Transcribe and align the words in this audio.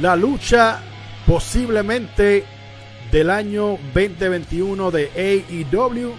La 0.00 0.16
lucha 0.16 0.80
posiblemente 1.26 2.46
del 3.12 3.28
año 3.28 3.76
2021 3.92 4.90
de 4.90 5.10
AEW 5.14 6.14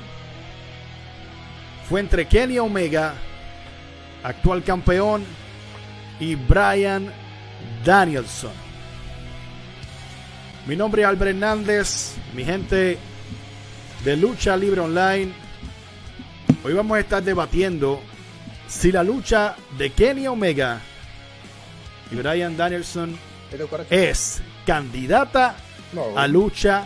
fue 1.89 1.99
entre 1.99 2.28
Kenny 2.28 2.59
Omega, 2.59 3.15
actual 4.21 4.63
campeón, 4.63 5.23
y 6.20 6.36
Brian 6.36 7.12
Danielson. 7.83 8.51
Mi 10.67 10.75
nombre 10.75 11.01
es 11.01 11.07
Albert 11.07 11.31
Hernández, 11.31 12.13
mi 12.35 12.45
gente 12.45 12.99
de 14.05 14.15
Lucha 14.15 14.55
Libre 14.55 14.81
Online. 14.81 15.33
Hoy 16.63 16.73
vamos 16.73 16.98
a 16.98 16.99
estar 16.99 17.23
debatiendo 17.23 17.99
si 18.67 18.91
la 18.91 19.03
lucha 19.03 19.55
de 19.75 19.89
Kenny 19.89 20.27
Omega 20.27 20.79
y 22.11 22.16
Brian 22.16 22.55
Danielson 22.55 23.30
es 23.90 24.41
candidata 24.66 25.55
a 26.16 26.28
lucha 26.28 26.86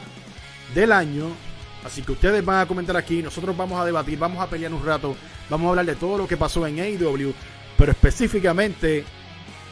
del 0.73 0.91
año. 0.91 1.27
Así 1.85 2.01
que 2.01 2.13
ustedes 2.13 2.43
van 2.43 2.61
a 2.61 2.65
comentar 2.65 2.97
aquí, 2.97 3.21
nosotros 3.21 3.55
vamos 3.55 3.79
a 3.79 3.85
debatir, 3.85 4.17
vamos 4.17 4.41
a 4.41 4.49
pelear 4.49 4.73
un 4.73 4.83
rato, 4.83 5.15
vamos 5.49 5.67
a 5.67 5.69
hablar 5.69 5.85
de 5.85 5.95
todo 5.95 6.17
lo 6.17 6.27
que 6.27 6.35
pasó 6.35 6.65
en 6.65 6.79
AEW, 6.79 7.33
pero 7.77 7.91
específicamente 7.91 9.05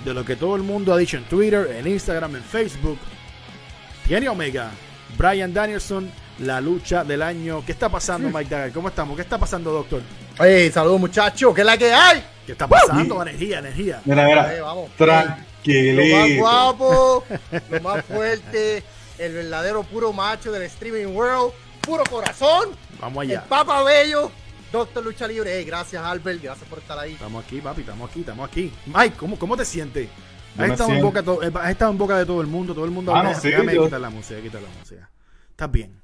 de 0.06 0.14
lo 0.14 0.24
que 0.24 0.36
todo 0.36 0.56
el 0.56 0.62
mundo 0.62 0.94
ha 0.94 0.98
dicho 0.98 1.18
en 1.18 1.24
Twitter, 1.24 1.76
en 1.76 1.88
Instagram, 1.88 2.36
en 2.36 2.44
Facebook. 2.44 3.00
Kenny 4.08 4.28
Omega, 4.28 4.70
Brian 5.18 5.54
Danielson, 5.54 6.12
la 6.40 6.62
lucha 6.62 7.04
del 7.04 7.22
año. 7.22 7.64
¿Qué 7.66 7.72
está 7.72 7.90
pasando, 7.90 8.30
Mike 8.30 8.50
Dagger? 8.50 8.74
¿Cómo 8.74 8.90
estamos? 8.90 9.16
¿Qué 9.16 9.22
está 9.24 9.40
pasando, 9.40 9.72
doctor? 9.72 10.02
Hey, 10.38 10.70
saludos 10.72 11.00
muchachos, 11.00 11.56
¿qué 11.56 11.62
es 11.62 11.68
la 11.68 11.78
que 11.78 11.92
hay? 11.92 12.24
¿Qué 12.46 12.52
está 12.52 12.68
pasando? 12.68 13.22
Energía, 13.22 13.60
energía. 13.60 14.02
Mira, 14.06 14.26
mira. 14.26 15.46
Lo 15.66 16.18
más 16.18 16.38
guapo, 16.38 17.24
lo 17.70 17.82
más 17.82 18.06
fuerte, 18.06 18.84
el 19.18 19.34
verdadero 19.34 19.84
puro 19.84 20.12
macho 20.14 20.52
del 20.52 20.64
streaming 20.64 21.16
world, 21.16 21.54
puro 21.82 22.04
corazón. 22.06 22.70
Vamos 23.00 23.24
allá. 23.24 23.42
El 23.42 23.48
Papa 23.48 23.84
Bello, 23.84 24.32
Doctor 24.72 25.04
Lucha 25.04 25.28
Libre. 25.28 25.58
Hey, 25.58 25.66
gracias, 25.66 26.04
Albert, 26.04 26.42
gracias 26.42 26.68
por 26.70 26.80
estar 26.80 26.98
ahí. 27.00 27.14
Estamos 27.14 27.44
aquí, 27.46 27.62
papi, 27.62 27.82
estamos 27.82 28.10
aquí, 28.10 28.20
estamos 28.22 28.50
aquí. 28.50 28.74
Mike, 28.88 29.16
¿cómo, 29.18 29.38
cómo 29.40 29.56
te 29.58 29.66
sientes? 29.66 30.10
Has 30.58 30.70
estado, 30.70 30.92
en 30.92 31.02
boca, 31.02 31.20
eh, 31.22 31.52
has 31.62 31.70
estado 31.72 31.92
en 31.92 31.98
boca 31.98 32.18
de 32.18 32.26
todo 32.28 32.40
el 32.42 32.48
mundo, 32.48 32.74
todo 32.76 32.86
el 32.86 32.92
mundo. 32.92 33.16
Ah, 33.16 33.24
no, 33.24 33.34
sí, 33.40 33.48
déjame 33.50 33.74
yo- 33.74 33.86
quitar 33.86 34.00
la 34.02 34.10
música, 34.12 34.40
quitar 34.42 34.62
la 34.62 34.70
música. 34.80 35.10
¿Estás 35.50 35.72
bien? 35.72 36.00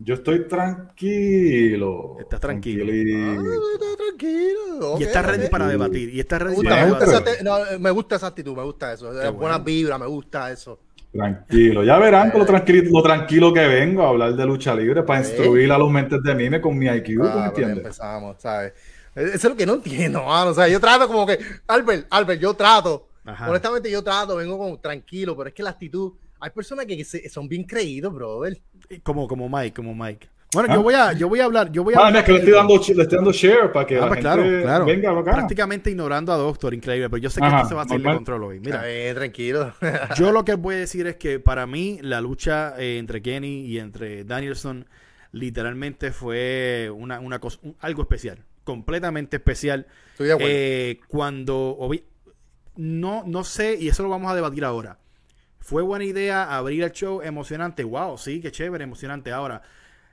Yo 0.00 0.14
estoy 0.14 0.46
tranquilo. 0.46 2.16
Estás 2.20 2.40
tranquilo. 2.40 2.84
Tranquilito. 2.84 3.40
Ah, 3.42 3.72
está 3.74 3.96
tranquilo. 3.96 4.96
y 4.98 5.02
estás 5.02 5.26
ready 5.26 5.48
para 5.48 5.66
debatir. 5.66 6.14
Y 6.14 6.20
estás 6.20 6.38
Me 6.40 6.44
ready 6.44 6.56
gusta, 6.56 6.70
para 6.70 6.84
me, 6.84 6.90
gusta 6.90 7.06
debatir. 7.06 7.34
esa 7.34 7.42
no, 7.44 7.78
me 7.80 7.90
gusta 7.90 8.16
esa 8.16 8.26
actitud, 8.28 8.56
me 8.56 8.62
gusta 8.62 8.92
eso. 8.92 9.12
Bueno. 9.32 9.60
vibras, 9.60 9.98
me 10.00 10.06
gusta 10.06 10.52
eso. 10.52 10.78
Tranquilo. 11.12 11.82
Ya 11.84 11.98
verán 11.98 12.30
con 12.30 12.40
lo 12.40 12.46
tranquilo, 12.46 12.90
lo 12.92 13.02
tranquilo 13.02 13.52
que 13.52 13.66
vengo 13.66 14.02
a 14.04 14.10
hablar 14.10 14.34
de 14.34 14.44
lucha 14.46 14.74
libre 14.74 15.02
para 15.02 15.20
instruir 15.20 15.72
a 15.72 15.78
los 15.78 15.90
mentes 15.90 16.22
de 16.22 16.34
mime 16.34 16.60
con 16.60 16.76
mi 16.78 16.86
IQ, 16.86 17.04
¿tú 17.06 17.22
me 17.22 17.28
Ah, 17.28 17.46
entiendes? 17.48 17.78
empezamos, 17.78 18.36
¿sabes? 18.40 18.74
Eso 19.14 19.34
es 19.34 19.44
lo 19.44 19.56
que 19.56 19.66
no 19.66 19.74
entiendo, 19.74 20.22
mano. 20.22 20.50
O 20.50 20.54
sea, 20.54 20.68
yo 20.68 20.78
trato 20.78 21.08
como 21.08 21.26
que, 21.26 21.38
Albert, 21.66 22.06
Albert, 22.10 22.40
yo 22.40 22.54
trato. 22.54 23.08
Ajá. 23.24 23.50
Honestamente, 23.50 23.90
yo 23.90 24.02
trato, 24.04 24.36
vengo 24.36 24.56
como 24.58 24.78
tranquilo, 24.78 25.36
pero 25.36 25.48
es 25.48 25.54
que 25.54 25.62
la 25.62 25.70
actitud. 25.70 26.12
Hay 26.40 26.50
personas 26.50 26.86
que 26.86 27.02
se- 27.04 27.28
son 27.28 27.48
bien 27.48 27.64
creídos, 27.64 28.14
brother. 28.14 28.60
Como, 29.02 29.28
como 29.28 29.48
Mike, 29.48 29.74
como 29.74 29.94
Mike. 29.94 30.28
Bueno, 30.54 30.68
Ah. 30.70 30.74
yo 30.76 30.82
voy 30.82 30.94
a, 30.94 31.12
yo 31.12 31.28
voy 31.28 31.40
a 31.40 31.44
hablar, 31.44 31.70
yo 31.70 31.84
voy 31.84 31.92
a 31.92 31.98
Ah, 31.98 32.06
hablar 32.06 32.22
es 32.22 32.26
que 32.26 32.32
le 32.32 32.38
estoy 32.38 32.54
dando, 32.54 32.74
le 32.74 33.02
estoy 33.02 33.16
dando 33.16 33.32
share 33.32 33.70
para 33.70 33.86
que 33.86 33.96
Ah, 33.96 34.00
la 34.00 34.06
pues 34.08 34.16
gente 34.24 34.34
claro, 34.42 34.62
claro. 34.62 34.84
venga 34.86 35.08
para 35.10 35.20
acá. 35.20 35.32
Prácticamente 35.32 35.90
ignorando 35.90 36.32
a 36.32 36.36
Doctor, 36.38 36.72
increíble, 36.72 37.10
pero 37.10 37.20
yo 37.22 37.28
sé 37.28 37.40
que 37.40 37.46
Ajá, 37.46 37.56
esto 37.58 37.68
se 37.68 37.74
va 37.74 37.82
a 37.82 37.88
salir 37.88 38.06
de 38.06 38.14
control 38.14 38.44
hoy. 38.44 38.60
Mira, 38.60 38.82
Mira, 38.86 39.14
tranquilo. 39.14 39.74
yo 40.16 40.32
lo 40.32 40.46
que 40.46 40.54
voy 40.54 40.76
a 40.76 40.78
decir 40.78 41.06
es 41.06 41.16
que 41.16 41.38
para 41.38 41.66
mí 41.66 41.98
la 42.00 42.22
lucha 42.22 42.74
eh, 42.78 42.96
entre 42.96 43.20
Kenny 43.20 43.66
y 43.66 43.78
entre 43.78 44.24
Danielson 44.24 44.86
literalmente 45.32 46.12
fue 46.12 46.90
una, 46.96 47.20
una 47.20 47.38
cosa, 47.40 47.58
un- 47.62 47.76
algo 47.80 48.00
especial, 48.00 48.38
completamente 48.64 49.36
especial. 49.36 49.86
Estoy 50.12 50.28
de 50.28 50.32
acuerdo. 50.32 50.50
Eh, 50.54 51.00
cuando 51.08 51.76
obvi- 51.78 52.04
no, 52.76 53.22
no 53.26 53.44
sé, 53.44 53.76
y 53.78 53.88
eso 53.88 54.02
lo 54.02 54.08
vamos 54.08 54.32
a 54.32 54.34
debatir 54.34 54.64
ahora. 54.64 54.96
Fue 55.68 55.82
buena 55.82 56.06
idea 56.06 56.56
abrir 56.56 56.82
el 56.82 56.92
show 56.92 57.20
emocionante. 57.20 57.84
Wow, 57.84 58.16
sí, 58.16 58.40
qué 58.40 58.50
chévere, 58.50 58.84
emocionante. 58.84 59.32
Ahora, 59.32 59.60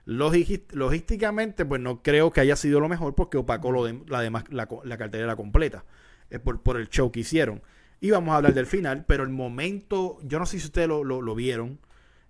logísticamente, 0.05 1.63
pues 1.63 1.79
no 1.79 2.03
creo 2.03 2.33
que 2.33 2.41
haya 2.41 2.57
sido 2.57 2.81
lo 2.81 2.89
mejor 2.89 3.15
porque 3.15 3.37
opacó 3.37 3.71
lo 3.71 3.85
de- 3.85 4.03
la, 4.07 4.19
demás, 4.19 4.43
la, 4.49 4.65
co- 4.65 4.81
la 4.83 4.97
cartelera 4.97 5.37
completa 5.37 5.85
eh, 6.29 6.39
por, 6.39 6.61
por 6.61 6.75
el 6.75 6.89
show 6.89 7.09
que 7.09 7.21
hicieron. 7.21 7.61
Y 8.01 8.11
vamos 8.11 8.33
a 8.33 8.35
hablar 8.35 8.53
del 8.53 8.65
final, 8.65 9.05
pero 9.07 9.23
el 9.23 9.29
momento, 9.29 10.17
yo 10.23 10.39
no 10.39 10.45
sé 10.45 10.59
si 10.59 10.65
ustedes 10.65 10.89
lo, 10.89 11.05
lo- 11.05 11.21
lo 11.21 11.35
vieron, 11.35 11.79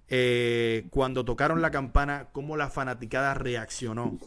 eh, 0.07 0.86
cuando 0.92 1.25
tocaron 1.25 1.63
la 1.63 1.72
campana, 1.72 2.28
cómo 2.31 2.57
la 2.57 2.69
fanaticada 2.69 3.34
reaccionó 3.34 4.19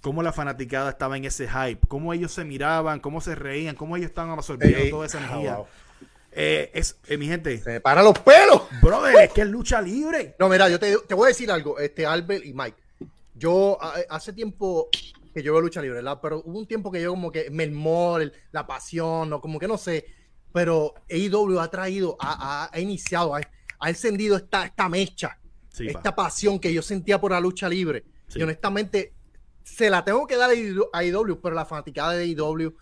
cómo 0.00 0.22
la 0.22 0.32
fanaticada 0.32 0.90
estaba 0.90 1.16
en 1.16 1.24
ese 1.26 1.48
hype, 1.48 1.86
cómo 1.86 2.12
ellos 2.14 2.32
se 2.32 2.44
miraban, 2.44 3.00
cómo 3.00 3.20
se 3.20 3.34
reían, 3.34 3.74
cómo 3.76 3.96
ellos 3.96 4.08
estaban 4.08 4.30
absorbiendo 4.30 4.88
toda 4.88 5.06
esa 5.06 5.18
ah, 5.18 5.26
energía. 5.26 5.56
wow. 5.56 5.66
Eh, 6.40 6.70
es, 6.72 6.96
eh, 7.08 7.16
mi 7.18 7.26
gente, 7.26 7.58
Se 7.58 7.68
me 7.72 7.80
paran 7.80 8.04
los 8.04 8.16
pelos. 8.20 8.62
brother, 8.80 9.24
es 9.24 9.32
que 9.32 9.40
es 9.40 9.48
lucha 9.48 9.82
libre. 9.82 10.36
No, 10.38 10.48
mira, 10.48 10.68
yo 10.68 10.78
te, 10.78 10.96
te 10.98 11.14
voy 11.14 11.24
a 11.24 11.28
decir 11.28 11.50
algo, 11.50 11.80
este 11.80 12.06
Albert 12.06 12.44
y 12.46 12.52
Mike. 12.54 12.76
Yo 13.34 13.76
a- 13.82 13.94
hace 14.08 14.32
tiempo 14.32 14.88
que 15.34 15.42
yo 15.42 15.52
veo 15.52 15.60
lucha 15.62 15.82
libre, 15.82 15.96
¿verdad? 15.96 16.20
Pero 16.22 16.40
hubo 16.44 16.56
un 16.60 16.66
tiempo 16.68 16.92
que 16.92 17.02
yo 17.02 17.10
como 17.10 17.32
que 17.32 17.50
me 17.50 17.64
el- 17.64 18.32
la 18.52 18.68
pasión, 18.68 19.28
no, 19.28 19.40
como 19.40 19.58
que 19.58 19.66
no 19.66 19.76
sé. 19.76 20.06
Pero 20.52 20.94
AEW 21.10 21.58
ha 21.58 21.68
traído, 21.72 22.16
ha, 22.20 22.64
ha- 22.66 22.70
ha 22.72 22.80
iniciado, 22.80 23.34
ha, 23.34 23.40
ha 23.80 23.88
encendido 23.88 24.36
esta, 24.36 24.64
esta 24.64 24.88
mecha, 24.88 25.38
Sí, 25.70 25.86
pa. 25.90 25.98
esta 25.98 26.14
pasión 26.14 26.60
que 26.60 26.72
yo 26.72 26.82
sentía 26.82 27.20
por 27.20 27.32
la 27.32 27.40
lucha 27.40 27.68
libre. 27.68 28.04
Sí. 28.28 28.38
Y 28.38 28.42
honestamente, 28.44 29.12
se 29.64 29.90
la 29.90 30.04
tengo 30.04 30.24
que 30.28 30.36
dar 30.36 30.50
a 30.50 30.98
AEW, 30.98 31.40
pero 31.40 31.56
la 31.56 31.64
fanaticada 31.66 32.12
de 32.12 32.22
AEW 32.24 32.76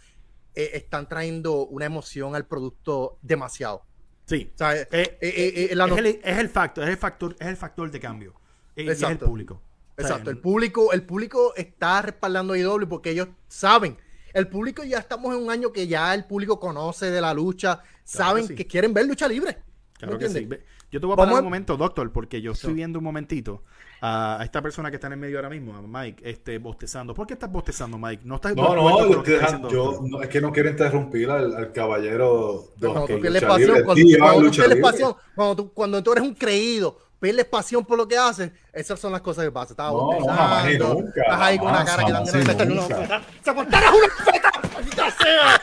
eh, 0.56 0.70
están 0.74 1.08
trayendo 1.08 1.66
una 1.66 1.84
emoción 1.84 2.34
al 2.34 2.46
producto 2.46 3.18
demasiado. 3.22 3.82
Sí. 4.24 4.50
O 4.54 4.58
sea, 4.58 4.74
eh, 4.76 4.86
Eh, 5.20 5.70
la 5.74 5.86
es, 5.86 5.96
el, 5.98 6.06
es 6.06 6.38
el 6.38 6.48
factor, 6.48 6.84
es 6.84 6.90
el 6.90 6.96
factor, 6.96 7.36
es 7.38 7.46
el 7.46 7.56
factor 7.56 7.90
de 7.90 8.00
cambio. 8.00 8.34
Y 8.74 8.80
es 8.82 8.86
el 8.88 8.92
Exacto. 8.92 9.26
público. 9.26 9.54
O 9.54 10.00
sea, 10.02 10.08
Exacto, 10.10 10.30
el 10.30 10.38
público, 10.38 10.92
el 10.92 11.02
público 11.04 11.54
está 11.56 12.02
respaldando 12.02 12.54
a 12.54 12.58
IW 12.58 12.88
porque 12.88 13.10
ellos 13.10 13.28
saben. 13.48 13.96
El 14.34 14.48
público 14.48 14.82
ya 14.84 14.98
estamos 14.98 15.34
en 15.34 15.42
un 15.42 15.50
año 15.50 15.72
que 15.72 15.86
ya 15.86 16.12
el 16.14 16.24
público 16.26 16.58
conoce 16.60 17.10
de 17.10 17.20
la 17.20 17.32
lucha, 17.32 17.80
saben 18.04 18.48
que 18.48 18.66
quieren 18.66 18.92
ver 18.92 19.06
lucha 19.06 19.26
libre. 19.28 19.58
Claro 19.94 20.14
¿Me 20.14 20.18
que 20.18 20.28
sí. 20.28 20.46
Yo 20.90 21.00
te 21.00 21.06
voy 21.06 21.14
a 21.14 21.16
Vamos 21.16 21.24
parar 21.26 21.36
a- 21.36 21.38
un 21.38 21.44
momento, 21.44 21.76
doctor, 21.78 22.12
porque 22.12 22.42
yo 22.42 22.52
estoy 22.52 22.74
viendo 22.74 22.98
un 22.98 23.04
momentito 23.04 23.62
a, 24.08 24.40
a 24.40 24.44
esta 24.44 24.62
persona 24.62 24.90
que 24.90 24.96
está 24.96 25.08
en 25.08 25.14
el 25.14 25.18
medio 25.18 25.38
ahora 25.38 25.48
mismo, 25.50 25.74
a 25.74 25.82
Mike, 25.82 26.22
este, 26.28 26.58
bostezando. 26.58 27.14
¿Por 27.14 27.26
qué 27.26 27.34
estás 27.34 27.50
bostezando, 27.50 27.98
Mike? 27.98 28.22
No 28.24 28.36
estás 28.36 28.54
de 28.54 28.62
No, 28.62 28.74
no, 28.74 29.10
yo, 29.10 29.22
que 29.22 29.34
está 29.36 29.58
no, 29.58 30.22
es 30.22 30.28
que 30.28 30.40
no 30.40 30.52
quiero 30.52 30.68
interrumpir 30.70 31.30
al, 31.30 31.54
al 31.56 31.72
caballero 31.72 32.66
Cuando 32.78 33.00
Doctor 33.00 33.16
tú 33.16 33.20
pierdes 33.22 33.42
Lucha 33.42 33.48
pasión, 33.48 33.68
Libre, 33.68 33.84
cuando, 33.84 34.04
tío, 34.04 34.18
cuando 34.18 34.42
tú 34.50 34.50
pierdes 34.56 34.68
libre. 34.76 34.82
pasión, 34.82 35.14
cuando 35.34 35.56
tú, 35.56 35.72
cuando 35.72 36.02
tú 36.02 36.12
eres 36.12 36.24
un 36.24 36.34
creído, 36.34 36.98
pierdes 37.18 37.44
pasión 37.46 37.84
por 37.84 37.98
lo 37.98 38.06
que 38.06 38.16
haces, 38.18 38.52
esas 38.72 39.00
son 39.00 39.12
las 39.12 39.20
cosas 39.22 39.44
que 39.44 39.50
pasan. 39.50 39.72
Estás 39.72 39.90
No, 39.90 39.98
no, 39.98 40.04
bostezando, 40.06 40.32
jamás 40.36 40.70
y 40.72 40.78
nunca, 40.78 41.20
estás 41.22 41.40
ahí 41.40 41.58
con 41.58 41.68
una 41.68 41.84
cara 41.84 42.04
que 42.04 42.12
de 42.12 42.18
una 42.52 42.64
nunca. 42.64 42.94
bofetada. 42.96 43.22
¡Se 43.42 43.50
aguantaras 43.50 43.90
una 43.92 44.32
feta! 44.32 44.52
¡Maldita 44.74 45.10
sea! 45.10 45.62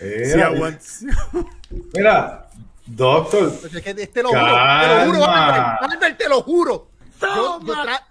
Mira, 0.00 0.26
Sí, 0.34 0.40
aguanta. 0.40 0.84
mira, 1.94 2.48
Doctor, 2.86 3.50
Pues 3.60 3.74
es 3.74 3.82
que 3.82 3.94
te 3.94 4.22
lo 4.22 4.28
juro, 4.28 4.40
te 4.40 4.46
lo 4.46 5.04
juro, 5.06 5.20
Calma. 5.20 5.74
Albert, 5.76 5.92
Albert, 5.94 6.18
te 6.18 6.28
lo 6.28 6.42
juro. 6.42 6.88
Yo, 7.20 7.60
yo 7.60 7.74
tra- 7.74 8.04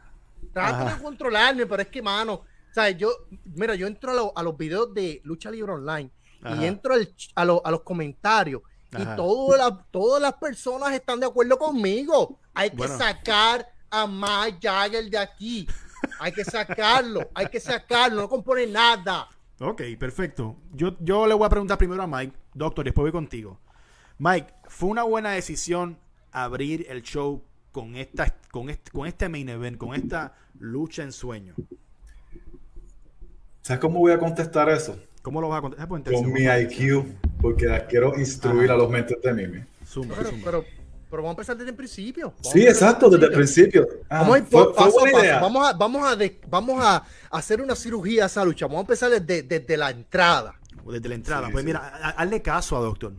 trato 0.53 0.85
de 0.95 1.01
controlarme, 1.03 1.65
pero 1.65 1.81
es 1.81 1.87
que, 1.89 2.01
mano, 2.01 2.41
¿sabes? 2.71 2.97
Yo, 2.97 3.09
mira, 3.55 3.75
yo 3.75 3.87
entro 3.87 4.11
a, 4.11 4.13
lo- 4.15 4.33
a 4.35 4.43
los 4.43 4.57
videos 4.57 4.93
de 4.93 5.21
Lucha 5.23 5.49
Libre 5.51 5.71
Online 5.73 6.11
Ajá. 6.43 6.55
y 6.55 6.65
entro 6.65 6.93
al 6.93 7.07
ch- 7.15 7.31
a, 7.35 7.45
lo- 7.45 7.61
a 7.65 7.71
los 7.71 7.81
comentarios 7.81 8.61
Ajá. 8.91 9.13
y 9.13 9.15
todo 9.15 9.57
la- 9.57 9.85
todas 9.91 10.21
las 10.21 10.33
personas 10.33 10.91
están 10.93 11.19
de 11.19 11.25
acuerdo 11.27 11.57
conmigo. 11.57 12.39
Hay 12.53 12.69
que 12.69 12.77
Bueno. 12.77 12.97
sacar 12.97 13.67
a 13.89 14.07
Mike 14.07 14.59
Jagger 14.61 15.09
de 15.09 15.17
aquí. 15.17 15.67
Hay 16.19 16.31
que 16.33 16.43
sacarlo, 16.43 17.29
hay 17.33 17.47
que 17.47 17.59
sacarlo, 17.59 18.21
no 18.21 18.29
compone 18.29 18.67
nada. 18.67 19.29
Ok, 19.59 19.81
perfecto. 19.97 20.57
Yo, 20.73 20.95
yo 20.99 21.25
le 21.27 21.33
voy 21.33 21.45
a 21.45 21.49
preguntar 21.49 21.77
primero 21.77 22.03
a 22.03 22.07
Mike, 22.07 22.35
doctor, 22.53 22.83
después 22.83 23.03
voy 23.03 23.11
contigo. 23.13 23.59
Mike, 24.17 24.53
¿fue 24.67 24.89
una 24.89 25.03
buena 25.03 25.31
decisión 25.31 25.97
abrir 26.31 26.85
el 26.89 27.01
show 27.03 27.41
con 27.73 27.95
esta, 27.97 28.33
con 28.51 28.69
este, 28.69 28.91
con 28.91 29.05
este 29.07 29.27
main 29.27 29.49
event, 29.49 29.77
con 29.77 29.93
esta 29.95 30.33
lucha 30.59 31.03
en 31.03 31.11
sueño? 31.11 31.55
¿sabes 33.61 33.79
cómo 33.81 33.99
voy 33.99 34.11
a 34.13 34.19
contestar 34.19 34.69
eso? 34.69 34.97
¿Cómo 35.21 35.41
lo 35.41 35.49
vas 35.49 35.59
a 35.59 35.61
contestar? 35.61 35.87
Pues, 35.89 36.03
Con 36.21 36.31
mi 36.31 36.43
IQ, 36.43 37.05
porque 37.41 37.65
la 37.65 37.85
quiero 37.87 38.17
instruir 38.17 38.65
Ajá. 38.65 38.73
a 38.73 38.77
los 38.77 38.89
mentes 38.89 39.17
de 39.21 39.33
Mimi. 39.33 39.63
Zumba, 39.87 40.15
Pero, 40.17 40.29
zumba. 40.29 40.45
pero, 40.45 40.65
pero 41.09 41.23
vamos 41.23 41.29
a 41.29 41.35
empezar 41.41 41.57
desde 41.57 41.69
el 41.71 41.75
principio. 41.75 42.27
Vamos 42.31 42.51
Sí, 42.51 42.61
exacto, 42.67 43.09
desde 43.09 43.25
el 43.27 43.31
principio. 43.31 43.87
Ah, 44.09 44.27
Vamos 46.49 46.83
a 46.83 47.03
hacer 47.31 47.61
una 47.61 47.75
cirugía 47.75 48.23
a 48.23 48.25
esa 48.27 48.43
lucha. 48.45 48.65
Vamos 48.65 48.79
a 48.79 48.81
empezar 48.81 49.09
desde, 49.11 49.43
desde 49.43 49.77
la 49.77 49.89
entrada. 49.89 50.59
Desde 50.85 51.07
la 51.09 51.15
entrada. 51.15 51.47
Sí, 51.47 51.53
pues 51.53 51.61
sí. 51.63 51.67
mira, 51.67 51.79
ha- 51.79 52.09
hazle 52.21 52.41
caso 52.41 52.77
a 52.77 52.81
doctor. 52.81 53.13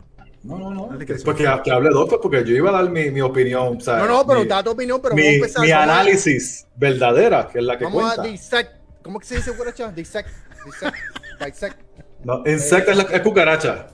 No, 0.45 0.59
no, 0.59 0.69
no. 0.69 0.99
Que 0.99 1.15
Porque 1.25 1.43
que 1.63 1.71
hable 1.71 1.89
doctor, 1.89 2.19
porque 2.21 2.43
yo 2.45 2.55
iba 2.55 2.69
a 2.69 2.73
dar 2.83 2.89
mi, 2.91 3.09
mi 3.09 3.19
opinión. 3.21 3.77
o 3.77 3.81
sea, 3.81 3.97
No, 3.97 4.05
no, 4.05 4.27
pero 4.27 4.41
mi, 4.41 4.45
da 4.47 4.61
tu 4.63 4.69
opinión, 4.71 5.01
pero 5.01 5.15
mi, 5.15 5.21
vamos 5.23 5.33
a 5.33 5.37
empezar. 5.37 5.61
mi 5.63 5.71
a- 5.71 5.83
análisis 5.83 6.67
verdadera, 6.75 7.47
que 7.51 7.57
es 7.59 7.65
la 7.65 7.77
que 7.77 7.85
Vamos 7.85 8.03
cuenta. 8.03 8.21
a 8.21 8.25
dissect. 8.25 8.71
¿Cómo 9.01 9.19
que 9.19 9.25
se 9.25 9.35
dice, 9.37 9.51
guaracha? 9.51 9.91
Dissect. 9.91 10.29
Dissect. 10.65 10.95
Dissect. 11.45 11.79
No, 12.23 12.43
insecta 12.45 12.91
es, 12.91 12.97
la, 12.97 13.03
es 13.03 13.21
cucaracha. 13.21 13.87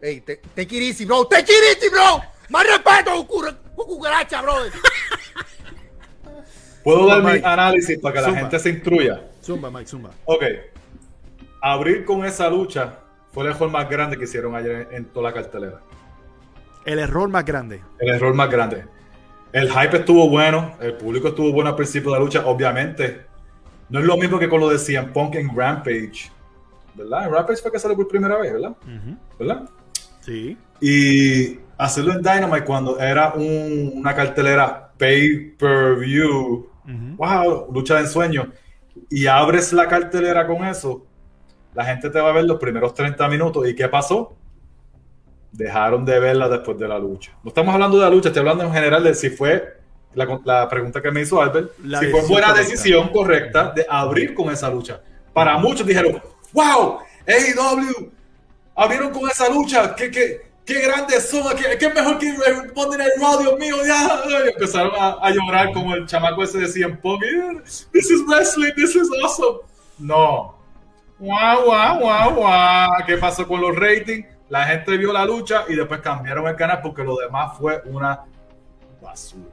Ey, 0.00 0.20
te, 0.22 0.36
take 0.54 0.76
it 0.76 0.82
easy, 0.82 1.04
bro. 1.04 1.24
Take 1.26 1.52
it 1.52 1.76
easy, 1.78 1.88
bro. 1.88 2.20
Más 2.48 2.64
respeto, 2.66 3.26
cucaracha, 3.76 4.42
bro. 4.42 4.54
Puedo 6.84 6.98
Zumba, 7.00 7.14
dar 7.16 7.24
mi 7.24 7.32
Mike. 7.32 7.46
análisis 7.46 7.98
para 7.98 8.14
que 8.22 8.30
la 8.30 8.38
gente 8.38 8.58
se 8.58 8.70
instruya. 8.70 9.24
Zumba, 9.42 9.70
Mike, 9.70 9.86
zumba. 9.88 10.10
Ok. 10.24 10.42
Abrir 11.62 12.04
con 12.04 12.24
esa 12.24 12.48
lucha 12.48 12.98
fue 13.36 13.44
el 13.44 13.50
error 13.50 13.70
más 13.70 13.86
grande 13.90 14.16
que 14.16 14.24
hicieron 14.24 14.54
ayer 14.54 14.88
en, 14.90 14.96
en 14.96 15.04
toda 15.04 15.28
la 15.28 15.34
cartelera. 15.34 15.80
El 16.86 16.98
error 17.00 17.28
más 17.28 17.44
grande. 17.44 17.82
El 17.98 18.14
error 18.14 18.32
más 18.32 18.48
grande. 18.50 18.84
El 19.52 19.68
hype 19.70 19.98
estuvo 19.98 20.26
bueno, 20.30 20.72
el 20.80 20.94
público 20.94 21.28
estuvo 21.28 21.52
bueno 21.52 21.68
al 21.68 21.76
principio 21.76 22.12
de 22.12 22.18
la 22.18 22.24
lucha, 22.24 22.46
obviamente. 22.46 23.26
No 23.90 23.98
es 23.98 24.06
lo 24.06 24.16
mismo 24.16 24.38
que 24.38 24.48
con 24.48 24.58
lo 24.60 24.70
de 24.70 24.78
CM 24.78 25.08
Punk 25.12 25.34
en 25.34 25.54
Rampage. 25.54 26.30
¿Verdad? 26.94 27.26
En 27.26 27.32
Rampage 27.34 27.60
fue 27.60 27.70
que 27.72 27.78
salió 27.78 27.94
por 27.94 28.08
primera 28.08 28.38
vez, 28.38 28.54
¿verdad? 28.54 28.72
¿Verdad? 29.38 29.68
Sí. 30.22 30.56
Y 30.80 31.58
hacerlo 31.76 32.12
en 32.14 32.22
Dynamite 32.22 32.64
cuando 32.64 32.98
era 32.98 33.34
un- 33.34 33.92
una 33.96 34.14
cartelera 34.14 34.90
pay-per-view. 34.96 36.68
Ujú. 36.84 37.16
Wow, 37.18 37.70
lucha 37.70 37.96
de 37.96 38.00
ensueño. 38.00 38.50
Y 39.10 39.26
abres 39.26 39.74
la 39.74 39.86
cartelera 39.88 40.46
con 40.46 40.64
eso. 40.64 41.04
La 41.76 41.84
gente 41.84 42.08
te 42.08 42.18
va 42.18 42.30
a 42.30 42.32
ver 42.32 42.44
los 42.44 42.58
primeros 42.58 42.94
30 42.94 43.28
minutos. 43.28 43.68
¿Y 43.68 43.74
qué 43.76 43.86
pasó? 43.88 44.34
Dejaron 45.52 46.06
de 46.06 46.18
verla 46.18 46.48
después 46.48 46.78
de 46.78 46.88
la 46.88 46.98
lucha. 46.98 47.32
No 47.44 47.48
estamos 47.48 47.74
hablando 47.74 47.98
de 47.98 48.04
la 48.04 48.10
lucha, 48.10 48.28
estoy 48.28 48.40
hablando 48.40 48.64
en 48.64 48.72
general 48.72 49.04
de 49.04 49.14
si 49.14 49.28
fue 49.28 49.76
la, 50.14 50.40
la 50.44 50.68
pregunta 50.70 51.02
que 51.02 51.10
me 51.10 51.20
hizo 51.20 51.40
Albert. 51.40 51.72
La 51.84 52.00
si 52.00 52.06
fue 52.06 52.22
buena 52.22 52.48
correcta. 52.48 52.70
decisión 52.70 53.08
correcta 53.10 53.72
de 53.76 53.86
abrir 53.88 54.34
con 54.34 54.50
esa 54.50 54.70
lucha. 54.70 55.02
Para 55.34 55.58
muchos 55.58 55.86
dijeron, 55.86 56.20
wow, 56.54 56.98
AEW, 57.26 58.10
abrieron 58.74 59.10
con 59.10 59.28
esa 59.30 59.50
lucha, 59.50 59.94
qué, 59.94 60.10
qué, 60.10 60.50
qué 60.64 60.80
grandes 60.80 61.28
son, 61.28 61.54
qué, 61.56 61.76
qué 61.78 61.90
mejor 61.92 62.16
que 62.18 62.30
el 62.30 62.72
Monday 62.74 62.98
Night 62.98 63.12
Raw, 63.20 63.38
Dios 63.38 63.58
mío, 63.58 63.76
ya. 63.86 64.22
Y 64.46 64.48
empezaron 64.48 64.92
a, 64.98 65.18
a 65.20 65.30
llorar 65.30 65.72
como 65.74 65.94
el 65.94 66.06
chamaco 66.06 66.42
ese 66.42 66.58
decía 66.58 66.86
en 66.86 66.96
Punk, 66.98 67.22
"Yeah, 67.22 67.62
this 67.92 68.10
is 68.10 68.22
wrestling, 68.26 68.72
this 68.76 68.96
is 68.96 69.08
awesome. 69.22 69.58
No. 69.98 70.55
Guau, 71.18 71.64
guau, 71.64 71.98
guau, 72.00 72.34
guau. 72.34 72.90
¿Qué 73.06 73.16
pasó 73.16 73.46
con 73.46 73.60
los 73.60 73.74
ratings? 73.76 74.26
La 74.48 74.64
gente 74.64 74.96
vio 74.96 75.12
la 75.12 75.24
lucha 75.24 75.64
y 75.68 75.74
después 75.74 76.00
cambiaron 76.00 76.46
el 76.46 76.56
canal 76.56 76.80
porque 76.82 77.02
lo 77.02 77.16
demás 77.16 77.56
fue 77.58 77.82
una 77.86 78.20
basura. 79.00 79.44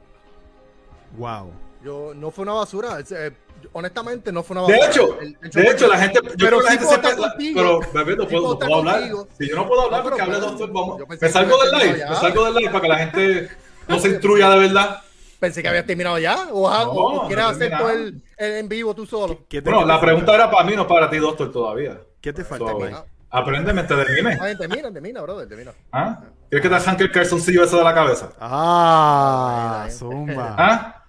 Wow. 1.16 1.52
Yo, 1.82 2.12
no 2.14 2.30
fue 2.30 2.42
una 2.42 2.52
basura. 2.54 3.00
es, 3.00 3.10
eh, 3.12 3.32
honestamente, 3.72 4.30
no 4.30 4.42
fue 4.42 4.56
una 4.58 4.66
De 4.66 4.78
basura. 4.78 4.90
hecho, 4.90 5.20
El- 5.20 5.38
el 5.42 5.50
show 5.50 5.62
de 5.62 5.68
hecho, 5.70 5.88
la 5.88 5.98
gente, 5.98 6.20
yo 6.22 6.22
Pero 6.22 6.36
creo 6.36 6.58
que 6.58 6.64
la 6.64 6.70
gente 6.70 6.86
siempre, 6.86 7.10
pero 7.54 7.80
bebé, 7.92 8.16
no 8.16 8.28
puedo, 8.28 8.48
no 8.52 8.58
puedo 8.58 8.74
hablar. 8.76 9.02
Si 9.38 9.48
yo 9.48 9.56
no 9.56 9.66
puedo 9.66 9.82
hablar 9.82 10.04
No, 10.04 10.10
porque 10.10 10.22
hable 10.22 10.38
doctor, 10.40 10.72
vamos. 10.72 11.02
Me 11.20 11.28
salgo 11.28 11.56
del 11.64 11.70
live, 11.78 12.04
me 12.08 12.16
salgo 12.16 12.44
del 12.44 12.54
live 12.54 12.70
para 12.70 12.80
que 12.82 12.88
la 12.88 12.98
gente 12.98 13.48
no 13.88 13.98
se 13.98 14.08
instruya 14.10 14.50
de 14.50 14.58
verdad. 14.58 15.00
Pensé 15.44 15.62
que 15.62 15.68
habías 15.68 15.84
terminado 15.84 16.18
ya. 16.18 16.48
O, 16.52 16.70
No, 16.70 16.90
o 16.90 17.14
no 17.22 17.26
quieres 17.26 17.44
hacer 17.44 17.70
todo 17.76 17.90
el, 17.90 18.22
el 18.38 18.52
en 18.54 18.68
vivo 18.68 18.94
tú 18.94 19.04
solo. 19.04 19.40
¿Qué 19.48 19.60
te, 19.60 19.68
Bueno, 19.70 19.80
qué 19.86 19.92
la 19.92 20.00
pregunta 20.00 20.26
falta? 20.32 20.42
era 20.44 20.50
para 20.50 20.64
mí, 20.64 20.74
no 20.74 20.86
para 20.86 21.10
ti, 21.10 21.18
doctor, 21.18 21.52
todavía. 21.52 22.00
¿Qué 22.22 22.32
te 22.32 22.44
falta, 22.44 22.70
So, 22.72 22.78
Mike? 22.78 22.96
Apréndeme, 23.28 23.82
te 23.82 23.94
de 23.96 24.06
mime. 24.14 24.38
Ay, 24.40 24.56
termina, 24.56 24.90
termina, 24.92 25.20
brother, 25.20 25.46
termina. 25.48 25.72
¿Ah? 25.92 26.20
¿Quieres 26.48 26.62
que 26.62 26.68
te 26.68 26.74
arranque 26.74 27.02
el 27.04 27.10
calzoncillo 27.12 27.64
ese 27.64 27.76
de 27.76 27.84
la 27.84 27.92
cabeza? 27.94 28.30
Ah, 28.40 29.86
zumba. 29.90 30.54
¿Ah? 30.56 31.04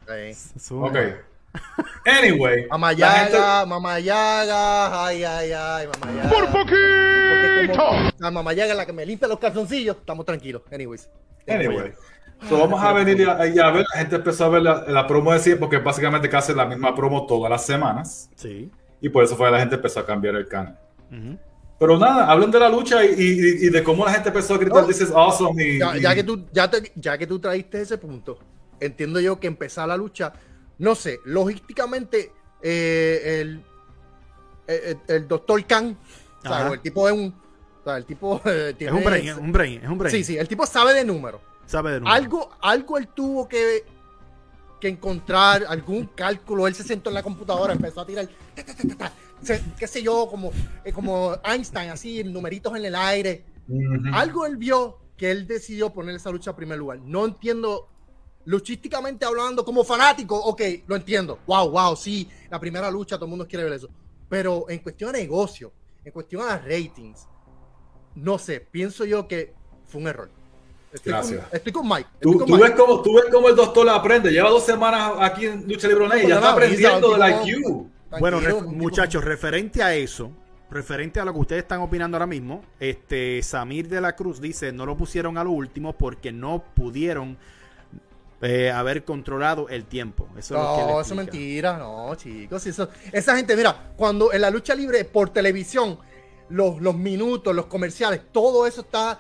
Zumba. 0.60 0.88
Ok. 0.90 0.98
Anyway. 2.06 2.68
Mamá 2.72 2.92
la 2.94 3.12
gente- 3.12 3.32
Yaga, 3.38 3.66
Mamá 3.66 4.00
Yaga, 4.00 5.06
ay, 5.06 5.24
ay, 5.24 5.52
ay, 5.54 5.88
Mamá 5.88 6.14
Yaga. 6.14 6.30
¡Por 6.30 6.46
poquito! 6.52 7.84
La 8.18 8.32
Mamá 8.32 8.54
Yaga 8.54 8.72
es 8.72 8.78
la 8.78 8.86
que 8.86 8.94
me 8.94 9.06
limpia 9.06 9.28
los 9.28 9.40
calzoncillos, 9.40 9.96
estamos 9.98 10.26
tranquilos. 10.26 10.62
Anyways. 10.72 11.10
Anyway. 11.48 11.94
So, 12.50 12.60
vamos 12.60 12.82
a 12.84 12.94
venir 12.94 13.20
y 13.20 13.24
a, 13.24 13.48
y 13.48 13.60
a 13.60 13.72
ver, 13.72 13.86
la 13.94 14.00
gente 14.00 14.16
empezó 14.18 14.46
a 14.46 14.50
ver 14.50 14.62
la, 14.62 14.84
la 14.88 15.08
promo 15.08 15.32
de 15.34 15.40
100 15.40 15.60
porque 15.60 15.78
básicamente 15.78 16.34
hace 16.36 16.54
la 16.54 16.66
misma 16.66 16.94
promo 16.96 17.26
todas 17.26 17.50
las 17.50 17.66
semanas 17.66 18.30
Sí. 18.36 18.70
y 19.02 19.10
por 19.10 19.24
eso 19.24 19.36
fue 19.36 19.48
que 19.48 19.52
la 19.54 19.60
gente 19.60 19.76
empezó 19.76 20.00
a 20.00 20.06
cambiar 20.06 20.36
el 20.36 20.48
canal. 20.48 20.78
Pero 21.80 21.98
nada, 22.00 22.32
hablen 22.32 22.52
de 22.52 22.60
la 22.60 22.70
lucha 22.70 23.04
y, 23.04 23.10
y- 23.18 23.66
y 23.68 23.70
de 23.70 23.84
cómo 23.84 24.06
la 24.06 24.14
gente 24.14 24.30
empezó 24.30 24.54
a 24.56 24.58
gritar 24.58 24.82
No. 24.84 24.88
This 24.88 25.02
is 25.02 25.12
awesome 25.12 25.62
y, 25.64 25.80
Ya, 25.80 26.16
que 26.16 26.24
tú, 26.24 26.46
ya, 26.54 26.70
te- 26.70 26.92
ya 26.96 27.18
que 27.18 27.28
tú 27.28 27.40
traíste 27.40 27.82
ese 27.82 27.98
punto, 27.98 28.38
entiendo 28.80 29.20
yo 29.20 29.40
que 29.40 29.48
empezar 29.48 29.88
la 29.88 29.98
lucha, 29.98 30.32
no 30.78 30.96
sé, 30.96 31.20
logísticamente, 31.26 32.32
eh, 32.62 33.40
el, 33.42 33.62
el, 34.68 34.98
el 35.08 35.28
doctor 35.28 35.64
Khan, 35.66 35.98
o 36.40 36.42
sea, 36.42 36.58
Ajá. 36.66 36.74
el 36.74 36.80
tipo 36.80 37.08
es 37.08 37.14
un. 37.14 37.34
O 37.82 37.84
sea, 37.88 37.98
el 37.98 38.06
tipo. 38.06 38.42
eh, 38.46 38.70
Es 38.72 38.78
tiene- 38.78 38.94
un 38.98 39.04
brain, 39.04 39.28
es 39.28 39.38
un 39.38 39.52
brain, 39.52 39.82
es 39.84 39.90
un 39.90 39.98
brain. 39.98 40.12
Sí, 40.16 40.24
sí, 40.24 40.38
el 40.38 40.48
tipo 40.48 40.66
sabe 40.66 40.94
de 40.94 41.04
números. 41.06 41.42
Sabe 41.66 42.00
de. 42.00 42.08
Algo, 42.08 42.52
algo 42.62 42.98
él 42.98 43.08
tuvo 43.08 43.48
que, 43.48 43.84
que 44.80 44.88
encontrar, 44.88 45.66
algún 45.68 46.08
cálculo. 46.08 46.68
Él 46.68 46.76
se 46.76 46.84
sentó 46.84 47.10
en 47.10 47.16
la 47.16 47.24
computadora, 47.24 47.74
empezó 47.74 48.02
a 48.02 48.06
tirar, 48.06 48.28
ta, 48.56 48.64
ta, 48.64 48.74
ta, 48.76 48.88
ta, 48.88 48.96
ta, 48.96 49.14
se- 49.42 49.64
qué 49.78 49.88
sé 49.88 50.02
yo, 50.04 50.28
como, 50.30 50.52
eh, 50.84 50.92
como 50.92 51.36
Einstein, 51.44 51.90
así, 51.90 52.24
numeritos 52.24 52.76
en 52.76 52.86
el 52.86 52.96
aire. 52.96 53.46
Ujú. 53.68 53.82
Algo 54.14 54.46
él 54.46 54.58
vio 54.58 55.00
que 55.18 55.32
él 55.32 55.48
decidió 55.48 55.92
poner 55.94 56.16
esa 56.16 56.30
lucha 56.30 56.52
a 56.52 56.56
primer 56.56 56.78
lugar. 56.78 57.00
No 57.00 57.26
entiendo, 57.26 57.88
luchísticamente 58.46 59.26
hablando, 59.26 59.66
como 59.66 59.84
fanático, 59.84 60.38
ok, 60.38 60.62
lo 60.88 60.96
entiendo. 60.96 61.40
Wow, 61.48 61.72
wow, 61.72 61.96
sí, 61.96 62.30
la 62.50 62.60
primera 62.60 62.92
lucha, 62.92 63.16
todo 63.16 63.26
el 63.26 63.30
mundo 63.32 63.48
quiere 63.48 63.64
ver 63.64 63.74
eso. 63.74 63.90
Pero 64.30 64.66
en 64.70 64.80
cuestión 64.80 65.12
de 65.14 65.20
negocio, 65.20 65.72
en 66.04 66.12
cuestión 66.12 66.44
a 66.48 66.58
ratings, 66.58 67.28
no 68.16 68.38
sé, 68.38 68.60
pienso 68.60 69.06
yo 69.06 69.28
que 69.28 69.54
fue 69.86 70.02
un 70.02 70.08
error. 70.08 70.30
Estoy, 70.96 71.12
Gracias. 71.12 71.46
Con, 71.48 71.56
estoy 71.58 71.72
con 71.74 71.88
Mike. 71.88 72.08
estoy 72.16 72.32
Tú, 72.32 72.38
con 72.40 72.48
tú 72.48 72.54
Mike. 72.56 72.68
ves 72.70 72.76
cómo, 72.80 73.02
tú 73.02 73.16
ves 73.16 73.26
cómo 73.32 73.50
el 73.50 73.56
doctor 73.56 73.90
aprende. 73.90 74.32
Lleva 74.32 74.50
dos 74.50 74.66
semanas 74.66 75.12
aquí 75.20 75.46
en 75.46 75.68
Lucha 75.68 75.88
Libre 75.88 76.06
Online 76.06 76.24
y 76.24 76.28
ya 76.28 76.36
Pues 76.36 76.38
está 76.38 76.52
aprendiendo 76.54 77.12
del 77.18 77.22
un 77.34 77.48
IQ. 77.48 78.20
Bueno, 78.20 78.40
ref- 78.42 78.66
muchachos, 78.66 79.24
referente 79.24 79.84
a 79.84 79.94
eso, 79.94 80.32
referente 80.72 81.20
a 81.20 81.26
lo 81.26 81.34
que 81.34 81.40
ustedes 81.40 81.62
están 81.64 81.82
opinando 81.82 82.16
ahora 82.18 82.26
mismo, 82.28 82.64
este 82.80 83.42
Samir 83.44 83.90
de 83.90 84.00
la 84.02 84.16
Cruz 84.16 84.40
dice, 84.40 84.72
no 84.72 84.86
lo 84.86 84.96
pusieron 84.96 85.38
a 85.38 85.44
lo 85.44 85.52
último 85.52 85.94
porque 85.94 86.32
no 86.32 86.64
pudieron 86.74 87.38
eh, 88.42 88.72
haber 88.72 89.04
controlado 89.04 89.68
el 89.70 89.86
tiempo. 89.86 90.28
Eso 90.38 90.56
es 90.56 90.62
lo 90.62 90.76
que 90.76 90.82
él 90.82 90.88
No, 90.88 91.02
eso 91.02 91.14
es 91.14 91.18
mentira, 91.18 91.78
no, 91.78 92.16
chicos. 92.16 92.66
Eso, 92.66 92.90
esa 93.12 93.36
gente, 93.36 93.56
mira, 93.56 93.92
cuando 93.98 94.32
en 94.32 94.42
la 94.42 94.50
lucha 94.50 94.76
libre 94.76 95.04
por 95.04 95.30
televisión, 95.32 95.98
los, 96.50 96.80
los 96.82 96.96
minutos, 96.96 97.54
los 97.56 97.66
comerciales, 97.66 98.22
todo 98.32 98.66
eso 98.68 98.82
está 98.82 99.20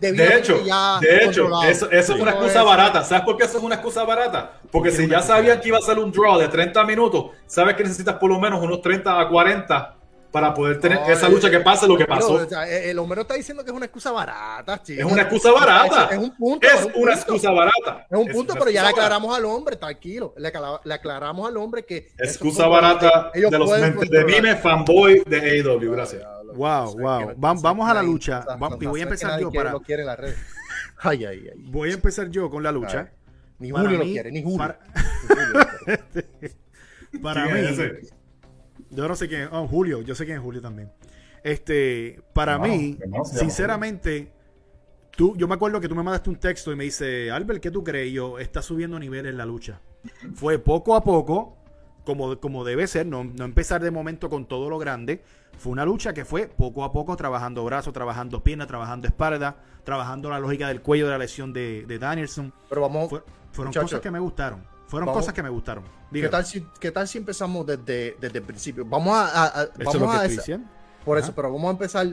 De 0.00 0.36
hecho, 0.36 0.62
ya 0.64 0.98
de 1.00 1.24
hecho, 1.24 1.48
eso, 1.64 1.90
eso 1.90 2.14
es 2.14 2.20
una 2.20 2.32
No 2.32 2.38
excusa 2.38 2.62
barata. 2.62 3.04
¿Sabes 3.04 3.24
por 3.24 3.36
qué 3.36 3.44
eso 3.44 3.58
es 3.58 3.64
una 3.64 3.76
excusa 3.76 4.04
barata? 4.04 4.52
Porque 4.70 4.90
si 4.90 5.08
ya 5.08 5.20
barata. 5.20 5.60
que 5.60 5.68
iba 5.68 5.78
a 5.78 5.82
ser 5.82 5.98
un 5.98 6.12
draw 6.12 6.38
de 6.38 6.48
30 6.48 6.84
minutos, 6.84 7.26
sabes 7.46 7.74
que 7.74 7.82
necesitas 7.82 8.14
por 8.16 8.30
lo 8.30 8.38
menos 8.38 8.62
unos 8.62 8.80
30 8.80 9.20
a 9.20 9.28
40 9.28 9.94
para 10.30 10.52
poder 10.52 10.78
tener 10.78 10.98
esa 11.10 11.26
eh, 11.26 11.30
lucha 11.30 11.50
que 11.50 11.60
pase 11.60 11.88
lo 11.88 11.96
que 11.96 12.04
Pero, 12.04 12.16
pasó. 12.20 12.34
o 12.34 12.46
sea, 12.46 12.68
eh, 12.68 12.90
el 12.90 12.98
hombre 12.98 13.22
está 13.22 13.32
diciendo 13.34 13.64
que 13.64 13.70
es 13.70 13.76
una 13.76 13.86
excusa 13.86 14.12
barata, 14.12 14.82
chicos. 14.82 15.06
Es 15.06 15.10
una 15.12 15.22
excusa 15.22 15.52
barata. 15.52 16.08
Es 16.12 16.18
un 16.18 16.36
punto. 16.36 16.66
Es 16.66 16.74
un 16.74 16.80
una 16.80 16.92
punto. 16.92 17.12
excusa 17.12 17.50
barata. 17.50 18.06
Es 18.10 18.18
un 18.18 18.28
punto, 18.28 18.52
pero 18.54 18.66
ya 18.66 18.82
le 18.82 18.92
barata. 18.92 19.00
aclaramos 19.06 19.36
al 19.36 19.44
hombre, 19.46 19.76
tranquilo. 19.76 20.34
Le, 20.36 20.48
acla- 20.52 20.80
le 20.84 20.94
aclaramos 20.94 21.48
al 21.48 21.56
hombre 21.56 21.84
que. 21.84 22.12
Excusa 22.18 22.66
barata 22.66 23.30
de 23.34 23.58
los 23.58 23.70
mentes 23.80 24.10
de 24.10 24.24
mime 24.24 24.56
fanboy 24.56 25.22
de 25.26 25.40
AEW. 25.62 25.92
Gracias. 25.92 26.22
Wow, 26.54 26.98
wow. 26.98 27.30
Vam- 27.36 27.60
vamos 27.62 27.88
a 27.88 27.94
la 27.94 28.02
lucha. 28.02 28.44
Y 28.80 28.86
voy 28.86 29.00
a 29.00 29.04
empezar 29.04 29.40
yo 29.40 29.50
para- 29.52 29.72
Lo 29.72 29.80
quiere 29.80 30.02
en 30.02 30.06
las 30.06 30.18
redes. 30.18 30.36
Ay, 31.00 31.24
ay, 31.24 31.48
ay. 31.52 31.62
Voy 31.70 31.90
a 31.90 31.94
empezar 31.94 32.28
yo 32.28 32.50
con 32.50 32.62
la 32.62 32.72
lucha. 32.72 33.12
Ni 33.60 33.70
Julio 33.70 33.98
lo 33.98 34.04
mí- 34.04 34.12
quiere, 34.12 34.32
ni 34.32 34.42
Julio. 34.42 34.58
Para, 34.58 34.80
lo 35.28 35.66
quiere. 35.84 36.56
para 37.22 37.44
¿Quién 37.44 37.54
mí, 37.54 37.82
es 37.82 38.12
yo 38.90 39.06
no 39.08 39.14
sé 39.14 39.28
quién. 39.28 39.48
Oh, 39.52 39.66
Julio, 39.68 40.02
yo 40.02 40.14
sé 40.14 40.24
quién 40.24 40.38
es 40.38 40.42
Julio 40.42 40.60
también. 40.60 40.90
Este, 41.44 42.20
para 42.32 42.58
mí, 42.58 42.98
sinceramente, 43.24 44.32
tú, 45.16 45.36
yo 45.36 45.46
me 45.46 45.54
acuerdo 45.54 45.80
que 45.80 45.88
tú 45.88 45.94
me 45.94 46.02
mandaste 46.02 46.30
un 46.30 46.36
texto 46.36 46.72
y 46.72 46.76
me 46.76 46.84
dice, 46.84 47.30
Albert, 47.30 47.60
¿qué 47.62 47.70
tú 47.70 47.84
crees? 47.84 48.08
Y 48.08 48.14
yo, 48.14 48.38
está 48.38 48.60
subiendo 48.62 48.98
nivel 48.98 49.26
en 49.26 49.36
la 49.36 49.46
lucha. 49.46 49.80
Fue 50.34 50.58
poco 50.58 50.94
a 50.96 51.04
poco, 51.04 51.56
como, 52.04 52.40
como 52.40 52.64
debe 52.64 52.86
ser, 52.86 53.06
no, 53.06 53.24
no 53.24 53.44
empezar 53.44 53.82
de 53.82 53.90
momento 53.90 54.28
con 54.28 54.46
todo 54.46 54.68
lo 54.70 54.78
grande. 54.78 55.22
Fue 55.58 55.72
una 55.72 55.84
lucha 55.84 56.12
que 56.14 56.24
fue 56.24 56.46
poco 56.46 56.84
a 56.84 56.92
poco, 56.92 57.16
trabajando 57.16 57.64
brazos, 57.64 57.92
trabajando 57.92 58.42
piernas, 58.42 58.68
trabajando 58.68 59.06
espalda, 59.08 59.56
trabajando 59.84 60.30
la 60.30 60.38
lógica 60.38 60.68
del 60.68 60.80
cuello 60.80 61.06
de 61.06 61.12
la 61.12 61.18
lesión 61.18 61.52
de, 61.52 61.84
de 61.86 61.98
Danielson. 61.98 62.52
Pero 62.68 62.80
vamos. 62.82 63.10
Fue- 63.10 63.22
fueron 63.52 63.70
Muchacho, 63.70 63.84
cosas 63.86 64.00
que 64.00 64.10
me 64.10 64.18
gustaron. 64.20 64.62
Fueron 64.86 65.06
vamos- 65.06 65.20
cosas 65.22 65.34
que 65.34 65.42
me 65.42 65.48
gustaron. 65.48 65.84
¿Qué 66.12 66.28
tal, 66.28 66.46
si, 66.46 66.64
¿Qué 66.80 66.90
tal 66.90 67.06
si 67.08 67.18
empezamos 67.18 67.66
desde, 67.66 68.16
desde 68.20 68.38
el 68.38 68.44
principio? 68.44 68.84
Vamos 68.84 69.14
a. 69.14 69.26
a- 69.26 69.44
a- 69.60 69.62
eso 69.64 69.72
vamos 69.84 69.94
es 69.94 70.00
lo 70.00 70.06
que 70.06 70.12
a 70.12 70.14
estoy 70.16 70.32
esa- 70.32 70.40
diciendo. 70.42 70.68
por 71.04 71.18
Ajá. 71.18 71.26
eso, 71.26 71.34
pero 71.34 71.52
vamos 71.52 71.68
a 71.68 71.70
empezar 71.72 72.06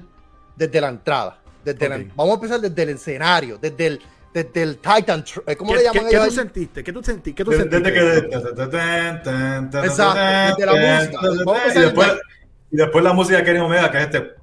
desde 0.55 0.81
la 0.81 0.89
entrada. 0.89 1.37
Desde 1.63 1.87
la- 1.89 1.95
Ok. 1.97 2.01
vamos 2.15 2.31
a 2.31 2.35
empezar 2.35 2.59
desde 2.61 2.83
el 2.83 2.89
escenario, 2.89 3.57
desde 3.59 3.87
el, 3.87 4.01
desde 4.33 4.63
el 4.63 4.77
Titan. 4.77 5.23
eh, 5.47 5.55
¿Cómo 5.55 5.71
¿Qué, 5.71 5.77
le 5.77 5.83
qué- 5.83 5.89
llaman 5.93 6.09
qué 6.09 6.15
ellos 6.17 6.27
tú 6.29 6.35
sentiste? 6.35 6.83
¿Qué 6.83 6.91
tú 6.93 7.03
sentiste? 7.03 7.35
¿Qué 7.35 7.45
tú 7.45 7.51
sentiste? 7.51 7.91
desde 7.91 8.29
que. 8.29 8.35
Exacto, 8.35 10.15
desde 10.57 10.65
la 10.65 10.97
música. 10.97 11.19
Vamos 11.21 11.61
a 11.61 11.65
Y 11.65 11.67
empezar 11.67 11.83
después, 11.83 12.07
desde- 12.07 12.21
y 12.71 12.77
después 12.77 13.03
la 13.03 13.13
música 13.13 13.37
de 13.37 13.43
Kenny 13.43 13.59
Omega, 13.59 13.89
que 13.91 13.97
es 13.97 14.03
este. 14.05 14.19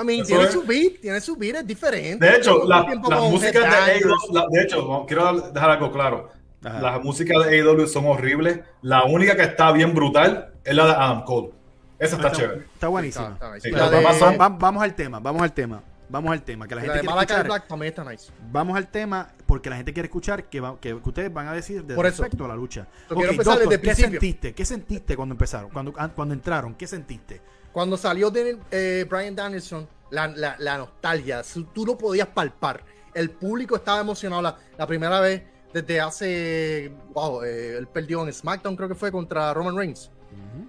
I 0.00 0.04
mean, 0.04 0.24
tiene 0.24 0.44
es. 0.44 0.52
su 0.52 0.62
beat, 0.62 1.00
tiene 1.02 1.20
su 1.20 1.36
beat, 1.36 1.56
es 1.56 1.66
diferente. 1.66 2.24
De 2.24 2.36
hecho, 2.36 2.64
la, 2.66 2.80
las 3.08 3.20
músicas 3.20 3.62
de. 3.62 3.92
AEW, 3.92 4.14
la- 4.32 4.46
de 4.50 4.62
hecho, 4.62 5.04
quiero 5.06 5.40
dejar 5.52 5.70
algo 5.70 5.92
claro. 5.92 6.30
Ajá. 6.64 6.80
Las 6.80 7.02
músicas 7.02 7.44
de 7.44 7.58
AEW 7.60 7.86
son 7.86 8.06
horribles. 8.06 8.60
La 8.82 9.04
única 9.04 9.36
que 9.36 9.42
está 9.42 9.70
bien 9.72 9.94
brutal 9.94 10.52
es 10.64 10.74
la 10.74 10.86
de 10.86 10.92
Adam 10.92 11.24
Cole. 11.24 11.50
Esa 11.98 12.16
está 12.16 12.28
Está, 12.28 12.40
chévere. 12.40 12.60
está 12.74 12.88
buenísima. 12.88 13.24
Está- 13.34 13.34
está 13.34 13.54
nice. 13.54 13.68
Sí, 13.68 13.70
La 13.74 13.78
pero 13.78 13.90
de- 13.98 14.04
vamos 14.04 14.22
Va- 14.22 14.30
va- 14.36 14.48
vamos 14.48 14.82
al 14.82 14.94
tema, 14.94 15.20
vamos 15.20 15.42
al 15.42 15.52
tema, 15.52 15.82
vamos 16.08 16.32
al 16.32 16.42
tema. 16.42 16.66
Que 16.66 16.74
la 16.74 16.80
la 16.80 16.82
gente 16.82 16.94
de 16.94 17.00
quiere 17.00 17.14
Malachi 17.14 17.32
escuchar. 17.32 17.46
Black 17.46 17.68
también 17.68 17.88
está 17.92 18.04
nice. 18.10 18.32
Vamos 18.50 18.76
al 18.76 18.88
tema 18.88 19.28
porque 19.52 19.68
la 19.68 19.76
gente 19.76 19.92
quiere 19.92 20.06
escuchar 20.06 20.48
que, 20.48 20.60
va- 20.60 20.80
que 20.80 20.94
ustedes 20.94 21.30
van 21.30 21.46
a 21.46 21.52
decir 21.52 21.84
de 21.84 21.94
Por 21.94 22.06
eso. 22.06 22.22
respecto 22.22 22.46
a 22.46 22.48
la 22.48 22.56
lucha. 22.56 22.88
Yo 23.10 23.16
Ok, 23.16 23.16
quiero 23.18 23.32
empezar 23.32 23.58
doctor, 23.58 23.68
desde 23.68 23.74
el 23.74 23.80
¿qué 23.82 23.86
principio. 23.86 24.10
sentiste? 24.12 24.54
¿Qué 24.54 24.64
sentiste 24.64 25.14
cuando 25.14 25.34
empezaron? 25.34 25.68
Cuando, 25.70 25.92
ah, 25.98 26.08
cuando 26.08 26.32
entraron, 26.32 26.74
¿qué 26.74 26.86
sentiste? 26.86 27.42
Cuando 27.70 27.98
salió 27.98 28.30
de, 28.30 28.58
eh, 28.70 29.06
Brian 29.10 29.36
Danielson, 29.36 29.86
la, 30.10 30.26
la- 30.28 30.56
la 30.58 30.78
nostalgia, 30.78 31.42
tú 31.74 31.84
lo 31.84 31.98
podías 31.98 32.28
palpar. 32.28 32.82
El 33.12 33.28
público 33.28 33.76
estaba 33.76 34.00
emocionado 34.00 34.40
la, 34.40 34.56
la 34.78 34.86
primera 34.86 35.20
vez 35.20 35.42
desde 35.70 36.00
hace. 36.00 36.90
Wow, 37.12 37.42
eh, 37.44 37.76
él 37.76 37.86
perdió 37.88 38.26
en 38.26 38.32
SmackDown, 38.32 38.74
creo 38.74 38.88
que 38.88 38.94
fue 38.94 39.12
contra 39.12 39.52
Roman 39.52 39.76
Reigns. 39.76 40.10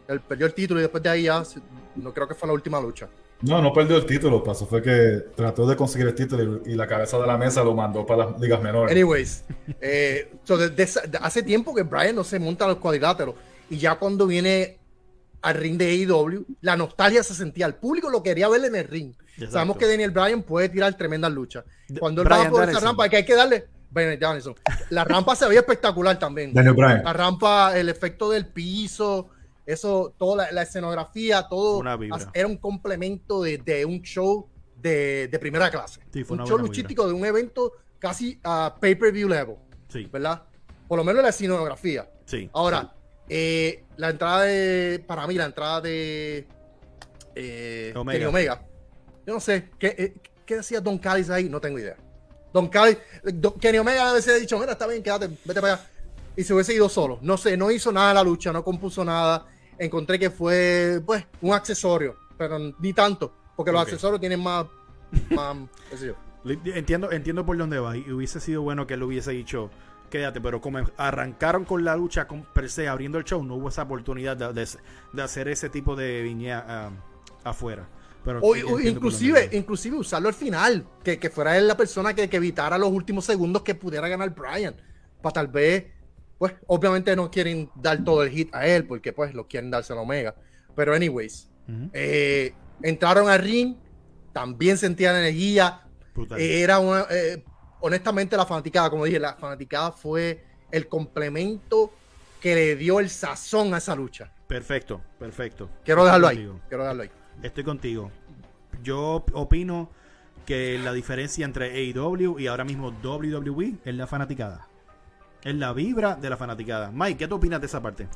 Él 0.10 0.20
perdió 0.20 0.46
el 0.46 0.54
título 0.54 0.82
y 0.82 0.84
después 0.84 1.02
de 1.02 1.10
ahí 1.10 1.24
ya, 1.24 1.42
no 1.96 2.14
creo 2.14 2.28
que 2.28 2.36
fue 2.36 2.48
la 2.48 2.54
última 2.54 2.82
lucha. 2.82 3.08
No, 3.44 3.62
no 3.62 3.74
perdió 3.74 3.98
el 3.98 4.06
título. 4.06 4.44
Pasó 4.44 4.66
fue 4.66 4.82
que 4.82 5.24
trató 5.36 5.68
de 5.68 5.76
conseguir 5.76 6.08
el 6.08 6.16
título 6.16 6.62
y, 6.66 6.72
y 6.72 6.76
la 6.76 6.88
cabeza 6.88 7.18
de 7.20 7.28
la 7.28 7.38
mesa 7.38 7.64
lo 7.64 7.74
mandó 7.76 8.06
para 8.06 8.26
las 8.26 8.40
ligas 8.40 8.62
menores. 8.62 8.92
Anyways, 8.92 9.44
eh, 9.82 10.32
so 10.44 10.58
de- 10.58 10.90
hace 11.22 11.44
tiempo 11.44 11.76
que 11.76 11.84
Brian 11.84 12.16
no 12.16 12.24
se 12.24 12.40
monta 12.40 12.66
a 12.66 12.70
los 12.70 12.78
cuadriláteros 12.78 13.36
y 13.70 13.78
ya 13.78 13.96
cuando 13.96 14.26
viene 14.28 14.80
al 15.42 15.56
ring 15.56 15.78
de 15.78 15.88
AEW, 15.88 16.46
la 16.62 16.78
nostalgia 16.78 17.22
se 17.22 17.34
sentía. 17.34 17.66
El 17.66 17.76
público 17.76 18.10
lo 18.10 18.24
quería 18.24 18.48
ver 18.48 18.64
en 18.64 18.76
el 18.76 18.88
ring. 18.88 19.14
Exacto. 19.34 19.52
Sabemos 19.52 19.78
que 19.78 19.88
Daniel 19.88 20.12
Bryan 20.12 20.42
puede 20.44 20.70
tirar 20.70 20.96
tremendas 20.96 21.32
luchas. 21.34 21.66
Cuando 22.00 22.22
él 22.22 22.28
Bryan 22.30 22.48
va 22.48 22.50
por 22.52 22.70
esa 22.70 22.80
rampa, 22.80 23.10
que 23.10 23.18
hay 23.18 23.26
que 23.26 23.36
darle. 23.36 23.66
Brian 23.90 24.18
Danielson. 24.20 24.56
La 24.90 25.04
rampa 25.04 25.36
se 25.36 25.46
veía 25.48 25.60
espectacular 25.60 26.18
también. 26.18 26.54
Daniel 26.54 26.74
Bryan. 26.76 27.04
La 27.04 27.12
rampa, 27.14 27.78
el 27.78 27.90
efecto 27.90 28.30
del 28.30 28.48
piso, 28.48 29.30
eso, 29.66 30.14
toda 30.18 30.46
la, 30.46 30.52
la 30.52 30.62
escenografía, 30.64 31.48
todo 31.50 31.82
era 32.34 32.48
un 32.48 32.58
complemento 32.58 33.42
de, 33.44 33.58
de 33.60 33.86
un 33.86 34.02
show 34.02 34.48
de, 34.76 35.28
de 35.30 35.40
primera 35.40 35.70
clase. 35.72 36.02
Sí, 36.12 36.24
fue 36.24 36.38
un 36.38 36.46
show 36.46 36.58
luchístico 36.58 37.08
de 37.08 37.14
un 37.14 37.26
evento 37.26 37.72
casi 38.00 38.40
a 38.44 38.76
pay-per-view 38.80 39.30
level, 39.30 39.56
Sí, 39.88 40.10
¿verdad? 40.12 40.44
Por 40.88 40.98
lo 40.98 41.04
menos 41.04 41.24
la 41.24 41.30
escenografía. 41.30 42.10
sí. 42.26 42.50
Ahora, 42.54 42.94
eh, 43.30 43.86
la 43.96 44.10
entrada 44.10 44.42
de, 44.42 45.04
para 45.08 45.26
mí, 45.28 45.36
la 45.36 45.46
entrada 45.46 45.80
de 45.80 46.46
eh, 47.36 47.94
Omega. 47.96 48.18
Kenny 48.20 48.30
Omega. 48.30 48.66
Yo 49.26 49.34
no 49.34 49.40
sé, 49.40 49.70
¿qué, 49.80 49.96
eh, 49.98 50.14
¿qué 50.46 50.58
decía 50.58 50.82
Don 50.82 50.98
Callis 50.98 51.30
ahí? 51.30 51.48
No 51.48 51.62
tengo 51.62 51.80
idea. 51.80 51.96
Don 52.52 52.68
Callis, 52.68 52.98
Don- 53.24 53.54
Kenny 53.60 53.78
Omega 53.78 54.12
ha 54.12 54.16
dicho, 54.18 54.60
mira, 54.60 54.74
está 54.74 54.86
bien, 54.88 55.02
quédate, 55.02 55.30
vete 55.46 55.62
para 55.62 55.76
allá. 55.76 55.88
Y 56.36 56.44
se 56.44 56.54
hubiese 56.54 56.74
ido 56.74 56.90
solo. 56.90 57.20
No 57.22 57.38
sé, 57.38 57.56
no 57.56 57.72
hizo 57.72 57.92
nada 57.92 58.10
en 58.10 58.16
la 58.16 58.24
lucha, 58.24 58.52
no 58.52 58.64
compuso 58.64 59.06
nada. 59.06 59.46
Encontré 59.84 60.18
que 60.20 60.30
fue, 60.30 61.02
pues, 61.06 61.26
un 61.42 61.54
accesorio, 61.54 62.16
pero 62.38 62.58
ni 62.80 62.94
tanto, 62.94 63.34
porque 63.56 63.72
los 63.72 63.82
accesorios 63.82 64.20
tienen 64.20 64.42
más, 64.42 64.66
más, 65.32 65.58
qué 65.90 65.98
sé 65.98 66.08
yo. 66.08 66.16
Li- 66.44 66.60
Entiendo, 66.74 67.12
entiendo 67.12 67.46
por 67.46 67.58
dónde 67.58 67.80
va. 67.80 67.96
Y 67.98 68.10
hubiese 68.12 68.40
sido 68.40 68.62
bueno 68.62 68.86
que 68.88 68.94
él 68.96 69.04
hubiese 69.04 69.32
dicho, 69.32 69.70
quédate, 70.10 70.40
pero 70.42 70.62
como 70.62 70.80
arrancaron 70.98 71.66
con 71.66 71.84
la 71.84 71.96
lucha 71.96 72.28
con 72.28 72.44
per 72.44 72.70
se, 72.70 72.88
abriendo 72.88 73.18
el 73.18 73.24
show, 73.24 73.44
no 73.44 73.56
hubo 73.56 73.70
esa 73.70 73.84
oportunidad 73.84 74.38
de, 74.38 74.54
de- 74.54 74.68
de 75.14 75.22
hacer 75.22 75.48
ese 75.48 75.70
tipo 75.70 75.96
de 75.96 76.22
viña 76.22 76.64
ah, 76.68 76.90
afuera. 77.44 77.88
Pero 78.24 78.40
O, 78.42 78.56
inclusive, 78.80 79.50
inclusive 79.52 79.98
usarlo 79.98 80.30
al 80.30 80.34
final, 80.34 80.86
que, 81.04 81.20
que 81.20 81.30
fuera 81.30 81.58
él 81.58 81.68
la 81.68 81.76
persona 81.76 82.14
que, 82.14 82.30
que 82.30 82.38
evitara 82.38 82.78
los 82.78 82.90
últimos 82.90 83.26
segundos 83.26 83.64
que 83.64 83.76
pudiera 83.76 84.08
ganar 84.08 84.30
Brian. 84.34 84.76
Para 85.22 85.34
tal 85.34 85.48
vez, 85.48 85.86
pues, 86.38 86.54
obviamente 86.68 87.16
no 87.16 87.30
quieren 87.32 87.70
dar 87.76 88.04
todo 88.04 88.24
el 88.24 88.30
hit 88.30 88.54
a 88.54 88.66
él, 88.68 88.86
porque 88.86 89.14
pues 89.14 89.34
lo 89.34 89.48
quieren 89.48 89.72
dárselo 89.72 90.00
a 90.00 90.04
Omega. 90.04 90.36
Pero 90.76 90.94
anyways, 90.94 91.50
eh, 91.94 92.54
entraron 92.82 93.30
al 93.30 93.40
ring, 93.40 93.76
también 94.34 94.78
sentían 94.78 95.16
energía. 95.16 95.82
Eh, 96.38 96.62
era 96.62 96.80
una, 96.80 97.06
eh, 97.10 97.44
honestamente, 97.80 98.36
la 98.36 98.46
fanaticada, 98.46 98.90
como 98.90 99.06
dije, 99.06 99.20
la 99.20 99.36
fanaticada 99.36 99.92
fue 99.92 100.44
el 100.72 100.88
complemento 100.88 101.94
que 102.42 102.56
le 102.56 102.76
dio 102.76 103.00
el 103.00 103.10
sazón 103.10 103.74
a 103.74 103.78
esa 103.78 103.96
lucha. 103.96 104.32
Perfecto, 104.48 105.02
perfecto. 105.18 105.70
Quiero 105.86 106.04
dejarlo 106.04 106.28
Estoy 106.28 106.42
ahí. 106.44 106.48
contigo. 106.48 106.68
Quiero 106.68 106.84
dejarlo 106.84 107.04
ahí. 107.04 107.10
Estoy 107.42 107.64
contigo. 107.64 108.12
Yo 108.84 109.24
opino 109.34 109.90
que 110.46 110.78
la 110.78 110.92
diferencia 110.92 111.46
entre 111.46 111.72
AEW 111.72 112.38
y 112.40 112.48
ahora 112.48 112.66
mismo 112.66 112.90
WWE 113.04 113.76
es 113.86 113.96
la 113.96 114.08
fanaticada. 114.08 114.68
Es 115.44 115.56
la 115.56 115.74
vibra 115.74 116.16
de 116.16 116.30
la 116.30 116.38
fanaticada. 116.38 116.92
Mike, 116.94 117.18
¿qué 117.18 117.28
tú 117.28 117.36
opinas 117.36 117.60
de 117.60 117.68
esa 117.68 117.82
parte? 117.82 118.08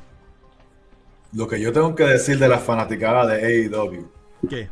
Lo 1.33 1.47
que 1.47 1.59
yo 1.59 1.73
tengo 1.73 1.93
que 1.93 2.05
decir 2.05 2.39
de 2.39 2.47
la 2.47 2.57
fanaticada 2.57 3.27
de 3.27 3.67
AEW 3.67 4.09
¿Qué? 4.49 4.69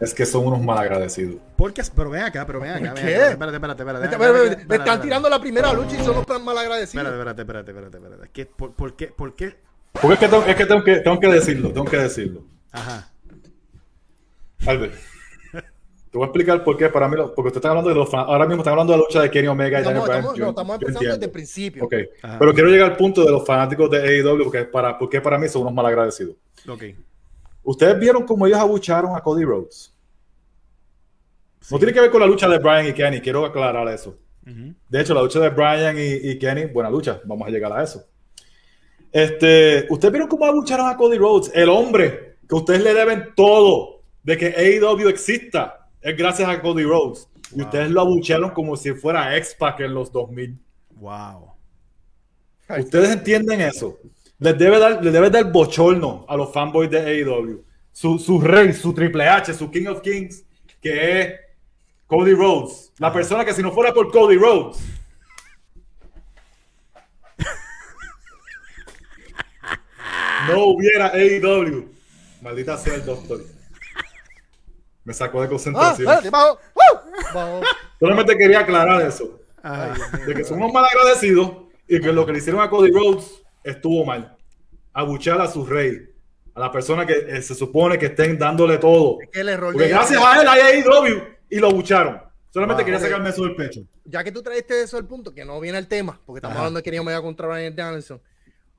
es 0.00 0.12
que 0.12 0.26
son 0.26 0.46
unos 0.46 0.60
malagradecidos. 0.60 1.36
Porque, 1.56 1.82
pero 1.94 2.10
ven 2.10 2.24
acá, 2.24 2.44
pero 2.44 2.60
ven 2.60 2.72
acá. 2.72 2.94
ven 2.94 3.06
¿Qué? 3.06 3.16
acá. 3.16 3.30
Espérate, 3.30 3.56
espérate, 3.56 3.82
espérate. 3.82 4.18
Me, 4.18 4.24
espérate, 4.24 4.60
espérate, 4.62 4.74
están 4.74 5.00
tirando 5.00 5.28
la 5.28 5.40
primera 5.40 5.72
lucha 5.72 5.94
y 5.96 6.04
son 6.04 6.16
los 6.16 6.26
tan 6.26 6.44
mal 6.44 6.58
agradecidos. 6.58 7.06
Espérate, 7.06 7.42
espérate, 7.42 7.70
espérate, 7.70 7.70
espérate, 7.70 8.14
espérate. 8.14 8.30
¿Qué, 8.32 8.46
por, 8.46 8.74
por 8.74 8.96
qué? 8.96 9.06
¿Por 9.06 9.34
qué? 9.36 9.56
Porque 9.92 10.14
es 10.14 10.18
que 10.18 10.28
tengo, 10.28 10.44
es 10.44 10.56
que 10.56 10.66
tengo 10.66 10.82
que 10.82 10.96
tengo 10.96 11.20
que 11.20 11.28
decirlo, 11.28 11.72
tengo 11.72 11.84
que 11.84 11.98
decirlo. 11.98 12.44
Ajá. 12.72 13.10
Albert, 14.66 14.94
te 16.12 16.18
voy 16.18 16.26
a 16.26 16.26
explicar 16.26 16.62
por 16.62 16.76
qué 16.76 16.90
para 16.90 17.08
mí, 17.08 17.16
lo- 17.16 17.34
porque 17.34 17.48
usted 17.48 17.58
está 17.58 17.70
hablando 17.70 17.88
de 17.88 17.96
los 17.96 18.08
fan- 18.10 18.26
ahora 18.28 18.46
mismo 18.46 18.60
está 18.60 18.70
hablando 18.70 18.92
de 18.92 18.98
la 18.98 19.04
lucha 19.04 19.22
de 19.22 19.30
Kenny 19.30 19.48
Omega 19.48 19.78
y 19.78 19.80
Estamos, 19.82 20.06
Daniel 20.06 20.26
Bryan. 20.30 20.40
no, 20.44 20.50
estamos 20.50 20.74
empezando 20.74 20.98
entiendo. 20.98 21.14
desde 21.16 21.24
el 21.26 21.32
principio. 21.32 21.84
Ok, 21.86 21.94
Ajá. 22.22 22.38
pero 22.38 22.52
quiero 22.54 22.68
llegar 22.68 22.90
al 22.90 22.96
punto 22.98 23.24
de 23.24 23.30
los 23.30 23.44
fanáticos 23.46 23.90
de 23.90 23.98
AEW 24.20 24.44
porque 24.44 24.64
para, 24.66 24.98
porque 24.98 25.20
para 25.22 25.38
mí 25.38 25.48
son 25.48 25.62
unos 25.62 25.74
malagradecidos. 25.74 26.36
Ok. 26.68 26.84
¿Ustedes 27.64 27.98
vieron 27.98 28.24
cómo 28.26 28.46
ellos 28.46 28.58
abucharon 28.58 29.16
a 29.16 29.20
Cody 29.22 29.44
Rhodes? 29.44 29.94
Sí. 31.60 31.72
No 31.74 31.78
tiene 31.78 31.92
que 31.94 32.00
ver 32.00 32.10
con 32.10 32.20
la 32.20 32.26
lucha 32.26 32.46
de 32.48 32.58
Bryan 32.58 32.88
y 32.88 32.92
Kenny, 32.92 33.20
quiero 33.20 33.44
aclarar 33.46 33.88
eso. 33.88 34.18
De 34.44 35.00
hecho, 35.00 35.14
la 35.14 35.22
lucha 35.22 35.38
de 35.40 35.48
Bryan 35.48 35.96
y, 35.96 36.30
y 36.30 36.38
Kenny, 36.38 36.66
buena 36.66 36.90
lucha, 36.90 37.20
vamos 37.24 37.46
a 37.46 37.50
llegar 37.50 37.72
a 37.72 37.82
eso. 37.84 38.04
Este, 39.12 39.86
¿Ustedes 39.90 40.10
vieron 40.12 40.28
cómo 40.28 40.44
abucharon 40.44 40.88
a 40.88 40.96
Cody 40.96 41.16
Rhodes? 41.18 41.52
El 41.54 41.68
hombre 41.68 42.36
que 42.48 42.54
ustedes 42.54 42.82
le 42.82 42.92
deben 42.92 43.28
todo 43.36 44.02
de 44.22 44.36
que 44.36 44.46
AEW 44.46 45.08
exista 45.08 45.81
es 46.02 46.16
gracias 46.16 46.48
a 46.48 46.60
Cody 46.60 46.84
Rhodes. 46.84 47.28
Y 47.54 47.62
ustedes 47.62 47.90
lo 47.90 48.00
abucharon 48.00 48.50
como 48.50 48.76
si 48.76 48.92
fuera 48.92 49.36
X-Pac 49.36 49.80
en 49.80 49.94
los 49.94 50.10
2000. 50.10 50.58
Wow. 50.96 51.52
¿Ustedes 52.78 53.10
entienden 53.10 53.60
eso? 53.60 53.98
Les 54.38 54.56
debe 54.58 54.78
dar, 54.78 55.04
les 55.04 55.12
debe 55.12 55.28
dar 55.30 55.52
bochorno 55.52 56.24
a 56.28 56.36
los 56.36 56.52
fanboys 56.52 56.90
de 56.90 56.98
AEW. 56.98 57.64
Su, 57.92 58.18
su 58.18 58.40
rey, 58.40 58.72
su 58.72 58.94
Triple 58.94 59.28
H, 59.28 59.54
su 59.54 59.70
King 59.70 59.86
of 59.86 60.00
Kings, 60.00 60.44
que 60.80 61.20
es 61.20 61.34
Cody 62.06 62.32
Rhodes. 62.32 62.92
La 62.98 63.12
persona 63.12 63.44
que 63.44 63.52
si 63.52 63.62
no 63.62 63.70
fuera 63.70 63.92
por 63.92 64.10
Cody 64.10 64.36
Rhodes. 64.36 64.78
no 70.48 70.64
hubiera 70.64 71.08
AEW. 71.08 71.92
Maldita 72.40 72.78
sea 72.78 72.94
el 72.94 73.04
doctor. 73.04 73.44
Me 75.04 75.12
sacó 75.14 75.40
de 75.40 75.46
Ah, 75.46 75.50
concentración. 75.50 76.00
espérate, 76.08 76.30
bajo. 76.30 76.58
Bajo. 77.34 77.60
Solamente 77.98 78.36
quería 78.36 78.60
aclarar 78.60 79.02
eso. 79.02 79.40
De 80.26 80.34
que 80.34 80.44
son 80.44 80.58
unos 80.58 80.72
mal 80.72 80.84
agradecidos 80.84 81.52
y 81.88 82.00
que 82.00 82.12
lo 82.12 82.24
que 82.26 82.32
le 82.32 82.38
hicieron 82.38 82.60
a 82.60 82.70
Cody 82.70 82.90
Rhodes 82.90 83.42
estuvo 83.64 84.04
mal. 84.04 84.36
Abuchar 84.92 85.40
a 85.40 85.48
su 85.48 85.64
rey. 85.66 86.08
A 86.54 86.60
la 86.60 86.70
persona 86.70 87.06
que 87.06 87.14
eh, 87.14 87.40
se 87.42 87.54
supone 87.54 87.98
que 87.98 88.06
estén 88.06 88.38
dándole 88.38 88.76
todo. 88.78 89.18
Es 89.22 89.30
que 89.30 89.40
el 89.40 89.48
error 89.48 89.72
Porque 89.72 89.88
gracias 89.88 90.22
a 90.22 90.40
él 90.42 90.48
hay 90.48 90.82
AEW 90.82 91.22
y 91.48 91.58
lo 91.58 91.68
abucharon. 91.68 92.20
Solamente 92.50 92.84
quería 92.84 93.00
sacarme 93.00 93.30
eso 93.30 93.42
del 93.44 93.56
pecho. 93.56 93.80
ya 94.04 94.22
que 94.22 94.30
tú 94.30 94.42
traiste 94.42 94.82
eso 94.82 94.98
al 94.98 95.06
punto, 95.06 95.32
que 95.32 95.44
no 95.46 95.58
viene 95.60 95.78
el 95.78 95.88
tema, 95.88 96.20
porque 96.26 96.38
estamos 96.38 96.54
Ajá. 96.56 96.60
hablando 96.66 96.78
de 96.78 96.82
Kenny 96.82 96.98
Omega 96.98 97.22
contra 97.22 97.48
Brian 97.48 97.74
Danielson. 97.74 98.20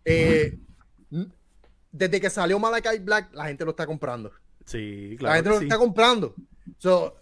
Eh, 0.06 0.60
desde 1.92 2.22
que 2.22 2.30
salió 2.30 2.60
Malakai 2.60 3.00
Black, 3.00 3.30
la 3.34 3.46
gente 3.46 3.65
lo 3.65 3.72
está 3.72 3.88
comprando. 3.88 4.32
Sí, 4.65 5.12
la 5.13 5.17
claro. 5.17 5.36
gente 5.36 5.50
que 5.50 5.53
lo 5.55 5.60
sí. 5.60 5.65
está 5.65 5.77
comprando. 5.77 6.34
So, 6.79 7.15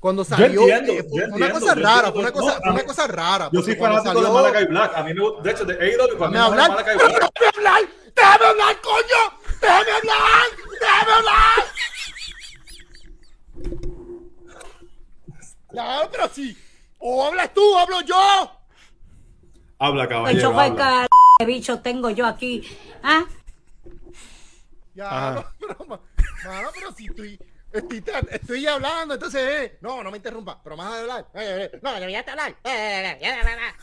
cuando 0.00 0.24
salió, 0.24 0.62
entiendo, 0.62 0.92
eh, 0.92 1.02
yo 1.02 1.08
fue 1.08 1.24
una 1.36 1.50
cosa 1.52 1.74
yo 1.74 1.82
rara, 1.82 2.10
fue 2.12 2.20
una 2.20 2.28
No, 2.30 2.34
cosa, 2.34 2.56
a 2.56 2.60
fue 2.60 2.70
una 2.70 2.84
cosa 2.84 3.06
rara. 3.06 3.50
Yo 3.52 3.62
soy 3.62 3.76
cuando 3.76 3.98
fanático 3.98 4.20
de 4.20 4.26
salió- 4.26 4.40
Malakai 4.42 4.66
Black. 4.66 4.92
A 4.96 5.02
mí 5.04 5.14
me, 5.14 5.42
de 5.42 5.50
hecho, 5.50 5.64
de 5.64 5.74
AEW 5.74 6.18
para 6.18 6.30
mí 6.30 6.36
Déjame 6.36 6.38
no 6.38 6.38
es 6.38 6.42
hablar. 6.46 6.70
Malakai 6.70 6.96
Black. 6.96 7.10
¡Déjame 7.10 7.56
hablar! 7.56 7.82
¡Déjame 8.14 8.44
hablar, 8.46 8.80
coño! 8.80 9.22
¡Déjame 9.60 9.90
hablar! 9.90 10.46
¡Déjame 10.80 11.12
hablar! 11.12 11.64
Ya, 15.72 16.08
pero 16.10 16.28
sí. 16.28 16.56
O 16.98 17.24
hablas 17.26 17.52
tú, 17.54 17.60
o 17.62 17.78
hablo 17.78 18.00
yo. 18.02 18.50
Habla, 19.78 20.02
El 20.04 20.08
caballero. 20.08 20.48
chofer 20.50 20.70
habla. 20.72 21.06
que 21.38 21.44
bicho 21.46 21.80
tengo 21.80 22.10
yo 22.10 22.26
aquí. 22.26 22.62
¿Ah? 23.02 23.24
Ya, 24.94 25.06
Ajá. 25.30 25.52
pero, 25.60 25.76
ma- 25.86 26.00
mano, 26.44 26.68
pero 26.74 26.92
si 26.92 27.06
estoy, 27.06 27.38
estoy, 27.72 28.04
estoy 28.30 28.66
hablando, 28.66 29.14
entonces, 29.14 29.42
eh, 29.42 29.78
no, 29.80 30.02
no 30.02 30.10
me 30.10 30.16
interrumpa, 30.18 30.60
pero 30.62 30.76
más 30.76 30.92
a 30.92 31.00
hablar. 31.00 31.28
Eh, 31.34 31.70
eh, 31.72 31.80
no, 31.82 31.92
deberías 31.94 32.26
hablar. 32.28 32.50
Eh, 32.50 32.56
eh, 32.64 33.10
eh, 33.12 33.18
ya, 33.20 33.36
ya, 33.36 33.44
ya. 33.44 33.74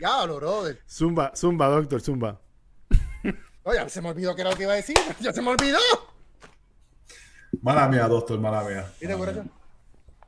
Ya, 0.00 0.26
lo 0.26 0.36
brother. 0.36 0.80
Zumba, 0.88 1.32
zumba, 1.36 1.66
doctor, 1.68 2.00
zumba. 2.00 2.40
Oye, 3.64 3.88
se 3.90 4.00
me 4.00 4.08
olvidó 4.08 4.34
que 4.34 4.40
era 4.40 4.50
lo 4.50 4.56
que 4.56 4.62
iba 4.62 4.72
a 4.72 4.76
decir. 4.76 4.96
Ya 5.20 5.32
se 5.32 5.42
me 5.42 5.50
olvidó. 5.50 5.78
Mala 7.62 7.88
mía, 7.88 8.06
doctor, 8.08 8.38
mala 8.38 8.62
mía. 8.64 8.90
¿Viste, 9.00 9.14
Mala 9.16 9.18
corazón? 9.18 9.52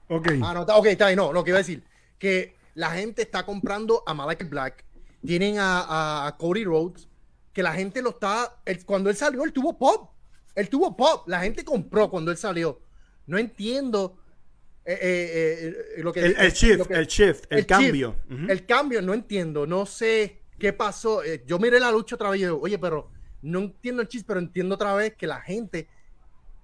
Ok. 0.08 0.28
Ah, 0.42 0.52
no, 0.54 0.60
está, 0.62 0.76
ok, 0.76 0.86
está 0.86 1.06
ahí. 1.06 1.16
No, 1.16 1.32
lo 1.32 1.42
que 1.42 1.50
iba 1.50 1.56
a 1.58 1.62
decir. 1.62 1.82
Que 2.18 2.54
la 2.74 2.90
gente 2.90 3.22
está 3.22 3.44
comprando 3.46 4.02
a 4.06 4.12
Malachi 4.12 4.44
Black. 4.44 4.84
Tienen 5.24 5.58
a, 5.58 5.80
a- 5.80 6.26
a 6.26 6.36
Cody 6.36 6.64
Rhodes. 6.64 7.08
Que 7.54 7.62
la 7.62 7.72
gente 7.72 8.02
lo 8.02 8.10
está. 8.10 8.60
él- 8.66 8.84
cuando 8.84 9.08
él 9.08 9.16
salió, 9.16 9.44
él 9.44 9.52
tuvo 9.52 9.78
pop. 9.78 10.10
Él 10.54 10.68
tuvo 10.68 10.96
pop. 10.96 11.26
La 11.28 11.40
gente 11.40 11.64
compró 11.64 12.10
cuando 12.10 12.30
él 12.30 12.36
salió. 12.36 12.80
No 13.26 13.38
entiendo. 13.38 14.18
eh, 14.84 14.98
eh, 15.00 15.74
eh, 15.98 16.02
lo 16.02 16.12
que, 16.12 16.20
El, 16.20 16.36
el 16.36 16.52
shift, 16.52 16.78
lo 16.78 16.84
que- 16.86 16.94
el 16.94 17.06
shift, 17.06 17.44
el, 17.50 17.58
shift, 17.58 17.68
cambio. 17.68 18.16
El 18.48 18.66
cambio, 18.66 19.00
no 19.00 19.14
entiendo. 19.14 19.64
No 19.66 19.86
sé 19.86 20.42
qué 20.58 20.72
pasó. 20.72 21.22
Yo 21.46 21.58
miré 21.60 21.78
la 21.78 21.90
lucha 21.92 22.16
otra 22.16 22.30
vez 22.30 22.40
y 22.40 22.44
digo, 22.44 22.58
oye, 22.60 22.78
pero 22.78 23.08
no 23.42 23.60
entiendo 23.60 24.02
el 24.02 24.08
chiste, 24.08 24.26
pero 24.26 24.40
entiendo 24.40 24.74
otra 24.74 24.94
vez 24.94 25.14
que 25.14 25.26
la 25.28 25.40
gente 25.40 25.88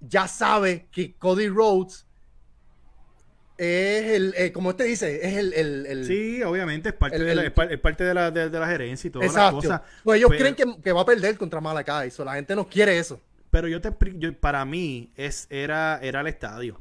ya 0.01 0.27
sabe 0.29 0.89
que 0.91 1.15
Cody 1.17 1.49
Rhodes 1.49 2.07
es 3.57 4.05
el, 4.13 4.35
eh, 4.37 4.53
como 4.53 4.69
usted 4.71 4.85
dice, 4.87 5.27
es 5.27 5.37
el, 5.37 5.53
el, 5.53 5.87
el- 5.87 6.05
Sí, 6.07 6.43
obviamente, 6.45 6.91
es 6.91 6.95
parte, 6.95 7.17
el- 7.17 7.27
de, 7.27 7.35
la, 7.35 7.43
es 7.45 7.81
parte 7.81 8.05
de, 8.05 8.15
la, 8.15 8.31
de, 8.31 8.51
de 8.51 8.59
la 8.61 8.69
gerencia 8.69 9.09
y 9.09 9.11
todas 9.11 9.35
las 9.35 9.53
cosas. 9.53 9.81
Pues 10.05 10.19
ellos 10.19 10.31
pero- 10.31 10.41
creen 10.41 10.55
que, 10.55 10.83
que 10.83 10.93
va 10.93 11.01
a 11.01 11.05
perder 11.05 11.37
contra 11.37 11.61
Malakai, 11.61 12.09
eso 12.09 12.25
la 12.25 12.35
gente 12.35 12.55
no 12.55 12.69
quiere 12.69 12.97
eso. 12.99 13.21
Pero 13.59 13.67
yo 13.69 13.81
te 13.81 13.93
yo- 14.19 14.39
para 14.39 14.65
mí 14.65 15.11
es 15.17 15.47
era 15.51 15.99
era 16.01 16.21
el 16.21 16.29
estadio. 16.29 16.81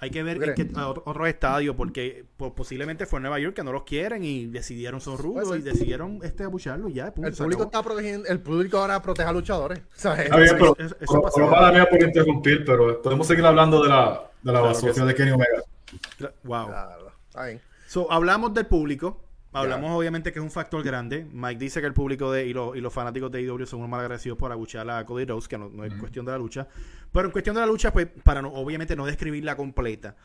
Hay 0.00 0.10
que 0.10 0.22
ver 0.22 0.54
a 0.76 0.88
otro, 0.88 1.02
otro 1.06 1.26
estadio 1.26 1.76
porque 1.76 2.24
po- 2.36 2.54
posiblemente 2.54 3.04
fue 3.04 3.18
en 3.18 3.24
Nueva 3.24 3.40
York 3.40 3.54
que 3.56 3.64
no 3.64 3.72
los 3.72 3.82
quieren 3.82 4.22
y 4.24 4.46
decidieron 4.46 5.00
son 5.02 5.18
rudos 5.18 5.48
Puede 5.48 5.58
y 5.58 5.62
decidieron 5.62 6.20
este 6.22 6.44
abucharlo 6.44 6.88
y 6.88 6.94
ya. 6.94 7.12
punto, 7.12 7.28
El 7.28 7.34
público 7.34 7.64
está 7.64 7.82
protegiendo, 7.82 8.26
el 8.28 8.40
público 8.40 8.78
ahora 8.78 9.02
protege 9.02 9.28
a 9.28 9.32
luchadores. 9.32 9.80
¿sabes? 9.92 10.26
Está 10.26 10.36
bien, 10.36 10.50
pero, 10.56 10.76
eso- 10.78 10.96
eso 11.00 11.12
pero- 11.12 11.22
pasa. 11.22 11.34
pero 11.34 11.50
mala 11.50 11.72
mía 11.72 11.86
por 11.90 12.02
interrumpir, 12.02 12.64
pero 12.64 13.02
podemos 13.02 13.26
seguir 13.26 13.44
hablando 13.44 13.82
de 13.82 13.88
la, 13.90 14.30
de 14.42 14.52
la 14.52 14.60
Claro 14.60 14.64
que 14.66 14.70
asociación 14.70 15.06
sí. 15.06 15.12
de 15.12 15.14
Kenny 15.14 15.30
Omega. 15.32 15.62
Wow. 16.44 16.66
Claro, 16.68 17.12
está 17.28 17.44
bien. 17.46 17.60
So, 17.88 18.10
hablamos 18.12 18.54
del 18.54 18.66
público. 18.66 19.20
Hablamos 19.52 19.90
obviamente 19.98 20.32
que 20.32 20.38
es 20.38 20.44
un 20.44 20.50
factor 20.50 20.82
grande. 20.82 21.26
Mike 21.32 21.58
dice 21.58 21.80
que 21.80 21.86
el 21.86 21.94
público 21.94 22.30
de, 22.30 22.46
y, 22.46 22.52
los- 22.52 22.76
y 22.76 22.80
los 22.80 22.92
fanáticos 22.92 23.30
de 23.32 23.42
IW 23.42 23.64
son 23.66 23.80
unos 23.80 23.90
mal 23.90 24.00
agradecidos 24.00 24.36
por 24.38 24.52
abuchar 24.52 24.88
a 24.90 25.04
Cody 25.06 25.24
Rhodes, 25.24 25.48
que 25.48 25.56
no, 25.56 25.68
no 25.70 25.84
es 25.84 25.94
cuestión 25.94 26.26
de 26.26 26.32
la 26.32 26.38
lucha. 26.38 26.68
Pero 27.12 27.26
en 27.26 27.32
cuestión 27.32 27.54
de 27.54 27.60
la 27.62 27.66
lucha, 27.66 27.92
pues, 27.92 28.08
para 28.22 28.42
no, 28.42 28.52
obviamente 28.52 28.94
no 28.94 29.06
describirla 29.06 29.56
completa. 29.56 30.16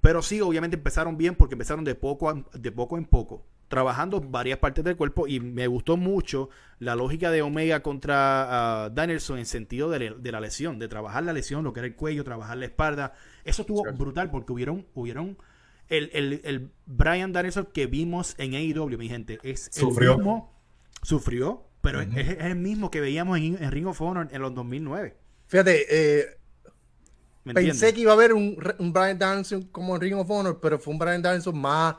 Pero 0.00 0.20
sí, 0.20 0.40
obviamente 0.40 0.76
empezaron 0.76 1.16
bien 1.16 1.36
porque 1.36 1.54
empezaron 1.54 1.84
de 1.84 1.94
poco, 1.94 2.28
a- 2.28 2.44
de 2.54 2.72
poco 2.72 2.98
en 2.98 3.04
poco, 3.04 3.46
trabajando 3.68 4.20
varias 4.20 4.58
partes 4.58 4.82
del 4.84 4.96
cuerpo 4.96 5.28
y 5.28 5.38
me 5.38 5.68
gustó 5.68 5.96
mucho 5.96 6.48
la 6.80 6.96
lógica 6.96 7.30
de 7.30 7.40
Omega 7.40 7.84
contra 7.84 8.84
ah, 8.86 8.90
Danielson 8.90 9.38
en 9.38 9.46
sentido 9.46 9.88
de, 9.90 10.10
de 10.18 10.32
la 10.32 10.40
lesión, 10.40 10.80
de 10.80 10.88
trabajar 10.88 11.22
la 11.22 11.32
lesión, 11.32 11.62
lo 11.62 11.72
que 11.72 11.78
era 11.80 11.86
el 11.86 11.94
cuello, 11.94 12.24
trabajar 12.24 12.56
la 12.58 12.64
espalda. 12.64 13.12
Eso 13.44 13.62
estuvo 13.62 13.84
brutal 13.96 14.28
porque 14.32 14.52
hubieron, 14.52 14.84
hubieron 14.94 15.38
el, 15.88 16.10
el, 16.14 16.40
el 16.44 16.70
Brian 16.86 17.32
Danielson 17.32 17.66
que 17.72 17.86
vimos 17.86 18.34
en 18.38 18.54
AEW, 18.54 18.96
mi 18.98 19.08
gente, 19.08 19.38
es 19.42 19.68
Sufrió. 19.72 20.12
el 20.12 20.16
mismo, 20.18 20.52
sufrió, 21.02 21.64
pero 21.80 22.00
es, 22.00 22.08
es 22.16 22.38
el 22.40 22.56
mismo 22.56 22.90
que 22.90 23.00
veíamos 23.00 23.38
en, 23.38 23.62
en 23.62 23.70
Ring 23.70 23.86
of 23.86 24.00
Honor 24.00 24.28
en 24.30 24.40
los 24.42 24.54
2009. 24.54 25.16
Fíjate, 25.48 25.86
eh, 25.90 26.38
¿Me 27.44 27.54
pensé 27.54 27.70
entiendes? 27.70 27.94
que 27.94 28.00
iba 28.00 28.12
a 28.12 28.14
haber 28.14 28.32
un, 28.32 28.56
un 28.78 28.92
Brian 28.92 29.18
Danielson 29.18 29.62
como 29.64 29.94
en 29.96 30.00
Ring 30.00 30.14
of 30.14 30.30
Honor, 30.30 30.58
pero 30.60 30.78
fue 30.78 30.92
un 30.92 30.98
Brian 30.98 31.20
Danielson 31.20 31.58
más, 31.58 31.96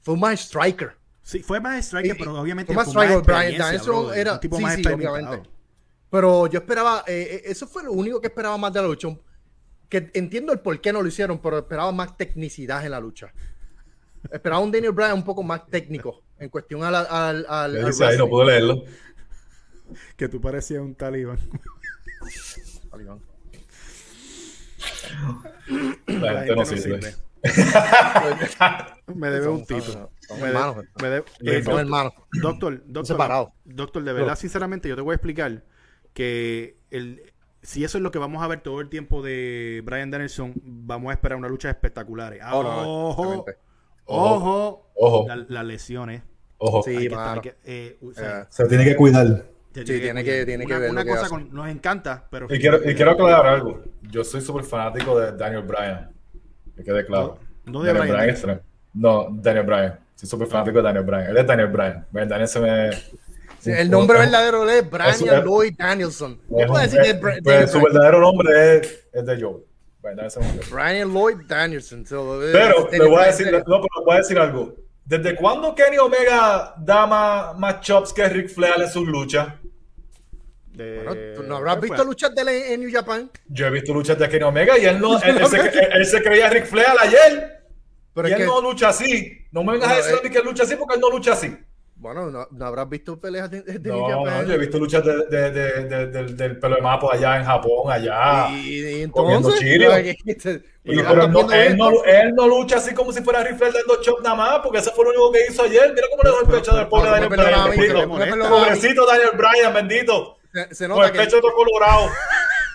fue 0.00 0.14
un 0.14 0.20
más 0.20 0.40
striker. 0.40 0.92
Sí, 1.22 1.40
fue 1.40 1.58
más 1.60 1.84
striker, 1.86 2.14
Y- 2.14 2.18
pero 2.18 2.40
obviamente 2.40 2.72
fue 2.72 2.82
más 2.84 2.88
striker, 2.88 3.22
Brian 3.22 3.58
Danielson 3.58 4.14
era- 4.14 4.34
un 4.34 4.40
tipo 4.40 4.56
sí, 4.56 4.62
más 4.62 4.74
sí, 4.76 4.86
obviamente. 4.86 5.42
Pero 6.10 6.46
yo 6.46 6.60
esperaba, 6.60 7.02
eh, 7.08 7.28
eh, 7.30 7.42
eso 7.46 7.66
fue 7.66 7.82
lo 7.82 7.90
único 7.92 8.20
que 8.20 8.28
esperaba 8.28 8.56
más 8.56 8.72
de 8.72 8.80
la 8.82 8.86
lucha. 8.86 9.08
Que 9.88 10.10
entiendo 10.14 10.52
el 10.52 10.60
por 10.60 10.80
qué 10.80 10.92
no 10.92 11.02
lo 11.02 11.08
hicieron, 11.08 11.38
pero 11.40 11.58
esperaba 11.58 11.92
más 11.92 12.16
tecnicidad 12.16 12.84
en 12.84 12.90
la 12.92 13.00
lucha. 13.00 13.32
Esperaba 14.32 14.60
un 14.62 14.72
Daniel 14.72 14.92
Bryan 14.92 15.14
un 15.14 15.24
poco 15.24 15.42
más 15.42 15.66
técnico 15.66 16.22
en 16.38 16.48
cuestión 16.48 16.82
al. 16.82 16.94
al, 16.94 17.46
al, 17.48 17.72
¿Qué 17.72 17.78
al 17.80 17.86
dice 17.86 18.04
ahí? 18.06 18.18
No 18.18 18.28
puedo 18.28 18.46
leerlo. 18.48 18.84
Que 20.16 20.28
tú 20.28 20.40
parecías 20.40 20.80
un 20.80 20.94
talibán. 20.94 21.38
Talibán. 22.90 23.20
La 26.06 26.32
La 26.32 26.38
gente 26.40 26.56
no 26.56 26.64
sirve. 26.64 27.00
sirve. 27.02 27.14
Me 29.14 29.28
debe 29.30 29.48
un 29.48 29.66
tito. 29.66 29.82
son- 29.82 30.08
son 30.26 30.40
Me 30.40 30.48
hermanos. 30.48 30.84
eh, 31.02 31.62
hermanos. 31.66 32.12
Doctor, 32.32 32.82
doctor, 32.86 33.50
doctor, 33.64 34.02
de 34.02 34.12
verdad, 34.14 34.36
sinceramente, 34.36 34.88
yo 34.88 34.96
te 34.96 35.02
voy 35.02 35.12
a 35.12 35.16
explicar 35.16 35.62
que 36.14 36.78
el, 36.90 37.33
si 37.64 37.82
eso 37.82 37.98
es 37.98 38.02
lo 38.02 38.10
que 38.10 38.18
vamos 38.18 38.42
a 38.42 38.46
ver 38.46 38.60
todo 38.60 38.80
el 38.80 38.88
tiempo 38.88 39.22
de 39.22 39.82
Brian 39.84 40.10
Danielson, 40.10 40.52
vamos 40.62 41.10
a 41.10 41.14
esperar 41.14 41.36
una 41.38 41.48
lucha 41.48 41.70
espectaculares. 41.70 42.40
Oh, 42.52 42.62
no, 42.62 43.08
ojo, 43.08 43.44
ojo, 44.04 44.90
Ojo. 44.94 45.24
la- 45.28 45.44
las 45.48 45.64
lesiones. 45.64 46.22
Ojo. 46.58 46.82
Sí, 46.82 46.96
que 46.96 47.08
que, 47.42 47.54
eh, 47.64 47.98
o 48.02 48.12
sea, 48.12 48.42
Eh, 48.42 48.46
Se 48.50 48.66
tiene 48.66 48.84
que 48.84 48.94
cuidar. 48.96 49.26
sí, 49.74 49.82
tiene 49.84 50.22
que- 50.22 50.44
tiene 50.46 50.66
que 50.66 50.78
ver 50.78 50.90
una 50.90 51.04
cosa 51.04 51.28
con- 51.28 51.52
nos 51.52 51.68
encanta, 51.68 52.26
pero 52.30 52.46
Y 52.48 52.58
quiero, 52.60 52.78
y 52.88 52.94
quiero 52.94 53.10
aclarar 53.12 53.46
algo. 53.46 53.82
Yo 54.02 54.22
soy 54.22 54.40
súper 54.40 54.64
fanático 54.64 55.18
de 55.18 55.32
Daniel 55.32 55.62
Bryan. 55.62 56.10
Que 56.76 56.84
quede 56.84 57.04
claro. 57.06 57.38
No- 57.64 57.72
no 57.72 57.82
de 57.82 57.88
Daniel 57.88 58.02
Bryan 58.02 58.16
Bryan 58.16 58.30
extra. 58.30 58.60
No, 58.92 59.28
Daniel 59.32 59.66
Bryan. 59.66 59.98
Soy 60.14 60.28
súper 60.28 60.46
fanático 60.46 60.76
de 60.78 60.82
Daniel 60.84 61.04
Bryan. 61.04 61.26
Él 61.30 61.36
es 61.38 61.46
Daniel 61.46 61.68
Bryan. 61.68 62.06
Daniel 62.12 62.48
se 62.48 62.60
me. 62.60 62.90
Sí, 63.64 63.70
el 63.72 63.90
nombre 63.90 64.18
verdadero 64.18 64.64
de 64.64 64.78
es 64.78 64.90
Brian 64.90 65.10
es- 65.10 65.44
Lloyd 65.44 65.74
Danielson. 65.76 66.40
es 66.58 66.66
puedo 66.66 66.82
decir 66.82 67.00
es 67.00 67.14
pues, 67.42 67.70
su 67.70 67.80
verdadero 67.82 68.20
nombre 68.20 68.76
es, 68.78 69.06
es 69.12 69.26
de 69.26 69.40
Joe. 69.40 69.62
Brian 70.70 71.12
Lloyd 71.12 71.36
Danielson. 71.46 72.04
So, 72.06 72.42
eh, 72.44 72.50
Pero 72.52 72.84
Daniel 72.84 73.02
le 73.02 73.08
voy 73.08 73.22
a 73.22 73.26
decir, 73.26 73.46
no, 73.52 73.62
pero 73.64 74.04
voy 74.04 74.14
a 74.14 74.18
decir 74.18 74.38
algo. 74.38 74.74
¿Desde 75.04 75.34
cuándo 75.36 75.74
Kenny 75.74 75.98
Omega 75.98 76.74
da 76.78 77.06
más, 77.06 77.58
más 77.58 77.80
chops 77.80 78.12
que 78.12 78.26
Ric 78.28 78.48
Flair 78.48 78.80
en 78.80 78.90
sus 78.90 79.06
luchas? 79.06 79.48
de- 80.72 81.02
Bueno, 81.04 81.20
¿tú 81.36 81.42
¿No 81.44 81.56
habrás 81.56 81.76
¿qué 81.76 81.80
visto 81.82 81.96
fue? 81.96 82.04
luchas 82.06 82.34
de 82.34 82.42
él 82.42 82.48
en, 82.48 82.80
New 82.80 82.90
Japan? 82.92 83.30
Yo 83.48 83.66
he 83.66 83.70
visto 83.70 83.92
luchas 83.94 84.18
de 84.18 84.28
Kenny 84.28 84.44
Omega 84.44 84.76
y 84.78 84.84
él 84.86 84.98
no, 85.00 85.18
él, 85.22 85.38
él 85.38 85.46
se, 85.46 85.60
él- 85.60 85.88
él 85.92 86.06
se 86.06 86.22
creía 86.22 86.50
Ric 86.50 86.66
Flair 86.66 86.88
ayer. 87.00 87.62
Pero 88.14 88.28
y 88.28 88.32
él 88.32 88.38
que, 88.38 88.44
no 88.46 88.60
lucha 88.60 88.88
así. 88.88 89.46
No 89.52 89.62
me 89.64 89.72
vengas 89.72 89.88
a 89.88 89.92
No, 89.92 89.96
decir 89.98 90.14
a 90.22 90.26
eh. 90.26 90.30
que 90.30 90.38
él 90.38 90.44
lucha 90.44 90.62
así 90.64 90.76
porque 90.76 90.94
él 90.94 91.00
no 91.00 91.10
lucha 91.10 91.32
así. 91.32 91.56
Bueno, 92.04 92.30
no, 92.30 92.46
no 92.50 92.66
habrás 92.66 92.88
visto 92.88 93.18
peleas 93.18 93.50
de, 93.50 93.62
de 93.62 93.88
No, 93.88 94.08
no, 94.24 94.42
yo 94.44 94.52
he 94.54 94.58
visto 94.58 94.78
luchas 94.78 95.02
de, 95.04 95.24
de- 95.26 95.50
de- 95.50 95.84
de- 95.84 96.06
del- 96.08 96.36
del 96.36 96.58
pelo 96.58 96.76
de 96.76 96.82
mapo 96.82 97.10
allá 97.10 97.38
en 97.38 97.44
Japón, 97.44 97.90
allá. 97.90 98.48
y, 98.50 98.80
y 98.98 99.02
entonces, 99.02 99.62
Y- 100.84 100.96
pero 101.02 101.26
no, 101.28 101.50
él, 101.50 101.76
no, 101.78 102.04
él 102.04 102.34
no 102.34 102.46
lucha 102.46 102.76
así 102.76 102.92
como 102.94 103.10
si 103.10 103.22
fuera 103.22 103.42
Ric 103.42 103.56
Flair 103.56 103.72
dando 103.72 104.02
chop 104.02 104.20
nada 104.22 104.34
más, 104.34 104.58
porque 104.62 104.78
eso 104.80 104.92
fue 104.92 105.04
lo 105.06 105.10
único 105.12 105.32
que 105.32 105.46
hizo 105.50 105.62
ayer. 105.62 105.92
Mira 105.94 106.06
cómo 106.10 106.22
le 106.22 106.28
dejó 106.30 106.42
el 106.42 106.48
pecho 106.60 106.76
del 106.76 106.88
pobre 106.88 107.10
Daniel 107.10 107.30
Bryan. 107.30 107.70
que. 107.72 108.36
Pobrecito 108.48 109.06
Daniel 109.06 109.30
Bryan, 109.34 109.72
bendito. 109.74 110.36
Se, 110.52 110.74
se 110.74 110.86
Con 110.88 110.96
nota 110.96 111.06
el 111.06 111.12
que 111.12 111.18
pecho 111.20 111.40
todo 111.40 111.52
colorado. 111.54 112.10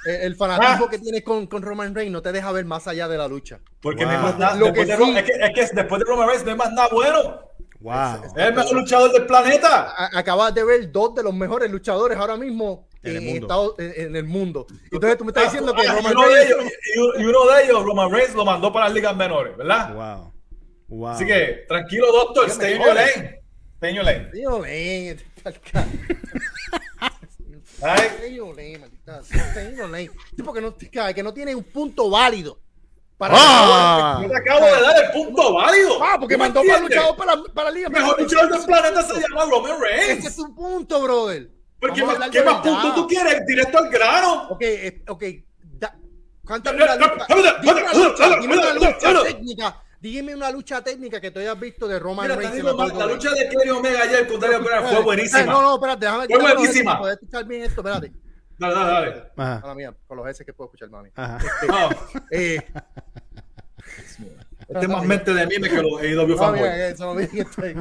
el, 0.06 0.16
el 0.16 0.36
fanatismo 0.36 0.86
Ah. 0.86 0.90
que 0.90 0.98
tienes 0.98 1.24
con, 1.24 1.46
con 1.48 1.62
Roman 1.62 1.94
Reigns 1.94 2.12
no 2.12 2.22
te 2.24 2.32
deja 2.32 2.52
ver 2.52 2.66
más 2.66 2.88
allá 2.88 3.08
de 3.08 3.18
la 3.18 3.28
lucha. 3.28 3.60
Porque 3.82 4.06
Wow. 4.06 4.12
no 4.14 4.18
hay 4.20 4.24
más 4.26 4.40
nada. 4.40 4.56
Lo 4.56 4.66
después 4.66 4.88
que 4.88 4.92
de 4.92 4.98
sí- 4.98 5.12
Ro- 5.14 5.18
es, 5.20 5.24
que, 5.24 5.32
es 5.62 5.70
que 5.70 5.76
después 5.76 6.00
de 6.00 6.06
Roman 6.06 6.28
Reigns 6.30 6.46
no 6.46 6.52
hay 6.52 6.58
más 6.58 6.72
nada 6.74 6.90
bueno. 6.92 7.49
Wow. 7.80 8.24
Es 8.26 8.32
el 8.36 8.54
mejor 8.54 8.74
luchador 8.76 9.12
del 9.14 9.26
planeta. 9.26 9.94
Acabas 10.18 10.54
de 10.54 10.64
ver 10.66 10.92
dos 10.92 11.16
de 11.16 11.24
los 11.24 11.34
mejores 11.34 11.72
luchadores 11.72 12.18
ahora 12.18 12.36
mismo 12.36 12.88
En 13.04 13.16
el 13.16 13.22
mundo. 13.22 13.46
Estados- 13.48 13.76
en- 13.80 13.94
en 14.08 14.16
el 14.18 14.26
mundo. 14.26 14.68
Entonces 14.92 15.18
tú 15.18 15.24
me 15.26 15.30
estás 15.30 15.46
diciendo 15.46 15.74
que 15.74 15.82
Ah, 15.82 15.86
y, 15.86 15.96
Roman 15.96 16.12
uno 16.18 16.28
de 16.28 16.36
Reigns... 16.36 16.52
ellos, 16.52 17.14
y- 17.20 17.24
uno 17.26 17.46
de 17.54 17.64
ellos, 17.64 17.84
Roman 17.84 18.12
Reigns, 18.12 18.36
lo 18.36 18.44
mandó 18.44 18.74
para 18.74 18.86
las 18.88 18.94
ligas 18.96 19.16
menores, 19.16 19.56
¿verdad? 19.56 19.94
Wow. 19.94 20.34
Wow. 20.90 21.08
Así 21.10 21.26
que, 21.26 21.66
tranquilo, 21.70 22.12
doctor. 22.12 22.50
Stay 22.50 22.76
in 22.76 22.82
your 22.82 22.94
lane. 22.94 23.40
Stay 23.78 23.90
in 23.92 23.96
your 23.96 24.04
lane. 24.06 24.30
Tío 24.34 24.60
Lane, 24.60 25.18
Ay, 27.82 28.10
Tío 28.30 28.48
Lane, 28.54 28.78
maldita 28.80 29.24
sea, 29.24 29.54
Tío 29.74 29.88
Lane. 29.88 30.10
Tipo 30.36 30.52
que 30.54 30.60
no, 30.62 30.76
que 30.76 31.24
no 31.24 31.34
tiene 31.34 31.56
un 31.56 31.64
punto 31.64 32.10
válido. 32.10 32.60
Para 33.20 33.34
Ah. 33.38 34.20
Yo 34.24 34.30
te 34.30 34.38
acabo 34.38 34.66
de 34.66 34.82
dar 34.82 35.04
el 35.06 35.12
punto 35.12 35.54
válido. 35.54 36.02
Ah, 36.02 36.16
porque 36.18 36.36
¿Tú 36.36 36.40
me 36.40 36.46
mandó 36.46 36.62
para 36.66 36.80
luchador 36.80 37.16
para, 37.18 37.34
para 37.54 37.70
la 37.70 37.76
liga. 37.76 37.90
Mejor 37.90 38.22
luchador 38.22 38.50
del 38.50 38.66
planeta 38.66 39.02
se 39.04 39.14
llama 39.20 39.46
Roman 39.52 39.80
Reigns. 39.82 40.20
Ese 40.20 40.28
es 40.30 40.36
tu 40.38 40.56
punto, 40.56 41.02
brother. 41.02 41.50
¿Pero 41.82 41.94
qué 41.94 42.02
Vamos 42.02 42.16
a 42.16 42.20
más, 42.20 42.30
qué 42.30 42.42
más 42.44 42.62
puntos 42.62 42.96
tú 42.96 43.08
quieres? 43.08 43.46
Directo 43.46 43.78
al 43.78 43.90
grano. 43.90 44.48
Ok, 44.52 44.62
eh, 44.62 45.04
ok. 45.10 45.24
da- 45.78 45.96
¿Cuántas 46.46 46.74
luchas? 46.74 46.98
Dime 47.62 47.74
una 47.74 47.94
lucha, 47.94 48.30
dime 48.40 48.58
una 48.58 48.74
lucha 48.74 49.24
técnica 49.24 49.84
Dime 50.02 50.34
una 50.36 50.50
lucha 50.52 50.82
técnica 50.82 51.20
que 51.20 51.32
tú 51.32 51.40
hayas 51.42 51.60
visto 51.60 51.86
de 51.90 52.00
Roman 52.00 52.24
Mira, 52.26 52.38
Reigns. 52.38 52.56
digo, 52.56 52.72
la 52.72 53.06
lucha 53.06 53.32
de 53.32 53.50
Kenny 53.50 53.70
Omega 53.70 54.04
ayer 54.04 54.26
con 54.30 54.40
Bryan 54.40 54.64
fue 54.64 55.02
buenísima. 55.02 55.44
no, 55.44 55.62
no, 55.62 55.74
espérate, 55.76 56.06
déjame 56.06 56.26
Fue 56.28 56.38
buenísima. 56.54 56.98
Poder 57.00 57.14
escuchar 57.16 57.44
bien 57.44 57.64
esto, 57.64 57.82
espérate. 57.82 58.14
Dale, 58.60 58.74
dale, 58.76 58.92
dale. 58.92 59.24
Ajá. 59.38 59.60
Mala 59.62 59.76
mía, 59.76 59.94
con 60.08 60.18
los 60.18 60.28
S 60.28 60.44
que 60.46 60.54
puedo 60.54 60.68
escuchar, 60.68 60.90
mami. 60.90 61.10
Ajá. 61.16 61.38
No, 61.68 61.90
Eh, 62.32 62.60
este 64.68 64.80
es 64.86 64.88
más 64.90 65.04
mente 65.04 65.34
de 65.34 65.48
mime 65.48 65.70
que 65.70 65.82
los 65.82 66.00
AEW 66.02 66.28
no, 66.28 66.38
fanboy. 66.38 66.60
mira, 66.62 66.88
eso, 66.90 67.18
estoy- 67.20 67.76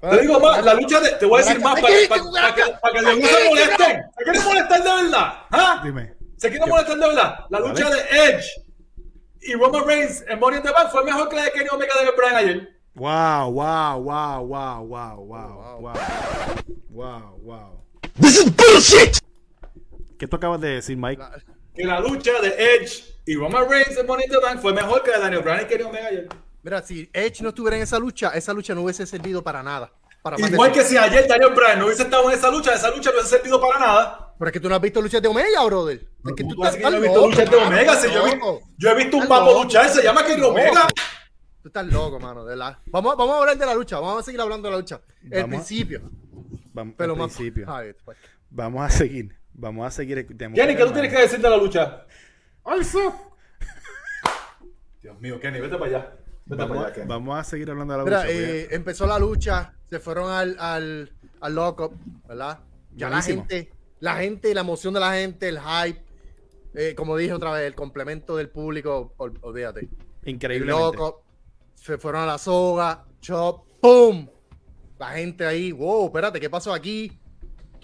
Te 0.00 0.20
digo 0.20 0.40
más, 0.40 0.64
la 0.64 0.74
lucha 0.74 1.00
de. 1.00 1.10
Te 1.12 1.24
voy 1.26 1.40
a 1.40 1.44
decir 1.44 1.60
más 1.62 1.80
para, 1.80 1.94
para, 2.08 2.22
para 2.32 2.54
que, 2.54 2.62
para 2.82 2.94
que 2.94 3.02
les 3.02 3.16
guste 3.20 3.48
molesten. 3.48 4.02
¿Se 4.18 4.24
quieren 4.24 4.44
molestar 4.44 4.82
de 4.82 4.90
verdad? 5.02 5.32
¿Ah? 5.50 5.80
Dime. 5.84 6.14
¿Se 6.36 6.50
quieren 6.50 6.68
molestar 6.68 6.98
de 6.98 7.06
verdad? 7.06 7.38
La 7.48 7.60
lucha 7.60 7.88
de 7.88 8.00
Edge 8.10 8.44
y 9.40 9.54
Roman 9.54 9.86
Reigns 9.86 10.24
en 10.28 10.38
Money 10.40 10.58
in 10.58 10.64
the 10.64 10.72
Bank 10.72 10.90
fue 10.90 11.04
mejor 11.04 11.28
que 11.28 11.36
la 11.36 11.44
de 11.44 11.52
Kenny 11.52 11.68
Omega 11.72 11.94
de 12.04 12.10
Bryan 12.16 12.36
ayer. 12.36 12.68
Wow, 12.94 13.52
wow, 13.52 14.00
wow, 14.02 14.42
wow, 14.44 14.82
wow, 14.84 15.16
wow, 15.24 15.80
wow. 15.80 15.94
Wow, 16.90 17.38
wow. 17.42 17.84
This 18.20 18.38
is 18.38 18.50
bullshit! 18.50 19.18
¿Qué 20.18 20.26
tú 20.26 20.36
acabas 20.36 20.60
de 20.60 20.68
decir, 20.68 20.96
Mike? 20.96 21.20
La- 21.20 21.42
Que 21.74 21.84
la 21.84 22.00
lucha 22.00 22.32
de 22.40 22.48
Edge 22.76 23.04
y 23.26 23.34
Roman 23.36 23.68
Reigns 23.68 23.96
en 23.98 24.06
Money 24.06 24.24
in 24.24 24.30
the 24.30 24.38
Bank 24.38 24.60
fue 24.60 24.72
mejor 24.72 25.02
que 25.02 25.10
la 25.10 25.18
de 25.18 25.22
Daniel 25.24 25.42
Bryan 25.42 25.60
y 25.62 25.64
Kenny 25.66 25.82
Omega 25.84 26.06
ayer. 26.08 26.28
Mira, 26.62 26.82
si 26.82 27.10
Edge 27.12 27.42
no 27.42 27.50
estuviera 27.50 27.76
en 27.76 27.82
esa 27.82 27.98
lucha, 27.98 28.30
esa 28.30 28.52
lucha 28.54 28.74
no 28.74 28.82
hubiese 28.82 29.06
servido 29.06 29.42
para 29.44 29.62
nada. 29.62 29.92
Para 30.22 30.36
Igual 30.38 30.72
que 30.72 30.82
si 30.82 30.96
ayer 30.96 31.28
Daniel 31.28 31.52
Bryan 31.54 31.78
no 31.78 31.84
hubiese 31.86 32.02
estado 32.04 32.30
en 32.30 32.36
esa 32.38 32.50
lucha, 32.50 32.74
esa 32.74 32.90
lucha 32.90 33.10
no 33.10 33.16
hubiese 33.18 33.36
servido 33.36 33.60
para 33.60 33.78
nada. 33.78 34.34
Pero 34.38 34.48
es 34.48 34.52
que 34.52 34.60
tú 34.60 34.68
no 34.68 34.74
has 34.74 34.80
visto 34.80 35.00
luchas 35.02 35.20
de 35.22 35.28
Omega, 35.28 35.64
brother. 35.64 35.96
Es 36.24 36.32
que 36.34 36.42
Tú 36.44 36.54
tú 36.54 36.64
estás 36.64 36.76
que 36.76 36.82
no 36.82 36.96
he 36.96 37.00
visto 37.00 37.26
luchas 37.28 37.50
de 37.50 37.56
Omega. 37.56 37.94
Si 37.96 38.10
yo, 38.10 38.26
he 38.26 38.30
vi- 38.30 38.36
loco. 38.40 38.62
yo 38.78 38.90
he 38.90 38.94
visto 38.96 39.16
un 39.18 39.28
papo 39.28 39.62
luchar, 39.62 39.88
se 39.88 40.02
llama 40.02 40.24
Kenny 40.24 40.42
Omega. 40.42 40.86
Tú 41.62 41.68
estás 41.68 41.86
loco, 41.86 42.18
mano, 42.18 42.44
de. 42.44 42.56
Vamos, 42.56 43.16
vamos 43.16 43.34
a 43.36 43.38
hablar 43.38 43.56
de 43.58 43.66
la 43.66 43.74
lucha, 43.74 44.00
vamos 44.00 44.20
a 44.20 44.24
seguir 44.24 44.40
hablando 44.40 44.66
de 44.68 44.72
la 44.72 44.78
lucha. 44.78 45.00
El 45.24 45.42
Vamos 45.42 45.48
principio. 45.48 46.10
Vamos, 46.72 46.94
Pero 46.96 47.12
al 47.12 47.18
más. 47.18 47.34
principio. 47.34 47.66
Ay. 47.72 47.92
Vamos 48.50 48.82
a 48.84 48.90
seguir. 48.90 49.36
Vamos 49.58 49.86
a 49.86 49.90
seguir. 49.90 50.26
Tenemos 50.36 50.58
Kenny, 50.58 50.76
¿qué 50.76 50.84
tú 50.84 50.92
tienes 50.92 51.12
que 51.12 51.20
decir 51.22 51.40
de 51.40 51.48
la 51.50 51.56
lucha? 51.56 52.04
¡Ay, 52.64 52.84
sí! 52.84 52.98
Dios 55.02 55.18
mío, 55.20 55.38
Kenny, 55.40 55.60
vete 55.60 55.76
para 55.76 55.86
allá. 55.86 56.16
Vete 56.44 56.56
para 56.62 56.66
Vamos, 56.68 56.84
allá, 56.84 56.94
Kenny. 56.94 57.06
vamos 57.08 57.38
a 57.38 57.44
seguir 57.44 57.70
hablando 57.70 57.92
de 57.94 57.98
la 57.98 58.04
Mira, 58.04 58.16
lucha. 58.22 58.28
porque- 58.34 58.60
eh, 58.62 58.68
empezó 58.72 59.06
la 59.06 59.18
lucha, 59.18 59.74
se 59.88 59.98
fueron 60.00 60.30
al, 60.30 60.56
al, 60.58 61.12
al 61.40 61.54
lock-up, 61.54 61.92
¿verdad? 62.28 62.60
Ya 62.94 63.08
la 63.10 63.22
gente, 63.22 63.72
la 64.00 64.16
gente, 64.16 64.54
la 64.54 64.60
emoción 64.62 64.94
de 64.94 65.00
la 65.00 65.12
gente, 65.14 65.48
el 65.48 65.58
hype, 65.60 66.02
eh, 66.74 66.94
como 66.94 67.16
dije 67.16 67.32
otra 67.32 67.52
vez, 67.52 67.66
el 67.66 67.74
complemento 67.74 68.36
del 68.36 68.48
público, 68.48 69.14
ol- 69.18 69.38
olvídate. 69.42 69.88
El 70.22 70.30
Increíblemente. 70.30 70.80
loco, 70.80 71.24
se 71.74 71.98
fueron 71.98 72.22
a 72.22 72.26
la 72.26 72.38
soga, 72.38 73.04
chop, 73.20 73.66
¡pum! 73.80 74.28
La 74.98 75.08
gente 75.10 75.46
ahí, 75.46 75.72
wow, 75.72 76.06
espérate, 76.06 76.40
¿qué 76.40 76.48
pasó 76.50 76.72
aquí? 76.72 77.20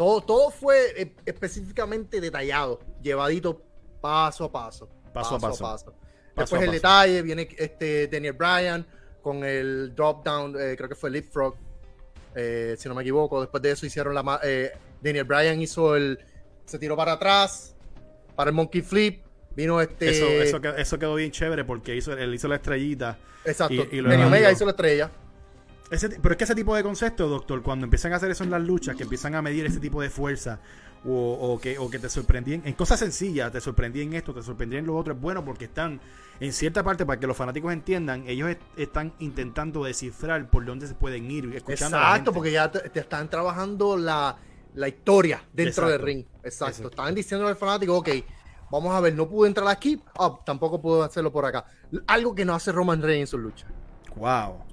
Todo, 0.02 0.20
todo 0.20 0.50
fue 0.50 1.00
eh, 1.00 1.14
específicamente 1.24 2.20
detallado, 2.20 2.80
llevadito 3.00 3.62
paso 4.00 4.46
a 4.46 4.50
paso. 4.50 4.88
Paso 5.14 5.36
a 5.36 5.38
paso. 5.38 5.94
Después 6.34 6.50
Paso 6.50 6.56
el 6.60 6.72
detalle, 6.72 7.22
viene 7.22 7.48
este 7.56 8.08
Daniel 8.08 8.32
Bryan 8.32 8.84
con 9.22 9.44
el 9.44 9.94
drop 9.94 10.24
down, 10.24 10.56
eh, 10.58 10.74
creo 10.76 10.88
que 10.88 10.96
fue 10.96 11.08
Leapfrog, 11.08 11.54
eh, 12.34 12.74
si 12.76 12.88
no 12.88 12.96
me 12.96 13.02
equivoco. 13.02 13.40
Después 13.42 13.62
de 13.62 13.70
eso 13.70 13.86
hicieron 13.86 14.12
la... 14.12 14.40
eh, 14.42 14.72
Daniel 15.00 15.22
Bryan 15.22 15.60
hizo 15.60 15.94
el... 15.94 16.18
Se 16.64 16.80
tiró 16.80 16.96
para 16.96 17.12
atrás, 17.12 17.76
para 18.34 18.50
el 18.50 18.56
monkey 18.56 18.82
flip. 18.82 19.24
Vino 19.54 19.80
este... 19.80 20.10
Eso, 20.10 20.26
eso, 20.26 20.60
quedó, 20.60 20.76
eso 20.78 20.98
quedó 20.98 21.14
bien 21.14 21.30
chévere 21.30 21.64
porque 21.64 21.94
hizo, 21.94 22.12
él 22.14 22.34
hizo 22.34 22.48
la 22.48 22.56
estrellita. 22.56 23.18
Exacto. 23.44 23.74
y- 23.74 23.98
y 23.98 24.00
Omega 24.00 24.50
hizo 24.50 24.64
la 24.64 24.72
estrella. 24.72 25.12
Ese 25.92 26.08
pero 26.20 26.32
es 26.32 26.38
que 26.38 26.44
ese 26.44 26.54
tipo 26.54 26.74
de 26.74 26.82
concepto, 26.82 27.28
doctor, 27.28 27.62
cuando 27.62 27.84
empiezan 27.84 28.12
a 28.12 28.16
hacer 28.16 28.30
eso 28.30 28.42
en 28.44 28.50
las 28.50 28.62
luchas, 28.62 28.96
que 28.96 29.02
empiezan 29.04 29.34
a 29.34 29.42
medir 29.42 29.66
ese 29.66 29.78
tipo 29.78 30.00
de 30.00 30.10
fuerza, 30.10 30.58
o, 31.04 31.12
o 31.34 31.60
que, 31.60 31.78
o 31.78 31.90
que 31.90 31.98
te 31.98 32.08
sorprendían 32.08 32.62
en 32.64 32.72
cosas 32.74 32.98
sencillas, 33.00 33.52
te 33.52 33.60
sorprendí 33.60 34.00
en 34.02 34.14
esto, 34.14 34.32
te 34.32 34.42
sorprendí 34.42 34.76
en 34.76 34.86
lo 34.86 34.96
otro, 34.96 35.12
es 35.14 35.20
bueno 35.20 35.44
porque 35.44 35.66
están, 35.66 36.00
en 36.40 36.52
cierta 36.52 36.82
parte, 36.82 37.04
para 37.04 37.20
que 37.20 37.26
los 37.26 37.36
fanáticos 37.36 37.72
entiendan, 37.72 38.24
ellos 38.26 38.48
est- 38.50 38.60
están 38.76 39.12
intentando 39.18 39.84
descifrar 39.84 40.48
por 40.48 40.64
dónde 40.64 40.86
se 40.86 40.94
pueden 40.94 41.30
ir, 41.30 41.54
escuchando 41.54 41.96
Exacto, 41.96 42.32
porque 42.32 42.52
ya 42.52 42.70
te, 42.70 42.88
te 42.88 43.00
están 43.00 43.28
trabajando 43.28 43.96
la, 43.96 44.36
la 44.74 44.88
historia 44.88 45.42
dentro 45.52 45.88
Exacto. 45.88 45.90
del 45.90 46.00
ring. 46.00 46.24
Exacto. 46.44 46.66
Exacto. 46.68 46.88
Estaban 46.90 47.14
diciendo 47.14 47.48
al 47.48 47.56
fanático, 47.56 47.96
ok, 47.96 48.08
vamos 48.70 48.94
a 48.94 49.00
ver, 49.00 49.14
no 49.14 49.28
pude 49.28 49.48
entrar 49.48 49.66
aquí, 49.68 50.00
ah, 50.18 50.38
tampoco 50.46 50.80
puedo 50.80 51.02
hacerlo 51.02 51.30
por 51.32 51.44
acá. 51.44 51.66
Algo 52.06 52.34
que 52.34 52.44
no 52.44 52.54
hace 52.54 52.70
Roman 52.72 53.02
Reigns 53.02 53.22
en 53.22 53.26
sus 53.26 53.40
luchas. 53.40 53.68
Wow. 54.16 54.64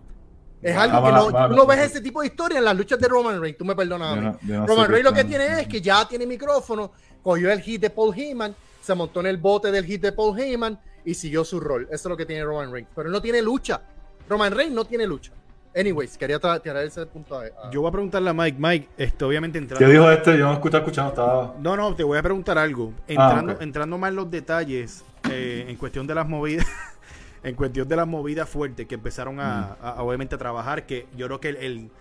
Es 0.61 0.75
Ah, 0.75 0.83
algo 0.83 1.05
que 1.05 1.11
no, 1.11 1.31
va, 1.31 1.47
tú 1.49 1.55
no 1.55 1.65
ves 1.65 1.79
ese 1.79 2.01
tipo 2.01 2.19
de 2.21 2.27
historia 2.27 2.57
en 2.59 2.65
las 2.65 2.75
luchas 2.75 2.99
de 2.99 3.07
Roman 3.07 3.39
Reigns, 3.41 3.57
tú 3.57 3.63
me 3.65 3.75
perdonas. 3.75 4.11
a 4.11 4.15
Yo 4.15 4.21
mí. 4.21 4.27
no- 4.27 4.39
yo 4.41 4.55
no 4.57 4.61
sé 4.63 4.67
Roman 4.67 4.89
Reigns 4.91 5.05
lo 5.05 5.13
que 5.13 5.23
tiene 5.23 5.61
es 5.61 5.67
que 5.67 5.81
ya 5.81 6.07
tiene 6.07 6.25
micrófono, 6.25 6.91
cogió 7.23 7.51
el 7.51 7.61
hit 7.61 7.81
de 7.81 7.89
Paul 7.89 8.13
Heyman, 8.13 8.53
se 8.81 8.93
montó 8.95 9.19
en 9.21 9.27
el 9.27 9.37
bote 9.37 9.71
del 9.71 9.85
hit 9.85 10.01
de 10.01 10.11
Paul 10.11 10.37
Heyman 10.39 10.77
y 11.05 11.13
siguió 11.13 11.45
su 11.45 11.59
rol. 11.59 11.83
Eso 11.83 11.93
es 11.93 12.05
lo 12.05 12.17
que 12.17 12.25
tiene 12.25 12.43
Roman 12.43 12.71
Reigns. 12.71 12.89
Pero 12.95 13.09
no 13.09 13.21
tiene 13.21 13.41
lucha. 13.41 13.81
Roman 14.27 14.51
Reigns 14.53 14.73
no 14.75 14.83
tiene 14.85 15.07
lucha. 15.07 15.31
Anyways, 15.75 16.17
quería 16.17 16.39
tirar 16.39 16.83
ese 16.83 17.05
punto 17.05 17.39
a, 17.39 17.43
a- 17.45 17.71
Yo 17.71 17.81
voy 17.81 17.89
a 17.89 17.91
preguntarle 17.91 18.29
a 18.31 18.33
Mike, 18.33 18.57
Mike, 18.59 18.89
esto 18.97 19.27
obviamente 19.27 19.59
entrando... 19.59 19.85
¿Qué 19.85 19.91
dijo 19.91 20.09
este? 20.11 20.31
Yo 20.37 20.45
no 20.47 20.53
escuché 20.53 20.77
escuchando, 20.77 21.09
estaba. 21.11 21.55
No, 21.59 21.77
no, 21.77 21.95
te 21.95 22.03
voy 22.03 22.17
a 22.17 22.23
preguntar 22.23 22.57
algo. 22.57 22.91
Entrando, 23.07 23.53
ok. 23.53 23.61
entrando 23.61 23.97
más 23.97 24.09
en 24.09 24.15
los 24.15 24.29
detalles, 24.31 25.03
eh, 25.29 25.65
en 25.69 25.75
cuestión 25.77 26.05
de 26.07 26.15
las 26.15 26.27
movidas, 26.27 26.65
en 27.43 27.55
cuestión 27.55 27.87
de 27.87 27.95
las 27.95 28.07
movidas 28.07 28.49
fuertes 28.49 28.85
que 28.87 28.95
empezaron 28.95 29.39
a, 29.39 29.75
a- 29.81 29.91
a, 29.91 30.03
obviamente 30.03 30.35
a 30.35 30.37
trabajar, 30.37 30.85
que 30.85 31.07
yo 31.15 31.25
creo 31.27 31.39
que 31.39 31.49
el, 31.49 31.57
el, 31.57 31.91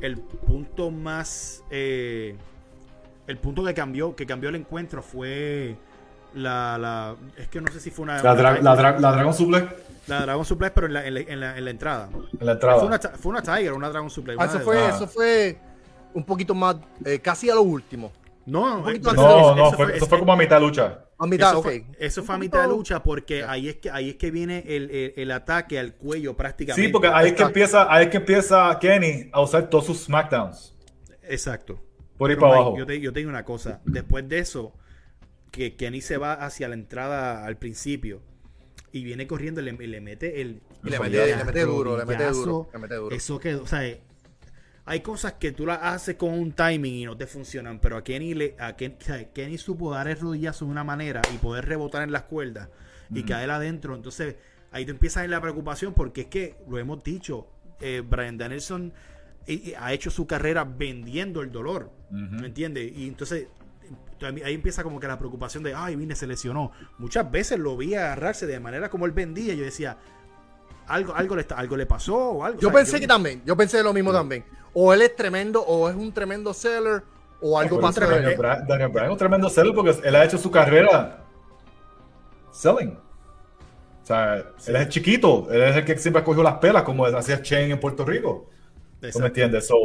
el 0.00 0.16
punto 0.18 0.90
más, 0.90 1.62
eh, 1.70 2.36
el 3.26 3.38
punto 3.38 3.64
que 3.64 3.74
cambió, 3.74 4.14
que 4.14 4.26
cambió 4.26 4.50
el 4.50 4.54
encuentro 4.56 5.02
fue 5.02 5.76
la, 6.34 6.78
la 6.78 7.16
es 7.36 7.48
que 7.48 7.60
no 7.60 7.70
sé 7.72 7.80
si 7.80 7.90
fue 7.90 8.04
una, 8.04 8.22
La, 8.22 8.32
una 8.34 8.42
dra- 8.42 8.52
Tiger- 8.56 8.62
la, 8.62 8.76
dra- 8.76 8.98
la 9.00 9.12
Dragon 9.12 9.34
Suplex 9.34 9.72
la 10.06 10.20
Dragon 10.20 10.44
Suplex, 10.44 10.72
pero 10.74 10.86
en 10.86 10.92
la, 10.92 11.06
en 11.06 11.14
la, 11.14 11.20
en 11.20 11.40
la- 11.40 11.56
en 11.58 11.64
la 11.64 11.70
entrada. 11.70 12.08
en 12.38 12.46
la 12.46 12.52
entrada. 12.52 12.78
Fue 12.78 12.86
una, 12.88 12.98
fue 12.98 13.30
una 13.32 13.42
Tiger, 13.42 13.72
una 13.72 13.88
Dragon 13.88 14.10
Suplex. 14.10 14.38
Ah, 14.40 14.44
eso 14.44 14.60
fue, 14.60 14.78
Ah. 14.78 14.90
eso 14.94 15.06
fue 15.08 15.56
un 16.12 16.24
poquito 16.24 16.54
más, 16.54 16.76
eh, 17.04 17.18
casi 17.20 17.48
a 17.50 17.54
lo 17.54 17.62
último. 17.62 18.12
No, 18.46 18.74
un 18.78 18.80
eh, 18.80 18.84
poquito 18.84 19.12
eso- 19.12 19.20
antes. 19.20 19.42
No, 19.42 19.54
no, 19.56 19.72
fue- 19.72 19.86
fue, 19.86 19.96
eso 19.96 20.06
fue 20.06 20.18
como 20.18 20.32
a 20.32 20.36
mitad 20.36 20.56
de 20.60 20.66
lucha. 20.66 21.00
A 21.18 21.26
mitad, 21.26 21.50
eso, 21.50 21.58
ok. 21.60 21.64
fue, 21.64 21.84
eso 21.98 22.22
fue 22.24 22.34
a 22.34 22.38
mitad 22.38 22.62
de 22.62 22.68
lucha 22.68 23.02
porque 23.02 23.44
ahí 23.44 23.68
es 23.68 23.76
que 23.76 23.90
ahí 23.90 24.10
es 24.10 24.16
que 24.16 24.30
viene 24.30 24.64
el, 24.66 24.90
el- 24.90 25.14
el 25.16 25.30
ataque 25.30 25.78
al 25.78 25.94
cuello 25.94 26.36
prácticamente. 26.36 26.86
Sí, 26.86 26.92
porque 26.92 27.08
ahí 27.08 27.28
es 27.28 27.32
que 27.34 27.42
empieza, 27.44 27.92
ahí 27.92 28.04
es 28.04 28.10
que 28.10 28.16
empieza 28.18 28.78
Kenny 28.80 29.30
a 29.32 29.40
usar 29.40 29.70
todos 29.70 29.86
sus 29.86 30.04
SmackDowns. 30.04 30.74
Exacto. 31.22 31.80
Por 32.18 32.30
ahí 32.30 32.36
Pero, 32.36 32.40
para 32.48 32.52
Mike, 32.54 32.62
abajo. 32.62 32.78
Yo 32.78 32.86
te, 32.86 33.00
yo 33.00 33.12
te 33.12 33.20
digo 33.20 33.30
una 33.30 33.44
cosa. 33.44 33.80
Después 33.84 34.28
de 34.28 34.38
eso, 34.40 34.72
que 35.50 35.76
Kenny 35.76 36.00
se 36.00 36.16
va 36.16 36.34
hacia 36.34 36.68
la 36.68 36.74
entrada 36.74 37.44
al 37.46 37.56
principio 37.56 38.20
y 38.92 39.04
viene 39.04 39.26
corriendo 39.26 39.60
y 39.60 39.64
le, 39.64 39.72
le 39.72 40.00
mete 40.00 40.40
el. 40.42 40.62
Y 40.82 40.90
le 40.90 40.96
el 40.96 41.02
mete- 41.02 41.36
le 41.36 41.44
mete 41.44 41.60
duro, 41.64 41.96
le 41.96 42.04
mete 42.04 42.24
duro, 42.30 42.68
le 42.72 42.78
mete 42.78 42.94
duro. 42.96 43.16
Eso 43.16 43.38
que, 43.40 43.54
o 43.54 43.66
sea, 43.66 43.80
hay 44.86 45.00
cosas 45.00 45.34
que 45.34 45.52
tú 45.52 45.64
las 45.66 45.78
haces 45.82 46.16
con 46.16 46.30
un 46.30 46.52
timing 46.52 46.94
y 46.94 47.04
no 47.06 47.16
te 47.16 47.26
funcionan, 47.26 47.78
pero 47.78 47.96
a 47.96 48.04
Kenny 48.04 48.34
le, 48.34 48.54
a 48.58 48.76
Ken- 48.76 48.96
o 49.00 49.04
sea, 49.04 49.32
Kenny 49.32 49.56
supo 49.58 49.90
dar 49.90 50.08
el 50.08 50.18
rodillazo 50.20 50.66
de 50.66 50.70
una 50.70 50.84
manera 50.84 51.22
y 51.34 51.38
poder 51.38 51.66
rebotar 51.66 52.02
en 52.02 52.12
las 52.12 52.22
cuerdas 52.24 52.68
y 53.10 53.22
caer 53.22 53.50
adentro. 53.50 53.94
Entonces, 53.94 54.36
ahí 54.72 54.84
te 54.84 54.90
empiezas 54.90 55.24
en 55.24 55.30
la 55.30 55.40
preocupación 55.40 55.94
porque 55.94 56.22
es 56.22 56.26
que 56.26 56.56
lo 56.68 56.78
hemos 56.78 57.02
dicho, 57.02 57.46
eh, 57.80 58.02
Brian 58.06 58.36
Danielson 58.36 58.92
eh, 59.46 59.60
eh, 59.66 59.74
ha 59.78 59.92
hecho 59.92 60.10
su 60.10 60.26
carrera 60.26 60.64
vendiendo 60.64 61.40
el 61.40 61.50
dolor, 61.50 61.90
¿me 62.10 62.46
entiendes? 62.46 62.92
Y 62.94 63.08
entonces 63.08 63.48
ahí 64.44 64.54
empieza 64.54 64.82
como 64.82 65.00
que 65.00 65.06
la 65.06 65.18
preocupación 65.18 65.62
de, 65.62 65.74
ay, 65.74 65.96
vine, 65.96 66.14
se 66.14 66.26
lesionó. 66.26 66.72
Muchas 66.98 67.30
veces 67.30 67.58
lo 67.58 67.76
vi 67.76 67.94
agarrarse 67.94 68.46
de 68.46 68.58
manera 68.60 68.88
como 68.88 69.06
él 69.06 69.12
vendía. 69.12 69.54
Yo 69.54 69.64
decía, 69.64 69.98
algo, 70.86 71.14
algo, 71.14 71.34
le, 71.36 71.40
está- 71.42 71.56
algo 71.56 71.76
le 71.76 71.86
pasó 71.86 72.16
o 72.16 72.44
algo. 72.44 72.60
Yo 72.60 72.68
O 72.68 72.70
sea, 72.70 72.80
pensé 72.80 73.00
que 73.00 73.06
también, 73.06 73.42
yo 73.44 73.56
pensé 73.56 73.82
lo 73.82 73.92
mismo 73.92 74.12
también. 74.12 74.44
O 74.72 74.92
él 74.92 75.02
es 75.02 75.14
tremendo, 75.16 75.62
o 75.62 75.88
es 75.88 75.94
un 75.96 76.12
tremendo 76.12 76.52
seller, 76.52 77.02
o 77.40 77.58
algo 77.58 77.78
eso 77.88 78.00
Daniel, 78.00 78.36
Bryan, 78.36 78.66
Daniel 78.66 78.88
Bryan 78.88 79.06
es 79.06 79.12
un 79.12 79.18
tremendo 79.18 79.48
seller 79.50 79.74
porque 79.74 79.94
él 80.02 80.16
ha 80.16 80.24
hecho 80.24 80.38
su 80.38 80.50
carrera 80.50 81.22
selling. 82.52 82.96
O 84.02 84.06
sea, 84.06 84.36
él 84.36 84.44
es 84.76 84.82
el 84.82 84.88
chiquito, 84.88 85.46
él 85.50 85.62
es 85.62 85.76
el 85.76 85.84
que 85.84 85.96
siempre 85.96 86.22
cogió 86.22 86.42
las 86.42 86.54
pelas, 86.54 86.82
como 86.82 87.06
hacía 87.06 87.40
Chen 87.40 87.70
en 87.70 87.80
Puerto 87.80 88.04
Rico. 88.04 88.50
¿Tú 89.12 89.18
me 89.18 89.26
entiendes? 89.26 89.66
So, 89.66 89.76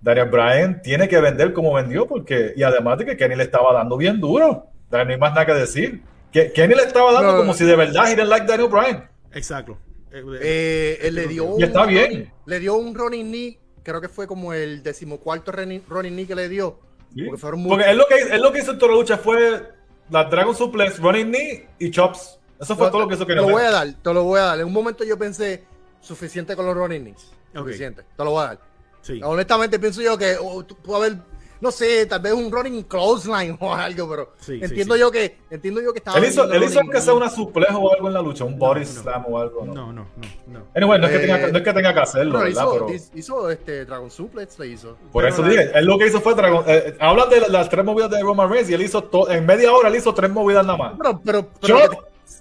Daniel 0.00 0.28
Bryan 0.28 0.80
tiene 0.82 1.08
que 1.08 1.20
vender 1.20 1.52
como 1.52 1.72
vendió, 1.72 2.06
porque, 2.06 2.52
y 2.56 2.62
además 2.62 2.98
de 2.98 3.06
que 3.06 3.16
Kenny 3.16 3.34
le 3.36 3.44
estaba 3.44 3.72
dando 3.72 3.96
bien 3.96 4.20
duro. 4.20 4.66
No 4.90 4.98
hay 4.98 5.18
más 5.18 5.32
nada 5.32 5.44
que 5.46 5.54
decir. 5.54 6.02
Que 6.32 6.52
Kenny 6.52 6.74
le 6.74 6.82
estaba 6.82 7.12
dando 7.12 7.32
No. 7.32 7.38
como 7.38 7.54
si 7.54 7.64
de 7.64 7.76
verdad 7.76 8.06
he 8.06 8.14
didn't 8.14 8.28
like 8.28 8.46
Daniel 8.46 8.68
Bryan. 8.68 9.08
Exacto. 9.32 9.76
Eh, 10.16 10.38
eh, 10.42 10.98
él 11.02 11.14
le 11.14 11.26
dio 11.26 11.58
Y 11.58 11.62
está 11.64 11.86
bien. 11.86 12.32
Le 12.46 12.58
dio 12.60 12.76
un 12.76 12.94
running 12.94 13.26
knee, 13.26 13.58
creo 13.82 14.00
que 14.00 14.08
fue 14.08 14.26
como 14.26 14.52
el 14.52 14.82
decimocuarto 14.82 15.52
running, 15.52 15.82
running 15.88 16.12
knee 16.14 16.26
que 16.26 16.34
le 16.34 16.48
dio. 16.48 16.78
Porque 17.14 17.38
fueron 17.40 17.62
Porque 17.64 17.76
muchos. 17.84 17.90
él 17.92 17.96
lo, 17.98 18.06
que, 18.06 18.34
él 18.34 18.42
lo 18.42 18.52
que 18.52 18.58
hizo 18.60 18.72
en 18.72 18.78
toda 18.78 18.92
la 18.92 18.98
lucha 18.98 19.16
fue 19.18 19.62
la 20.10 20.24
Dragon 20.24 20.54
Suplex, 20.54 20.98
Running 21.00 21.28
Knee 21.30 21.68
y 21.78 21.90
Chops. 21.90 22.38
Eso 22.60 22.76
fue 22.76 22.86
Te- 22.86 22.90
todo 22.92 23.02
lo 23.02 23.08
que 23.08 23.14
hizo 23.14 23.26
Te 23.26 23.32
Kenny 23.34 23.46
lo 23.46 23.52
voy 23.52 23.62
a 23.62 23.70
dar, 23.70 23.92
te 24.02 24.12
lo 24.14 24.22
voy 24.24 24.38
a 24.40 24.44
dar. 24.44 24.60
En 24.60 24.66
un 24.66 24.72
momento 24.72 25.02
yo 25.04 25.18
pensé, 25.18 25.64
suficiente 26.00 26.54
con 26.56 26.66
los 26.66 26.74
running 26.76 27.02
knees. 27.02 27.30
Suficiente. 27.54 28.02
Te 28.16 28.24
lo 28.24 28.30
voy 28.32 28.44
a 28.44 28.46
dar. 28.48 28.60
Sí. 29.02 29.20
Honestamente 29.22 29.78
pienso 29.78 30.02
yo 30.02 30.16
que 30.18 30.36
oh, 30.40 30.64
tú- 30.64 30.76
puede 30.76 31.06
haber, 31.06 31.18
no 31.60 31.70
sé, 31.70 32.06
tal 32.06 32.20
vez 32.20 32.32
un 32.32 32.50
running 32.50 32.82
clothesline 32.84 33.56
o 33.60 33.74
algo, 33.74 34.08
pero 34.08 34.32
Sí, 34.40 34.58
entiendo 34.62 34.94
sí. 34.94 35.00
yo 35.00 35.10
que, 35.10 35.38
entiendo 35.50 35.80
yo 35.82 35.92
que 35.92 35.98
estaba 35.98 36.18
Él 36.18 36.24
hizo, 36.26 36.50
él 36.52 36.62
hizo 36.64 36.80
que 36.90 37.00
sea 37.00 37.14
una 37.14 37.30
suplejo 37.30 37.78
o 37.78 37.92
algo 37.94 38.08
en 38.08 38.14
la 38.14 38.22
lucha, 38.22 38.44
un 38.44 38.58
body 38.58 38.80
no. 38.80 38.86
slam 38.86 39.24
o 39.28 39.38
algo. 39.38 39.64
¿no? 39.64 39.74
No, 39.74 39.92
no, 39.92 40.06
no, 40.16 40.28
no. 40.46 40.66
Anyway, 40.74 41.00
no 41.00 41.06
es, 41.06 41.10
que 41.12 41.16
Eh, 41.16 41.20
tenga, 41.20 41.40
que- 41.46 41.52
no 41.52 41.58
es 41.58 41.64
que 41.64 41.72
tenga 41.72 41.94
que 41.94 42.00
hacerlo, 42.00 42.32
Pero 42.32 42.44
¿verdad? 42.44 42.62
hizo, 42.62 42.86
Pero 42.86 43.00
hizo, 43.14 43.50
este 43.50 43.84
Dragon 43.84 44.10
Suplex, 44.10 44.58
le 44.58 44.66
hizo. 44.68 44.96
por 45.12 45.22
Pero 45.24 45.28
eso 45.34 45.42
dije, 45.42 45.70
él 45.74 45.84
lo 45.86 45.98
que 45.98 46.06
hizo 46.06 46.20
fue 46.20 46.34
Dragon. 46.34 46.64
Eh, 46.66 46.96
hablan 47.00 47.28
de 47.30 47.40
la- 47.42 47.48
las 47.48 47.68
tres 47.68 47.84
movidas 47.84 48.10
de 48.10 48.20
Roman 48.22 48.50
Reigns 48.50 48.70
y 48.70 48.74
él 48.74 48.82
hizo 48.82 49.02
to- 49.04 49.30
en 49.30 49.44
media 49.46 49.72
hora, 49.72 49.88
él 49.88 49.96
hizo 49.96 50.12
tres 50.14 50.30
movidas 50.30 50.64
nada 50.66 50.78
más. 50.78 50.92
Pero, 50.98 51.20
pero, 51.24 51.48
pero 51.60 51.78
Yo- 51.80 51.90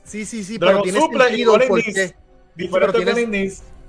sí, 0.03 0.25
sí, 0.25 0.43
sí, 0.43 0.59
pero 0.59 0.71
Dragon 0.71 0.83
tiene 0.83 0.99
Suplex 0.99 1.25
y 1.25 1.27
sentido 1.29 1.53
Rolling 1.53 1.67
por 1.67 1.81
Knees. 1.81 1.95
qué. 2.11 2.15
Diferentes 2.55 3.03
pero. 3.03 3.15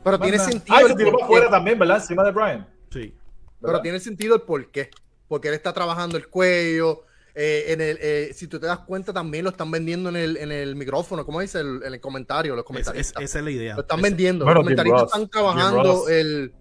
Pero 0.05 0.19
tiene 0.21 0.39
sentido 0.39 0.77
Ah, 0.79 0.83
y 0.83 0.87
se 0.89 0.95
tiró 0.95 1.13
para 1.13 1.25
afuera 1.25 1.51
también, 1.51 1.79
¿verdad? 1.79 1.97
Encima 1.97 2.23
de 2.23 2.31
Brian. 2.31 2.69
Sí. 2.93 3.13
Pero 3.61 3.81
tiene 3.81 3.99
sentido 3.99 4.37
el 4.37 4.43
por 4.43 4.71
qué. 4.71 4.91
Porque 5.29 5.49
él 5.49 5.55
está 5.55 5.73
trabajando 5.73 6.17
el 6.17 6.29
cuello. 6.29 7.03
eh, 7.39 7.73
en 7.75 7.81
el, 7.83 7.99
eh, 8.01 8.31
si 8.33 8.47
tú 8.49 8.59
te 8.59 8.67
das 8.67 8.79
cuenta, 8.79 9.13
también 9.13 9.45
lo 9.45 9.51
están 9.51 9.71
vendiendo 9.71 10.09
en 10.09 10.17
el, 10.17 10.37
en 10.39 10.51
el 10.51 10.75
micrófono. 10.75 11.27
¿Cómo 11.27 11.41
dice? 11.43 11.61
El, 11.61 11.83
en 11.85 11.93
el 11.93 12.01
comentario, 12.01 12.55
los 12.57 12.63
Es- 12.63 12.65
es- 12.65 12.67
comentaristas. 12.67 13.23
esa 13.23 13.39
es 13.41 13.45
la 13.45 13.51
idea. 13.51 13.75
lo 13.75 13.83
están 13.83 14.01
vendiendo. 14.01 14.45
Bueno, 14.47 14.61
los 14.61 14.65
comentaristas 14.65 15.03
Ross, 15.03 15.13
están 15.13 15.29
trabajando 15.29 16.09
el. 16.09 16.55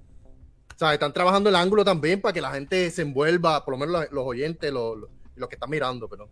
O 0.76 0.78
sea, 0.78 0.94
están 0.94 1.14
trabajando 1.14 1.50
el 1.50 1.56
ángulo 1.56 1.86
también 1.86 2.20
para 2.20 2.34
que 2.34 2.42
la 2.42 2.52
gente 2.52 2.92
se 2.92 3.04
envuelva, 3.04 3.64
por 3.64 3.74
lo 3.76 3.78
menos 3.78 3.94
los, 4.02 4.12
los 4.12 4.26
oyentes, 4.26 4.70
los, 4.74 4.98
los, 5.36 5.48
que 5.50 5.56
están 5.56 5.70
mirando, 5.70 6.10
pero. 6.10 6.28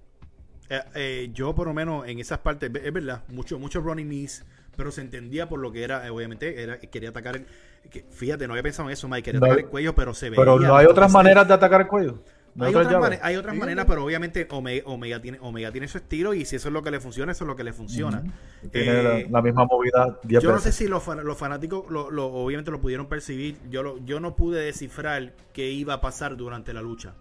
Eh, 0.70 0.82
eh, 0.96 1.30
yo 1.34 1.56
por 1.56 1.68
lo 1.68 1.74
menos 1.74 2.06
en 2.08 2.20
esas 2.20 2.40
partes, 2.40 2.70
es 2.84 2.92
verdad, 2.94 3.24
mucho, 3.30 3.58
mucho 3.60 3.80
running 3.80 4.08
knees, 4.08 4.44
pero 4.76 4.92
se 4.92 5.00
entendía 5.00 5.48
por 5.48 5.60
lo 5.60 5.72
que 5.72 5.84
era, 5.84 6.06
eh, 6.06 6.10
obviamente, 6.10 6.62
era, 6.62 6.80
quería 6.80 7.10
atacar 7.12 7.38
el, 7.38 7.46
que- 7.90 8.06
fíjate, 8.10 8.48
no 8.48 8.54
había 8.54 8.64
pensado 8.64 8.90
en 8.90 8.94
eso, 8.94 9.08
Mike, 9.08 9.24
quería 9.24 9.40
No 9.40 9.46
atacar 9.48 9.66
el 9.66 9.70
cuello, 9.70 9.96
pero 9.96 10.14
se 10.14 10.30
veía. 10.30 10.40
Pero 10.42 10.60
no 10.60 10.76
hay 10.76 10.86
otras 10.86 11.12
maneras 11.12 11.48
de 11.48 11.54
atacar 11.54 11.82
el 11.82 11.88
cuello. 11.88 12.20
No 12.56 12.66
Hay 12.66 12.76
otras 12.76 13.02
mane- 13.02 13.20
hay 13.24 13.36
otras 13.36 13.56
Sí. 13.56 13.60
maneras, 13.60 13.86
pero 13.88 14.06
obviamente 14.06 14.48
Omega, 14.52 14.84
Omega 14.86 15.20
tiene, 15.20 15.40
Omega 15.42 15.72
tiene 15.72 15.88
su 15.88 15.98
estilo 15.98 16.36
y 16.36 16.46
si 16.46 16.56
eso 16.58 16.68
es 16.68 16.74
lo 16.74 16.84
que 16.84 16.92
le 16.92 17.00
funciona, 17.00 17.32
eso 17.32 17.46
es 17.46 17.48
lo 17.48 17.56
que 17.56 17.64
le 17.64 17.74
funciona. 17.74 18.24
Tiene 18.72 18.92
Eh, 18.92 19.24
la, 19.24 19.40
la 19.40 19.42
misma 19.42 19.66
movida 19.66 20.20
10 20.22 20.44
yo 20.44 20.52
no 20.52 20.60
sé 20.60 20.72
si 20.72 20.88
los, 20.88 21.02
fan- 21.02 21.24
los 21.26 21.36
fanáticos 21.36 21.90
lo, 21.90 22.12
lo- 22.12 22.28
obviamente 22.28 22.70
lo 22.70 22.80
pudieron 22.80 23.08
percibir. 23.08 23.58
Yo, 23.72 23.82
lo- 23.82 23.98
yo 24.06 24.20
no 24.20 24.36
pude 24.36 24.64
descifrar 24.64 25.34
qué 25.52 25.72
iba 25.72 25.96
a 25.96 26.02
pasar 26.02 26.38
durante 26.38 26.74
la 26.74 26.84
lucha. 26.84 27.16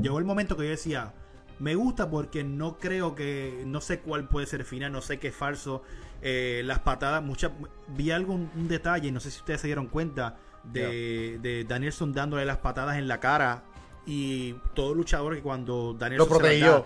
Llegó 0.00 0.20
el 0.20 0.24
momento 0.24 0.56
que 0.56 0.62
yo 0.62 0.70
decía, 0.70 1.12
me 1.58 1.74
gusta 1.74 2.08
porque 2.08 2.44
no 2.44 2.78
creo 2.78 3.16
que, 3.16 3.64
no 3.66 3.80
sé 3.80 3.98
cuál 3.98 4.28
puede 4.28 4.46
ser 4.46 4.60
el 4.60 4.66
final, 4.66 4.92
no 4.92 5.00
sé 5.00 5.18
qué 5.18 5.28
es 5.28 5.34
falso. 5.34 5.82
Eh, 6.20 6.62
las 6.64 6.80
patadas, 6.80 7.22
muchas, 7.22 7.52
vi 7.88 8.10
algo, 8.10 8.34
un, 8.34 8.68
detalle, 8.68 9.12
no 9.12 9.20
sé 9.20 9.30
si 9.30 9.38
ustedes 9.38 9.60
se 9.60 9.68
dieron 9.68 9.86
cuenta, 9.86 10.36
de, 10.64 11.38
de 11.40 11.64
Danielson 11.64 12.12
dándole 12.12 12.44
las 12.44 12.58
patadas 12.58 12.98
en 12.98 13.06
la 13.08 13.20
cara 13.20 13.62
y 14.04 14.54
todo 14.74 14.94
luchador 14.94 15.34
que 15.36 15.42
cuando 15.42 15.94
Danielson 15.94 16.28
Lo 16.28 16.38
protegió. 16.38 16.72
da- 16.72 16.84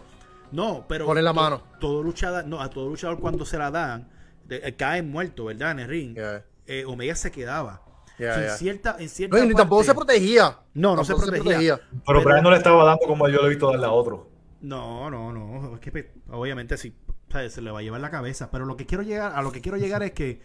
no, 0.53 0.85
pero 0.87 1.07
Pone 1.07 1.23
la 1.23 1.31
to- 1.33 1.41
mano. 1.41 1.63
Todo 1.81 2.03
luchador, 2.03 2.45
no, 2.47 2.61
a 2.61 2.69
todo 2.69 2.89
luchador 2.91 3.19
cuando 3.19 3.45
se 3.47 3.57
la 3.59 3.71
dan, 3.71 4.09
de- 4.45 4.57
eh, 4.63 4.77
cae 4.77 5.03
muerto, 5.03 5.47
¿verdad? 5.47 5.73
En 5.73 5.79
el 5.81 5.89
ring. 5.89 6.15
Yeah, 6.15 6.45
Eh, 6.67 6.85
Omega 6.87 7.15
se 7.17 7.33
quedaba. 7.33 7.83
yeah, 8.19 8.31
O 8.31 8.35
sea, 8.35 8.43
yeah. 8.43 8.53
En 8.53 8.59
cierta, 8.59 8.97
en 8.99 9.09
cierta 9.09 9.37
No, 9.39 9.45
ni 9.45 9.55
tampoco 9.55 9.81
parte- 9.81 9.91
se 9.93 9.95
protegía. 9.95 10.59
No, 10.75 10.95
no 10.95 11.05
se 11.05 11.15
protegía. 11.15 11.77
Pero, 11.77 12.03
pero- 12.05 12.23
Brian 12.23 12.43
no 12.45 12.51
le 12.51 12.59
estaba 12.59 12.85
dando 12.85 13.07
como 13.07 13.27
yo 13.29 13.41
lo 13.41 13.47
he 13.47 13.51
visto 13.51 13.71
darle 13.71 13.87
a 13.87 13.91
otro. 13.91 14.29
No, 14.61 15.11
no, 15.11 15.33
no. 15.33 15.75
Es 15.75 15.81
que 15.81 16.13
obviamente 16.31 16.77
sí, 16.77 16.95
¿sabes? 17.33 17.53
se 17.55 17.63
le 17.63 17.71
va 17.71 17.81
a 17.81 17.83
llevar 17.83 18.01
la 18.01 18.11
cabeza. 18.11 18.51
Pero 18.51 18.65
lo 18.67 18.77
que 18.77 18.87
quiero 18.87 19.03
llegar, 19.03 19.33
a 19.35 19.43
lo 19.43 19.51
que 19.53 19.61
quiero 19.61 19.79
llegar 19.79 20.03
es 20.03 20.13
que 20.13 20.41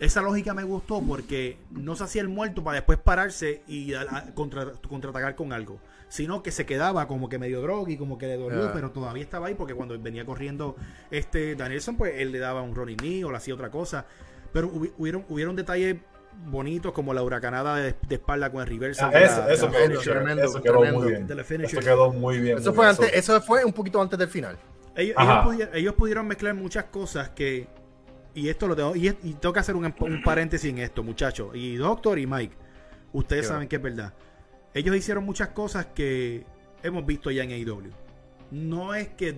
esa 0.00 0.20
lógica 0.22 0.52
me 0.54 0.64
gustó 0.64 1.00
porque 1.00 1.58
no 1.70 1.94
se 1.94 2.04
hacía 2.04 2.22
el 2.22 2.28
muerto 2.28 2.64
para 2.64 2.76
después 2.76 2.98
pararse 2.98 3.62
y 3.68 3.94
a- 3.94 4.00
a- 4.02 4.34
contra, 4.34 4.72
contraatacar 4.88 5.36
con 5.36 5.52
algo. 5.52 5.78
Sino 6.08 6.42
que 6.42 6.50
se 6.50 6.66
quedaba 6.66 7.06
como 7.08 7.28
que 7.28 7.38
medio 7.38 7.62
drog 7.62 7.88
y 7.88 7.96
como 7.96 8.18
que 8.18 8.26
le 8.26 8.36
dolió, 8.36 8.64
Ah. 8.64 8.70
pero 8.74 8.90
todavía 8.90 9.22
estaba 9.22 9.46
ahí 9.46 9.54
porque 9.54 9.74
cuando 9.74 9.98
venía 9.98 10.24
corriendo 10.26 10.76
este 11.10 11.54
Danielson, 11.54 11.96
pues 11.96 12.14
él 12.18 12.32
le 12.32 12.38
daba 12.38 12.62
un 12.62 12.74
running 12.74 12.96
knee 12.98 13.24
o 13.24 13.30
le 13.30 13.36
hacía 13.38 13.54
otra 13.54 13.70
cosa. 13.70 14.04
Pero 14.52 14.68
hubi- 14.70 14.92
hubieron, 14.98 15.24
hubieron 15.28 15.56
detalles 15.56 15.96
bonitos 16.50 16.92
como 16.92 17.14
la 17.14 17.22
huracanada 17.22 17.76
de, 17.76 17.94
de 18.08 18.14
espalda 18.16 18.50
con 18.50 18.60
el 18.62 18.66
reverse. 18.66 19.02
Ah, 19.04 19.10
la- 19.12 19.20
eso, 19.20 19.66
la 19.66 19.72
quedó, 19.72 19.86
finisher. 19.88 20.12
tremendo, 20.14 20.42
eso 20.44 20.62
quedó 20.62 20.72
tremendo. 20.80 21.00
muy 21.00 21.08
bien. 21.10 21.26
De 21.26 21.34
la 21.34 21.42
Eso 21.42 21.48
finisher. 21.48 21.80
quedó 21.84 22.12
muy 22.12 22.38
bien. 22.40 22.58
Eso 22.58 22.70
muy 22.70 22.76
fue, 22.76 22.84
bien. 22.86 22.96
antes, 22.96 23.12
eso 23.14 23.40
fue 23.40 23.64
un 23.64 23.72
poquito 23.72 24.00
antes 24.02 24.18
del 24.18 24.28
final. 24.28 24.58
Ellos, 24.94 25.16
pudieron, 25.44 25.74
ellos 25.74 25.94
pudieron 25.94 26.26
mezclar 26.26 26.54
muchas 26.54 26.84
cosas 26.84 27.30
que. 27.30 27.68
Y 28.34 28.48
esto 28.48 28.66
lo 28.66 28.76
tengo. 28.76 28.96
Y, 28.96 29.08
y 29.08 29.34
tengo 29.34 29.52
que 29.52 29.60
hacer 29.60 29.76
un, 29.76 29.84
un 29.84 30.22
paréntesis 30.22 30.70
en 30.70 30.78
esto, 30.78 31.02
muchachos. 31.02 31.54
Y 31.54 31.76
Doctor 31.76 32.18
y 32.18 32.26
Mike, 32.26 32.56
ustedes 33.12 33.42
Qué 33.42 33.48
saben 33.48 33.68
que 33.68 33.76
es 33.76 33.82
verdad. 33.82 34.14
Ellos 34.74 34.96
hicieron 34.96 35.24
muchas 35.24 35.48
cosas 35.48 35.86
que 35.86 36.46
hemos 36.82 37.04
visto 37.04 37.30
ya 37.30 37.42
en 37.42 37.50
AEW. 37.50 37.90
No 38.50 38.94
es 38.94 39.08
que 39.08 39.36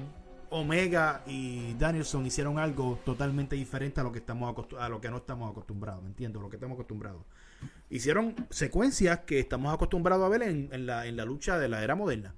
Omega 0.50 1.22
y 1.26 1.74
Danielson 1.74 2.26
hicieron 2.26 2.58
algo 2.58 3.00
totalmente 3.04 3.56
diferente 3.56 4.00
a 4.00 4.04
lo 4.04 4.12
que 4.12 4.20
estamos 4.20 4.54
a 4.78 4.88
lo 4.88 5.00
que 5.00 5.10
no 5.10 5.16
estamos 5.16 5.50
acostumbrados, 5.50 6.02
¿me 6.02 6.08
entiendo? 6.08 6.40
Lo 6.40 6.48
que 6.48 6.56
estamos 6.56 6.76
acostumbrados. 6.76 7.22
Hicieron 7.90 8.34
secuencias 8.50 9.20
que 9.20 9.40
estamos 9.40 9.74
acostumbrados 9.74 10.24
a 10.24 10.28
ver 10.28 10.42
en, 10.42 10.68
en 10.70 10.86
la, 10.86 11.06
en 11.06 11.16
la 11.16 11.24
lucha 11.24 11.58
de 11.58 11.68
la 11.68 11.82
era 11.82 11.96
moderna, 11.96 12.34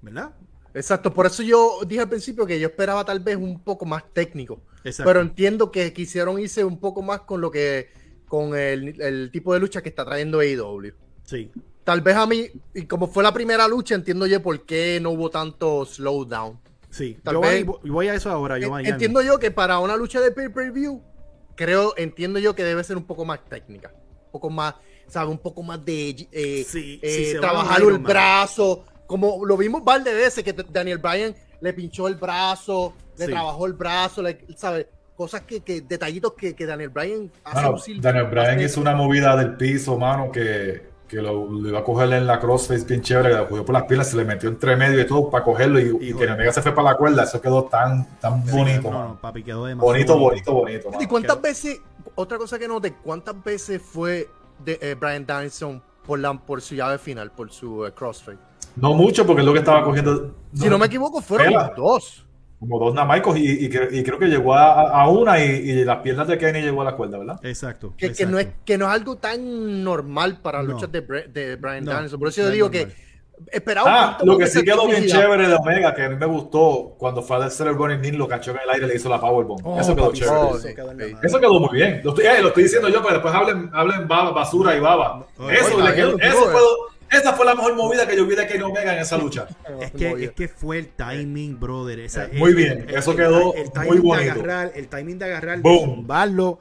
¿verdad? 0.00 0.34
Exacto, 0.76 1.12
por 1.12 1.26
eso 1.26 1.42
yo 1.42 1.80
dije 1.86 2.02
al 2.02 2.08
principio 2.08 2.46
que 2.46 2.60
yo 2.60 2.68
esperaba 2.68 3.04
tal 3.04 3.20
vez 3.20 3.36
un 3.36 3.58
poco 3.60 3.84
más 3.86 4.04
técnico. 4.12 4.60
Exacto. 4.84 5.08
Pero 5.08 5.20
entiendo 5.22 5.70
que 5.72 5.92
quisieron 5.92 6.38
irse 6.38 6.62
un 6.64 6.78
poco 6.78 7.02
más 7.02 7.20
con 7.22 7.40
lo 7.40 7.50
que 7.50 7.88
con 8.28 8.56
el, 8.56 9.00
el 9.00 9.30
tipo 9.32 9.54
de 9.54 9.60
lucha 9.60 9.82
que 9.82 9.88
está 9.88 10.04
trayendo 10.04 10.40
AEW. 10.40 10.92
Sí. 11.24 11.50
Tal 11.84 12.00
vez 12.00 12.16
a 12.16 12.26
mí, 12.26 12.48
y 12.74 12.82
como 12.86 13.06
fue 13.06 13.22
la 13.22 13.32
primera 13.32 13.66
lucha, 13.68 13.94
entiendo 13.94 14.26
yo 14.26 14.42
por 14.42 14.66
qué 14.66 14.98
no 15.00 15.10
hubo 15.10 15.30
tanto 15.30 15.84
slowdown. 15.86 16.58
Sí, 16.90 17.16
Tal 17.22 17.34
yo 17.34 17.40
vez- 17.40 17.64
voy, 17.64 17.90
voy 17.90 18.08
a 18.08 18.14
eso 18.14 18.30
ahora, 18.30 18.58
yo 18.58 18.66
En- 18.66 18.70
mañana. 18.72 18.94
Entiendo 18.94 19.22
yo 19.22 19.38
que 19.38 19.50
para 19.50 19.78
una 19.78 19.96
lucha 19.96 20.20
de 20.20 20.30
pay-per-view, 20.32 21.00
creo, 21.54 21.94
entiendo 21.96 22.38
yo 22.38 22.54
que 22.54 22.64
debe 22.64 22.82
ser 22.84 22.96
un 22.96 23.04
poco 23.04 23.24
más 23.24 23.44
técnica. 23.48 23.92
Un 24.26 24.32
poco 24.32 24.50
más, 24.50 24.74
¿sabes? 25.06 25.30
Un 25.30 25.38
poco 25.38 25.62
más 25.62 25.84
de 25.84 26.10
eh, 26.32 26.64
Sí, 26.68 26.98
eh, 27.02 27.30
sí, 27.32 27.38
trabajar 27.40 27.80
el 27.80 27.98
brazo. 27.98 28.84
Como 29.06 29.44
lo 29.46 29.56
vimos 29.56 29.82
par 29.82 30.02
de 30.02 30.12
veces 30.12 30.42
que 30.44 30.52
Daniel 30.52 30.98
Bryan 30.98 31.34
le 31.60 31.72
pinchó 31.72 32.08
el 32.08 32.16
brazo, 32.16 32.92
le 33.18 33.26
Sí. 33.26 33.30
trabajó 33.32 33.66
el 33.66 33.72
brazo, 33.74 34.22
le- 34.22 34.44
¿sabes? 34.56 34.86
Cosas 35.16 35.42
que, 35.42 35.60
que 35.60 35.80
detallitos 35.80 36.34
que, 36.34 36.54
que 36.54 36.66
Daniel 36.66 36.90
Bryan 36.90 37.30
hace 37.44 37.56
Mano, 37.62 37.78
Daniel 38.00 38.26
Bryan 38.26 38.56
hace- 38.56 38.64
hizo 38.64 38.80
una 38.80 38.94
movida 38.94 39.34
del 39.36 39.56
piso, 39.56 39.96
mano, 39.96 40.30
que, 40.30 40.90
que 41.08 41.22
lo, 41.22 41.46
lo 41.50 41.68
iba 41.68 41.78
a 41.78 41.84
coger 41.84 42.12
en 42.12 42.26
la 42.26 42.38
crossface 42.40 42.84
bien 42.84 43.00
chévere, 43.00 43.30
que 43.30 43.36
lo 43.36 43.48
cogió 43.48 43.64
por 43.64 43.72
las 43.72 43.84
pilas, 43.84 44.10
se 44.10 44.16
le 44.16 44.24
metió 44.24 44.48
entre 44.50 44.76
medio 44.76 45.00
y 45.00 45.06
todo 45.06 45.30
para 45.30 45.42
cogerlo 45.44 45.78
y, 45.80 46.10
y 46.10 46.12
que 46.14 46.26
Omega 46.30 46.52
se 46.52 46.60
fue 46.60 46.74
para 46.74 46.90
la 46.90 46.96
cuerda. 46.98 47.22
Eso 47.22 47.40
quedó 47.40 47.64
tan, 47.64 48.18
tan 48.18 48.44
bonito, 48.44 48.90
No, 48.90 48.98
mano. 48.98 49.08
no, 49.10 49.20
papi, 49.20 49.42
quedó 49.42 49.64
demasiado 49.66 49.92
bonito, 50.18 50.18
bonito, 50.18 50.52
bonito, 50.52 50.90
¿Y 51.02 51.06
cuántas 51.06 51.36
Quedó- 51.36 51.42
veces, 51.42 51.80
otra 52.16 52.36
cosa 52.36 52.58
que 52.58 52.68
noté, 52.68 52.92
cuántas 53.02 53.42
veces 53.42 53.80
fue 53.80 54.28
de, 54.64 54.78
eh, 54.82 54.94
Bryan 54.94 55.24
Danielson 55.24 55.82
por, 56.04 56.18
la, 56.18 56.34
por 56.34 56.60
su 56.60 56.74
llave 56.74 56.98
final, 56.98 57.30
por 57.30 57.50
su 57.50 57.86
eh, 57.86 57.92
crossfade? 57.94 58.36
No 58.76 58.94
mucho, 58.94 59.26
porque 59.26 59.40
es 59.40 59.46
lo 59.46 59.52
que 59.52 59.60
estaba 59.60 59.82
cogiendo. 59.84 60.34
Si 60.54 60.68
no 60.68 60.78
me 60.78 60.86
equivoco, 60.86 61.20
fueron 61.20 61.52
dos. 61.76 62.22
Como 62.58 62.78
dos 62.78 62.94
namaicos 62.94 63.36
y, 63.36 63.66
y, 63.66 63.68
cre- 63.68 63.88
y 63.92 64.02
creo 64.02 64.18
que 64.18 64.26
llegó 64.28 64.54
a, 64.54 65.02
a 65.02 65.08
una 65.10 65.38
y, 65.44 65.44
y 65.44 65.84
las 65.84 65.98
piernas 65.98 66.26
de 66.26 66.38
Kenny 66.38 66.62
llegó 66.62 66.80
a 66.80 66.84
la 66.86 66.96
cuerda, 66.96 67.18
¿verdad? 67.18 67.38
Exacto. 67.44 67.92
Que, 67.98 68.12
que 68.12 68.24
no 68.24 68.38
es, 68.38 68.48
que 68.64 68.78
no 68.78 68.86
es 68.86 68.92
algo 68.92 69.16
tan 69.16 69.84
normal 69.84 70.38
para 70.40 70.62
No. 70.62 70.72
luchas 70.72 70.90
de, 70.90 71.02
de 71.02 71.56
Brian 71.56 71.84
No, 71.84 71.92
Danielson. 71.92 72.18
Por 72.18 72.28
eso 72.28 72.40
no 72.40 72.44
yo 72.46 72.48
es 72.48 72.54
digo 72.54 72.68
normal. 72.70 72.94
que 72.94 73.56
esperaba 73.58 73.86
un 73.90 73.94
Ah, 73.94 74.18
lo 74.24 74.38
que 74.38 74.44
de 74.44 74.50
sí 74.50 74.64
quedó 74.64 74.86
bien 74.86 75.04
chévere 75.06 75.48
de 75.48 75.54
Omega, 75.54 75.94
que 75.94 76.04
a 76.04 76.08
mí 76.08 76.16
me 76.16 76.24
gustó 76.24 76.94
cuando 76.96 77.20
fue 77.22 77.36
a 77.36 77.44
hacer 77.44 77.66
el 77.66 77.74
Running 77.74 77.98
Knee, 78.00 78.12
lo 78.12 78.26
cachó 78.26 78.52
en 78.52 78.56
el 78.64 78.70
aire 78.70 78.86
y 78.86 78.88
le 78.88 78.96
hizo 78.96 79.10
la 79.10 79.20
Powerbomb. 79.20 79.60
Oh, 79.62 79.78
Eso 79.78 79.94
quedó 79.94 80.06
papi, 80.06 80.18
chévere. 80.20 80.36
Oh, 80.38 80.56
eso 80.56 80.66
sí, 80.68 80.74
quedó. 80.74 80.92
Eso 81.22 81.38
quedó 81.40 81.60
muy 81.60 81.68
bien. 81.76 82.00
Lo 82.02 82.10
estoy, 82.12 82.24
eh, 82.24 82.40
lo 82.40 82.48
estoy 82.48 82.62
diciendo 82.62 82.88
yo, 82.88 83.02
pero 83.02 83.14
después 83.16 83.34
hablen, 83.34 83.68
hablen 83.74 84.08
baba, 84.08 84.30
basura 84.30 84.74
y 84.74 84.80
baba. 84.80 85.26
No, 85.38 85.50
Eso 85.50 85.78
le 85.78 85.94
quedó- 85.94 86.18
eso 86.18 86.46
bro. 86.46 86.58
Esa 87.10 87.32
fue 87.34 87.44
la 87.46 87.54
mejor 87.54 87.74
movida 87.76 88.06
que 88.06 88.16
yo 88.16 88.26
vi 88.26 88.34
de 88.34 88.46
Kenny 88.46 88.62
Omega 88.62 88.92
en 88.94 89.00
esa 89.00 89.16
lucha. 89.18 89.46
Es 89.80 89.90
que, 89.92 90.10
es 90.24 90.30
que 90.32 90.48
fue 90.48 90.78
el 90.78 90.88
timing, 90.88 91.58
brother. 91.58 92.00
Esa- 92.00 92.24
Eh, 92.26 92.30
muy 92.34 92.52
bien, 92.54 92.86
eso 92.88 93.14
quedó 93.16 93.52
timing 93.72 93.88
muy 93.88 93.96
de 93.96 94.02
bonito. 94.02 94.32
agarrar, 94.32 94.72
el 94.74 94.88
timing 94.88 95.18
de 95.18 95.24
agarrar, 95.26 95.56
de 95.58 95.62
Boom. 95.62 95.84
zumbarlo. 95.96 96.58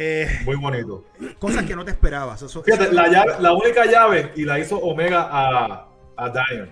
Eh, 0.00 0.28
Muy 0.44 0.54
bonito. 0.56 1.04
cosas 1.40 1.64
que 1.64 1.74
no 1.74 1.84
te 1.84 1.90
esperabas. 1.90 2.40
Eso, 2.42 2.62
Fíjate, 2.62 2.84
eso- 2.84 2.92
la, 2.92 3.08
llave- 3.08 3.40
la 3.40 3.52
única 3.52 3.84
llave 3.84 4.30
y 4.36 4.44
la 4.44 4.58
hizo 4.60 4.76
Omega 4.78 5.28
a, 5.30 5.88
a 6.16 6.28
Daniel. 6.30 6.70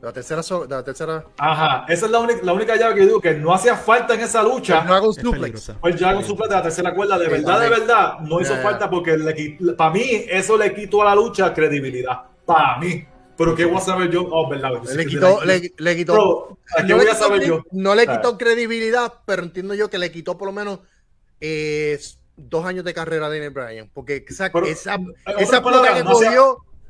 La 0.00 0.12
tercera, 0.12 0.42
so- 0.44 0.64
la 0.68 0.84
tercera. 0.84 1.24
Ajá, 1.38 1.84
esa 1.88 2.06
es 2.06 2.12
la 2.12 2.20
única, 2.20 2.40
la 2.44 2.52
única 2.52 2.76
llave 2.76 2.94
que 2.94 3.00
yo 3.00 3.06
digo 3.06 3.20
que 3.20 3.34
no 3.34 3.52
hacía 3.52 3.74
falta 3.76 4.14
en 4.14 4.20
esa 4.20 4.42
lucha. 4.44 4.84
No 4.84 4.94
hago 4.94 5.08
un 5.08 5.16
es 5.18 5.22
suplex. 5.24 5.72
Fue 5.80 5.90
el 5.90 5.96
Dragon 5.98 6.24
Suplex 6.24 6.48
de 6.50 6.54
la 6.56 6.62
tercera 6.62 6.94
cuerda. 6.94 7.18
De 7.18 7.24
Sí, 7.24 7.30
verdad, 7.32 7.60
de 7.60 7.68
verdad, 7.68 8.18
no 8.20 8.40
hizo 8.40 8.52
Ya, 8.52 8.56
ya. 8.58 8.62
falta 8.62 8.88
porque 8.88 9.56
para 9.76 9.90
mí 9.92 10.04
eso 10.28 10.56
le 10.56 10.72
quitó 10.72 11.02
a 11.02 11.06
la 11.06 11.14
lucha 11.16 11.52
credibilidad. 11.52 12.22
Para 12.46 12.78
mí. 12.78 13.04
Pero 13.36 13.54
¿qué 13.54 13.64
voy 13.64 13.76
a 13.76 13.80
saber 13.80 14.10
yo? 14.10 14.26
Oh, 14.30 14.48
verdad. 14.48 14.70
yo 14.84 14.94
Le 14.94 15.06
quitó, 15.06 15.44
le, 15.44 15.72
le 15.76 15.96
quitó. 15.96 16.12
Bro, 16.12 16.58
¿a 16.76 16.82
qué 16.82 16.88
no 16.88 16.96
voy 16.96 17.04
le 17.04 17.10
a 17.10 17.14
quitó 17.14 17.24
saber 17.26 17.40
cre- 17.42 17.46
yo? 17.46 17.62
no 17.72 17.94
le 17.94 18.02
Ah. 18.02 18.16
quitó 18.16 18.38
credibilidad, 18.38 19.12
pero 19.26 19.42
entiendo 19.42 19.74
yo 19.74 19.90
que 19.90 19.98
le 19.98 20.10
quitó 20.12 20.36
por 20.38 20.46
lo 20.46 20.52
menos 20.52 20.80
eh, 21.40 21.98
dos 22.36 22.64
años 22.64 22.84
de 22.84 22.94
carrera 22.94 23.26
a 23.26 23.30
Daniel 23.30 23.50
Bryan. 23.50 23.90
Porque 23.92 24.24
esa, 24.28 24.50
Pero, 24.50 24.66
esa, 24.66 24.98
esa 25.38 25.62
palabras, 25.62 25.94
que 25.94 26.04
no 26.04 26.14
sea-. 26.16 26.32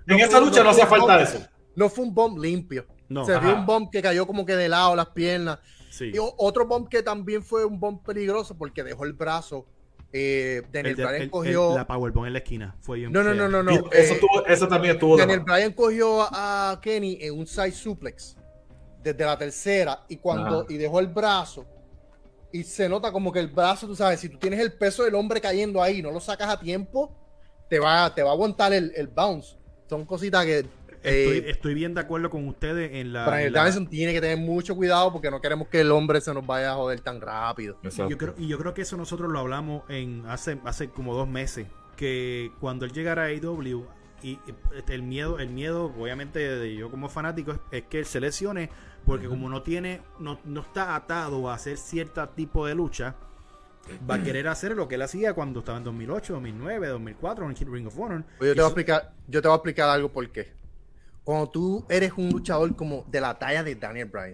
En 0.07 0.19
no 0.19 0.25
esa 0.25 0.41
lucha 0.41 0.63
no 0.63 0.71
hacía 0.71 0.87
falta 0.87 1.19
bomb- 1.19 1.23
eso. 1.23 1.39
No 1.77 1.89
fue 1.91 2.05
un 2.07 2.15
bomb 2.15 2.39
limpio. 2.39 2.87
No. 3.09 3.25
Se 3.25 3.39
vio 3.39 3.55
un 3.55 3.65
bomb 3.67 3.91
que 3.91 4.03
cayó 4.03 4.27
como 4.27 4.45
que 4.45 4.55
de 4.57 4.69
lado 4.69 4.95
las 4.97 5.09
piernas. 5.09 5.59
Sí. 5.91 6.11
Y 6.15 6.19
otro 6.19 6.67
bomb 6.67 6.89
que 6.89 7.03
también 7.03 7.43
fue 7.43 7.65
un 7.65 7.81
bomb 7.81 8.03
peligroso 8.03 8.57
porque 8.57 8.85
dejó 8.85 9.05
el 9.05 9.15
brazo. 9.15 9.67
Eh, 10.13 10.63
Daniel 10.73 10.93
El 10.93 10.97
de- 10.97 11.05
Bryan 11.05 11.23
el- 11.23 11.31
cogió. 11.31 11.69
el- 11.71 11.75
la 11.77 11.87
Powerbomb 11.87 12.27
en 12.27 12.33
la 12.33 12.39
esquina. 12.39 12.77
Fue 12.81 12.99
bien 12.99 13.13
no, 13.13 13.23
no, 13.23 13.35
no, 13.35 13.49
no, 13.49 13.63
no. 13.63 13.73
Y 13.73 13.77
eso, 13.93 14.15
eh, 14.15 14.19
tuvo- 14.21 14.47
eso 14.47 14.67
también 14.69 14.95
estuvo 14.95 15.17
Daniel. 15.19 15.41
Bryan 15.41 15.73
cogió 15.73 16.23
a 16.23 16.71
a 16.73 16.81
Kenny 16.81 17.19
en 17.21 17.39
un 17.39 17.47
side 17.47 17.73
suplex 17.73 18.37
desde 19.03 19.25
la 19.25 19.37
tercera 19.39 20.05
y 20.09 20.17
cuando 20.17 20.61
Ajá. 20.61 20.67
y 20.69 20.77
dejó 20.79 21.01
el 21.01 21.09
brazo 21.09 21.67
y 22.53 22.65
se 22.65 22.89
nota 22.89 23.13
como 23.13 23.31
que 23.33 23.39
el 23.41 23.49
brazo, 23.49 23.87
tú 23.87 23.95
sabes, 23.95 24.21
si 24.21 24.29
tú 24.31 24.39
tienes 24.39 24.61
el 24.61 24.73
peso 24.73 25.05
del 25.05 25.15
hombre 25.15 25.41
cayendo 25.41 25.83
ahí, 25.83 26.01
no 26.03 26.11
lo 26.11 26.21
sacas 26.21 26.49
a 26.49 26.59
tiempo, 26.59 27.15
te 27.69 27.79
va, 27.79 28.15
te 28.15 28.23
va 28.23 28.31
a 28.31 28.33
aguantar 28.33 28.73
el, 28.73 28.93
el 28.97 29.09
bounce. 29.09 29.57
Son 29.91 30.05
cositas 30.07 30.45
que 30.47 30.67
Estoy, 31.03 31.39
eh, 31.39 31.51
estoy 31.51 31.75
bien 31.75 31.95
de 31.95 32.01
acuerdo 32.01 32.31
con 32.31 32.47
ustedes 32.49 32.91
en 32.95 33.13
la. 33.13 33.27
Brian 33.27 33.47
en 33.49 33.53
la- 33.53 33.59
Danielson 33.61 33.87
tiene 33.89 34.13
que 34.13 34.21
tener 34.21 34.39
mucho 34.39 34.75
cuidado 34.75 35.13
porque 35.13 35.31
no 35.31 35.41
queremos 35.41 35.69
que 35.69 35.81
el 35.81 35.91
hombre 35.91 36.21
se 36.21 36.33
nos 36.35 36.47
vaya 36.47 36.73
a 36.73 36.75
joder 36.75 37.01
tan 37.01 37.21
rápido. 37.21 37.79
Exacto. 37.83 38.11
Yo 38.11 38.19
creo, 38.19 38.35
y 38.39 38.49
yo 38.49 38.59
creo 38.59 38.75
que 38.75 38.83
eso 38.83 38.97
nosotros 38.97 39.31
lo 39.31 39.39
hablamos 39.39 39.83
en 39.89 40.25
hace, 40.27 40.59
hace 40.65 40.91
como 40.91 41.15
dos 41.15 41.29
meses. 41.29 41.67
Que 41.97 42.53
cuando 42.61 42.85
él 42.85 42.93
llegara 42.93 43.23
a 43.23 43.27
AEW, 43.27 43.87
y, 44.23 44.31
y, 44.31 44.41
este, 44.77 44.95
el 44.95 45.03
miedo, 45.03 45.39
el 45.39 45.49
miedo, 45.49 45.93
obviamente, 45.99 46.39
de 46.39 46.75
yo 46.75 46.91
como 46.91 47.09
fanático, 47.09 47.53
es, 47.53 47.59
es 47.71 47.83
que 47.85 48.01
él 48.01 48.07
se 48.07 48.21
lesione, 48.21 48.71
porque 49.05 49.29
como 49.29 49.49
no 49.49 49.63
tiene, 49.63 50.01
no, 50.19 50.39
no 50.45 50.61
está 50.61 50.95
atado 50.97 51.49
a 51.51 51.55
hacer 51.55 51.77
cierto 51.77 52.29
tipo 52.31 52.67
de 52.67 52.75
lucha, 52.75 53.15
va 54.09 54.17
a 54.17 54.23
querer 54.23 54.49
hacer 54.49 54.77
lo 54.77 54.87
que 54.89 54.97
él 54.97 55.03
hacía 55.03 55.33
cuando 55.35 55.61
estaba 55.61 55.79
en 55.79 55.85
2008, 55.85 56.35
2009, 56.35 56.89
2004 56.89 57.49
en 57.51 57.73
Ring 57.73 57.87
of 57.87 57.99
Honor. 57.99 58.25
Pues 58.39 58.49
yo 58.51 58.55
te 58.55 58.61
voy 58.61 58.65
a 58.65 58.69
explicar, 58.69 59.15
yo 59.27 59.43
te 59.43 59.49
voy 59.49 59.55
a 59.55 59.57
explicar 59.57 59.89
algo 59.89 60.13
por 60.13 60.29
qué. 60.31 60.53
Cuando 61.29 61.51
tú 61.51 61.85
eres 61.91 62.13
un 62.17 62.31
luchador 62.31 62.75
como 62.75 63.05
de 63.07 63.21
la 63.21 63.39
talla 63.39 63.63
de 63.63 63.75
Daniel 63.75 64.07
Bryan, 64.07 64.33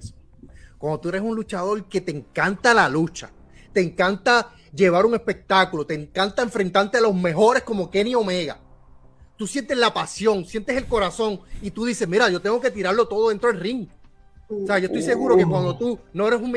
cuando 0.79 1.01
tú 1.01 1.09
eres 1.09 1.23
un 1.23 1.35
luchador 1.35 1.89
que 1.89 2.01
te 2.01 2.13
encanta 2.13 2.73
la 2.73 2.89
lucha, 2.89 3.33
te 3.73 3.81
encanta 3.81 4.53
llevar 4.73 5.05
un 5.05 5.15
espectáculo, 5.15 5.85
te 5.85 5.95
encanta 5.95 6.43
enfrentarte 6.43 6.99
a 6.99 7.01
los 7.01 7.13
mejores 7.13 7.65
como 7.65 7.91
Kenny 7.91 8.15
Omega, 8.15 8.61
tú 9.37 9.45
sientes 9.45 9.77
la 9.77 9.93
pasión, 9.93 10.45
sientes 10.45 10.77
el 10.77 10.87
corazón 10.87 11.41
y 11.61 11.73
tú 11.73 11.85
dices, 11.85 12.07
mira, 12.07 12.31
yo 12.31 12.41
tengo 12.41 12.61
que 12.61 12.71
tirarlo 12.71 13.09
todo 13.09 13.31
dentro 13.31 13.51
del 13.51 13.61
ring. 13.61 13.89
O 14.49 14.65
sea, 14.65 14.79
yo 14.79 14.87
estoy 14.87 15.03
seguro 15.03 15.37
que 15.37 15.45
cuando 15.45 15.77
tú 15.77 15.99
no 16.13 16.29
eres 16.29 16.41
un 16.41 16.55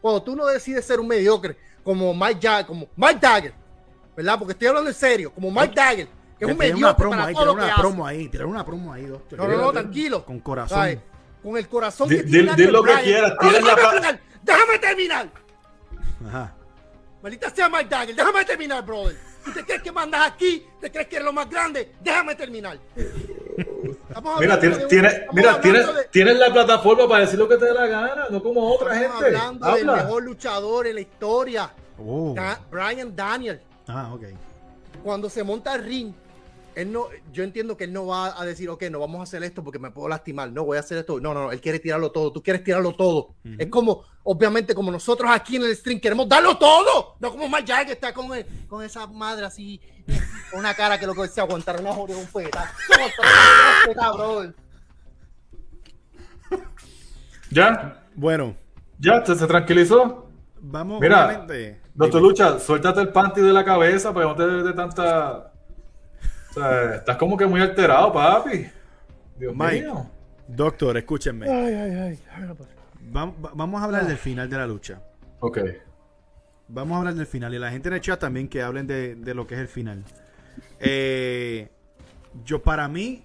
cuando 0.00 0.22
tú 0.22 0.34
no 0.34 0.46
decides 0.46 0.86
ser 0.86 0.98
un 0.98 1.08
mediocre 1.08 1.58
como 1.82 2.14
Mike 2.14 2.38
Jagger, 2.40 2.66
como 2.66 2.88
Mike 2.96 3.18
Dagger, 3.20 3.52
¿verdad? 4.16 4.38
Porque 4.38 4.52
estoy 4.52 4.68
hablando 4.68 4.88
en 4.88 4.96
serio, 4.96 5.30
como 5.30 5.50
Mike 5.50 5.74
Dagger, 5.76 6.08
que 6.38 6.44
es 6.46 6.50
un 6.50 6.58
mediocre 6.58 6.94
promo 6.96 7.10
para 7.16 7.26
ahí, 7.26 7.34
todo 7.34 7.42
tirar 7.44 7.46
lo 7.46 7.54
que 7.56 7.62
una 7.64 7.72
hace. 7.72 7.80
promo 7.82 8.06
ahí, 8.06 8.28
tirar 8.28 8.46
una 8.46 8.64
promo 8.64 8.92
ahí, 8.92 9.06
doctor. 9.06 9.38
No, 9.38 9.48
no, 9.48 9.56
no, 9.58 9.72
tranquilo. 9.72 10.24
Con 10.24 10.40
corazón. 10.40 10.78
¿Sabes? 10.78 10.98
Con 11.42 11.56
el 11.56 11.68
corazón 11.68 12.08
que 12.08 12.22
tiene 12.22 12.42
di 12.42 12.46
Daniel 12.48 12.72
lo 12.72 12.82
que 12.82 12.94
quieras, 13.02 13.32
déjame 13.40 13.60
terminar, 13.62 14.20
déjame 14.42 14.78
terminar. 14.78 15.28
Ajá. 16.26 16.54
Maldita 17.22 17.50
sea 17.50 17.68
Mike 17.68 17.88
Dagger, 17.88 18.14
déjame 18.16 18.44
terminar, 18.44 18.84
brother. 18.84 19.16
¿Tú 19.44 19.52
te 19.52 19.64
crees 19.64 19.82
que 19.82 19.92
mandas 19.92 20.26
aquí? 20.26 20.66
¿Te 20.80 20.90
crees 20.90 21.06
que 21.06 21.16
eres 21.16 21.26
lo 21.26 21.32
más 21.32 21.48
grande? 21.50 21.92
Déjame 22.02 22.34
terminar. 22.34 22.78
Mira, 24.40 24.58
tienes, 24.58 24.78
mira, 25.32 25.60
tienes, 25.60 25.86
de- 25.94 26.04
tienes 26.10 26.36
la 26.38 26.52
plataforma 26.52 27.06
para 27.08 27.20
decir 27.20 27.38
lo 27.38 27.48
que 27.48 27.56
te 27.56 27.66
dé 27.66 27.74
la 27.74 27.86
gana, 27.86 28.26
no 28.30 28.42
como 28.42 28.72
otra 28.72 28.94
estamos 28.94 29.22
gente. 29.22 29.36
hablando 29.36 29.66
del 29.74 29.88
Habla. 29.90 30.02
mejor 30.04 30.22
luchador 30.22 30.86
en 30.86 30.94
la 30.94 31.00
historia, 31.00 31.70
Oh. 31.98 32.32
Da- 32.34 32.60
Brian 32.70 33.14
Daniel. 33.14 33.60
Ah, 33.86 34.10
ok. 34.14 34.22
Cuando 35.02 35.28
se 35.30 35.44
monta 35.44 35.72
al 35.72 35.84
ring, 35.84 36.12
él 36.76 36.92
no, 36.92 37.06
yo 37.32 37.42
entiendo 37.44 37.76
que 37.76 37.84
él 37.84 37.92
no 37.92 38.06
va 38.06 38.40
a 38.40 38.44
decir, 38.44 38.68
ok, 38.70 38.84
no 38.90 39.00
vamos 39.00 39.20
a 39.20 39.22
hacer 39.24 39.42
esto 39.42 39.62
porque 39.64 39.78
me 39.78 39.90
puedo 39.90 40.08
lastimar. 40.08 40.50
No, 40.52 40.64
voy 40.64 40.76
a 40.76 40.80
hacer 40.80 40.98
esto. 40.98 41.20
No, 41.20 41.32
no, 41.34 41.44
no, 41.44 41.52
él 41.52 41.60
quiere 41.60 41.78
tirarlo 41.78 42.10
todo. 42.12 42.32
Tú 42.32 42.42
quieres 42.42 42.62
tirarlo 42.64 42.94
todo. 42.94 43.34
Es 43.58 43.68
como, 43.68 44.02
obviamente, 44.22 44.74
como 44.74 44.90
nosotros 44.90 45.30
aquí 45.32 45.56
en 45.56 45.62
el 45.64 45.76
stream 45.76 46.00
queremos 46.00 46.28
darlo 46.28 46.56
todo. 46.58 47.16
No 47.20 47.30
como 47.30 47.48
Mike 47.48 47.66
Jagger 47.66 47.86
que 47.86 47.92
está 47.92 48.12
con, 48.12 48.34
el- 48.34 48.46
con 48.68 48.82
esa 48.84 49.06
madre 49.06 49.46
así, 49.46 49.80
con 50.50 50.60
una 50.60 50.74
cara 50.74 50.98
que 50.98 51.06
lo 51.06 51.14
que 51.14 51.28
se 51.28 51.40
aguantará 51.40 51.80
una 51.80 51.92
joder 51.92 52.16
un 52.16 52.26
peta, 52.26 52.72
brother. 54.14 54.54
¿Ya? 57.50 58.02
Bueno, 58.14 58.56
¿Ya? 58.98 59.24
¿Se, 59.24 59.34
se 59.34 59.46
tranquilizó? 59.46 60.28
vamos, 60.60 61.00
Mira, 61.00 61.26
obviamente. 61.26 61.80
Doctor. 61.94 62.22
Lucha, 62.22 62.58
suéltate 62.58 63.00
el 63.00 63.10
panty 63.10 63.40
de 63.40 63.52
la 63.52 63.64
cabeza 63.64 64.12
para 64.12 64.26
que 64.26 64.30
no 64.32 64.36
te 64.36 64.46
dé 64.46 64.62
de 64.64 64.72
tanta... 64.72 65.52
O 66.56 66.60
sea, 66.60 66.94
estás 66.96 67.16
como 67.16 67.36
que 67.36 67.46
muy 67.46 67.60
alterado, 67.60 68.12
papi. 68.12 68.66
Dios 69.38 69.54
Mike. 69.56 69.82
mío. 69.82 70.06
Doctor, 70.46 70.96
escúchenme. 70.96 71.48
Ay, 71.50 71.74
ay, 71.74 71.90
ay. 71.96 72.18
Vam- 73.12 73.34
va- 73.44 73.52
vamos 73.54 73.80
a 73.80 73.84
hablar 73.84 74.06
del 74.06 74.16
final 74.18 74.48
de 74.48 74.56
la 74.56 74.66
lucha. 74.66 75.00
Ok. 75.40 75.58
Vamos 76.68 76.94
a 76.94 76.98
hablar 76.98 77.14
del 77.14 77.26
final. 77.26 77.52
Y 77.54 77.58
la 77.58 77.70
gente 77.70 77.88
en 77.88 77.94
el 77.94 78.00
chat 78.00 78.20
también 78.20 78.48
que 78.48 78.62
hablen 78.62 78.86
de, 78.86 79.16
de 79.16 79.34
lo 79.34 79.46
que 79.46 79.54
es 79.54 79.60
el 79.60 79.68
final. 79.68 80.04
Eh, 80.80 81.68
yo, 82.44 82.62
para 82.62 82.88
mí, 82.88 83.24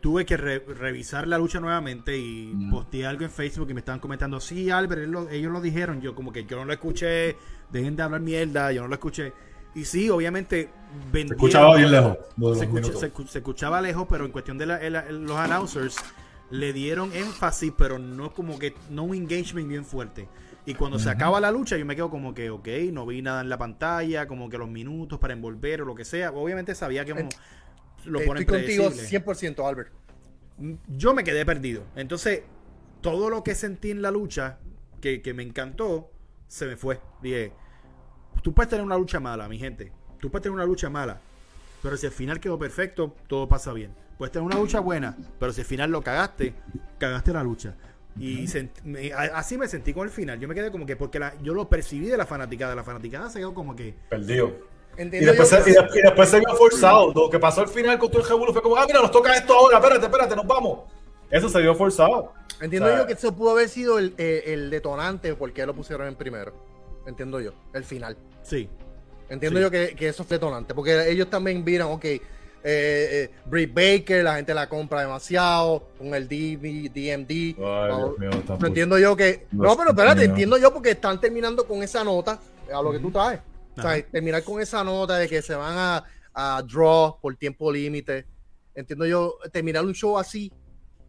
tuve 0.00 0.24
que 0.26 0.36
re- 0.36 0.58
revisar 0.58 1.26
la 1.26 1.38
lucha 1.38 1.60
nuevamente 1.60 2.16
y 2.18 2.52
Mm. 2.54 2.70
posteé 2.70 3.06
algo 3.06 3.24
en 3.24 3.30
Facebook 3.30 3.70
y 3.70 3.74
me 3.74 3.80
estaban 3.80 4.00
comentando, 4.00 4.40
sí, 4.40 4.70
Albert, 4.70 5.02
él 5.02 5.10
lo- 5.10 5.28
ellos 5.30 5.52
lo 5.52 5.60
dijeron. 5.60 6.00
Yo, 6.00 6.14
como 6.14 6.32
que 6.32 6.44
yo 6.44 6.56
no 6.58 6.64
lo 6.64 6.72
escuché, 6.72 7.36
dejen 7.70 7.96
de 7.96 8.02
hablar 8.02 8.20
mierda, 8.20 8.72
yo 8.72 8.82
no 8.82 8.88
lo 8.88 8.94
escuché. 8.94 9.32
Y 9.76 9.84
sí, 9.84 10.10
obviamente, 10.10 10.70
Se 11.12 11.20
escuchaba 11.20 11.76
bien 11.76 11.92
lejos. 11.92 12.16
se, 12.16 12.64
escucha- 12.64 12.66
minutos. 12.72 13.00
se 13.00 13.12
escu- 13.12 13.26
se 13.28 13.38
escuchaba 13.38 13.80
lejos, 13.80 14.06
pero 14.10 14.24
en 14.24 14.32
cuestión 14.32 14.58
de 14.58 14.66
la- 14.66 14.78
el- 14.78 14.96
el- 14.96 15.24
los 15.24 15.36
announcers 15.36 15.96
le 16.50 16.72
dieron 16.72 17.12
énfasis, 17.14 17.72
pero 17.76 17.98
no 17.98 18.32
como 18.32 18.58
que 18.58 18.74
no 18.90 19.04
un 19.04 19.14
engagement 19.14 19.68
bien 19.68 19.84
fuerte. 19.84 20.28
Y 20.64 20.74
cuando 20.74 20.98
se 20.98 21.10
acaba 21.10 21.40
la 21.40 21.50
lucha, 21.52 21.76
yo 21.76 21.84
me 21.86 21.94
quedo 21.94 22.10
como 22.10 22.34
que, 22.34 22.50
ok, 22.50 22.66
no 22.92 23.06
vi 23.06 23.22
nada 23.22 23.40
en 23.40 23.48
la 23.48 23.58
pantalla, 23.58 24.26
como 24.26 24.48
que 24.48 24.58
los 24.58 24.68
minutos 24.68 25.18
para 25.20 25.32
envolver 25.32 25.82
o 25.82 25.84
lo 25.84 25.94
que 25.94 26.04
sea. 26.04 26.32
Obviamente 26.32 26.74
sabía 26.74 27.04
que 27.04 27.12
como, 27.14 27.28
lo 28.04 28.18
ponen 28.24 28.42
Estoy 28.42 28.58
contigo 28.60 28.84
predecible. 28.86 29.08
100%, 29.08 29.66
Albert. 29.68 29.92
Yo 30.88 31.12
me 31.14 31.22
quedé 31.22 31.44
perdido. 31.44 31.82
Entonces, 31.94 32.42
todo 33.00 33.28
lo 33.30 33.44
que 33.44 33.54
sentí 33.54 33.90
en 33.90 34.02
la 34.02 34.10
lucha, 34.10 34.58
que, 35.00 35.20
que 35.22 35.34
me 35.34 35.42
encantó, 35.42 36.10
se 36.48 36.66
me 36.66 36.76
fue. 36.76 36.98
Dije, 37.22 37.52
tú 38.46 38.54
puedes 38.54 38.70
tener 38.70 38.84
una 38.84 38.96
lucha 38.96 39.18
mala, 39.18 39.48
mi 39.48 39.58
gente. 39.58 39.90
Tú 40.20 40.30
puedes 40.30 40.44
tener 40.44 40.54
una 40.54 40.64
lucha 40.64 40.88
mala. 40.88 41.18
Pero 41.82 41.96
si 41.96 42.06
el 42.06 42.12
final 42.12 42.38
quedó 42.38 42.56
perfecto, 42.56 43.12
todo 43.26 43.48
pasa 43.48 43.72
bien. 43.72 43.90
Puedes 44.18 44.30
tener 44.30 44.46
una 44.46 44.54
lucha 44.54 44.78
buena, 44.78 45.16
pero 45.40 45.52
si 45.52 45.62
el 45.62 45.66
final 45.66 45.90
lo 45.90 46.00
cagaste, 46.00 46.54
cagaste 46.96 47.32
la 47.32 47.42
lucha. 47.42 47.74
Y 48.16 48.44
sent- 48.46 48.70
me- 48.84 49.12
a- 49.12 49.36
así 49.36 49.58
me 49.58 49.66
sentí 49.66 49.92
con 49.92 50.06
el 50.06 50.12
final. 50.12 50.38
Yo 50.38 50.46
me 50.46 50.54
quedé 50.54 50.70
como 50.70 50.86
que, 50.86 50.94
porque 50.94 51.18
la- 51.18 51.34
yo 51.42 51.54
lo 51.54 51.68
percibí 51.68 52.06
de 52.06 52.16
la 52.16 52.24
fanaticada. 52.24 52.76
La 52.76 52.84
fanaticada 52.84 53.28
se 53.30 53.40
quedó 53.40 53.52
como 53.52 53.74
que, 53.74 53.94
Perdido. 54.08 54.52
Y 54.96 55.04
después, 55.08 55.50
yo 55.50 55.56
se, 55.56 55.64
que- 55.64 55.70
y, 55.70 55.74
después, 55.74 55.96
y 55.96 56.02
después 56.02 56.28
se 56.28 56.38
vio 56.38 56.54
forzado. 56.54 57.12
Lo 57.12 57.28
que 57.28 57.40
pasó 57.40 57.62
al 57.62 57.68
final 57.68 57.98
con 57.98 58.10
todo 58.12 58.22
el 58.22 58.28
revuelo 58.28 58.52
fue 58.52 58.62
como, 58.62 58.76
ah, 58.76 58.84
mira, 58.86 59.02
nos 59.02 59.10
toca 59.10 59.34
esto 59.36 59.54
ahora, 59.54 59.78
espérate, 59.78 60.06
espérate, 60.06 60.36
nos 60.36 60.46
vamos. 60.46 60.84
Eso 61.32 61.48
se 61.48 61.60
vio 61.60 61.74
forzado. 61.74 62.32
Entiendo 62.60 62.86
O 62.86 62.90
sea, 62.92 63.00
yo 63.00 63.06
que 63.08 63.14
eso 63.14 63.34
pudo 63.34 63.50
haber 63.50 63.68
sido 63.68 63.98
el, 63.98 64.14
eh, 64.18 64.44
el 64.46 64.70
detonante 64.70 65.34
porque 65.34 65.66
lo 65.66 65.74
pusieron 65.74 66.06
en 66.06 66.14
primero. 66.14 66.54
Entiendo 67.06 67.40
yo, 67.40 67.52
el 67.72 67.84
final. 67.84 68.16
sí. 68.42 68.68
Entiendo 69.28 69.58
Sí. 69.58 69.64
yo 69.64 69.70
que, 69.72 69.96
que 69.96 70.08
eso 70.08 70.22
fue 70.22 70.36
detonante. 70.36 70.72
Porque 70.72 71.10
ellos 71.10 71.28
también 71.28 71.64
vieron, 71.64 71.90
ok, 71.90 72.04
eh, 72.04 72.20
eh, 72.62 73.30
Britt 73.46 73.74
Baker, 73.74 74.22
la 74.22 74.36
gente 74.36 74.54
la 74.54 74.68
compra 74.68 75.00
demasiado, 75.00 75.88
con 75.98 76.14
el 76.14 76.28
DB, 76.28 76.90
DMD. 76.94 77.56
Ay, 77.58 77.92
mío, 78.18 78.30
pero 78.46 78.66
entiendo 78.68 78.98
yo 79.00 79.16
que. 79.16 79.48
No, 79.50 79.64
No, 79.64 79.76
pero 79.76 79.90
espérate, 79.90 80.20
mío. 80.20 80.30
entiendo 80.30 80.58
yo 80.58 80.72
porque 80.72 80.90
están 80.92 81.20
terminando 81.20 81.66
con 81.66 81.82
esa 81.82 82.04
nota 82.04 82.38
a 82.72 82.80
lo 82.82 82.92
que 82.92 83.00
tú 83.00 83.10
traes. 83.10 83.40
O 83.76 83.82
sea, 83.82 84.00
terminar 84.06 84.44
con 84.44 84.60
esa 84.60 84.84
nota 84.84 85.16
de 85.18 85.28
que 85.28 85.42
se 85.42 85.56
van 85.56 85.74
a, 85.76 86.04
a 86.32 86.62
draw 86.62 87.18
por 87.20 87.34
tiempo 87.36 87.72
límite. 87.72 88.26
Entiendo 88.76 89.06
yo, 89.06 89.38
terminar 89.52 89.84
un 89.84 89.92
show 89.92 90.18
así, 90.18 90.52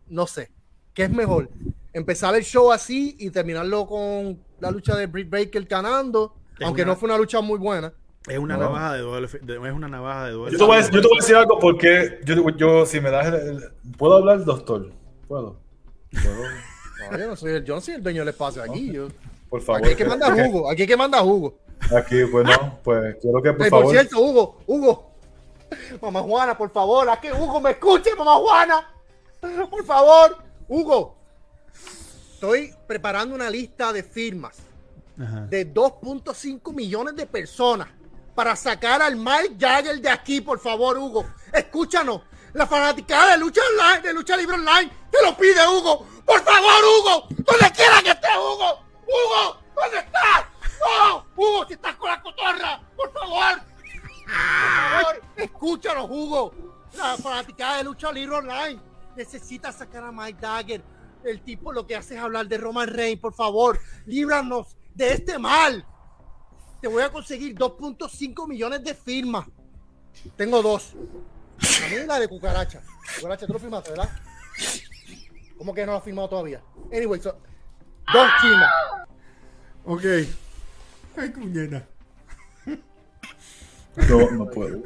no 0.08 0.26
sé. 0.26 0.50
¿Qué 0.96 1.04
es 1.04 1.12
mejor? 1.12 1.50
Empezar 1.94 2.34
el 2.34 2.44
show 2.44 2.72
así 2.72 3.16
y 3.20 3.30
terminarlo 3.30 3.86
con 3.86 4.40
la 4.60 4.72
lucha 4.72 4.96
de 4.96 5.08
Britt 5.08 5.30
Baker 5.30 5.64
ganando, 5.66 6.34
Es 6.60 6.66
aunque 6.66 6.82
una- 6.84 6.94
no 6.94 6.98
fue 6.98 7.08
una 7.10 7.18
lucha 7.18 7.42
muy 7.42 7.58
buena. 7.60 7.94
Es 8.28 8.38
una 8.38 8.56
No. 8.58 8.64
navaja 8.64 8.94
de 8.94 9.02
de- 9.42 9.56
es 9.68 9.74
una 9.74 9.88
navaja 9.88 10.26
de 10.26 10.32
doble 10.32 10.52
Yo 10.52 10.58
te, 10.58 10.64
voy 10.66 10.78
a, 10.78 10.82
yo 10.82 11.02
te 11.02 11.08
voy 11.08 11.18
a 11.18 11.22
decir 11.22 11.36
algo 11.38 11.60
porque 11.60 12.20
yo, 12.26 12.50
yo 12.58 12.86
si 12.86 13.00
me 13.00 13.10
das 13.10 13.28
el, 13.28 13.36
el- 13.36 13.72
¿Puedo 13.98 14.18
hablar, 14.18 14.44
doctor? 14.44 14.92
¿Puedo? 15.28 15.58
¿Puedo? 16.12 16.44
No, 17.12 17.18
yo 17.18 17.28
no 17.28 17.36
soy 17.38 17.52
el, 17.54 17.64
yo 17.64 17.76
no 17.76 17.82
soy 17.82 17.94
el 17.96 18.04
dueño 18.04 18.22
del 18.22 18.30
espacio 18.30 18.62
aquí. 18.64 18.92
Yo, 18.92 19.08
Por 19.50 19.62
favor. 19.62 19.82
aquí 19.82 19.90
hay 19.92 19.96
que 19.96 20.06
mandar 20.06 20.34
jugo, 20.34 20.70
aquí 20.70 20.82
hay 20.82 20.88
que 20.88 20.98
mandar 20.98 21.22
jugo. 21.22 21.58
Aquí, 21.96 22.26
pues 22.32 22.46
no, 22.46 22.80
pues 22.84 23.16
quiero 23.22 23.42
que 23.42 23.54
por 23.54 23.66
Eh, 23.68 23.70
por 23.70 23.80
favor... 23.82 23.92
cierto, 23.94 24.20
Hugo, 24.20 24.58
Hugo, 24.66 25.12
mamá 26.02 26.22
Juana, 26.22 26.58
por 26.58 26.70
favor, 26.72 27.10
a 27.10 27.22
que 27.22 27.32
Hugo 27.32 27.62
me 27.62 27.72
escuche, 27.72 28.14
mamá 28.18 28.36
Juana. 28.36 28.90
Por 29.70 29.86
favor, 29.86 30.38
Hugo. 30.68 31.17
Estoy 32.38 32.72
preparando 32.86 33.34
una 33.34 33.50
lista 33.50 33.92
de 33.92 34.04
firmas 34.04 34.58
Ajá. 35.20 35.48
de 35.48 35.74
2.5 35.74 36.72
millones 36.72 37.16
de 37.16 37.26
personas 37.26 37.88
para 38.36 38.56
sacar 38.56 39.02
al 39.02 39.16
Mike 39.16 39.56
Jagger 39.60 40.00
de 40.00 40.08
aquí, 40.08 40.40
por 40.40 40.60
favor, 40.60 41.00
Hugo. 41.00 41.26
Escúchanos. 41.52 42.22
La 42.54 42.68
fanaticada 42.68 43.32
de 43.32 43.40
lucha 43.40 43.62
online, 43.72 44.02
de 44.04 44.14
lucha 44.14 44.38
libre 44.38 44.54
online, 44.54 44.92
te 45.12 45.18
lo 45.24 45.36
pide, 45.36 45.68
Hugo. 45.68 46.06
Por 46.24 46.44
favor, 46.44 46.84
Hugo. 46.84 47.28
Donde 47.30 47.72
quiera 47.76 48.04
que 48.04 48.12
estés, 48.12 48.38
Hugo. 48.38 48.84
Hugo, 49.08 49.60
¿dónde 49.76 49.98
estás? 49.98 50.46
Oh, 50.86 51.24
Hugo, 51.36 51.66
si 51.66 51.74
estás 51.74 51.96
con 51.96 52.12
la 52.12 52.22
cotorra, 52.22 52.80
por 52.96 53.12
favor. 53.14 53.62
Por 53.64 55.02
favor, 55.02 55.22
escúchanos, 55.38 56.08
Hugo. 56.08 56.54
La 56.96 57.18
fanaticada 57.18 57.78
de 57.78 57.84
lucha 57.86 58.12
libre 58.12 58.36
online 58.36 58.80
necesita 59.16 59.72
sacar 59.72 60.04
a 60.04 60.12
Mike 60.12 60.38
Dagger. 60.40 60.97
El 61.24 61.42
tipo 61.42 61.74
lo 61.74 61.86
que 61.86 61.96
hace 61.96 62.16
es 62.16 62.22
hablar 62.22 62.48
de 62.48 62.58
Roman 62.58 62.88
Reigns, 62.88 63.22
por 63.22 63.34
favor, 63.34 63.80
líbranos 64.06 64.78
de 64.94 65.14
este 65.14 65.38
mal. 65.38 65.86
Te 66.82 66.88
voy 66.88 67.04
a 67.04 67.12
conseguir 67.12 67.56
2.5 67.56 68.48
millones 68.48 68.84
de 68.84 68.94
firmas. 68.94 69.48
Tengo 70.36 70.62
dos. 70.62 70.94
A 70.94 71.90
mí 71.90 71.96
la 72.06 72.20
de 72.20 72.28
cucaracha. 72.28 72.82
Cucaracha, 73.16 73.48
tú 73.48 73.54
lo 73.54 73.60
firmaste, 73.60 73.92
¿verdad? 73.92 74.10
¿Cómo 75.58 75.74
que 75.74 75.86
no 75.86 75.94
lo 75.94 75.98
has 75.98 76.04
firmado 76.04 76.30
todavía? 76.30 76.62
Anyway, 76.92 77.20
so, 77.20 77.36
dos 78.14 78.28
firmas. 78.42 78.72
Ok. 79.86 80.04
Ay, 81.18 81.32
cuñena. 81.32 81.88
No, 84.10 84.32
no 84.32 84.46
puedo. 84.52 84.84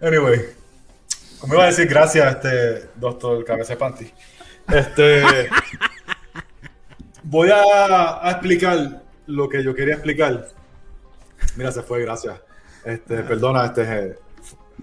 Anyway, 0.00 0.40
como 1.38 1.54
iba 1.54 1.64
a 1.64 1.66
decir, 1.66 1.86
gracias, 1.86 2.36
este 2.36 2.90
doctor 2.96 3.44
Cabeza 3.44 3.74
de 3.74 3.76
Panty. 3.76 4.12
Este. 4.68 5.48
voy 7.22 7.50
a, 7.50 8.26
a 8.26 8.30
explicar 8.30 9.02
lo 9.26 9.48
que 9.48 9.62
yo 9.62 9.74
quería 9.74 9.94
explicar. 9.94 10.48
Mira, 11.56 11.72
se 11.72 11.82
fue, 11.82 12.02
gracias. 12.02 12.40
Este, 12.84 13.22
perdona, 13.22 13.66
este, 13.66 13.82
eh, 13.82 14.18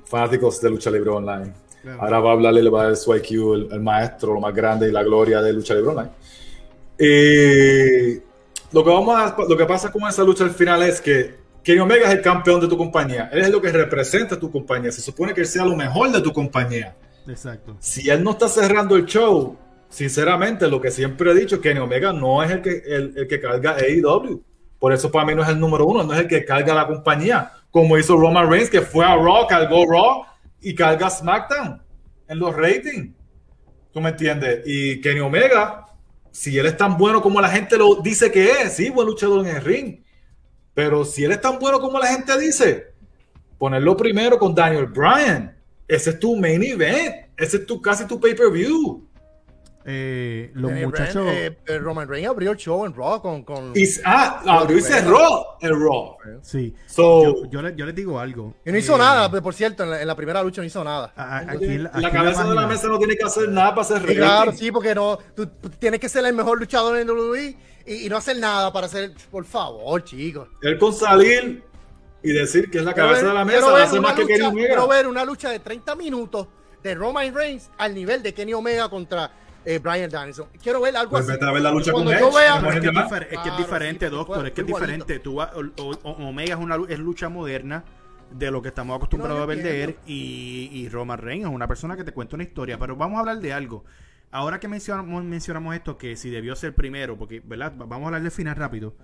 fanáticos 0.06 0.62
de 0.62 0.70
Lucha 0.70 0.92
Libre 0.92 1.10
Online. 1.10 1.54
Claro. 1.82 2.02
Ahora 2.02 2.20
va 2.20 2.30
a 2.30 2.34
hablarle, 2.34 2.64
le 2.64 2.70
va 2.70 2.82
a 2.82 2.86
dar 2.86 2.96
su 2.96 3.16
IQ, 3.16 3.54
el, 3.54 3.68
el 3.72 3.80
maestro, 3.82 4.34
lo 4.34 4.40
más 4.40 4.54
grande 4.54 4.90
y 4.90 4.92
la 4.92 5.04
gloria 5.04 5.42
de 5.42 5.54
Lucha 5.54 5.74
Libre 5.74 5.92
Online. 5.92 6.10
Y 7.00 8.22
lo 8.72 8.84
que, 8.84 8.90
vamos 8.90 9.16
a, 9.16 9.36
lo 9.48 9.58
que 9.58 9.66
pasa 9.66 9.92
con 9.92 10.08
esa 10.08 10.24
lucha 10.24 10.44
al 10.44 10.52
final 10.52 10.84
es 10.84 11.00
que 11.00 11.40
Kenny 11.64 11.80
Omega 11.80 12.08
es 12.08 12.16
el 12.16 12.22
campeón 12.22 12.60
de 12.60 12.68
tu 12.68 12.78
compañía. 12.78 13.30
Él 13.32 13.40
es 13.40 13.50
lo 13.50 13.62
que 13.62 13.72
representa 13.72 14.36
a 14.36 14.40
tu 14.40 14.52
compañía. 14.52 14.92
Se 14.92 15.02
supone 15.02 15.34
que 15.34 15.42
él 15.42 15.48
sea 15.48 15.66
lo 15.66 15.76
mejor 15.76 16.12
de 16.12 16.22
tu 16.22 16.34
compañía. 16.34 16.96
Exacto. 17.28 17.78
Si 17.80 18.10
él 18.10 18.24
no 18.24 18.32
está 18.32 18.48
cerrando 18.48 18.96
el 18.96 19.06
show, 19.06 19.58
sinceramente, 19.90 20.68
lo 20.68 20.80
que 20.80 20.92
siempre 20.92 21.32
he 21.32 21.36
dicho, 21.36 21.60
Kenny 21.60 21.80
Omega 21.80 22.14
no 22.14 22.42
es 22.44 22.52
el 22.52 22.62
que, 22.62 22.82
el, 22.86 23.14
el 23.18 23.28
que 23.28 23.40
carga 23.40 23.76
AEW. 23.76 24.44
Por 24.80 24.94
eso 24.94 25.12
para 25.12 25.26
mí 25.26 25.36
no 25.36 25.44
es 25.44 25.50
el 25.50 25.60
número 25.60 25.86
uno, 25.86 26.04
no 26.04 26.14
es 26.14 26.22
el 26.22 26.28
que 26.28 26.46
carga 26.46 26.74
la 26.74 26.88
compañía. 26.88 27.52
Como 27.72 27.98
hizo 27.98 28.18
Roman 28.18 28.50
Reigns, 28.50 28.70
que 28.70 28.82
fue 28.82 29.06
a 29.06 29.16
Raw, 29.16 29.46
cargó 29.48 29.86
Raw 29.86 30.24
y 30.62 30.74
carga 30.74 31.10
SmackDown 31.10 31.82
en 32.28 32.40
los 32.40 32.56
ratings. 32.56 33.14
¿Tú 33.92 34.00
me 34.00 34.10
entiendes? 34.10 34.62
Y 34.66 35.02
Kenny 35.02 35.20
Omega, 35.20 35.86
si 36.32 36.58
él 36.58 36.68
es 36.68 36.78
tan 36.78 36.98
bueno 36.98 37.22
como 37.22 37.42
la 37.42 37.50
gente 37.50 37.78
lo 37.78 37.96
dice 37.96 38.32
que 38.32 38.52
es, 38.52 38.76
sí, 38.76 38.90
buen 38.90 39.08
luchador 39.08 39.46
en 39.46 39.56
el 39.56 39.64
ring. 39.64 40.04
Pero 40.74 41.04
si 41.04 41.24
él 41.24 41.32
es 41.32 41.42
tan 41.42 41.60
bueno 41.60 41.80
como 41.80 42.00
la 42.00 42.08
gente 42.08 42.40
dice, 42.40 42.94
ponerlo 43.58 43.98
primero 43.98 44.38
con 44.38 44.56
Daniel 44.56 44.86
Bryan. 44.86 45.58
Ese 45.88 46.12
es 46.12 46.20
tu 46.20 46.36
main 46.36 46.64
event. 46.64 47.28
Ese 47.36 47.58
es 47.58 47.66
tu, 47.66 47.82
casi 47.82 48.06
tu 48.06 48.20
pay-per-view. 48.20 49.09
Eh, 49.86 50.52
los 50.56 50.72
Eh, 50.72 50.86
muchachos. 50.86 51.26
eh, 51.30 51.58
eh, 51.66 51.78
Roman 51.80 52.08
Reigns 52.08 52.30
abrió 52.30 52.52
el 52.52 52.58
show 52.58 52.86
en 52.86 52.94
Raw 52.94 53.22
con. 53.22 53.44
con... 53.44 53.74
Ah, 54.06 54.42
abrió 54.46 54.78
y 54.78 54.82
cerró 54.82 55.58
el 55.62 55.72
Raw. 55.80 56.18
sí. 56.42 56.76
So, 56.86 57.24
Yo, 57.24 57.50
yo 57.50 57.62
le- 57.62 57.76
yo 57.76 57.86
les 57.86 57.96
digo 57.96 58.20
algo. 58.20 58.54
Y 58.66 58.72
no 58.72 58.78
hizo 58.78 58.96
Eh, 58.96 59.00
nada, 59.00 59.30
por 59.42 59.54
cierto, 59.54 59.84
en 59.84 59.92
la, 59.92 60.02
en 60.02 60.08
la 60.08 60.16
primera 60.16 60.44
lucha 60.44 60.62
no 60.62 60.68
hizo 60.68 60.84
nada. 60.84 61.14
aquí 61.16 61.78
la, 61.78 61.90
aquí 61.90 62.02
la 62.02 62.08
en 62.10 62.14
cabeza 62.14 62.44
de 62.48 62.56
la 62.56 62.68
mesa 62.68 62.88
no 62.88 62.98
tiene 63.00 63.16
que 63.16 63.24
hacer 63.26 63.50
nada 63.50 63.74
para 63.74 64.00
rating. 64.00 64.16
claro, 64.16 64.52
sí, 64.52 64.72
porque 64.72 64.94
no, 64.94 65.18
tú 65.36 65.48
tienes 65.80 66.00
que 66.00 66.10
ser 66.10 66.26
el 66.26 66.34
mejor 66.36 66.60
luchador 66.60 66.98
en 66.98 67.10
WWE 67.10 67.56
y, 67.86 68.06
y 68.06 68.10
no 68.10 68.18
hacer 68.18 68.38
nada 68.38 68.72
para 68.74 68.88
hacer, 68.88 69.14
por 69.32 69.46
favor, 69.46 70.04
chicos. 70.04 70.50
Él 70.62 70.78
con 70.78 70.94
salir 70.94 71.64
y 72.22 72.34
decir 72.34 72.70
que 72.70 72.80
es 72.80 72.84
la 72.84 72.94
cabeza 72.94 73.22
ver- 73.22 73.28
de 73.30 73.34
la 73.34 73.46
mesa 73.46 73.84
hace 73.84 74.00
más 74.02 74.14
que 74.14 74.24
lucha- 74.24 74.34
Kenny 74.36 74.46
Omega. 74.46 74.68
Quiero 74.68 74.88
ver 74.90 75.08
una 75.08 75.24
lucha 75.24 75.50
de 75.50 75.60
30 75.60 75.96
minutos 75.96 76.48
de 76.84 76.96
Roman 76.96 77.34
Reigns 77.34 77.70
al 77.78 77.96
nivel 77.96 78.22
de 78.22 78.34
Kenny 78.34 78.54
Omega 78.54 78.90
contra 78.90 79.32
eh, 79.66 79.80
Brian 79.80 80.10
Danielson. 80.10 80.48
Quiero 80.62 80.82
ver 80.82 80.96
algo 80.96 81.12
Pues 81.12 81.30
así. 81.30 81.44
a 81.44 81.52
ver 81.52 81.62
la 81.62 81.72
lucha 81.72 81.92
Cuando 81.92 82.12
con 82.12 82.20
yo 82.20 82.32
vea- 82.32 82.58
es 82.58 82.64
que, 82.64 82.78
es 82.78 82.92
Claro, 82.92 83.10
difer- 83.10 83.28
es 83.30 83.40
que 83.40 83.50
es 83.50 83.56
sí, 83.56 83.62
diferente, 83.62 84.10
doctor. 84.10 84.48
Es 84.48 84.54
que 84.54 84.62
es 84.62 84.68
igualito. 84.68 84.92
diferente. 84.92 85.20
Tú 85.20 85.36
vas- 85.36 85.52
o- 85.54 85.84
o- 85.84 86.00
o- 86.04 86.28
Omega 86.30 86.54
es 86.56 86.60
una 86.60 86.78
es 86.88 87.00
lucha 87.00 87.30
moderna 87.30 87.84
de 88.32 88.52
lo 88.52 88.62
que 88.62 88.68
estamos 88.70 88.96
acostumbrados 88.96 89.38
No, 89.38 89.44
a 89.44 89.48
ver 89.48 89.62
de 89.64 89.84
él. 89.84 89.96
Y, 90.06 90.70
y 90.74 90.88
Roman 90.90 91.18
Reigns 91.20 91.48
es 91.48 91.54
una 91.54 91.68
persona 91.68 91.98
que 91.98 92.04
te 92.04 92.12
cuenta 92.14 92.36
una 92.36 92.44
historia. 92.44 92.78
Pero 92.80 92.96
vamos 92.96 93.18
a 93.18 93.20
hablar 93.22 93.40
de 93.40 93.54
algo. 93.54 93.84
Ahora 94.32 94.60
que 94.60 94.68
mencionamos, 94.68 95.24
mencionamos 95.24 95.74
esto, 95.76 95.98
que 95.98 96.16
si 96.16 96.30
debió 96.30 96.56
ser 96.56 96.76
primero, 96.76 97.18
porque, 97.18 97.42
¿verdad? 97.44 97.74
Vamos 97.76 98.04
a 98.04 98.06
hablar 98.08 98.22
del 98.22 98.32
final 98.32 98.56
rápido. 98.56 98.96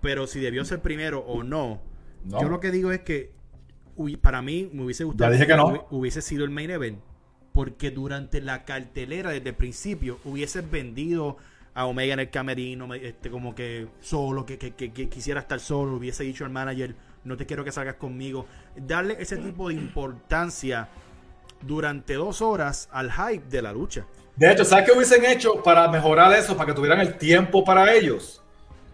Pero 0.00 0.26
si 0.26 0.40
debió 0.40 0.64
ser 0.64 0.80
primero 0.80 1.20
o 1.20 1.42
no, 1.42 1.82
No. 2.24 2.40
yo 2.40 2.48
lo 2.48 2.58
que 2.60 2.70
digo 2.70 2.90
es 2.92 3.00
que 3.00 3.32
uy, 3.96 4.16
para 4.16 4.40
mí 4.42 4.70
me 4.72 4.84
hubiese 4.84 5.04
gustado 5.04 5.30
Ya 5.30 5.32
dije 5.34 5.46
que 5.46 5.56
no. 5.56 5.86
hubiese 5.90 6.22
sido 6.22 6.44
el 6.44 6.50
main 6.50 6.70
event. 6.70 7.00
Porque 7.52 7.90
durante 7.90 8.40
la 8.40 8.64
cartelera, 8.64 9.30
desde 9.30 9.48
el 9.50 9.54
principio, 9.56 10.18
hubieses 10.24 10.68
vendido 10.70 11.36
a 11.74 11.86
Omega 11.86 12.14
en 12.14 12.20
el 12.20 12.30
camerino, 12.30 12.86
me- 12.86 13.04
este, 13.06 13.30
como 13.30 13.54
que 13.54 13.86
solo, 14.00 14.44
que, 14.46 14.58
que- 14.58 14.72
que- 14.74 14.92
que 14.92 15.08
quisiera 15.08 15.40
estar 15.40 15.60
solo, 15.60 15.96
hubiese 15.96 16.24
dicho 16.24 16.44
al 16.44 16.50
manager, 16.50 16.94
no 17.24 17.36
te 17.36 17.46
quiero 17.46 17.64
que 17.64 17.72
salgas 17.72 17.96
conmigo. 17.96 18.46
Darle 18.76 19.16
ese 19.20 19.36
tipo 19.36 19.68
de 19.68 19.74
importancia 19.74 20.88
durante 21.62 22.14
dos 22.14 22.40
horas 22.42 22.88
al 22.92 23.10
hype 23.12 23.44
de 23.48 23.62
la 23.62 23.72
lucha. 23.72 24.06
De 24.36 24.52
hecho, 24.52 24.64
¿sabes 24.64 24.84
qué 24.86 24.92
hubiesen 24.96 25.24
hecho 25.24 25.62
para 25.62 25.88
mejorar 25.88 26.32
eso, 26.32 26.56
para 26.56 26.68
que 26.68 26.74
tuvieran 26.74 27.00
el 27.00 27.18
tiempo 27.18 27.64
para 27.64 27.92
ellos? 27.92 28.40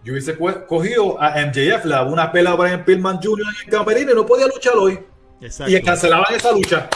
Yo 0.03 0.13
hubiese 0.13 0.35
co- 0.37 0.65
cogido 0.67 1.21
a 1.21 1.39
MJF, 1.45 1.85
le 1.85 1.91
daba 1.91 2.09
una 2.11 2.31
pela 2.31 2.51
a 2.51 2.55
Brian 2.55 2.83
Pillman 2.83 3.19
Jr. 3.21 3.45
en 3.47 3.65
el 3.65 3.71
camerino 3.71 4.11
y 4.11 4.15
no 4.15 4.25
podía 4.25 4.47
luchar 4.47 4.75
hoy. 4.75 4.99
Exacto. 5.41 5.71
Y 5.71 5.81
cancelaban 5.81 6.33
esa 6.35 6.51
lucha. 6.51 6.89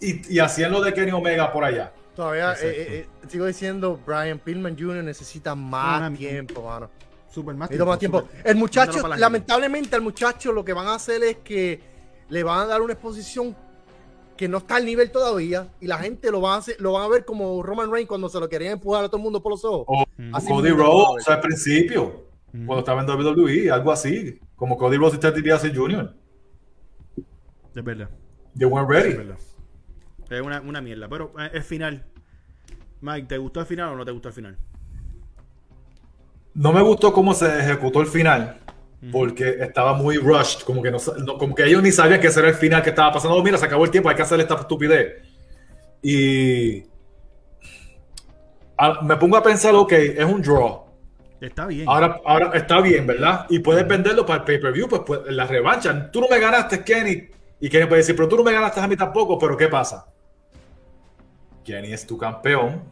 Y, 0.00 0.34
y 0.34 0.38
hacían 0.38 0.72
lo 0.72 0.82
de 0.82 0.92
Kenny 0.92 1.12
Omega 1.12 1.52
por 1.52 1.64
allá. 1.64 1.92
Todavía 2.14 2.52
eh, 2.54 2.56
eh, 2.62 2.86
eh, 3.22 3.26
sigo 3.28 3.46
diciendo, 3.46 3.98
Brian 4.06 4.38
Pillman 4.38 4.76
Jr. 4.78 5.02
necesita 5.02 5.54
más 5.54 5.98
Una- 6.00 6.16
tiempo, 6.16 6.62
mano. 6.62 6.90
Super 7.30 7.54
más 7.56 7.68
Necesita 7.70 7.84
más 7.90 7.98
tiempo. 7.98 8.20
super- 8.20 8.42
El 8.44 8.56
muchacho, 8.56 9.08
la 9.08 9.16
lamentablemente, 9.16 9.96
al 9.96 10.02
muchacho 10.02 10.52
lo 10.52 10.64
que 10.64 10.72
van 10.72 10.86
a 10.86 10.94
hacer 10.94 11.22
es 11.24 11.36
que 11.38 11.80
le 12.28 12.42
van 12.44 12.60
a 12.60 12.66
dar 12.66 12.80
una 12.82 12.92
exposición 12.92 13.56
que 14.36 14.46
no 14.48 14.58
está 14.58 14.76
al 14.76 14.84
nivel 14.84 15.10
todavía 15.10 15.68
y 15.80 15.86
la 15.88 15.98
gente 15.98 16.30
lo 16.30 16.40
va 16.40 16.54
a 16.54 16.58
hacer, 16.58 16.76
lo 16.80 16.92
van 16.92 17.02
a 17.02 17.08
ver 17.08 17.24
como 17.24 17.62
Roman 17.62 17.90
Reigns 17.90 18.08
cuando 18.08 18.28
se 18.28 18.38
lo 18.38 18.48
querían 18.48 18.72
empujar 18.74 19.04
a 19.04 19.08
todo 19.08 19.16
el 19.16 19.22
mundo 19.24 19.42
por 19.42 19.50
los 19.52 19.64
ojos. 19.64 19.84
O 19.88 20.04
Así 20.32 20.48
Cody 20.48 20.70
Rhodes 20.70 21.26
al 21.28 21.40
principio, 21.40 22.26
cuando 22.52 22.78
estaba 22.78 23.00
en 23.02 23.08
WWE, 23.08 23.70
algo 23.70 23.90
así. 23.90 24.38
Como 24.56 24.76
Cody 24.78 24.96
Rhodes 24.96 25.14
y 25.14 25.18
Ted 25.18 25.34
DiBiase 25.34 25.74
Jr. 25.74 26.14
De 27.74 27.82
verdad. 27.82 28.08
They 28.56 28.66
weren't 28.68 28.88
ready. 28.88 29.14
verdad. 29.14 29.36
Es 30.30 30.40
una, 30.40 30.60
una 30.60 30.80
mierda. 30.80 31.08
Pero 31.08 31.32
eh, 31.38 31.50
el 31.54 31.62
final. 31.62 32.04
Mike, 33.00 33.26
¿te 33.28 33.38
gustó 33.38 33.60
el 33.60 33.66
final 33.66 33.90
o 33.90 33.96
no 33.96 34.04
te 34.04 34.10
gustó 34.12 34.28
el 34.28 34.34
final? 34.34 34.56
No 36.54 36.72
me 36.72 36.82
gustó 36.82 37.12
cómo 37.12 37.34
se 37.34 37.58
ejecutó 37.60 38.00
el 38.00 38.06
final. 38.06 38.58
Porque 39.12 39.56
estaba 39.60 39.92
muy 39.92 40.16
rushed, 40.16 40.60
como 40.64 40.80
que, 40.82 40.90
no- 40.90 40.98
como 41.38 41.54
que 41.54 41.64
ellos 41.66 41.82
ni 41.82 41.92
sabían 41.92 42.20
que 42.20 42.28
ese 42.28 42.40
era 42.40 42.48
el 42.48 42.54
final 42.54 42.82
que 42.82 42.88
estaba 42.90 43.12
pasando. 43.12 43.36
Oh, 43.36 43.42
mira, 43.42 43.58
se 43.58 43.66
acabó 43.66 43.84
el 43.84 43.90
tiempo, 43.90 44.08
hay 44.08 44.16
que 44.16 44.22
hacer 44.22 44.40
esta 44.40 44.54
estupidez. 44.54 45.22
Y 46.02 46.84
Ah, 48.76 49.00
me 49.02 49.16
pongo 49.16 49.36
a 49.36 49.42
pensar, 49.42 49.74
ok, 49.74 49.92
es 49.92 50.24
un 50.24 50.42
draw. 50.42 50.84
Está 51.40 51.66
bien. 51.66 51.88
Ahora, 51.88 52.20
ahora 52.24 52.50
está 52.54 52.80
bien, 52.80 53.06
¿verdad? 53.06 53.46
Y 53.50 53.58
puedes 53.60 53.86
venderlo 53.86 54.24
para 54.26 54.40
el 54.40 54.44
pay-per-view, 54.44 54.88
pues, 54.88 55.02
pues 55.06 55.20
la 55.28 55.46
revancha. 55.46 56.10
Tú 56.10 56.20
no 56.20 56.28
me 56.28 56.38
ganaste, 56.40 56.82
Kenny. 56.82 57.28
Y 57.60 57.68
Kenny 57.68 57.86
puede 57.86 58.00
decir, 58.00 58.16
pero 58.16 58.28
tú 58.28 58.36
no 58.36 58.42
me 58.42 58.52
ganaste 58.52 58.80
a 58.80 58.88
mí 58.88 58.96
tampoco, 58.96 59.38
pero 59.38 59.56
¿qué 59.56 59.68
pasa? 59.68 60.06
Kenny 61.64 61.92
es 61.92 62.06
tu 62.06 62.16
campeón. 62.18 62.82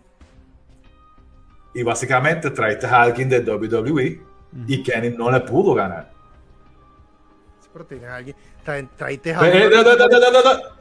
Y 1.74 1.82
básicamente 1.82 2.50
traiste 2.50 2.86
a 2.86 3.02
alguien 3.02 3.28
de 3.28 3.40
WWE 3.40 4.20
y 4.66 4.82
Kenny 4.82 5.10
no 5.16 5.30
le 5.30 5.40
pudo 5.40 5.74
ganar. 5.74 6.10
Sí, 7.60 7.68
pero 7.72 7.84
tienes 7.86 8.08
a 8.10 8.16
alguien. 8.16 8.36
Tra- 8.64 8.88
Traíste 8.96 9.34
a. 9.34 9.40
Eh, 9.48 9.66
eh. 9.66 9.70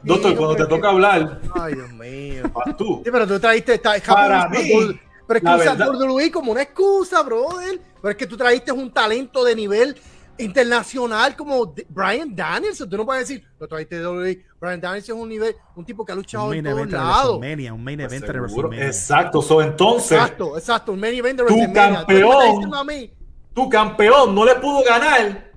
Doctor, 0.02 0.30
Sí, 0.30 0.36
cuando 0.36 0.54
pero 0.54 0.56
te 0.56 0.66
toca 0.66 0.88
hablar, 0.90 1.40
Ay, 1.54 1.74
Dios 1.74 1.92
mío. 1.92 2.42
vas 2.52 2.76
tú. 2.76 3.02
Sí, 3.04 3.10
pero 3.10 3.26
tú 3.26 3.40
traíste. 3.40 3.78
Para 3.78 4.48
mí, 4.48 5.00
pero 5.26 5.38
es 5.38 5.44
que 5.44 5.70
usas 5.70 5.88
WWE 5.88 6.30
como 6.30 6.52
una 6.52 6.62
excusa, 6.62 7.22
brother. 7.22 7.80
Pero 8.00 8.10
es 8.10 8.16
que 8.16 8.26
tú 8.26 8.36
traíste 8.36 8.72
un 8.72 8.90
talento 8.92 9.44
de 9.44 9.54
nivel 9.56 9.96
internacional 10.38 11.36
como 11.36 11.74
Brian 11.88 12.34
Danielson. 12.34 12.88
Tú 12.88 12.96
no 12.96 13.04
puedes 13.04 13.28
decir, 13.28 13.46
lo 13.58 13.68
trajiste 13.68 13.98
de 13.98 14.06
WWE. 14.06 14.44
Brian 14.60 14.80
Danielson 14.80 15.16
es 15.16 15.22
un 15.22 15.28
nivel, 15.28 15.56
un 15.76 15.84
tipo 15.84 16.04
que 16.04 16.12
ha 16.12 16.14
Un 16.14 16.20
luchado 16.20 16.52
en 16.52 16.64
todos 16.64 16.90
lados. 16.90 17.34
Un 17.36 17.84
main 17.84 17.98
Pues 17.98 18.12
event 18.12 18.26
de. 18.26 18.40
WrestleMania. 18.40 18.86
Exacto. 18.86 19.42
So, 19.42 19.62
entonces, 19.62 20.12
Exacto, 20.12 20.56
exacto, 20.56 20.92
un 20.92 21.00
main 21.00 21.14
event 21.14 21.40
de 21.40 21.46
Tu 21.46 21.72
campeón. 21.72 23.10
tu 23.54 23.68
campeón 23.68 24.34
no 24.34 24.44
le 24.44 24.54
pudo 24.56 24.82
ganar 24.84 25.52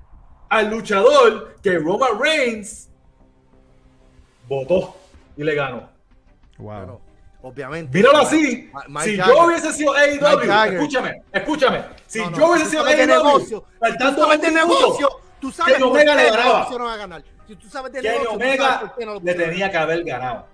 al 0.48 0.70
luchador 0.70 1.56
que 1.62 1.78
Roman 1.78 2.20
Reigns 2.20 2.88
votó 4.48 4.96
y 5.36 5.42
le 5.44 5.54
ganó. 5.54 5.88
Wow. 6.58 6.66
bueno, 6.66 7.00
obviamente. 7.48 7.96
Míralo 7.96 8.18
así. 8.18 8.70
Mike 8.88 9.10
si 9.10 9.16
Jagger. 9.16 9.34
yo 9.34 9.44
hubiese 9.46 9.72
sido 9.72 9.92
AEW, 9.94 10.72
escúchame, 10.74 11.22
escúchame. 11.32 11.84
Si 12.06 12.18
No, 12.20 12.30
no, 12.30 12.36
yo 12.38 12.46
hubiese 12.50 12.70
sido 12.70 12.84
AEW, 12.84 13.06
negocio, 13.06 13.58
si 13.58 13.64
tú 13.72 13.78
faltando 13.80 14.22
sabes 14.24 14.40
de 14.40 14.50
negocio, 14.50 15.08
tú 15.40 15.50
sabes 15.52 15.74
por 15.78 15.86
Omega 15.88 16.14
le 16.14 16.26
no 16.30 16.36
ganaba. 16.36 16.58
lo 16.58 16.64
pusieron 16.64 16.90
a 16.90 16.96
ganar. 16.96 17.24
Si 17.46 17.56
tú 17.56 17.68
sabes 17.68 17.92
de 17.92 18.00
Kenny 18.00 18.18
negocio, 18.18 18.32
tú 18.32 18.38
sabes 18.40 18.52
Omega 18.58 18.94
no 19.06 19.14
lo 19.14 19.20
le 19.20 19.34
tenía 19.34 19.70
que 19.70 19.76
haber 19.76 20.04
ganado. 20.04 20.46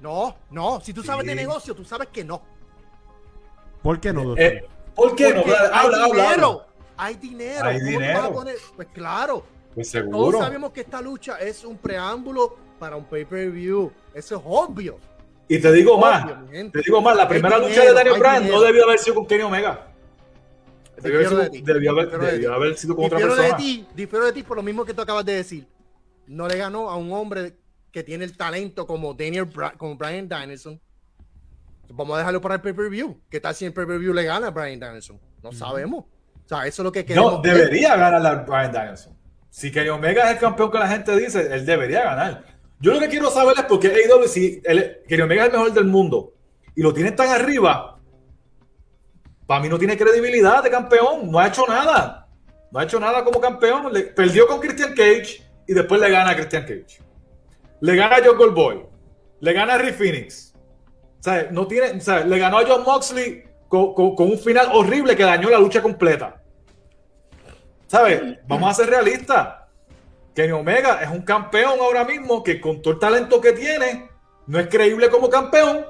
No, 0.00 0.36
no, 0.50 0.80
si 0.80 0.94
tú 0.94 1.02
sabes 1.02 1.26
de 1.26 1.34
negocio, 1.34 1.74
tú 1.74 1.84
sabes 1.84 2.08
que 2.12 2.24
no. 2.24 2.40
¿Por 3.82 4.00
qué 4.00 4.12
no, 4.12 4.24
doctor? 4.24 4.44
Eh, 4.44 4.64
¿Por 4.94 5.14
qué 5.16 5.34
no? 5.34 5.42
Porque 5.42 5.56
Habla, 5.56 5.78
hay 5.78 5.86
habla, 5.88 6.06
dinero, 6.22 6.50
habla. 6.50 6.66
hay 6.96 7.14
dinero. 7.16 7.64
Hay 7.66 7.78
¿Cómo 7.78 7.84
tú 7.86 7.90
dinero. 7.98 8.32
poner? 8.32 8.56
Pues 8.76 8.88
claro, 8.92 9.44
Pues 9.74 9.90
todos 9.92 10.04
seguro. 10.10 10.38
sabemos 10.38 10.70
que 10.72 10.80
esta 10.82 11.00
lucha 11.00 11.38
es 11.38 11.64
un 11.64 11.76
preámbulo 11.78 12.56
para 12.78 12.96
un 12.96 13.04
pay-per-view. 13.04 13.92
Eso 14.14 14.36
es 14.36 14.42
obvio. 14.44 14.98
Y 15.50 15.58
te 15.58 15.72
digo 15.72 15.94
Obvio, 15.96 16.06
más, 16.06 16.26
te 16.72 16.80
digo 16.84 17.02
más, 17.02 17.16
la 17.16 17.22
Hay 17.24 17.28
primera 17.28 17.58
lucha 17.58 17.70
dinero, 17.70 17.88
de 17.88 17.94
Daniel 17.94 18.20
Bryan 18.20 18.48
no 18.50 18.60
debió 18.62 18.84
haber 18.84 18.98
sido 19.00 19.16
con 19.16 19.26
Kenny 19.26 19.42
Omega. 19.42 19.88
Debió 21.02 21.18
haber, 21.18 21.28
de 21.28 21.36
sido- 21.36 21.50
ti, 21.50 21.62
debió 21.62 21.90
haber- 21.90 22.10
de 22.10 22.18
debió 22.32 22.54
haber 22.54 22.76
sido 22.78 22.94
con 22.94 23.04
otra 23.06 23.18
Difiero 23.18 23.42
de 23.42 23.52
ti, 23.54 23.86
difiero 23.96 24.24
de 24.26 24.32
ti 24.32 24.42
por 24.44 24.56
lo 24.56 24.62
mismo 24.62 24.84
que 24.84 24.94
tú 24.94 25.02
acabas 25.02 25.24
de 25.24 25.32
decir. 25.34 25.66
No 26.28 26.46
le 26.46 26.56
ganó 26.56 26.88
a 26.88 26.96
un 26.96 27.12
hombre 27.12 27.54
que 27.90 28.04
tiene 28.04 28.24
el 28.24 28.36
talento 28.36 28.86
como 28.86 29.12
Daniel 29.14 29.46
Bra- 29.50 29.76
como 29.76 29.96
Brian 29.96 30.28
Danielson. 30.28 30.80
Vamos 31.88 32.14
a 32.14 32.18
dejarlo 32.18 32.40
para 32.40 32.54
el 32.54 32.60
pay-per-view. 32.60 33.20
¿Qué 33.28 33.40
tal 33.40 33.52
si 33.56 33.64
el 33.64 33.72
pay-per-view 33.72 34.12
le 34.14 34.22
gana 34.22 34.46
a 34.46 34.50
Brian 34.50 34.78
Danielson? 34.78 35.18
No 35.42 35.50
sabemos. 35.50 36.04
O 36.44 36.48
sea, 36.48 36.64
eso 36.66 36.82
es 36.82 36.84
lo 36.84 36.92
que 36.92 37.04
queremos. 37.04 37.32
No, 37.32 37.42
debería 37.42 37.96
ganar 37.96 38.24
a 38.24 38.34
Brian 38.44 38.70
Danielson. 38.70 39.18
Si 39.48 39.72
Kenny 39.72 39.88
Omega 39.88 40.26
es 40.26 40.34
el 40.34 40.38
campeón 40.38 40.70
que 40.70 40.78
la 40.78 40.86
gente 40.86 41.16
dice, 41.16 41.52
él 41.52 41.66
debería 41.66 42.04
ganar. 42.04 42.44
Yo 42.80 42.92
lo 42.94 43.00
que 43.00 43.08
quiero 43.08 43.30
saber 43.30 43.54
es 43.58 43.64
por 43.64 43.78
qué 43.78 43.88
AEW, 43.88 44.26
si 44.26 44.60
él- 44.64 44.98
Kenny 45.06 45.22
Omega 45.22 45.42
es 45.42 45.48
el 45.48 45.52
mejor 45.58 45.72
del 45.72 45.84
mundo 45.84 46.32
y 46.74 46.82
lo 46.82 46.94
tienen 46.94 47.14
tan 47.14 47.28
arriba, 47.28 47.98
para 49.46 49.60
mí 49.60 49.68
no 49.68 49.78
tiene 49.78 49.96
credibilidad 49.98 50.62
de 50.62 50.70
campeón. 50.70 51.30
No 51.30 51.38
ha 51.38 51.48
hecho 51.48 51.66
nada. 51.66 52.26
No 52.70 52.78
ha 52.80 52.84
hecho 52.84 52.98
nada 53.00 53.22
como 53.24 53.40
campeón. 53.40 53.92
Perdió 54.14 54.46
con 54.46 54.60
Christian 54.60 54.90
Cage 54.94 55.42
y 55.66 55.74
después 55.74 56.00
le 56.00 56.08
gana 56.10 56.30
a 56.30 56.36
Christian 56.36 56.62
Cage. 56.62 57.02
Le 57.80 57.96
gana 57.96 58.16
a 58.16 58.20
John 58.24 58.36
Goldboy. 58.38 58.86
Le 59.40 59.52
gana 59.52 59.74
a 59.74 59.78
Rick 59.78 59.96
Phoenix. 59.96 60.54
O 61.26 61.52
no 61.52 61.66
tiene, 61.66 62.00
o 62.00 62.24
le 62.26 62.38
ganó 62.38 62.58
a 62.58 62.64
John 62.66 62.82
Moxley 62.84 63.44
con, 63.68 63.92
con- 63.94 64.14
con 64.14 64.30
un 64.30 64.38
final 64.38 64.68
horrible 64.72 65.16
que 65.16 65.24
dañó 65.24 65.50
la 65.50 65.58
lucha 65.58 65.82
completa. 65.82 66.40
¿Sabes? 67.88 68.22
Vamos 68.46 68.70
a 68.70 68.74
ser 68.74 68.88
realistas. 68.90 69.48
Kenny 70.34 70.52
Omega 70.52 71.00
es 71.02 71.10
un 71.10 71.22
campeón 71.22 71.80
ahora 71.80 72.04
mismo 72.04 72.42
que 72.42 72.60
con 72.60 72.80
todo 72.80 72.94
el 72.94 73.00
talento 73.00 73.40
que 73.40 73.52
tiene, 73.52 74.08
no 74.46 74.58
es 74.58 74.68
creíble 74.68 75.08
como 75.10 75.28
campeón. 75.28 75.84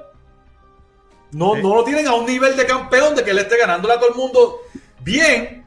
No, 1.31 1.55
no 1.55 1.75
lo 1.75 1.83
tienen 1.83 2.07
a 2.07 2.13
un 2.13 2.25
nivel 2.25 2.57
de 2.57 2.65
campeón 2.65 3.15
de 3.15 3.23
que 3.23 3.31
él 3.31 3.39
esté 3.39 3.57
ganándole 3.57 3.93
a 3.93 3.99
todo 3.99 4.09
el 4.09 4.15
mundo 4.15 4.59
bien, 4.99 5.65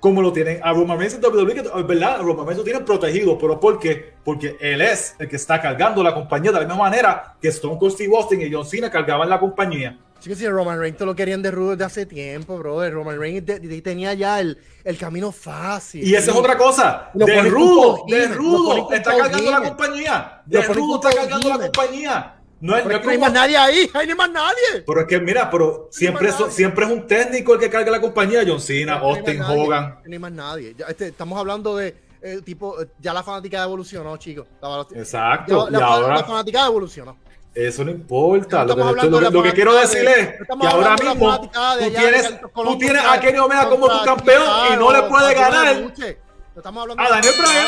como 0.00 0.22
lo 0.22 0.32
tienen 0.32 0.60
a 0.62 0.72
Roman 0.72 0.98
Reigns 0.98 1.14
en 1.14 1.24
WWE, 1.24 1.54
que 1.54 1.60
es 1.60 1.86
verdad, 1.86 2.14
a 2.14 2.22
Roman 2.22 2.46
Reigns 2.46 2.58
lo 2.58 2.64
tienen 2.64 2.84
protegido, 2.84 3.36
pero 3.36 3.60
¿por 3.60 3.78
qué? 3.78 4.14
Porque 4.24 4.56
él 4.60 4.80
es 4.80 5.14
el 5.18 5.28
que 5.28 5.36
está 5.36 5.60
cargando 5.60 6.02
la 6.02 6.14
compañía 6.14 6.52
de 6.52 6.60
la 6.60 6.66
misma 6.66 6.84
manera 6.84 7.36
que 7.40 7.48
Stone 7.48 7.78
Cold 7.78 7.92
Steve 7.92 8.16
Austin 8.16 8.40
y 8.40 8.52
John 8.52 8.64
Cena 8.64 8.90
cargaban 8.90 9.28
la 9.28 9.38
compañía. 9.38 9.98
Que 10.28 10.36
sí, 10.36 10.46
Roman 10.48 10.78
Reigns 10.78 10.98
te 10.98 11.06
lo 11.06 11.16
querían 11.16 11.42
de 11.42 11.50
rudo 11.50 11.70
desde 11.70 11.84
hace 11.84 12.06
tiempo, 12.06 12.58
brother. 12.58 12.92
Roman 12.92 13.18
Reigns 13.18 13.46
de- 13.46 13.58
de- 13.60 13.82
tenía 13.82 14.12
ya 14.14 14.38
el, 14.40 14.58
el 14.84 14.98
camino 14.98 15.32
fácil. 15.32 16.06
Y 16.06 16.14
esa 16.14 16.30
es 16.32 16.36
otra 16.36 16.56
cosa. 16.58 17.10
Lo 17.14 17.24
De 17.26 17.42
rudo, 17.42 18.04
de 18.06 18.28
rudo 18.28 18.92
está 18.92 19.16
cargando 19.16 19.50
la 19.50 19.62
compañía. 19.62 20.42
De 20.46 20.62
rudo 20.62 20.96
está 20.96 21.18
cargando 21.18 21.48
la 21.48 21.58
compañía. 21.58 22.34
No 22.60 22.76
no 22.76 22.84
no 22.84 22.94
hay 22.94 23.00
como- 23.00 23.18
más 23.20 23.32
nadie 23.32 23.56
ahí, 23.56 23.88
no 23.94 24.00
hay 24.00 24.14
más 24.14 24.30
nadie. 24.30 24.82
Pero 24.86 25.00
es 25.00 25.06
que 25.06 25.20
mira, 25.20 25.48
pero 25.48 25.88
siempre, 25.92 26.28
nadie. 26.28 26.38
so- 26.38 26.50
siempre 26.50 26.84
es 26.86 26.90
un 26.90 27.06
técnico 27.06 27.54
el 27.54 27.60
que 27.60 27.70
carga 27.70 27.90
la 27.90 28.00
compañía. 28.00 28.42
John 28.46 28.60
Cena, 28.60 28.98
No 28.98 29.04
Austin, 29.10 29.40
Hogan. 29.40 30.00
No 30.04 30.12
hay 30.12 30.18
más 30.18 30.32
nadie. 30.32 30.74
Ya, 30.76 30.86
este, 30.86 31.06
estamos 31.08 31.38
hablando 31.38 31.76
de 31.76 31.94
eh, 32.20 32.40
tipo, 32.44 32.82
eh, 32.82 32.88
ya 32.98 33.14
la 33.14 33.22
fanática 33.22 33.62
evolucionó, 33.62 34.16
chicos. 34.16 34.44
La, 34.60 34.84
Exacto. 34.94 35.68
y 35.68 35.72
la, 35.72 35.86
ahora 35.86 36.16
la 36.16 36.24
fanática 36.24 36.66
evolucionó. 36.66 37.16
Eso 37.54 37.84
no 37.84 37.90
importa. 37.90 38.64
Lo 38.64 38.76
que, 38.76 38.82
lo 39.08 39.30
lo 39.30 39.42
quiero 39.52 39.74
decir 39.74 40.04
de- 40.04 40.20
es 40.20 40.28
que 40.60 40.66
ahora 40.66 40.94
mismo 40.96 41.32
de 41.32 41.48
tú 41.86 41.90
tienes, 41.90 42.40
tú 42.54 42.78
tienes 42.78 43.02
a 43.04 43.20
Kenny 43.20 43.38
Omega 43.38 43.68
como 43.68 43.88
tu 43.88 44.04
campeón 44.04 44.42
y 44.72 44.76
no 44.76 44.92
le 44.92 45.02
puede 45.04 45.34
contra 45.34 45.50
ganar 45.50 45.66
a 45.66 47.08
Daniel 47.10 47.34
Bryan. 47.40 47.66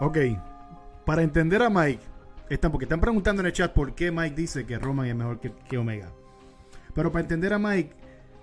Ok, 0.00 0.18
para 1.04 1.22
entender 1.22 1.62
a 1.62 1.68
Mike, 1.70 2.00
están, 2.48 2.70
porque 2.70 2.84
están 2.84 3.00
preguntando 3.00 3.40
en 3.40 3.46
el 3.46 3.52
chat 3.52 3.72
por 3.72 3.94
qué 3.94 4.10
Mike 4.12 4.36
dice 4.36 4.64
que 4.66 4.78
Roman 4.78 5.06
es 5.06 5.14
mejor 5.14 5.40
que, 5.40 5.52
que 5.68 5.76
Omega. 5.78 6.08
Pero 6.94 7.10
para 7.12 7.22
entender 7.22 7.52
a 7.52 7.58
Mike, 7.58 7.90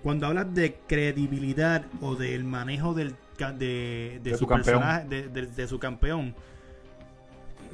cuando 0.04 0.28
hablas 0.28 0.54
de 0.54 0.76
credibilidad 0.88 1.84
o 2.02 2.16
del 2.16 2.44
manejo 2.44 2.94
del, 2.94 3.16
ca- 3.38 3.52
de, 3.54 4.20
de 4.22 4.32
De 4.32 4.38
su 4.38 4.46
campeón. 4.48 4.80
personaje, 4.82 5.06
de, 5.08 5.28
de- 5.30 5.48
de 5.48 5.68
su 5.68 5.80
campeón, 5.80 6.36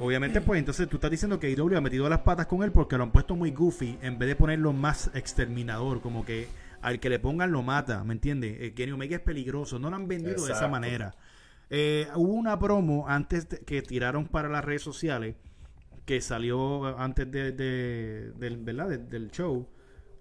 obviamente 0.02 0.40
pues 0.40 0.58
entonces 0.58 0.88
tú 0.88 0.96
estás 0.96 1.10
diciendo 1.10 1.38
que 1.38 1.50
IW 1.50 1.76
ha 1.76 1.80
metido 1.80 2.08
las 2.08 2.20
patas 2.20 2.46
con 2.46 2.62
él 2.62 2.72
porque 2.72 2.96
lo 2.96 3.04
han 3.04 3.12
puesto 3.12 3.34
muy 3.36 3.50
goofy 3.52 3.98
en 4.02 4.18
vez 4.18 4.28
de 4.28 4.36
ponerlo 4.36 4.72
más 4.72 5.10
exterminador, 5.14 6.00
como 6.00 6.24
que 6.24 6.48
al 6.80 6.98
que 7.00 7.08
le 7.08 7.18
pongan 7.18 7.52
lo 7.52 7.62
mata, 7.62 8.02
¿me 8.04 8.12
entiendes? 8.12 8.56
Eh, 8.60 8.74
Kenny 8.74 8.92
Omega 8.92 9.16
es 9.16 9.22
peligroso, 9.22 9.78
no 9.78 9.88
lo 9.90 9.96
han 9.96 10.08
vendido 10.08 10.44
de 10.44 10.52
esa 10.52 10.66
manera. 10.68 11.14
Eh, 11.70 12.08
hubo 12.16 12.32
una 12.32 12.58
promo 12.58 13.08
antes 13.08 13.48
de- 13.48 13.58
que 13.60 13.80
tiraron 13.82 14.26
para 14.26 14.48
las 14.48 14.64
redes 14.64 14.82
sociales 14.82 15.36
que 16.04 16.20
salió 16.20 16.98
antes 16.98 17.30
de, 17.30 17.52
de- 17.52 18.32
del, 18.32 18.56
¿verdad? 18.58 18.88
de- 18.88 18.98
del 18.98 19.30
show 19.30 19.68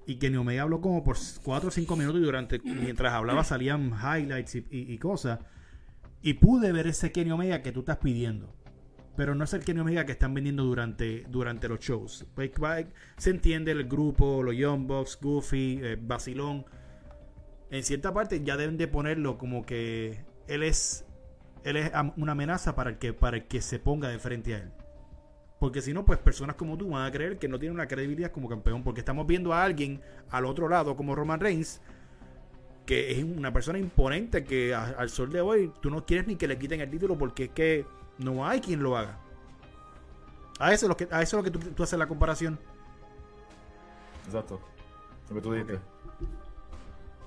y 0.05 0.15
Kenny 0.15 0.37
Omega 0.37 0.61
habló 0.61 0.79
como 0.81 1.03
por 1.03 1.17
4 1.43 1.69
o 1.69 1.71
5 1.71 1.95
minutos 1.95 2.21
y 2.21 2.23
durante 2.23 2.59
mientras 2.63 3.13
hablaba 3.13 3.43
salían 3.43 3.91
highlights 3.91 4.55
y, 4.55 4.59
y- 4.69 4.93
y 4.93 4.97
cosas 4.99 5.39
y 6.21 6.35
pude 6.35 6.71
ver 6.71 6.85
ese 6.87 7.11
Kenny 7.11 7.31
Omega 7.31 7.61
que 7.63 7.71
tú 7.71 7.79
estás 7.81 7.97
pidiendo 7.97 8.53
pero 9.21 9.35
no 9.35 9.43
es 9.43 9.53
el 9.53 9.63
Kenny 9.63 9.81
Omega 9.81 10.03
que 10.03 10.13
están 10.13 10.33
vendiendo 10.33 10.63
durante, 10.63 11.25
durante 11.29 11.69
los 11.69 11.79
shows. 11.79 12.25
Se 13.17 13.29
entiende 13.29 13.69
el 13.69 13.87
grupo 13.87 14.41
los 14.41 14.55
Young 14.55 14.87
Bucks, 14.87 15.19
Goofy, 15.21 15.79
eh, 15.83 16.65
en 17.69 17.83
cierta 17.83 18.11
parte 18.11 18.41
ya 18.43 18.57
deben 18.57 18.77
de 18.77 18.87
ponerlo 18.87 19.37
como 19.37 19.63
que 19.63 20.25
él 20.47 20.63
es 20.63 21.05
él 21.63 21.77
es 21.77 21.91
una 22.17 22.31
amenaza 22.31 22.73
para 22.73 22.89
el 22.89 22.97
que 22.97 23.13
para 23.13 23.37
el 23.37 23.45
que 23.45 23.61
se 23.61 23.77
ponga 23.77 24.09
de 24.09 24.17
frente 24.17 24.55
a 24.55 24.57
él. 24.57 24.71
Porque 25.59 25.83
si 25.83 25.93
no, 25.93 26.03
pues 26.03 26.17
personas 26.17 26.55
como 26.55 26.75
tú 26.75 26.89
van 26.89 27.05
a 27.05 27.11
creer 27.11 27.37
que 27.37 27.47
no 27.47 27.59
tiene 27.59 27.75
una 27.75 27.87
credibilidad 27.87 28.31
como 28.31 28.49
campeón. 28.49 28.83
Porque 28.83 29.01
estamos 29.01 29.27
viendo 29.27 29.53
a 29.53 29.63
alguien 29.63 30.01
al 30.31 30.45
otro 30.45 30.67
lado, 30.67 30.95
como 30.95 31.13
Roman 31.13 31.39
Reigns, 31.39 31.79
que 32.87 33.11
es 33.11 33.23
una 33.23 33.53
persona 33.53 33.77
imponente 33.77 34.43
que 34.43 34.73
al 34.73 35.11
sol 35.11 35.31
de 35.31 35.41
hoy 35.41 35.71
tú 35.79 35.91
no 35.91 36.07
quieres 36.07 36.25
ni 36.25 36.37
que 36.37 36.47
le 36.47 36.57
quiten 36.57 36.81
el 36.81 36.89
título 36.89 37.19
porque 37.19 37.43
es 37.43 37.49
que 37.51 38.00
no 38.23 38.45
hay 38.47 38.61
quien 38.61 38.81
lo 38.83 38.97
haga. 38.97 39.17
A 40.59 40.73
eso 40.73 40.85
es 40.85 40.89
lo 40.89 40.97
que, 40.97 41.07
a 41.11 41.21
eso 41.21 41.37
es 41.39 41.43
lo 41.45 41.51
que 41.51 41.57
tú, 41.57 41.59
tú 41.71 41.83
haces 41.83 41.97
la 41.97 42.07
comparación. 42.07 42.59
Exacto. 44.25 44.59
Lo 45.29 45.35
que 45.35 45.41
tú 45.41 45.53
dijiste. 45.53 45.79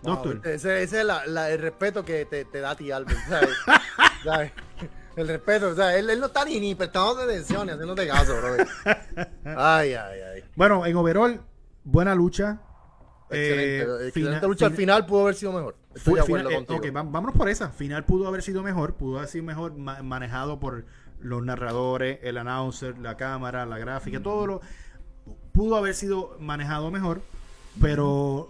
Wow, 0.02 0.14
Doctor. 0.16 0.40
ese, 0.46 0.82
ese 0.82 1.00
es 1.00 1.06
la- 1.06 1.26
la- 1.26 1.50
el 1.50 1.58
respeto 1.60 2.04
que 2.04 2.26
te, 2.26 2.44
te 2.44 2.60
da 2.60 2.70
a 2.70 2.76
ti, 2.76 2.90
Albert. 2.92 3.18
¿sabes? 3.28 3.50
¿Sabes? 4.24 4.52
El 5.16 5.28
respeto, 5.28 5.68
o 5.68 5.74
sea, 5.74 5.96
él, 5.96 6.10
él 6.10 6.20
no 6.20 6.26
está 6.26 6.44
ni, 6.44 6.58
ni 6.60 6.74
prestando 6.74 7.22
atención 7.22 7.66
ni 7.66 7.72
haciéndote 7.72 8.06
caso, 8.06 8.36
bro. 8.36 8.56
Ay, 9.56 9.94
ay, 9.94 10.20
ay. 10.20 10.44
Bueno, 10.56 10.84
en 10.84 10.96
overall, 10.96 11.40
buena 11.84 12.14
lucha. 12.14 12.60
Excelente. 13.30 14.04
Eh, 14.04 14.08
excelente 14.08 14.46
lucha. 14.46 14.66
Al 14.66 14.72
fina- 14.72 14.94
final 14.94 15.06
pudo 15.06 15.22
haber 15.22 15.34
sido 15.36 15.52
mejor. 15.52 15.76
Estoy 15.94 16.14
Fue- 16.14 16.20
de 16.20 16.26
final- 16.26 16.52
eh, 16.52 16.66
ok, 16.68 16.86
vámonos 16.92 17.36
por 17.36 17.48
esa. 17.48 17.70
Final 17.70 18.04
pudo 18.04 18.26
haber 18.28 18.42
sido 18.42 18.62
mejor, 18.62 18.94
pudo 18.94 19.18
haber 19.18 19.28
sido 19.28 19.44
mejor 19.44 19.76
ma- 19.76 20.02
manejado 20.02 20.58
por 20.60 20.84
los 21.20 21.42
narradores, 21.44 22.18
el 22.22 22.36
announcer, 22.38 22.98
la 22.98 23.16
cámara, 23.16 23.64
la 23.66 23.78
gráfica, 23.78 24.20
todo 24.22 24.46
lo 24.46 24.60
pudo 25.52 25.76
haber 25.76 25.94
sido 25.94 26.36
manejado 26.40 26.90
mejor, 26.90 27.22
pero 27.80 28.48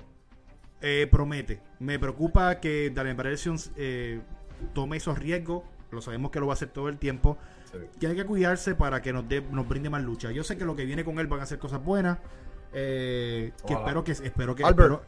eh, 0.81 1.07
promete. 1.11 1.61
Me 1.79 1.99
preocupa 1.99 2.61
que 2.61 2.91
Daniel 2.95 3.17
Bryan 3.17 3.57
eh, 3.77 4.21
tome 4.73 4.97
esos 4.97 5.19
riesgos. 5.19 5.63
Lo 5.91 6.01
sabemos 6.03 6.31
que 6.31 6.41
lo 6.41 6.47
va 6.47 6.53
a 6.53 6.55
hacer 6.55 6.69
todo 6.69 6.89
el 6.89 6.99
tiempo. 6.99 7.39
Sí. 7.71 7.79
Que 8.01 8.07
hay 8.09 8.17
que 8.17 8.25
cuidarse 8.25 8.75
para 8.75 9.01
que 9.03 9.13
nos, 9.13 9.29
dé- 9.29 9.41
nos 9.51 9.69
brinde 9.69 9.89
más 9.91 10.03
lucha. 10.03 10.31
Yo 10.33 10.45
sé 10.45 10.57
que 10.59 10.65
lo 10.65 10.75
que 10.77 10.85
viene 10.85 11.05
con 11.05 11.19
él 11.19 11.27
van 11.27 11.41
a 11.41 11.47
ser 11.47 11.59
cosas 11.59 11.83
buenas. 11.85 12.19
eh, 12.73 13.53
que 13.67 13.73
espero 13.75 14.03
que 14.03 14.13
espero 14.13 14.55
que 14.57 14.65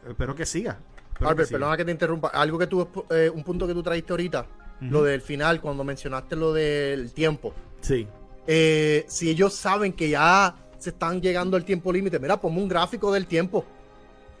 espero 0.09 0.35
que 0.35 0.45
siga. 0.45 0.77
Albert, 1.19 1.47
sí. 1.47 1.53
perdona 1.53 1.77
que 1.77 1.85
te 1.85 1.91
interrumpa. 1.91 2.27
Algo 2.29 2.57
que 2.57 2.67
tú, 2.67 2.87
eh, 3.09 3.29
un 3.33 3.43
punto 3.43 3.65
que 3.67 3.73
tú 3.73 3.81
trajiste 3.83 4.13
ahorita, 4.13 4.45
lo 4.81 5.01
del 5.03 5.21
final, 5.21 5.59
cuando 5.61 5.83
mencionaste 5.83 6.35
lo 6.35 6.53
del 6.53 7.11
tiempo. 7.13 7.53
Sí. 7.81 8.07
Eh, 8.45 9.05
si 9.07 9.29
ellos 9.29 9.53
saben 9.53 9.93
que 9.93 10.09
ya 10.09 10.55
se 10.77 10.91
están 10.91 11.21
llegando 11.21 11.57
al 11.57 11.65
tiempo 11.65 11.91
límite, 11.91 12.19
mira, 12.19 12.39
ponme 12.39 12.61
un 12.61 12.67
gráfico 12.67 13.11
del 13.11 13.25
tiempo. 13.25 13.65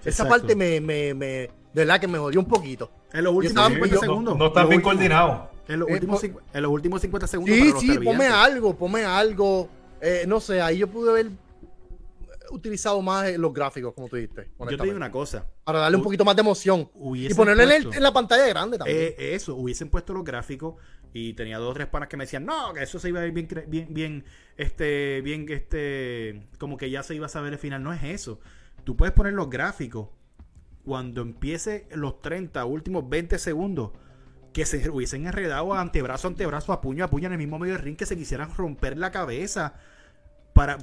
Esa 0.01 0.09
Exacto. 0.23 0.29
parte 0.29 0.55
me, 0.55 0.79
me, 0.79 1.13
me, 1.13 1.25
de 1.27 1.51
verdad 1.73 1.99
que 1.99 2.07
me 2.07 2.17
jodió 2.19 2.39
un 2.39 2.45
poquito. 2.47 2.89
En 3.11 3.23
los 3.23 3.33
últimos 3.33 3.51
estaba- 3.51 3.69
50 3.69 3.95
yo- 3.95 4.01
segundos. 4.01 4.37
No 4.37 4.47
están 4.47 4.63
Los 4.63 4.69
bien 4.69 4.81
coordinados. 4.81 5.39
En 5.67 5.79
los, 5.79 5.89
Eh, 5.89 5.93
últimos, 5.93 6.23
en 6.23 6.61
los 6.61 6.71
últimos 6.71 7.01
50 7.01 7.27
segundos. 7.27 7.55
Sí, 7.55 7.61
para 7.63 7.73
los 7.73 7.81
sí, 7.81 7.99
ponme 8.05 8.27
algo, 8.27 8.75
ponme 8.77 9.03
algo. 9.03 9.67
Eh, 9.99 10.23
no 10.27 10.39
sé, 10.39 10.61
ahí 10.61 10.77
yo 10.77 10.87
pude 10.87 11.09
haber 11.09 11.31
utilizado 12.51 13.01
más 13.01 13.27
eh, 13.27 13.37
los 13.37 13.53
gráficos, 13.53 13.93
como 13.93 14.07
tú 14.07 14.15
dijiste. 14.15 14.49
Yo 14.71 14.77
te 14.77 14.83
digo 14.83 14.95
una 14.97 15.11
cosa. 15.11 15.45
Para 15.63 15.79
darle 15.79 15.97
un 15.97 16.03
poquito 16.03 16.23
más 16.25 16.35
de 16.35 16.41
emoción. 16.41 16.89
Y 17.31 17.33
ponerlo 17.35 17.63
en, 17.63 17.71
el- 17.71 17.83
puesto- 17.83 17.97
en 17.97 18.03
la 18.03 18.13
pantalla 18.13 18.47
grande 18.47 18.77
también. 18.77 18.97
Eh, 18.99 19.15
eso, 19.35 19.55
hubiesen 19.55 19.89
puesto 19.89 20.13
los 20.13 20.23
gráficos 20.23 20.75
y 21.13 21.33
tenía 21.33 21.57
dos 21.57 21.71
o 21.71 21.73
tres 21.73 21.87
panas 21.87 22.09
que 22.09 22.17
me 22.17 22.25
decían, 22.25 22.45
no, 22.45 22.73
que 22.73 22.83
eso 22.83 22.99
se 22.99 23.09
iba 23.09 23.21
a 23.21 23.25
ir 23.25 23.31
bien, 23.31 23.47
bien, 23.67 23.87
bien, 23.93 24.25
este, 24.57 25.21
bien, 25.21 25.45
este, 25.49 26.47
como 26.59 26.77
que 26.77 26.89
ya 26.89 27.03
se 27.03 27.15
iba 27.15 27.25
a 27.25 27.29
saber 27.29 27.53
el 27.53 27.59
final. 27.59 27.81
No 27.83 27.93
es 27.93 28.03
eso. 28.03 28.39
Tú 28.83 28.95
puedes 28.95 29.13
poner 29.13 29.33
los 29.33 29.49
gráficos 29.49 30.09
cuando 30.85 31.21
empiece 31.21 31.87
los 31.91 32.21
30 32.21 32.63
últimos 32.65 33.09
20 33.09 33.37
segundos 33.39 33.91
que 34.53 34.65
se 34.65 34.89
hubiesen 34.89 35.27
enredado 35.27 35.73
a 35.73 35.81
antebrazo 35.81 36.27
antebrazo, 36.29 36.71
a 36.73 36.81
puño 36.81 37.03
a 37.03 37.09
puño 37.09 37.27
en 37.27 37.33
el 37.33 37.37
mismo 37.37 37.59
medio 37.59 37.73
del 37.75 37.83
ring, 37.83 37.97
que 37.97 38.05
se 38.05 38.15
quisieran 38.17 38.53
romper 38.55 38.97
la 38.97 39.11
cabeza 39.11 39.75
para 40.53 40.77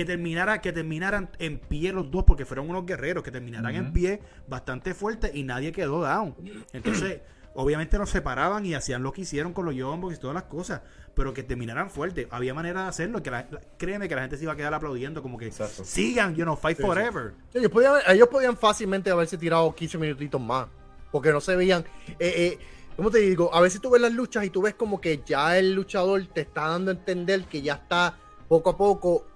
que 0.00 0.06
terminara 0.06 0.60
que 0.60 0.72
terminaran 0.72 1.30
en 1.38 1.58
pie 1.58 1.92
los 1.92 2.10
dos 2.10 2.24
porque 2.24 2.44
fueron 2.44 2.68
unos 2.70 2.86
guerreros 2.86 3.22
que 3.22 3.30
terminaran 3.30 3.74
en 3.74 3.92
pie 3.92 4.20
bastante 4.48 4.94
fuerte 4.94 5.30
y 5.34 5.42
nadie 5.42 5.72
quedó 5.72 6.02
down 6.02 6.34
entonces 6.72 7.20
obviamente 7.54 7.98
los 7.98 8.08
separaban 8.10 8.64
y 8.64 8.74
hacían 8.74 9.02
lo 9.02 9.12
que 9.12 9.22
hicieron 9.22 9.52
con 9.52 9.64
los 9.66 9.74
yombos 9.74 10.14
y 10.14 10.16
todas 10.18 10.34
las 10.34 10.44
cosas 10.44 10.80
pero 11.14 11.34
que 11.34 11.42
terminaran 11.42 11.90
fuerte 11.90 12.28
había 12.30 12.54
manera 12.54 12.84
de 12.84 12.88
hacerlo 12.88 13.22
que 13.22 13.30
la- 13.30 13.46
la- 13.50 13.60
créeme 13.76 14.08
que 14.08 14.14
la 14.14 14.22
gente 14.22 14.36
se 14.36 14.44
iba 14.44 14.52
a 14.52 14.56
quedar 14.56 14.72
aplaudiendo 14.72 15.20
como 15.22 15.36
que 15.36 15.46
Exacto. 15.46 15.84
sigan 15.84 16.34
you 16.36 16.44
know 16.44 16.56
fight 16.56 16.76
Sí, 16.76 16.82
sí. 16.82 16.86
forever 16.88 17.32
Ellos 17.52 17.70
podían, 17.70 17.94
ellos 18.08 18.28
podían 18.28 18.56
fácilmente 18.56 19.10
haberse 19.10 19.36
tirado 19.36 19.74
15 19.74 19.98
minutitos 19.98 20.40
más. 20.40 20.66
Porque 21.10 21.32
no 21.32 21.40
se 21.40 21.56
veían. 21.56 21.84
Eh, 22.10 22.16
eh, 22.20 22.58
¿Cómo 22.96 23.10
te 23.10 23.18
digo? 23.18 23.52
A 23.52 23.60
veces 23.60 23.80
tú 23.80 23.90
ves 23.90 24.00
las 24.00 24.12
luchas 24.12 24.44
y 24.44 24.50
tú 24.50 24.62
ves 24.62 24.74
como 24.74 25.00
que 25.00 25.20
ya 25.26 25.58
el 25.58 25.74
luchador 25.74 26.24
te 26.26 26.42
está 26.42 26.68
dando 26.68 26.92
a 26.92 26.94
entender 26.94 27.46
que 27.46 27.60
ya 27.62 27.74
está 27.74 28.16
poco 28.46 28.70
a 28.70 28.76
poco 28.76 29.26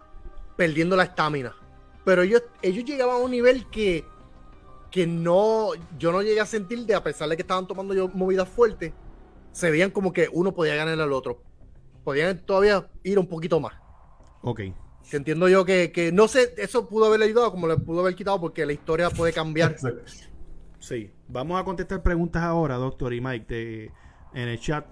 perdiendo 0.57 0.97
la 0.97 1.05
estamina. 1.05 1.55
Pero 2.05 2.23
ellos, 2.23 2.43
ellos 2.63 2.85
llegaban 2.85 3.17
a 3.17 3.25
un 3.25 3.31
nivel 3.31 3.67
que, 3.71 4.05
que 4.91 5.07
no. 5.07 5.71
Yo 5.99 6.13
no 6.13 6.23
llegué 6.23 6.41
a 6.41 6.47
sentir 6.47 6.85
de, 6.87 6.95
a 6.95 7.03
pesar 7.03 7.29
de 7.29 7.37
que 7.37 7.43
estaban 7.43 7.67
tomando 7.67 7.95
yo 7.95 8.09
movidas 8.09 8.49
fuertes, 8.49 8.93
se 9.53 9.71
veían 9.71 9.91
como 9.91 10.13
que 10.13 10.29
uno 10.33 10.53
podía 10.53 10.75
ganar 10.75 11.01
al 11.01 11.13
otro. 11.13 11.43
Podían 12.05 12.39
todavía 12.45 12.91
ir 13.03 13.19
un 13.19 13.27
poquito 13.27 13.61
más. 13.61 13.73
ok 14.43 14.61
Que 15.11 15.17
entiendo 15.17 15.49
yo 15.49 15.65
que, 15.65 15.91
que 15.93 16.13
no 16.13 16.29
sé, 16.29 16.55
eso 16.59 16.87
pudo 16.89 17.07
haberle 17.07 17.25
ayudado 17.27 17.51
como 17.51 17.67
le 17.67 17.77
pudo 17.79 18.01
haber 18.01 18.15
quitado 18.15 18.39
porque 18.41 18.67
la 18.67 18.73
historia 18.75 19.09
puede 19.11 19.33
cambiar. 19.33 19.77
Sí, 20.79 21.11
vamos 21.29 21.59
a 21.59 21.65
contestar 21.65 22.03
preguntas 22.03 22.43
ahora, 22.43 22.75
doctor 22.77 23.15
y 23.15 23.21
Mike, 23.23 23.47
de- 23.49 23.91
en 24.35 24.49
el 24.49 24.61
chat. 24.61 24.85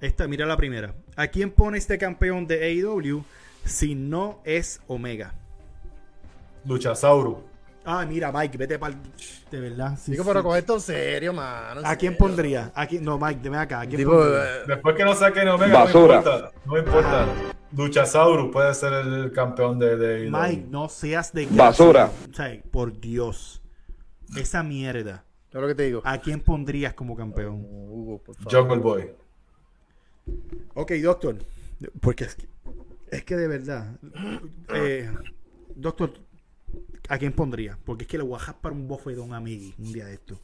Esta, 0.00 0.26
mira 0.26 0.44
la 0.44 0.56
primera. 0.56 0.96
¿A 1.14 1.28
quién 1.28 1.52
pone 1.52 1.78
este 1.78 1.98
campeón 1.98 2.48
de 2.48 2.64
AEW 2.64 3.22
si 3.66 3.94
no 3.94 4.40
es 4.44 4.80
Omega? 4.86 5.34
Luchasauro. 6.64 7.44
Ah, 7.84 8.04
mira, 8.04 8.32
Mike, 8.32 8.58
vete 8.58 8.78
para 8.80 8.96
De 9.50 9.60
verdad. 9.60 9.96
sí, 9.96 10.10
Digo, 10.10 10.24
sí. 10.24 10.30
pero 10.30 10.42
con 10.42 10.56
esto 10.56 10.74
en 10.74 10.80
serio, 10.80 11.32
mano. 11.32 11.82
¿A 11.84 11.94
quién 11.94 12.14
serio. 12.14 12.18
pondría? 12.18 12.72
¿A 12.74 12.84
quién? 12.86 13.04
No, 13.04 13.16
Mike, 13.16 13.38
dime 13.42 13.58
acá. 13.58 13.80
¿A 13.82 13.86
quién 13.86 13.98
Tipo, 13.98 14.10
pondría? 14.10 14.44
eh, 14.56 14.62
Después 14.66 14.96
que 14.96 15.04
no 15.04 15.14
saquen 15.14 15.48
Omega, 15.48 15.84
Basura. 15.84 16.14
no 16.16 16.18
importa. 16.18 16.52
No 16.64 16.78
importa. 16.78 17.26
Luchasaurus 17.76 18.50
puede 18.52 18.74
ser 18.74 18.92
el 18.92 19.30
campeón 19.32 19.78
de, 19.78 19.96
de 19.96 20.30
Mike, 20.30 20.66
no 20.68 20.88
seas 20.88 21.32
de 21.32 21.46
Basura. 21.50 22.10
O 22.30 22.34
sea, 22.34 22.60
por 22.72 22.98
Dios. 22.98 23.62
Esa 24.36 24.64
mierda. 24.64 25.24
es 25.48 25.54
lo 25.60 25.68
que 25.68 25.74
te 25.76 25.84
digo. 25.84 26.02
¿A 26.04 26.18
quién 26.18 26.40
pondrías 26.40 26.94
como 26.94 27.14
campeón? 27.16 27.64
Hugo, 27.64 28.18
por 28.18 28.34
favor. 28.34 28.52
Jungle 28.52 28.78
Boy. 28.78 29.10
Ok, 30.74 30.92
doctor. 30.94 31.36
Porque 32.00 32.24
es 32.24 32.34
que, 32.34 32.48
es 33.16 33.24
que 33.24 33.36
de 33.36 33.48
verdad. 33.48 33.98
eh, 34.74 35.10
doctor, 35.74 36.12
¿a 37.08 37.18
quién 37.18 37.32
pondría? 37.32 37.78
Porque 37.84 38.04
es 38.04 38.08
que 38.08 38.18
le 38.18 38.24
voy 38.24 38.36
a 38.36 38.40
jaspar 38.40 38.72
un 38.72 38.86
bofetón 38.86 39.34
a 39.34 39.40
Miggy 39.40 39.74
un 39.78 39.92
día 39.92 40.06
de 40.06 40.14
esto. 40.14 40.38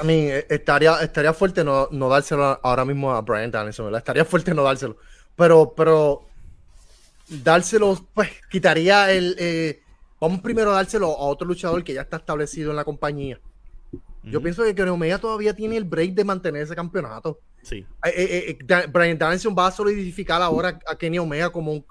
A 0.00 0.04
mí 0.04 0.28
eh, 0.28 0.46
estaría, 0.48 1.00
estaría 1.00 1.32
fuerte 1.32 1.64
no, 1.64 1.88
no 1.90 2.08
dárselo 2.08 2.60
ahora 2.62 2.84
mismo 2.84 3.12
a 3.12 3.20
Brian 3.22 3.50
Danielson, 3.50 3.86
¿verdad? 3.86 3.98
Estaría 3.98 4.24
fuerte 4.24 4.54
no 4.54 4.62
dárselo. 4.62 4.96
Pero, 5.34 5.74
pero 5.76 6.26
dárselo, 7.28 8.06
pues, 8.14 8.30
quitaría 8.50 9.10
el. 9.10 9.36
eh, 9.38 9.80
vamos 10.20 10.40
primero 10.40 10.70
a 10.70 10.76
dárselo 10.76 11.08
a 11.08 11.26
otro 11.26 11.46
luchador 11.46 11.82
que 11.84 11.94
ya 11.94 12.02
está 12.02 12.18
establecido 12.18 12.70
en 12.70 12.76
la 12.76 12.84
compañía. 12.84 13.40
Yo 14.22 14.40
pienso 14.40 14.64
que 14.64 14.74
Kenny 14.74 14.90
Omega 14.90 15.18
todavía 15.18 15.54
tiene 15.54 15.76
el 15.76 15.84
break 15.84 16.12
de 16.14 16.24
mantener 16.24 16.62
ese 16.62 16.74
campeonato. 16.74 17.38
Sí. 17.66 17.84
Eh, 18.04 18.12
eh, 18.16 18.58
eh, 18.60 18.86
Brian 18.92 19.18
Danielson 19.18 19.54
va 19.58 19.66
a 19.66 19.72
solidificar 19.72 20.40
ahora 20.40 20.78
a 20.86 20.96
Kenny 20.96 21.18
Omega 21.18 21.50
como 21.50 21.72
un 21.72 21.84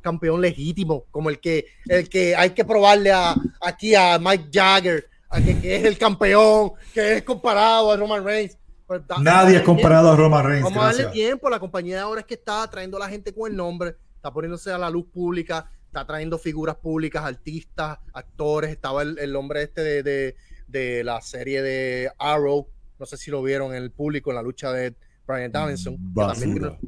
campeón 0.00 0.40
legítimo, 0.40 1.04
como 1.10 1.28
el 1.28 1.38
que, 1.38 1.66
el 1.86 2.08
que 2.08 2.34
hay 2.34 2.50
que 2.50 2.64
probarle 2.64 3.12
a, 3.12 3.34
aquí 3.60 3.94
a 3.94 4.18
Mike 4.18 4.48
Jagger, 4.52 5.06
a 5.28 5.40
que, 5.40 5.58
que 5.60 5.76
es 5.76 5.84
el 5.84 5.98
campeón, 5.98 6.72
que 6.94 7.18
es 7.18 7.22
comparado 7.22 7.92
a 7.92 7.96
Roman 7.96 8.24
Reigns. 8.24 8.56
Pues 8.86 9.06
da- 9.06 9.18
Nadie 9.20 9.56
es 9.58 9.62
comparado 9.62 10.10
a 10.12 10.16
Roman 10.16 10.44
Reigns. 10.46 10.64
Vamos 10.64 10.82
a 10.82 10.86
darle 10.86 11.04
tiempo. 11.12 11.48
La 11.50 11.60
compañía 11.60 12.02
ahora 12.02 12.20
es 12.22 12.26
que 12.26 12.34
está 12.34 12.68
trayendo 12.70 12.96
a 12.96 13.00
la 13.00 13.08
gente 13.08 13.32
con 13.34 13.50
el 13.50 13.56
nombre, 13.56 13.96
está 14.16 14.32
poniéndose 14.32 14.72
a 14.72 14.78
la 14.78 14.90
luz 14.90 15.06
pública, 15.12 15.70
está 15.86 16.06
trayendo 16.06 16.38
figuras 16.38 16.76
públicas, 16.76 17.22
artistas, 17.24 17.98
actores. 18.14 18.70
Estaba 18.70 19.02
el, 19.02 19.18
el 19.18 19.36
hombre 19.36 19.62
este 19.62 19.82
de, 19.82 20.02
de- 20.02 20.36
de 20.66 21.04
la 21.04 21.20
serie 21.20 21.60
de 21.60 22.10
Arrow, 22.18 22.66
no 23.02 23.06
sé 23.06 23.16
si 23.16 23.32
lo 23.32 23.42
vieron 23.42 23.74
en 23.74 23.82
el 23.82 23.90
público 23.90 24.30
en 24.30 24.36
la 24.36 24.42
lucha 24.42 24.72
de 24.72 24.94
Brian 25.26 25.50
Danielson, 25.50 25.96
que 26.14 26.20
también, 26.20 26.52
tiene, 26.54 26.78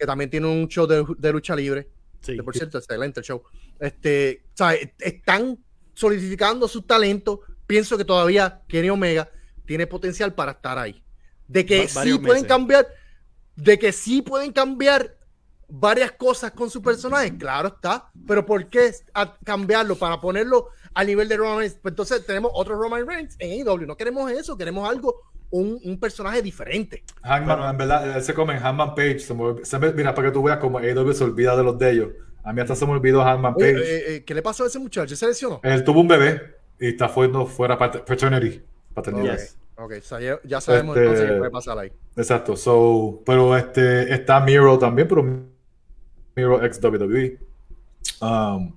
que 0.00 0.04
también 0.06 0.30
tiene 0.30 0.46
un 0.48 0.66
show 0.66 0.84
de, 0.84 1.06
de 1.16 1.32
lucha 1.32 1.54
libre. 1.54 1.88
Sí. 2.20 2.34
Que 2.34 2.42
por 2.42 2.56
cierto, 2.56 2.76
excelente 2.76 3.20
el 3.20 3.24
show. 3.24 3.40
Este, 3.78 4.42
o 4.52 4.56
sea, 4.56 4.74
están 4.98 5.56
solidificando 5.94 6.66
su 6.66 6.82
talento. 6.82 7.42
Pienso 7.68 7.96
que 7.96 8.04
todavía 8.04 8.62
Kenny 8.66 8.90
Omega 8.90 9.30
tiene 9.64 9.86
potencial 9.86 10.34
para 10.34 10.50
estar 10.52 10.76
ahí. 10.76 11.00
De 11.46 11.64
que 11.64 11.82
Va- 11.82 12.02
sí 12.02 12.18
pueden 12.18 12.26
meses. 12.42 12.48
cambiar, 12.48 12.88
de 13.54 13.78
que 13.78 13.92
sí 13.92 14.22
pueden 14.22 14.52
cambiar 14.52 15.16
varias 15.68 16.10
cosas 16.10 16.50
con 16.50 16.68
su 16.68 16.82
personaje, 16.82 17.38
claro 17.38 17.68
está. 17.68 18.10
Pero 18.26 18.44
¿por 18.44 18.68
qué 18.68 18.90
cambiarlo 19.44 19.94
para 19.94 20.20
ponerlo 20.20 20.70
al 20.94 21.06
nivel 21.06 21.28
de 21.28 21.36
Roman 21.36 21.58
Reigns? 21.58 21.76
Pues 21.80 21.92
entonces 21.92 22.26
tenemos 22.26 22.50
otro 22.54 22.74
Roman 22.76 23.06
Reigns 23.06 23.36
en 23.38 23.52
AEW. 23.68 23.86
No 23.86 23.96
queremos 23.96 24.28
eso, 24.32 24.56
queremos 24.56 24.88
algo, 24.88 25.30
un, 25.50 25.80
un 25.84 25.98
personaje 25.98 26.42
diferente. 26.42 27.02
Hangman, 27.22 27.70
en 27.70 27.76
verdad, 27.78 28.16
él 28.16 28.22
se 28.22 28.34
come 28.34 28.54
en 28.54 28.60
Hangman 28.60 28.94
Page. 28.94 29.18
Se 29.20 29.34
me 29.34 29.64
se 29.64 29.78
me- 29.78 29.92
mira, 29.92 30.14
para 30.14 30.28
que 30.28 30.32
tú 30.34 30.42
veas 30.42 30.58
cómo 30.58 30.78
AEW 30.78 31.12
se 31.12 31.24
olvida 31.24 31.56
de 31.56 31.62
los 31.64 31.78
de 31.78 31.90
ellos. 31.90 32.08
A 32.42 32.52
mí 32.52 32.60
hasta 32.60 32.74
se 32.74 32.86
me 32.86 32.92
olvidó 32.92 33.22
Hangman 33.22 33.54
Page. 33.54 33.70
eh, 33.78 34.14
eh, 34.16 34.24
¿Qué 34.24 34.34
le 34.34 34.42
pasó 34.42 34.64
a 34.64 34.66
ese 34.68 34.78
muchacho? 34.78 35.14
¿Se 35.16 35.26
lesionó? 35.26 35.60
Él 35.62 35.84
tuvo 35.84 36.00
un 36.00 36.08
bebé 36.08 36.40
y 36.78 36.88
está 36.88 37.08
fuera, 37.08 37.44
fuera 37.46 37.76
pat- 37.76 38.04
paternity. 38.06 38.62
paternidad. 38.94 39.32
Yes. 39.36 39.56
Ok, 39.76 39.92
o 39.98 40.02
sea, 40.02 40.20
ya, 40.20 40.38
ya 40.44 40.60
sabemos 40.60 40.96
Este- 40.96 41.06
entonces 41.08 41.30
qué 41.30 41.36
puede 41.38 41.50
pasar 41.50 41.78
ahí. 41.78 41.92
Exacto. 42.16 42.56
So, 42.56 43.22
pero 43.24 43.56
este 43.56 44.12
está 44.14 44.38
Miro 44.40 44.78
también, 44.78 45.08
pero 45.08 45.22
Miro 46.36 46.64
ex 46.64 46.78
WWE. 46.82 47.38
Um, 48.20 48.76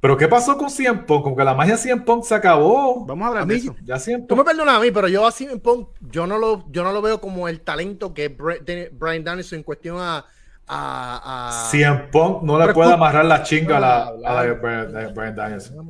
pero 0.00 0.16
¿qué 0.16 0.28
pasó 0.28 0.56
con 0.56 0.70
CM 0.70 1.00
Punk? 1.04 1.24
Como 1.24 1.36
que 1.36 1.44
la 1.44 1.54
magia 1.54 1.74
de 1.76 1.82
CM 1.82 2.02
Punk 2.02 2.24
se 2.24 2.34
acabó. 2.34 3.04
Vamos 3.04 3.24
a 3.24 3.28
hablar 3.28 3.42
A 3.42 3.46
de 3.46 3.54
mí- 3.54 3.60
eso. 3.60 3.74
Ya 3.84 3.98
Tú 3.98 4.10
me 4.12 4.42
Punk. 4.42 4.44
perdonas 4.46 4.76
a 4.76 4.80
mí, 4.80 4.90
pero 4.90 5.08
yo 5.08 5.26
así 5.26 5.46
me 5.46 5.56
pongo, 5.56 5.92
yo 6.00 6.26
no 6.26 6.38
lo, 6.38 6.64
yo 6.70 6.84
no 6.84 6.92
lo 6.92 7.02
veo 7.02 7.20
como 7.20 7.48
el 7.48 7.60
talento 7.60 8.14
que 8.14 8.26
es 8.26 8.64
de- 8.64 8.90
Brian 8.92 9.24
Danielson 9.24 9.58
en 9.58 9.62
cuestión 9.64 9.96
a, 10.00 10.24
a, 10.66 11.64
a- 11.66 11.68
CM 11.70 12.08
Punk 12.12 12.42
no 12.42 12.64
le 12.64 12.72
puede 12.72 12.92
amarrar 12.92 13.24
la 13.24 13.42
chinga 13.42 13.78
a 13.78 13.80
la, 13.80 14.12
a 14.24 14.42
de. 14.44 14.52
Brian, 14.52 14.92
de 14.92 15.32
Danielson. 15.32 15.88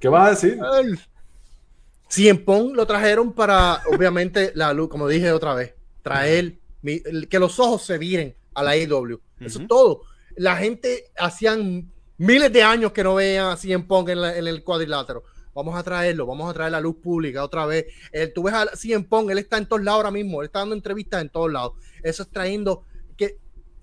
¿Qué 0.00 0.08
vas 0.08 0.26
a 0.26 0.30
decir? 0.30 0.58
CM 2.08 2.38
Punk 2.40 2.74
lo 2.76 2.86
trajeron 2.86 3.32
para, 3.32 3.82
obviamente, 3.92 4.52
la 4.54 4.72
luz, 4.72 4.88
como 4.88 5.08
dije 5.08 5.32
otra 5.32 5.54
vez, 5.54 5.74
traer 6.02 6.54
mi- 6.82 7.00
que 7.28 7.38
los 7.38 7.58
ojos 7.58 7.82
se 7.84 7.98
viren 7.98 8.34
a 8.56 8.62
la 8.62 8.70
AEW. 8.72 9.20
Eso 9.40 9.60
es 9.60 9.68
todo. 9.68 10.02
La 10.36 10.56
gente 10.56 11.04
hacían 11.18 11.92
miles 12.18 12.52
de 12.52 12.62
años 12.62 12.92
que 12.92 13.04
no 13.04 13.14
veían 13.14 13.46
a 13.52 13.56
CM 13.56 13.84
Punk 13.84 14.08
en, 14.08 14.20
la- 14.22 14.36
en 14.36 14.46
el 14.46 14.64
cuadrilátero. 14.64 15.22
Vamos 15.54 15.74
a 15.78 15.82
traerlo, 15.82 16.26
vamos 16.26 16.50
a 16.50 16.54
traer 16.54 16.72
la 16.72 16.80
luz 16.80 16.96
pública 16.96 17.42
otra 17.44 17.64
vez. 17.66 17.86
Eh, 18.12 18.26
tú 18.28 18.42
ves 18.42 18.54
a 18.54 18.66
CM 18.76 19.04
Punk, 19.04 19.30
él 19.30 19.38
está 19.38 19.56
en 19.58 19.66
todos 19.66 19.82
lados 19.82 19.98
ahora 19.98 20.10
mismo, 20.10 20.42
él 20.42 20.46
está 20.46 20.58
dando 20.58 20.74
entrevistas 20.74 21.22
en 21.22 21.30
todos 21.30 21.50
lados. 21.52 21.72
Eso 22.02 22.22
es 22.24 22.28
trayendo 22.30 22.84
que 23.16 23.38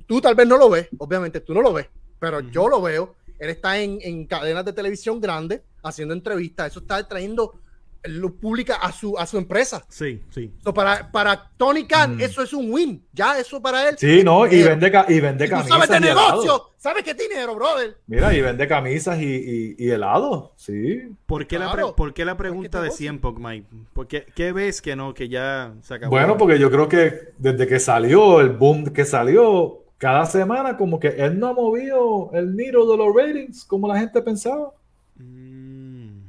tú 0.05 0.21
tal 0.21 0.35
vez 0.35 0.47
no 0.47 0.57
lo 0.57 0.69
ves, 0.69 0.89
obviamente 0.99 1.39
tú 1.39 1.53
no 1.53 1.61
lo 1.61 1.73
ves, 1.73 1.87
pero 2.19 2.41
yo 2.41 2.67
lo 2.67 2.81
veo 2.81 3.15
él 3.39 3.49
está 3.49 3.77
en, 3.79 3.97
en 4.01 4.25
cadenas 4.25 4.63
de 4.63 4.71
televisión 4.71 5.19
grandes 5.19 5.61
haciendo 5.81 6.13
entrevistas. 6.13 6.71
Eso 6.71 6.79
está 6.79 7.05
trayendo 7.05 7.59
lo 8.05 8.33
publica 8.33 8.75
a 8.75 8.91
su, 8.91 9.17
a 9.17 9.25
su 9.25 9.37
empresa. 9.37 9.83
Sí, 9.87 10.21
sí. 10.29 10.51
So, 10.63 10.73
para, 10.73 11.09
para 11.11 11.49
Tony 11.57 11.85
Khan, 11.87 12.17
Mm. 12.17 12.21
eso 12.21 12.43
es 12.43 12.51
un 12.53 12.71
win. 12.71 13.01
Ya, 13.13 13.37
eso 13.39 13.61
para 13.61 13.87
él. 13.89 13.95
Sí, 13.97 14.23
no, 14.23 14.45
y 14.45 14.61
vende, 14.61 14.91
y 15.07 15.19
vende 15.21 15.45
Y 15.45 15.47
tú 15.47 15.55
camisas. 15.55 15.69
sabes 15.69 15.89
de 15.89 15.99
negocio, 16.01 16.71
sabes 16.77 17.03
que 17.03 17.11
es 17.11 17.17
dinero, 17.17 17.55
brother. 17.55 17.97
Mira, 18.07 18.33
y 18.33 18.41
vende 18.41 18.67
camisas 18.67 19.19
y, 19.21 19.25
y, 19.25 19.75
y 19.77 19.89
helado. 19.89 20.51
Sí. 20.57 21.01
¿Por 21.25 21.47
qué, 21.47 21.57
la, 21.57 21.71
Claro. 21.71 21.95
por 21.95 22.13
qué 22.13 22.25
la 22.25 22.35
pregunta 22.35 22.79
de 22.79 22.85
negocio. 22.87 22.97
100 22.97 23.19
Pog, 23.21 23.39
Mike? 23.39 23.67
¿Por 23.93 24.07
qué, 24.07 24.25
¿Qué 24.35 24.51
ves 24.51 24.81
que 24.81 24.95
no, 24.95 25.13
que 25.13 25.29
ya 25.29 25.73
se 25.81 25.93
acabó? 25.93 26.11
Bueno, 26.11 26.37
porque 26.37 26.59
yo 26.59 26.69
creo 26.69 26.89
que 26.89 27.33
desde 27.37 27.67
que 27.67 27.79
salió, 27.79 28.41
el 28.41 28.49
boom 28.49 28.87
que 28.93 29.05
salió, 29.05 29.79
cada 29.97 30.25
semana 30.25 30.75
como 30.75 30.99
que 30.99 31.07
él 31.07 31.39
no 31.39 31.47
ha 31.47 31.53
movido 31.53 32.31
el 32.33 32.53
nido 32.57 32.91
de 32.91 32.97
los 32.97 33.15
ratings 33.15 33.63
como 33.63 33.87
la 33.87 33.97
gente 33.99 34.21
pensaba. 34.21 34.71
Mm, 35.15 36.19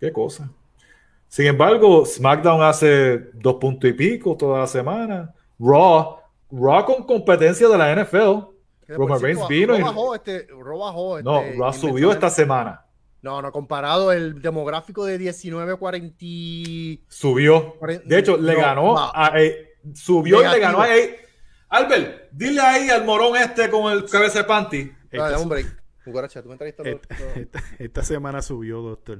Qué 0.00 0.12
cosa. 0.12 0.50
Sin 1.28 1.46
embargo, 1.46 2.06
SmackDown 2.06 2.62
hace 2.62 3.18
dos 3.34 3.56
puntos 3.56 3.88
y 3.90 3.92
pico 3.92 4.36
toda 4.36 4.60
la 4.60 4.66
semana. 4.66 5.34
Raw, 5.58 6.16
Raw 6.50 6.84
con 6.86 7.04
competencia 7.04 7.68
de 7.68 7.76
la 7.78 7.92
NFL. 7.94 8.46
Roman 8.88 9.20
Reigns 9.20 9.46
vino 9.48 9.74
Raw 9.74 9.80
y- 9.80 9.82
bajó 9.82 10.14
este, 10.14 10.46
Raw 10.48 10.78
bajó 10.78 11.20
No, 11.22 11.40
este, 11.42 11.58
Raw 11.58 11.72
subió 11.74 12.12
esta 12.12 12.30
semana. 12.30 12.84
No, 13.20 13.42
no, 13.42 13.50
comparado 13.52 14.12
el 14.12 14.40
demográfico 14.40 15.04
de 15.04 15.18
19 15.18 15.72
a 15.72 15.76
40. 15.76 16.16
y- 16.20 17.02
Subió. 17.08 17.76
De 18.06 18.18
hecho, 18.18 18.36
le 18.38 18.54
No, 18.54 18.60
ganó 18.60 18.96
a, 18.98 19.32
eh, 19.36 19.72
subió 19.94 20.40
y 20.40 20.48
le 20.48 20.58
ganó 20.60 20.80
a 20.80 20.96
eh, 20.96 21.18
Albert, 21.68 22.28
dile 22.32 22.60
ahí 22.62 22.88
al 22.88 23.04
morón 23.04 23.36
este 23.36 23.68
con 23.68 23.92
el 23.92 24.08
cabeza 24.08 24.38
de 24.38 24.44
panty. 24.44 24.90
Trajiste 26.56 26.84
los- 26.84 27.00
esta- 27.02 27.40
esta- 27.40 27.62
esta 27.78 28.02
semana 28.02 28.40
subió, 28.40 28.80
doctor. 28.80 29.18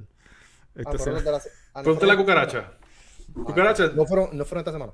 Ah, 0.79 0.91
Esta 0.91 0.99
fueron 1.05 1.18
semana- 1.20 1.31
la 1.31 1.39
ah, 1.39 1.79
no 1.79 1.83
Pregúntale 1.83 2.12
a 2.12 2.16
fueron- 2.16 2.24
cucaracha. 2.24 2.72
Cucaracha. 3.35 3.87
No 3.95 4.07
fueron, 4.07 4.29
no 4.37 4.45
fueron 4.45 4.61
esta 4.61 4.72
semana. 4.72 4.93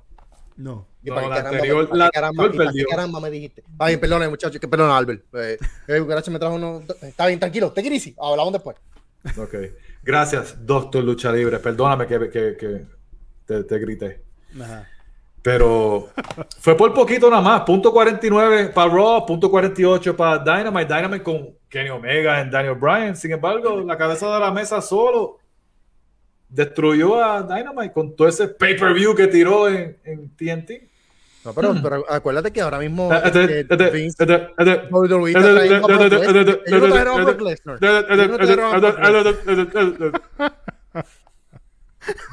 No. 0.57 0.87
¿Y 1.03 1.09
No, 1.09 1.15
para 1.15 1.27
la 1.27 1.35
caramba, 1.35 1.57
anterior- 1.57 1.89
para 1.89 1.97
la 1.97 2.09
caramba, 2.11 2.43
anterior 2.45 2.65
perdió. 2.67 2.85
caramba 2.89 3.19
me 3.19 3.29
dijiste? 3.29 3.61
Está 3.69 3.87
bien, 3.87 3.99
perdona, 3.99 4.29
muchachos, 4.29 4.59
que 4.61 4.67
perdona, 4.67 4.97
Albert. 4.97 5.23
Eh, 5.35 5.57
eh, 5.87 5.99
Cucaracha 5.99 6.31
me 6.31 6.39
trajo 6.39 6.55
uno. 6.55 6.81
Está 7.01 7.27
bien, 7.27 7.39
tranquilo, 7.39 7.71
te 7.71 7.81
easy. 7.81 8.15
Hablamos 8.19 8.53
después. 8.53 8.77
Ok. 9.37 9.55
Gracias, 10.03 10.55
doctor 10.65 11.03
Lucha 11.03 11.31
Libre. 11.31 11.59
Perdóname 11.59 12.05
que, 12.07 12.29
que- 12.29 12.55
que 12.57 12.85
te, 13.45 13.63
te 13.63 13.79
grité. 13.79 14.21
Ajá. 14.61 14.87
Pero 15.41 16.09
fue 16.59 16.75
por 16.75 16.91
poquito 16.93 17.29
nada 17.29 17.41
más. 17.41 17.61
Punto 17.61 17.91
49 17.91 18.69
para 18.73 18.91
Raw, 18.91 19.25
punto 19.25 19.51
48 19.51 20.15
para 20.17 20.39
Dynamite. 20.39 20.91
Dynamite 20.93 21.23
con 21.23 21.49
Kenny 21.69 21.89
Omega 21.89 22.41
y 22.43 22.49
Daniel 22.49 22.75
Bryan. 22.75 23.15
Sin 23.15 23.31
embargo, 23.31 23.81
la 23.81 23.95
cabeza 23.97 24.33
de 24.33 24.39
la 24.39 24.51
mesa 24.51 24.81
solo 24.81 25.37
destruyó 26.49 27.23
a 27.23 27.43
Dynamite 27.43 27.91
con 27.93 28.15
todo 28.15 28.27
ese 28.27 28.47
pay-per-view 28.47 29.15
que 29.15 29.27
tiró 29.27 29.67
en, 29.69 29.97
en 30.03 30.29
TNT. 30.35 30.71
No, 31.45 31.53
pero, 31.53 31.75
pero 31.83 32.05
acuérdate 32.11 32.51
que 32.51 32.61
ahora 32.61 32.79
mismo 32.79 33.13
Eh, 33.13 33.21
este, 33.23 33.59
eh, 33.59 33.67
eh, 33.69 33.77
eh, 33.79 34.55
eh. 34.57 34.87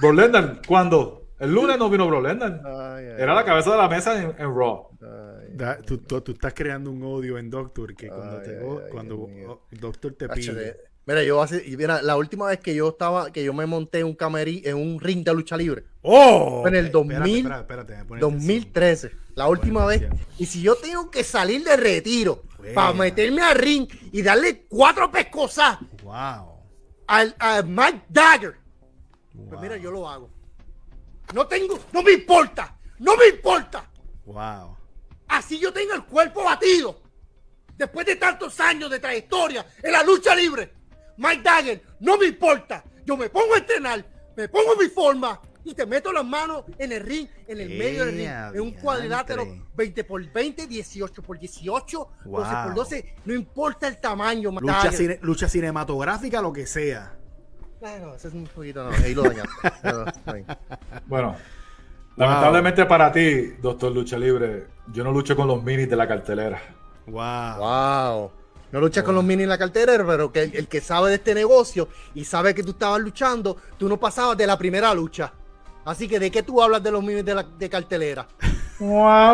Bro 0.01 0.13
Lesnar, 0.13 0.61
¿cuándo? 0.67 1.29
El 1.39 1.53
lunes 1.53 1.79
no 1.79 1.91
vino 1.91 2.07
Bro. 2.07 2.25
Ay, 2.27 2.37
ay, 2.65 3.05
Era 3.19 3.35
la 3.35 3.45
cabeza 3.45 3.73
de 3.73 3.77
la 3.77 3.89
mesa 3.89 4.23
en, 4.23 4.35
en 4.39 4.55
Raw. 4.57 4.89
ay. 5.03 5.49
Da- 5.55 5.79
tú, 5.79 5.99
tú- 5.99 6.21
tú 6.21 6.33
estás 6.33 6.55
creando 6.55 6.91
un 6.91 7.03
odio 7.03 7.37
en 7.37 7.51
Doctor 7.51 7.95
que 7.95 8.09
cuando, 8.09 8.39
Ay, 8.39 8.45
te, 8.47 8.59
cuando 8.91 9.17
oh, 9.49 9.67
Doctor 9.71 10.15
te 10.15 10.29
pide. 10.29 10.77
Mira, 11.05 11.23
yo 11.25 11.43
hace, 11.43 11.65
y 11.67 11.77
mira, 11.77 12.01
la 12.01 12.17
última 12.17 12.47
vez 12.47 12.61
que 12.61 12.75
yo 12.75 12.91
estaba, 12.91 13.33
que 13.33 13.43
yo 13.43 13.53
me 13.53 13.67
monté 13.67 14.01
en 14.01 14.07
un 14.07 14.15
camerí, 14.15 14.63
en 14.65 14.77
un 14.77 15.01
ring 15.01 15.25
de 15.25 15.35
lucha 15.35 15.57
libre, 15.57 15.85
¡Oh! 16.03 16.63
En 16.67 16.77
el 16.77 16.87
Espérate, 16.87 17.15
2000, 17.15 17.37
espérate, 17.39 17.61
espérate, 17.61 18.05
pone 18.05 18.21
2013, 18.21 19.13
la 19.35 19.49
última 19.49 19.85
vez. 19.87 20.03
Y 20.39 20.47
si 20.47 20.63
yo 20.63 20.77
tengo 20.77 21.11
que 21.11 21.25
salir 21.25 21.65
de 21.65 21.77
retiro 21.77 22.45
Buena. 22.59 22.75
para 22.75 22.93
meterme 22.93 23.43
al 23.43 23.57
ring 23.57 23.89
y 24.13 24.23
darle 24.23 24.65
cuatro 24.69 25.11
pescosas. 25.11 25.79
¡Wow! 26.05 26.53
al, 27.07 27.35
a 27.39 27.63
Mike 27.63 28.05
Dagger, 28.09 28.57
pues 29.49 29.61
mira, 29.61 29.77
yo 29.77 29.91
lo 29.91 30.09
hago. 30.09 30.31
No 31.35 31.47
tengo, 31.47 31.79
no 31.93 32.03
me 32.03 32.13
importa, 32.13 32.79
no 32.99 33.17
me 33.17 33.27
importa. 33.29 33.91
¡Wow! 34.25 34.77
Así 35.29 35.59
yo 35.59 35.73
tengo 35.73 35.95
el 35.95 36.05
cuerpo 36.05 36.45
batido. 36.45 37.01
Después 37.77 38.07
de 38.07 38.17
tantos 38.17 38.59
años 38.61 38.91
de 38.91 38.99
trayectoria 39.01 39.67
en 39.83 39.93
la 39.93 40.03
lucha 40.03 40.35
libre, 40.35 40.73
Mike 41.17 41.43
Dagger, 41.43 41.83
no 42.01 42.17
me 42.19 42.27
importa. 42.27 42.85
Yo 43.05 43.17
me 43.17 43.29
pongo 43.29 43.55
a 43.55 43.59
entrenar, 43.59 44.05
me 44.37 44.49
pongo 44.49 44.77
mi 44.81 44.87
forma 44.89 45.41
y 45.65 45.75
te 45.75 45.87
meto 45.87 46.13
las 46.13 46.25
manos 46.25 46.65
en 46.79 46.93
el 46.93 47.03
ring, 47.03 47.29
en 47.47 47.61
el 47.61 47.69
medio 47.71 48.05
del 48.05 48.15
ring, 48.15 48.27
¡Ea, 48.27 48.51
en 48.55 48.61
un 48.61 48.71
cuadrilátero 48.73 49.45
diantre! 49.45 49.67
20 49.75 50.05
por 50.05 50.33
20, 50.33 50.67
18 50.67 51.23
por 51.23 51.39
18, 51.39 52.09
12 52.25 52.55
por 52.55 52.65
Wow. 52.67 52.75
12. 52.75 53.15
No 53.25 53.35
importa 53.35 53.87
el 53.89 53.99
tamaño, 53.99 54.51
Mike 54.51 54.63
Lucha, 54.63 54.75
Dagger. 54.85 54.93
cine- 54.95 55.19
lucha 55.23 55.49
cinematográfica, 55.49 56.41
lo 56.43 56.53
que 56.53 56.67
sea. 56.67 57.17
No, 57.81 58.15
ese 58.15 58.29
es 58.29 58.35
un 58.35 58.45
poquito, 58.47 58.85
no, 58.85 58.91
ahí 59.05 59.13
lo 59.15 59.23
bien. 59.25 59.43
Bueno, 61.07 61.35
lamentablemente 62.17 62.85
para 62.87 63.11
ti, 63.13 63.55
doctor 63.61 63.93
Lucha 63.93 64.17
Libre, 64.19 64.67
yo 64.93 65.03
no 65.05 65.13
lucho 65.13 65.35
con 65.35 65.49
los 65.49 65.63
minis 65.63 65.89
de 65.89 65.97
la 65.97 66.07
cartelera. 66.07 66.61
¡Wow! 67.07 67.59
Wow. 67.59 68.33
No 68.73 68.81
luchas 68.81 69.05
con 69.05 69.15
los 69.15 69.23
mini 69.23 69.43
en 69.45 69.49
la 69.51 69.59
cartera, 69.59 69.93
pero 70.07 70.33
que 70.33 70.43
el, 70.45 70.57
el 70.57 70.67
que 70.69 70.81
sabe 70.81 71.11
de 71.11 71.17
este 71.17 71.35
negocio 71.35 71.89
y 72.15 72.25
sabe 72.25 72.55
que 72.55 72.63
tú 72.63 72.71
estabas 72.71 73.01
luchando, 73.01 73.57
tú 73.79 73.89
no 73.89 73.99
pasabas 74.01 74.37
de 74.37 74.47
la 74.47 74.57
primera 74.59 74.93
lucha. 74.95 75.33
Así 75.85 76.09
que, 76.09 76.19
¿de 76.19 76.31
qué 76.31 76.43
tú 76.43 76.63
hablas 76.63 76.83
de 76.83 76.91
los 76.91 77.03
minis 77.03 77.25
de, 77.25 77.35
la, 77.35 77.43
de 77.43 77.69
cartelera? 77.69 78.27
Wow, 78.79 78.89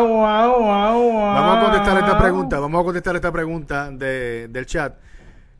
wow, 0.07 0.59
wow, 0.59 1.01
wow. 1.03 1.13
Vamos 1.13 1.57
a 1.57 1.61
contestar 1.71 1.97
esta 1.99 2.17
pregunta. 2.19 2.59
Vamos 2.59 2.81
a 2.81 2.83
contestar 2.83 3.15
esta 3.15 3.31
pregunta 3.31 3.89
de- 3.91 4.47
del 4.49 4.65
chat. 4.65 4.95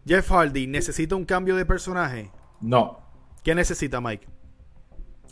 Jeff 0.06 0.30
Hardy, 0.32 0.68
¿necesita 0.68 1.16
un 1.16 1.26
cambio 1.26 1.56
de 1.56 1.66
personaje? 1.66 2.32
No, 2.62 3.00
¿Qué 3.44 3.56
necesita, 3.56 4.02
Mike? 4.02 4.28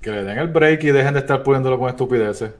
que 0.01 0.11
le 0.11 0.23
den 0.23 0.37
el 0.37 0.47
break 0.47 0.83
y 0.83 0.91
dejen 0.91 1.15
de 1.15 1.19
estar 1.21 1.41
poniéndolo 1.43 1.77
con 1.79 1.89
estupideces. 1.89 2.51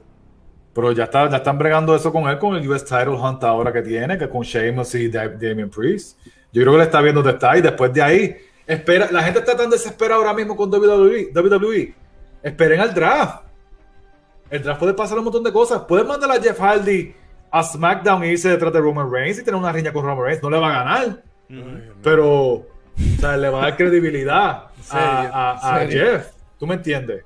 Pero 0.74 0.92
ya, 0.92 1.04
está, 1.04 1.28
ya 1.28 1.38
están 1.38 1.58
bregando 1.58 1.94
eso 1.94 2.12
con 2.12 2.28
él, 2.28 2.38
con 2.38 2.54
el 2.56 2.68
US 2.68 2.84
Title 2.84 3.10
Hunt 3.16 3.42
ahora 3.44 3.72
que 3.72 3.82
tiene, 3.82 4.16
que 4.16 4.28
con 4.28 4.42
Sheamus 4.42 4.94
y 4.94 5.08
Da- 5.08 5.28
Damian 5.28 5.70
Priest. 5.70 6.18
Yo 6.52 6.62
creo 6.62 6.72
que 6.72 6.78
le 6.78 6.84
está 6.84 7.00
viendo 7.00 7.22
dónde 7.22 7.34
está 7.36 7.56
y 7.58 7.60
después 7.62 7.92
de 7.92 8.02
ahí, 8.02 8.36
espera, 8.66 9.08
la 9.10 9.22
gente 9.22 9.40
está 9.40 9.56
tan 9.56 9.68
desesperada 9.70 10.16
ahora 10.20 10.34
mismo 10.34 10.56
con 10.56 10.70
WWE. 10.72 11.30
WWE. 11.34 11.94
Esperen 12.42 12.80
al 12.80 12.94
draft. 12.94 13.42
El 14.50 14.62
draft 14.62 14.78
puede 14.78 14.94
pasar 14.94 15.18
un 15.18 15.24
montón 15.24 15.42
de 15.42 15.52
cosas. 15.52 15.82
Pueden 15.82 16.06
mandar 16.06 16.30
a 16.30 16.40
Jeff 16.40 16.58
Hardy 16.58 17.14
a 17.50 17.62
SmackDown 17.62 18.22
e 18.22 18.32
irse 18.32 18.48
detrás 18.48 18.72
de 18.72 18.80
Roman 18.80 19.10
Reigns 19.10 19.38
y 19.38 19.44
tener 19.44 19.58
una 19.58 19.72
riña 19.72 19.92
con 19.92 20.04
Roman 20.04 20.24
Reigns. 20.24 20.42
No 20.42 20.50
le 20.50 20.58
va 20.58 20.68
a 20.68 20.84
ganar. 20.84 21.22
Pero 22.02 22.26
o 22.52 22.66
sea, 23.20 23.36
le 23.36 23.48
va 23.48 23.58
a 23.58 23.62
dar 23.62 23.76
credibilidad 23.76 24.64
a, 24.90 25.52
a-. 25.80 25.80
Jeff. 25.90 26.28
¿Tú 26.58 26.66
me 26.66 26.74
entiendes? 26.74 27.24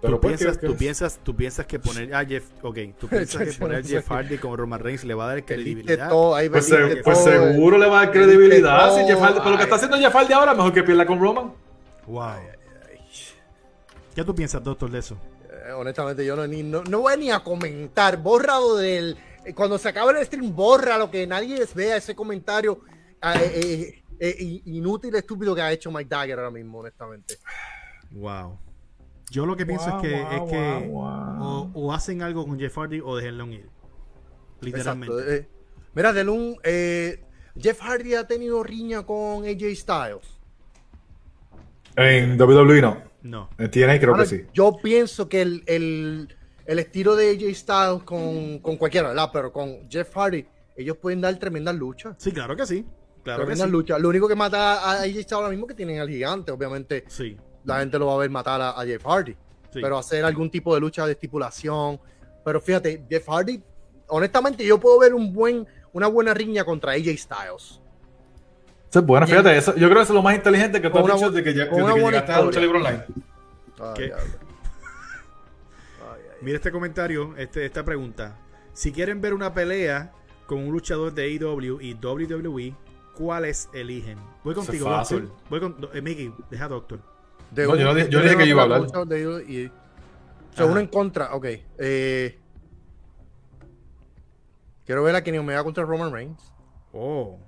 ¿Tú, 0.00 0.20
pues, 0.20 0.36
piensas, 0.38 0.58
que- 0.58 0.66
tú, 0.68 0.76
piensas, 0.76 1.18
tú 1.24 1.34
piensas 1.36 1.66
que 1.66 1.78
poner 1.80 2.14
a 2.14 2.24
Jeff... 2.24 2.44
Ok, 2.62 2.78
tú 3.00 3.08
piensas 3.10 3.42
que 3.48 3.52
poner 3.58 3.78
a 3.78 3.82
Jeff 3.82 4.08
Hardy 4.08 4.38
con 4.38 4.56
Roman 4.56 4.78
Reigns 4.78 5.02
le 5.04 5.14
va 5.14 5.24
a 5.24 5.28
dar 5.34 5.44
credibilidad. 5.44 6.08
todo, 6.08 6.34
ahí 6.36 6.48
Pues, 6.48 6.66
se- 6.66 6.96
pues 7.02 7.24
todo, 7.24 7.32
eh. 7.32 7.52
seguro 7.52 7.78
le 7.78 7.86
va 7.88 8.00
a 8.02 8.04
dar 8.04 8.12
credibilidad. 8.12 8.78
Perdiste 8.90 9.02
Si 9.02 9.08
Jeff 9.12 9.20
Hardy- 9.20 9.32
todo. 9.34 9.38
pero 9.42 9.50
lo 9.50 9.56
que 9.56 9.62
está 9.64 9.74
haciendo 9.76 9.96
Jeff 9.98 10.14
Hardy 10.14 10.32
ahora, 10.32 10.54
mejor 10.54 10.72
que 10.72 10.82
pierda 10.84 11.04
con 11.04 11.18
Roman. 11.20 11.52
Wow. 12.06 12.36
¿Qué 14.14 14.24
tú 14.24 14.34
piensas, 14.34 14.62
doctor, 14.62 14.90
de 14.90 14.98
eso? 14.98 15.16
Eh, 15.50 15.72
honestamente, 15.72 16.24
yo 16.24 16.34
no, 16.36 16.46
ni, 16.46 16.62
no, 16.62 16.82
no 16.84 17.00
voy 17.00 17.16
ni 17.18 17.30
a 17.30 17.40
comentar. 17.40 18.16
Borrado 18.18 18.76
del. 18.76 19.16
eh, 19.44 19.54
Cuando 19.54 19.78
se 19.78 19.88
acabe 19.88 20.18
el 20.18 20.26
stream, 20.26 20.54
borra 20.54 20.98
lo 20.98 21.10
que 21.10 21.26
nadie 21.26 21.64
vea 21.74 21.96
ese 21.96 22.14
comentario 22.16 22.80
eh, 23.22 23.52
eh, 23.54 24.02
eh, 24.20 24.62
inútil, 24.66 25.14
estúpido 25.14 25.54
que 25.54 25.62
ha 25.62 25.70
hecho 25.72 25.90
Mike 25.92 26.08
Dagger 26.08 26.38
ahora 26.38 26.50
mismo, 26.50 26.78
honestamente. 26.80 27.36
Wow. 28.10 28.58
Yo 29.30 29.44
lo 29.46 29.56
que 29.56 29.66
pienso 29.66 29.90
Wow, 29.90 29.96
es 29.96 30.02
que, 30.08 30.22
wow, 30.22 30.32
es 30.46 30.50
que 30.52 30.86
wow, 30.88 30.90
wow. 30.90 31.42
O, 31.42 31.70
o 31.74 31.92
hacen 31.92 32.22
algo 32.22 32.46
con 32.46 32.58
Jeff 32.58 32.76
Hardy 32.76 33.00
o 33.04 33.16
déjenlo 33.16 33.46
ir. 33.48 33.68
Literalmente. 34.60 35.36
Eh. 35.36 35.48
Mira, 35.94 36.12
Delun, 36.12 36.56
eh, 36.64 37.22
Jeff 37.58 37.80
Hardy 37.80 38.14
ha 38.14 38.26
tenido 38.26 38.62
riña 38.62 39.04
con 39.04 39.44
AJ 39.44 39.74
Styles. 39.76 40.38
En 41.96 42.40
WWE 42.40 42.80
no. 42.80 43.02
No. 43.22 43.50
En 43.58 43.70
TNA 43.70 43.98
creo 43.98 44.10
Ahora, 44.14 44.22
que 44.24 44.28
sí. 44.28 44.44
Yo 44.54 44.76
pienso 44.82 45.28
que 45.28 45.42
el, 45.42 45.62
el- 45.66 46.34
el 46.66 46.78
estilo 46.78 47.16
de 47.16 47.30
AJ 47.30 47.54
Styles 47.54 48.02
con, 48.04 48.58
con 48.58 48.76
cualquiera, 48.76 49.08
¿verdad? 49.08 49.30
Pero 49.32 49.50
con 49.52 49.88
Jeff 49.90 50.14
Hardy, 50.14 50.46
ellos 50.76 50.98
pueden 50.98 51.20
dar 51.22 51.34
tremendas 51.38 51.74
luchas. 51.74 52.14
Sí, 52.18 52.30
claro 52.30 52.54
que 52.56 52.66
sí. 52.66 52.84
Claro 53.24 53.40
que 53.40 53.46
tremendas 53.46 53.66
sí. 53.66 53.72
luchas. 53.72 54.00
Lo 54.00 54.08
único 54.10 54.28
que 54.28 54.34
mata 54.36 54.74
a 54.82 54.92
AJ 55.00 55.06
Styles 55.10 55.32
ahora 55.32 55.48
mismo 55.48 55.64
es 55.64 55.68
que 55.70 55.74
tienen 55.74 55.98
al 55.98 56.08
gigante. 56.08 56.52
Obviamente, 56.52 57.04
Sí. 57.08 57.36
La 57.68 57.80
gente 57.80 57.98
lo 57.98 58.06
va 58.06 58.14
a 58.14 58.18
ver 58.18 58.30
matar 58.30 58.60
a, 58.60 58.70
a 58.70 58.84
Jeff 58.84 59.04
Hardy. 59.04 59.32
Sí. 59.72 59.80
Pero 59.82 59.98
hacer 59.98 60.24
algún 60.24 60.50
tipo 60.50 60.74
de 60.74 60.80
lucha 60.80 61.04
de 61.06 61.12
estipulación. 61.12 62.00
Pero 62.44 62.60
fíjate, 62.60 63.04
Jeff 63.08 63.28
Hardy, 63.28 63.62
honestamente, 64.08 64.64
yo 64.66 64.78
puedo 64.80 64.98
ver 64.98 65.12
un 65.14 65.32
buen, 65.32 65.66
una 65.92 66.06
buena 66.06 66.32
riña 66.34 66.64
contra 66.64 66.92
AJ 66.92 67.16
Styles. 67.18 67.80
Eso 68.90 69.00
es 69.00 69.04
bueno, 69.06 69.26
fíjate, 69.26 69.54
eso, 69.58 69.72
yo 69.74 69.86
creo 69.88 69.98
que 69.98 70.02
eso 70.04 70.12
es 70.14 70.16
lo 70.16 70.22
más 70.22 70.34
inteligente 70.34 70.80
que 70.80 70.88
tú 70.88 70.96
has 70.98 71.04
una 71.04 71.14
dicho 71.14 71.30
desde 71.30 71.44
que, 71.44 71.54
ya- 71.54 71.68
con 71.68 71.76
desde 71.76 71.84
una 71.84 71.94
que 71.94 72.00
buena 72.00 72.20
llegaste 72.20 72.40
a 72.40 72.44
Lucha. 72.44 72.60
Libre 72.60 72.78
Online. 72.78 73.04
Ay, 73.80 73.92
¿Qué? 73.96 74.04
diablo. 74.06 74.24
Ay, 76.10 76.20
ay. 76.30 76.36
Mira 76.40 76.56
este 76.56 76.72
comentario, 76.72 77.34
este, 77.36 77.66
esta 77.66 77.84
pregunta. 77.84 78.38
Si 78.72 78.92
quieren 78.92 79.20
ver 79.20 79.34
una 79.34 79.52
pelea 79.52 80.12
con 80.46 80.58
un 80.60 80.70
luchador 80.72 81.12
de 81.12 81.24
AEW 81.24 81.80
y 81.82 81.94
WWE, 81.94 82.74
¿cuáles 83.14 83.68
eligen? 83.74 84.18
Voy 84.44 84.54
contigo, 84.54 84.88
doctor. 84.88 85.28
Voy 85.50 85.60
con 85.60 85.76
eh, 85.92 86.00
Mickey, 86.00 86.32
deja 86.50 86.68
doctor. 86.68 87.00
De 87.50 87.66
No, 87.66 87.76
yo 87.76 87.84
no 87.86 87.94
dije- 87.94 88.08
yo 88.10 88.20
dije 88.20 88.36
que 88.36 88.46
iba 88.46 88.62
a 88.62 88.64
hablar. 88.64 88.82
De, 89.06 89.20
y, 89.48 89.66
o 89.66 89.70
sea, 90.54 90.64
Ajá. 90.64 90.66
uno 90.66 90.80
en 90.80 90.86
contra, 90.88 91.34
ok. 91.34 91.46
Eh, 91.78 92.38
quiero 94.84 95.02
ver 95.02 95.14
a 95.16 95.22
Kenny 95.22 95.38
Omega 95.38 95.62
contra 95.64 95.84
Roman 95.84 96.12
Reigns. 96.12 96.52
Oh, 96.92 97.38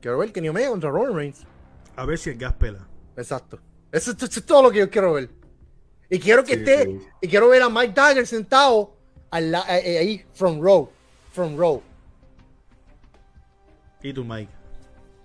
Quiero 0.00 0.16
ver 0.18 0.32
Kenny 0.32 0.48
Omega 0.48 0.70
contra 0.70 0.90
Roman 0.90 1.14
Reigns. 1.14 1.46
a 1.96 2.06
ver 2.06 2.18
si 2.18 2.30
el 2.30 2.38
gas 2.38 2.54
pela. 2.54 2.86
Exacto. 3.16 3.58
Eso, 3.92 4.12
eso 4.12 4.24
es 4.26 4.46
todo 4.46 4.62
lo 4.62 4.70
que 4.70 4.78
yo 4.78 4.88
quiero 4.90 5.12
ver. 5.12 5.28
Y 6.08 6.18
quiero 6.18 6.42
que 6.42 6.54
Sí, 6.54 6.58
esté, 6.60 6.84
sí. 6.86 7.00
y 7.22 7.28
quiero 7.28 7.48
ver 7.48 7.62
a 7.62 7.68
Mike 7.68 7.92
Dagger 7.94 8.26
sentado 8.26 8.96
al 9.30 9.54
eh, 9.54 9.58
eh, 9.68 9.98
ahí, 9.98 10.24
from 10.32 10.60
row. 10.60 10.90
From 11.32 11.56
row. 11.56 11.82
¿Y 14.02 14.12
tú, 14.12 14.24
Mike? 14.24 14.50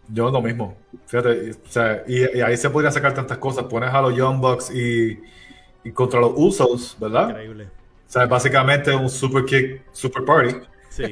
Yo 0.08 0.30
lo 0.30 0.42
mismo. 0.42 0.76
Fíjate, 1.08 1.46
y, 1.48 1.50
o 1.52 1.56
sea, 1.70 2.04
y, 2.08 2.38
y 2.38 2.42
ahí 2.42 2.56
se 2.58 2.70
podría 2.70 2.92
sacar 2.92 3.14
tantas 3.14 3.38
cosas. 3.38 3.66
Pones 3.66 3.92
a 3.94 4.02
los 4.02 4.16
Young 4.16 4.40
Bucks 4.40 4.70
y, 4.74 5.20
y 5.84 5.92
contra 5.92 6.20
los 6.20 6.34
Usos, 6.36 6.96
¿verdad? 7.00 7.30
Increíble. 7.30 7.64
O 7.66 8.12
sea, 8.12 8.26
básicamente 8.28 8.94
un 8.96 9.10
super 9.10 9.44
kick, 9.46 9.82
super 9.92 10.24
party. 10.24 10.56
Sí, 10.90 11.04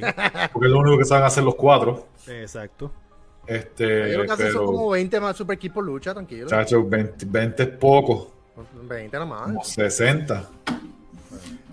Porque 0.53 0.67
es 0.67 0.71
lo 0.71 0.79
único 0.79 0.97
que 0.97 1.05
saben 1.05 1.25
hacer 1.25 1.43
los 1.43 1.55
cuatro. 1.55 2.07
exacto. 2.27 2.91
Este, 3.45 4.13
Yo 4.13 4.21
creo 4.23 4.37
que 4.37 4.51
son 4.51 4.65
como 4.65 4.89
20 4.91 5.19
más 5.19 5.35
super 5.35 5.55
equipos 5.55 5.75
por 5.75 5.83
lucha, 5.83 6.13
tranquilo. 6.13 6.47
chacho, 6.47 6.87
20, 6.87 7.25
20 7.27 7.63
es 7.63 7.69
poco. 7.69 8.31
20 8.83 9.11
nada 9.17 9.25
más. 9.25 9.41
Como 9.43 9.63
60. 9.63 10.49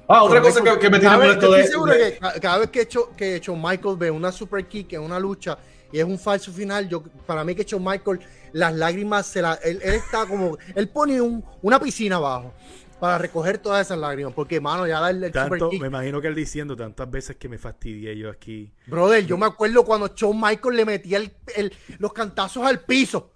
Ah, 0.08 0.24
otra 0.24 0.40
cosa 0.40 0.60
que, 0.64 0.78
que 0.78 0.90
me 0.90 0.98
tiene 0.98 1.16
molesto 1.16 1.42
yo 1.46 1.52
de, 1.52 1.60
estoy 1.60 1.72
seguro 1.72 1.92
de- 1.92 2.12
que 2.14 2.18
ca- 2.18 2.40
cada 2.40 2.58
vez 2.58 2.70
que 2.70 2.84
Shawn 2.90 3.14
que 3.16 3.38
Shawn 3.38 3.62
Michael 3.62 3.96
ve 3.96 4.10
una 4.10 4.32
super 4.32 4.66
kick 4.66 4.94
en 4.94 5.02
una 5.02 5.20
lucha 5.20 5.56
y 5.92 5.98
es 5.98 6.04
un 6.04 6.18
falso 6.18 6.52
final, 6.52 6.88
yo 6.88 7.02
para 7.26 7.44
mí 7.44 7.54
que 7.54 7.64
Shawn 7.64 7.84
Michael 7.84 8.20
las 8.52 8.74
lágrimas 8.74 9.26
se 9.26 9.42
la, 9.42 9.54
él, 9.54 9.80
él 9.82 9.94
está 9.94 10.26
como 10.26 10.56
él 10.74 10.88
pone 10.88 11.20
un- 11.20 11.44
una 11.62 11.78
piscina 11.78 12.16
abajo 12.16 12.52
para 12.98 13.16
recoger 13.16 13.58
todas 13.58 13.86
esas 13.86 13.96
lágrimas 13.98 14.32
porque 14.34 14.60
mano 14.60 14.86
ya 14.86 15.00
darle 15.00 15.28
el 15.28 15.32
Tanto, 15.32 15.70
me 15.72 15.86
imagino 15.86 16.20
que 16.20 16.28
él 16.28 16.34
diciendo 16.34 16.76
tantas 16.76 17.10
veces 17.10 17.36
que 17.36 17.48
me 17.48 17.58
fastidié 17.58 18.16
yo 18.16 18.28
aquí. 18.30 18.72
brother 18.86 19.24
yo 19.24 19.38
me 19.38 19.46
acuerdo 19.46 19.84
cuando 19.84 20.08
Shawn 20.14 20.38
Michael 20.40 20.76
le 20.76 20.84
metía 20.84 21.18
el- 21.18 21.32
el- 21.56 21.72
los 21.98 22.12
cantazos 22.12 22.64
al 22.66 22.80
piso. 22.80 23.32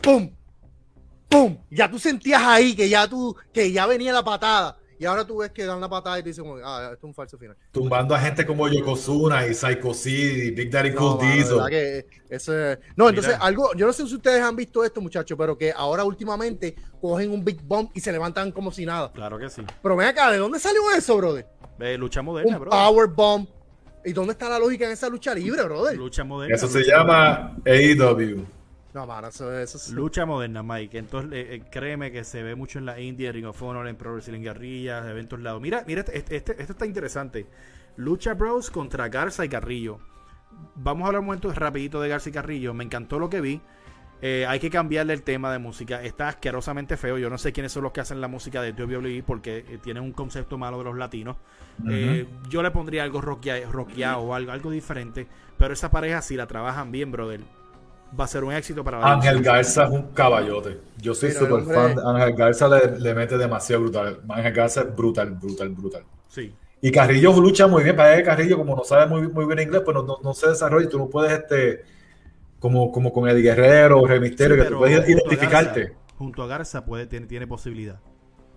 Pum 0.00 0.30
pum 1.28 1.58
ya 1.70 1.90
tú 1.90 1.98
sentías 1.98 2.42
ahí 2.42 2.74
que 2.76 2.88
ya 2.88 3.08
tú 3.08 3.34
que 3.52 3.72
ya 3.72 3.86
venía 3.86 4.12
la 4.12 4.22
patada 4.24 4.78
y 4.98 5.04
ahora 5.04 5.26
tú 5.26 5.38
ves 5.38 5.50
que 5.50 5.64
dan 5.64 5.80
la 5.80 5.88
patada 5.88 6.18
y 6.18 6.22
te 6.22 6.30
dicen 6.30 6.44
ah 6.64 6.90
esto 6.92 6.98
es 6.98 7.04
un 7.04 7.14
falso 7.14 7.36
final 7.38 7.56
tumbando 7.70 8.14
a 8.14 8.18
gente 8.18 8.44
como 8.46 8.68
Yokozuna 8.68 9.46
y 9.46 9.54
Psycho 9.54 9.92
Sid 9.94 10.36
y 10.44 10.50
Big 10.52 10.70
Daddy 10.70 10.90
No, 10.90 10.96
Cool 10.96 11.18
de 11.20 11.34
Diesel. 11.34 11.58
que 11.68 12.06
eso 12.28 12.56
es- 12.58 12.78
No, 12.96 13.08
entonces 13.08 13.34
Mira. 13.34 13.44
algo, 13.46 13.74
yo 13.74 13.86
no 13.86 13.92
sé 13.92 14.06
si 14.06 14.14
ustedes 14.14 14.42
han 14.42 14.56
visto 14.56 14.84
esto, 14.84 15.00
muchachos, 15.00 15.36
pero 15.38 15.56
que 15.58 15.72
ahora 15.72 16.04
últimamente 16.04 16.74
cogen 17.00 17.30
un 17.30 17.44
Big 17.44 17.60
Bomb 17.62 17.90
y 17.94 18.00
se 18.00 18.10
levantan 18.12 18.52
como 18.52 18.70
si 18.72 18.84
nada. 18.86 19.12
Claro 19.12 19.38
que 19.38 19.48
sí. 19.50 19.62
Pero 19.82 19.96
ven 19.96 20.08
acá, 20.08 20.30
¿de 20.30 20.38
dónde 20.38 20.58
salió 20.58 20.80
eso, 20.96 21.16
brother? 21.16 21.46
Eh, 21.78 21.96
lucha 21.98 22.22
moderna, 22.22 22.54
Un 22.56 22.60
bro. 22.62 22.70
Power 22.70 23.08
Bomb. 23.08 23.48
¿Y 24.04 24.12
dónde 24.12 24.32
está 24.32 24.48
la 24.48 24.58
lógica 24.60 24.86
en 24.86 24.92
esa 24.92 25.08
lucha 25.08 25.34
libre, 25.34 25.62
brother? 25.64 25.96
Lucha 25.96 26.22
moderna. 26.22 26.54
Eso 26.54 26.68
se 26.68 26.84
llama 26.84 27.56
AEW. 27.66 28.46
No, 28.96 29.06
mano, 29.06 29.28
eso, 29.28 29.52
eso 29.58 29.76
es... 29.76 29.90
Lucha 29.90 30.24
moderna, 30.24 30.62
Mike. 30.62 30.96
Entonces, 30.96 31.30
eh, 31.50 31.62
créeme 31.70 32.10
que 32.10 32.24
se 32.24 32.42
ve 32.42 32.54
mucho 32.54 32.78
en 32.78 32.86
la 32.86 32.98
India, 32.98 33.30
Ring 33.30 33.44
of 33.44 33.62
Honor, 33.62 33.86
en 33.88 33.96
Pro 33.96 34.12
Wrestling 34.14 34.40
Guerrillas, 34.40 35.06
eventos 35.06 35.38
lados. 35.38 35.60
Mira, 35.60 35.84
mira, 35.86 36.00
este, 36.00 36.16
este, 36.16 36.36
este- 36.36 36.52
esto 36.62 36.72
está 36.72 36.86
interesante. 36.86 37.46
Lucha 37.96 38.32
Bros 38.32 38.70
contra 38.70 39.08
Garza 39.10 39.44
y 39.44 39.50
Carrillo. 39.50 39.98
Vamos 40.76 41.04
a 41.04 41.06
hablar 41.08 41.20
un 41.20 41.26
momento 41.26 41.52
rapidito 41.52 42.00
de 42.00 42.08
Garza 42.08 42.30
y 42.30 42.32
Carrillo. 42.32 42.72
Me 42.72 42.84
encantó 42.84 43.18
lo 43.18 43.28
que 43.28 43.42
vi. 43.42 43.60
Eh, 44.22 44.46
hay 44.48 44.58
que 44.60 44.70
cambiarle 44.70 45.12
el 45.12 45.22
tema 45.22 45.52
de 45.52 45.58
música. 45.58 46.02
Está 46.02 46.28
asquerosamente 46.28 46.96
feo. 46.96 47.18
Yo 47.18 47.28
no 47.28 47.36
sé 47.36 47.52
quiénes 47.52 47.72
son 47.72 47.82
los 47.82 47.92
que 47.92 48.00
hacen 48.00 48.22
la 48.22 48.28
música 48.28 48.62
de 48.62 48.72
WWE 48.72 49.22
porque 49.26 49.58
eh, 49.58 49.78
tienen 49.82 50.02
un 50.04 50.12
concepto 50.12 50.56
malo 50.56 50.78
de 50.78 50.84
los 50.84 50.96
latinos. 50.96 51.36
Eh, 51.86 52.26
yo 52.48 52.62
le 52.62 52.70
pondría 52.70 53.02
algo 53.02 53.20
rockea- 53.20 53.70
rockeado 53.70 54.20
o 54.20 54.32
algo, 54.34 54.52
algo 54.52 54.70
diferente. 54.70 55.26
Pero 55.58 55.74
esa 55.74 55.90
pareja, 55.90 56.22
si 56.22 56.34
la 56.34 56.46
trabajan 56.46 56.90
bien, 56.92 57.12
brother, 57.12 57.40
va 58.18 58.24
a 58.24 58.26
ser 58.28 58.44
un 58.44 58.52
éxito 58.52 58.82
para 58.84 59.02
Ángel. 59.12 59.42
Garza 59.42 59.84
es 59.84 59.90
un 59.90 60.12
caballote. 60.12 60.78
Yo 60.98 61.14
soy 61.14 61.32
súper 61.32 61.52
hombre- 61.52 61.74
fan. 61.74 61.94
de 61.96 62.02
Ángel 62.04 62.34
Garza 62.34 62.68
le, 62.68 62.98
le 62.98 63.14
mete 63.14 63.36
demasiado 63.38 63.82
brutal. 63.82 64.20
Ángel 64.28 64.52
Garza 64.52 64.80
es 64.82 64.96
brutal, 64.96 65.30
brutal, 65.32 65.68
brutal. 65.70 66.04
Sí. 66.28 66.54
Y 66.80 66.90
Carrillo 66.90 67.32
lucha 67.40 67.66
muy 67.66 67.82
bien. 67.82 67.96
Para 67.96 68.16
que 68.16 68.22
Carrillo, 68.22 68.56
como 68.58 68.76
no 68.76 68.84
sabe 68.84 69.06
muy, 69.06 69.28
muy 69.28 69.44
bien 69.46 69.60
inglés, 69.60 69.82
pues 69.84 69.94
no, 69.94 70.02
no, 70.02 70.18
no 70.22 70.34
se 70.34 70.48
desarrolla. 70.48 70.86
y 70.86 70.88
Tú 70.88 70.98
no 70.98 71.08
puedes, 71.08 71.32
este, 71.32 71.82
como, 72.58 72.90
como 72.92 73.12
con 73.12 73.28
Eddie 73.28 73.42
Guerrero 73.42 74.00
o 74.00 74.06
Rey 74.06 74.20
Misterio, 74.20 74.56
Sí, 74.56 74.62
que 74.62 74.68
tú 74.68 74.78
puedes 74.78 74.96
junto 74.96 75.08
a 75.10 75.12
identificarte. 75.12 75.80
Garza- 75.80 75.96
junto 76.16 76.42
a 76.42 76.46
Garza 76.46 76.84
puede, 76.84 77.06
tiene, 77.06 77.26
tiene 77.26 77.46
posibilidad. 77.46 77.98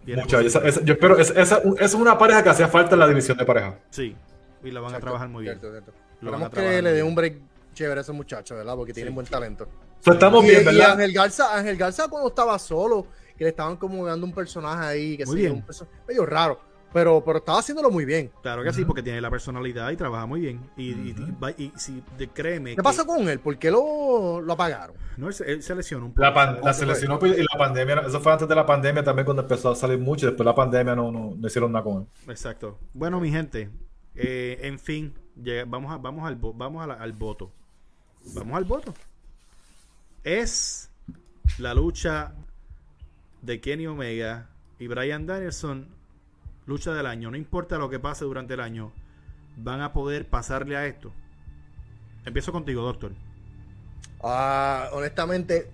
Tiene 0.06 0.22
Muchacho, 0.22 0.46
esa- 0.46 0.60
posibilidad. 0.62 0.68
esa- 0.80 0.86
yo 0.86 0.94
espero, 0.94 1.18
esa, 1.18 1.42
esa- 1.42 1.58
esa 1.76 1.86
es 1.86 1.94
una 1.94 2.18
pareja 2.18 2.44
que 2.44 2.50
hacía 2.50 2.68
falta 2.68 2.94
en 2.96 3.00
la 3.00 3.08
división 3.08 3.38
de 3.38 3.46
pareja. 3.46 3.80
Sí. 3.90 4.16
Y 4.64 4.72
la 4.72 4.80
van 4.82 4.96
a 4.96 5.00
trabajar 5.00 5.28
muy 5.30 5.44
bien. 5.44 5.60
Cierto, 5.60 5.72
cierto. 5.72 5.92
Lo 6.22 6.32
van 6.32 6.42
a 6.42 6.46
Esperamos 6.46 6.50
trabajar 6.52 6.76
que 6.76 6.82
le 6.82 6.94
dé 6.94 7.04
un 7.04 7.16
break 7.16 7.38
chévere 7.80 8.00
a 8.00 8.02
esos 8.02 8.16
muchachos, 8.16 8.58
¿verdad? 8.58 8.76
Porque 8.76 8.94
tienen 8.94 9.16
buen 9.16 9.26
talento. 9.28 9.64
O 9.64 10.04
sea, 10.04 10.14
estamos 10.14 10.44
y, 10.44 10.50
bien, 10.50 10.62
y 10.62 10.66
¿verdad? 10.66 10.92
Ángel 10.92 11.14
Garza, 11.14 11.58
Ángel 11.58 11.78
Garza 11.78 12.08
cuando 12.10 12.28
estaba 12.30 12.60
solo, 12.60 13.08
que 13.38 13.46
le 13.46 13.50
estaban 13.52 13.78
como 13.78 14.06
dando 14.06 14.26
un 14.26 14.34
personaje 14.34 14.86
ahí, 14.86 15.18
que 15.18 15.26
Muy 15.26 15.36
sí, 15.36 15.42
bien. 15.44 15.54
un 15.54 15.66
perso- 15.66 15.88
medio 16.08 16.26
raro, 16.26 16.60
pero, 16.94 17.24
pero 17.24 17.38
estaba 17.40 17.60
haciéndolo 17.60 17.90
muy 17.90 18.04
bien. 18.04 18.32
Claro 18.42 18.64
que 18.64 18.74
sí, 18.74 18.84
porque 18.84 19.02
tiene 19.04 19.22
la 19.22 19.30
personalidad 19.30 19.90
y 19.92 19.96
trabaja 19.96 20.26
muy 20.26 20.42
bien. 20.42 20.70
Y, 20.76 20.92
y- 20.92 21.16
y 21.58 21.64
y 21.64 21.72
si 21.78 22.04
de- 22.18 22.28
créeme. 22.30 22.72
¿Qué 22.72 22.76
que- 22.78 22.84
pasó 22.84 23.06
con 23.06 23.28
él? 23.30 23.40
¿Por 23.40 23.58
qué 23.58 23.72
lo, 23.72 24.42
lo 24.42 24.54
apagaron? 24.54 24.96
No, 25.16 25.28
él, 25.28 25.34
se- 25.34 25.50
él 25.50 25.64
se 25.64 25.74
lesionó 25.76 26.08
un 26.08 26.12
poco. 26.14 26.22
La, 26.22 26.34
pan- 26.34 26.60
la 26.64 26.74
se 26.74 26.80
fue. 26.86 26.96
seleccionó 26.96 27.18
pues, 27.20 27.38
y 27.38 27.42
la 27.42 27.58
pandemia, 27.58 28.04
eso 28.08 28.20
fue 28.20 28.32
antes 28.34 28.48
de 28.48 28.56
la 28.56 28.66
pandemia 28.66 29.04
también 29.04 29.26
cuando 29.26 29.44
empezó 29.44 29.72
a 29.72 29.76
salir 29.76 30.00
mucho, 30.00 30.26
y 30.26 30.30
después 30.30 30.46
la 30.46 30.56
pandemia 30.56 30.96
no, 30.96 31.12
no, 31.12 31.34
no 31.38 31.48
hicieron 31.48 31.72
nada 31.72 31.84
con 31.84 32.02
él. 32.02 32.08
Exacto. 32.30 32.78
Bueno, 32.94 33.20
mi 33.22 33.32
gente, 33.32 33.70
eh, 34.16 34.60
en 34.64 34.80
fin, 34.80 35.14
llega- 35.42 35.66
vamos, 35.68 35.94
a, 35.94 35.98
vamos, 35.98 36.28
al, 36.28 36.36
vamos 36.36 36.84
a 36.84 36.88
la- 36.88 36.94
al 36.96 37.14
voto. 37.14 37.52
Vamos 38.26 38.58
al 38.58 38.64
voto. 38.64 38.94
Es 40.24 40.90
la 41.58 41.74
lucha 41.74 42.34
de 43.42 43.60
Kenny 43.62 43.88
Omega 43.88 44.50
y 44.80 44.88
Brian 44.88 45.26
Danielson, 45.26 45.88
lucha 46.66 46.94
del 46.94 47.06
año. 47.06 47.32
No 47.32 47.38
importa 47.38 47.78
lo 47.78 47.90
que 47.90 48.00
pase 48.00 48.26
durante 48.26 48.54
el 48.54 48.60
año, 48.60 48.92
van 49.58 49.82
a 49.82 49.94
poder 49.94 50.28
pasarle 50.28 50.78
a 50.78 50.86
esto. 50.86 51.12
Empiezo 52.26 52.52
contigo, 52.52 52.82
doctor. 52.84 53.12
Ah, 54.22 54.90
honestamente, 54.92 55.70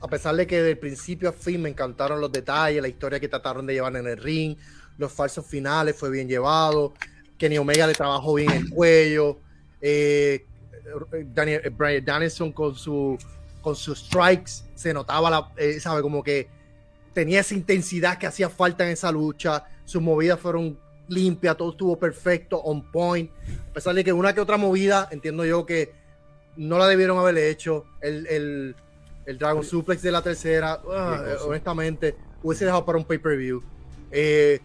a 0.00 0.08
pesar 0.08 0.34
de 0.36 0.46
que 0.46 0.62
del 0.62 0.78
principio 0.78 1.28
a 1.28 1.32
fin 1.32 1.60
me 1.60 1.68
encantaron 1.68 2.20
los 2.20 2.32
detalles, 2.32 2.80
la 2.80 2.88
historia 2.88 3.20
que 3.20 3.28
trataron 3.28 3.66
de 3.66 3.74
llevar 3.74 3.94
en 3.96 4.06
el 4.06 4.16
ring, 4.16 4.56
los 4.96 5.12
falsos 5.12 5.46
finales 5.46 5.96
fue 5.96 6.10
bien 6.10 6.28
llevado, 6.28 6.94
Kenny 7.36 7.58
Omega 7.58 7.86
le 7.86 7.94
trabajó 7.94 8.34
bien 8.34 8.50
el 8.50 8.70
cuello, 8.70 9.38
eh, 9.80 10.46
Daniel, 11.34 11.60
eh, 11.64 11.68
Brian 11.70 12.04
Danielson 12.04 12.52
con 12.52 12.74
su 12.74 13.18
con 13.60 13.76
sus 13.76 13.98
strikes 13.98 14.52
se 14.74 14.94
notaba 14.94 15.28
la, 15.28 15.52
eh, 15.56 15.78
sabe 15.80 16.00
como 16.00 16.22
que 16.22 16.48
tenía 17.12 17.40
esa 17.40 17.54
intensidad 17.54 18.18
que 18.18 18.26
hacía 18.26 18.48
falta 18.48 18.84
en 18.84 18.92
esa 18.92 19.12
lucha, 19.12 19.64
sus 19.84 20.00
movidas 20.00 20.40
fueron 20.40 20.78
limpias, 21.08 21.56
todo 21.56 21.72
estuvo 21.72 21.98
perfecto, 21.98 22.58
on 22.58 22.90
point, 22.90 23.30
a 23.70 23.74
pesar 23.74 23.94
de 23.94 24.04
que 24.04 24.12
una 24.12 24.32
que 24.32 24.40
otra 24.40 24.56
movida, 24.56 25.08
entiendo 25.10 25.44
yo 25.44 25.66
que 25.66 25.92
no 26.56 26.78
la 26.78 26.86
debieron 26.86 27.18
haberle 27.18 27.50
hecho. 27.50 27.84
El, 28.00 28.26
el, 28.26 28.76
el 29.26 29.38
Dragon 29.38 29.64
Suplex 29.64 30.02
de 30.02 30.12
la 30.12 30.22
tercera, 30.22 30.80
ah, 30.90 31.36
honestamente, 31.46 32.16
hubiese 32.42 32.64
dejado 32.64 32.84
para 32.84 32.98
un 32.98 33.04
pay-per-view. 33.04 33.62
Eh, 34.10 34.60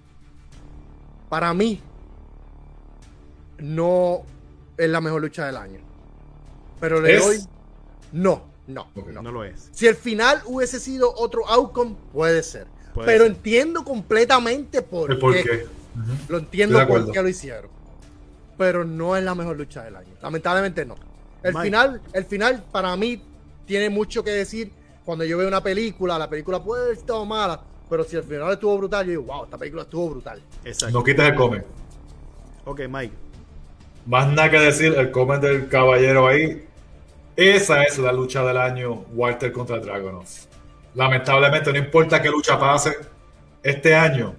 para 1.30 1.54
mí, 1.54 1.82
no 3.58 4.24
es 4.78 4.90
la 4.90 5.02
mejor 5.02 5.22
lucha 5.22 5.46
del 5.46 5.58
año. 5.58 5.85
Pero 6.86 7.02
le 7.02 7.16
¿Es? 7.16 7.26
doy. 7.26 7.40
No, 8.12 8.44
no, 8.68 8.88
no. 8.96 9.22
No 9.24 9.32
lo 9.32 9.44
es. 9.44 9.70
Si 9.72 9.88
el 9.88 9.96
final 9.96 10.40
hubiese 10.46 10.80
sido 10.80 11.12
otro 11.16 11.48
outcome, 11.50 11.96
puede 12.14 12.44
ser. 12.44 12.68
Puede 12.94 13.08
Pero 13.08 13.24
ser. 13.26 13.34
entiendo 13.34 13.84
completamente 13.84 14.84
por, 14.84 15.12
¿El 15.12 15.18
por 15.18 15.34
qué. 15.34 15.44
qué? 15.44 15.66
Lo 16.30 16.38
entiendo 16.38 16.88
por 16.88 17.12
qué 17.12 17.22
lo 17.24 17.28
hicieron. 17.28 17.72
Pero 18.56 18.86
no 18.86 19.18
es 19.18 19.24
la 19.24 19.34
mejor 19.34 19.58
lucha 19.58 19.84
del 19.84 19.96
año. 19.96 20.14
Lamentablemente 20.22 20.86
no. 20.86 20.96
El 21.42 21.54
Mike. 21.54 21.64
final, 21.66 22.02
el 22.14 22.26
final 22.26 22.64
para 22.72 22.96
mí 22.96 23.20
tiene 23.66 23.90
mucho 23.90 24.24
que 24.24 24.30
decir. 24.32 24.72
Cuando 25.04 25.24
yo 25.24 25.38
veo 25.40 25.48
una 25.48 25.62
película, 25.62 26.20
la 26.20 26.30
película 26.30 26.64
puede 26.64 26.84
haber 26.84 26.98
estado 26.98 27.26
mala, 27.26 27.62
pero 27.90 28.04
si 28.04 28.16
el 28.16 28.24
final 28.24 28.52
estuvo 28.54 28.78
brutal, 28.78 29.06
yo 29.06 29.12
digo, 29.12 29.24
wow, 29.24 29.44
esta 29.46 29.58
película 29.58 29.84
estuvo 29.84 30.10
brutal. 30.12 30.42
Exacto. 30.64 30.98
No 30.98 31.04
quites 31.04 31.26
el 31.26 31.36
come. 31.36 31.64
Ok, 32.66 32.82
Mike. 32.90 33.14
Más 34.08 34.28
nada 34.30 34.50
que 34.50 34.60
decir, 34.60 34.94
el 34.98 35.12
comment 35.12 35.42
del 35.44 35.68
caballero 35.68 36.28
ahí. 36.28 36.66
Esa 37.36 37.84
es 37.84 37.98
la 37.98 38.14
lucha 38.14 38.44
del 38.44 38.58
año, 38.58 39.06
Walter 39.14 39.52
contra 39.52 39.80
Dragonov. 39.80 40.26
Lamentablemente, 40.94 41.72
no 41.72 41.78
importa 41.78 42.22
qué 42.22 42.30
lucha 42.30 42.58
pase, 42.58 42.96
este 43.62 43.94
año, 43.94 44.36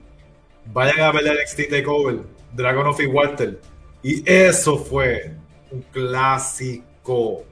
vayan 0.72 1.01
a 1.01 1.12
ver 1.12 1.26
el 1.26 1.38
NXT 1.42 1.68
TakeOver, 1.68 2.20
Dragonov 2.55 3.01
y 3.01 3.07
Walter. 3.07 3.61
Y 4.03 4.22
eso 4.30 4.78
fue 4.78 5.32
un 5.70 5.82
clásico. 5.92 7.44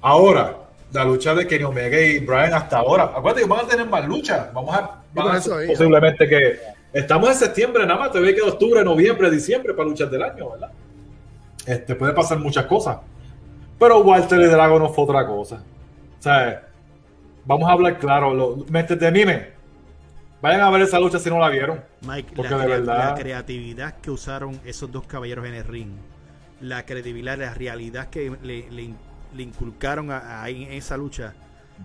Ahora, 0.00 0.56
la 0.92 1.04
lucha 1.04 1.34
de 1.34 1.46
Kenny 1.46 1.64
Omega 1.64 2.00
y 2.00 2.18
Brian 2.18 2.54
hasta 2.54 2.78
ahora. 2.78 3.04
Acuérdate 3.04 3.42
que 3.42 3.48
van 3.48 3.66
a 3.66 3.68
tener 3.68 3.86
más 3.86 4.06
luchas. 4.06 4.52
Vamos 4.52 4.74
a, 4.74 5.02
ahí, 5.58 5.68
posiblemente 5.68 6.28
que 6.28 6.58
estamos 6.92 7.28
en 7.28 7.34
septiembre 7.36 7.86
nada 7.86 8.00
más. 8.00 8.12
Te 8.12 8.18
ve 8.18 8.34
que 8.34 8.42
octubre, 8.42 8.82
noviembre, 8.82 9.30
diciembre 9.30 9.74
para 9.74 9.88
luchas 9.88 10.10
del 10.10 10.22
año, 10.22 10.50
¿verdad? 10.50 10.70
Este 11.66 11.94
puede 11.94 12.12
pasar 12.12 12.38
muchas 12.38 12.66
cosas. 12.66 12.98
Pero 13.78 14.00
Walter 14.00 14.40
y 14.40 14.44
Dragon 14.46 14.82
no 14.82 14.88
fue 14.88 15.04
otra 15.04 15.26
cosa. 15.26 15.56
O 16.18 16.22
sea, 16.22 16.66
vamos 17.44 17.68
a 17.68 17.72
hablar 17.72 17.98
claro. 17.98 18.32
Lo, 18.34 18.64
mentes 18.70 18.98
de 18.98 19.10
mime. 19.12 19.56
Vayan 20.40 20.60
a 20.62 20.70
ver 20.70 20.82
esa 20.82 20.98
lucha 21.00 21.18
si 21.18 21.28
no 21.30 21.38
la 21.38 21.48
vieron. 21.48 21.80
Mike, 22.02 22.32
Porque 22.36 22.50
la, 22.50 22.58
de 22.58 22.64
crea- 22.64 22.76
verdad- 22.78 23.08
la 23.10 23.14
creatividad 23.14 23.94
que 24.00 24.10
usaron 24.10 24.60
esos 24.64 24.90
dos 24.92 25.06
caballeros 25.06 25.46
en 25.46 25.54
el 25.54 25.64
ring, 25.64 25.90
la 26.60 26.84
credibilidad, 26.86 27.38
la 27.38 27.52
realidad 27.54 28.08
que 28.10 28.30
le, 28.42 28.70
le- 28.70 28.94
le 29.34 29.42
inculcaron 29.42 30.10
a, 30.10 30.42
a- 30.42 30.48
en 30.48 30.62
esa 30.72 30.96
lucha, 30.96 31.34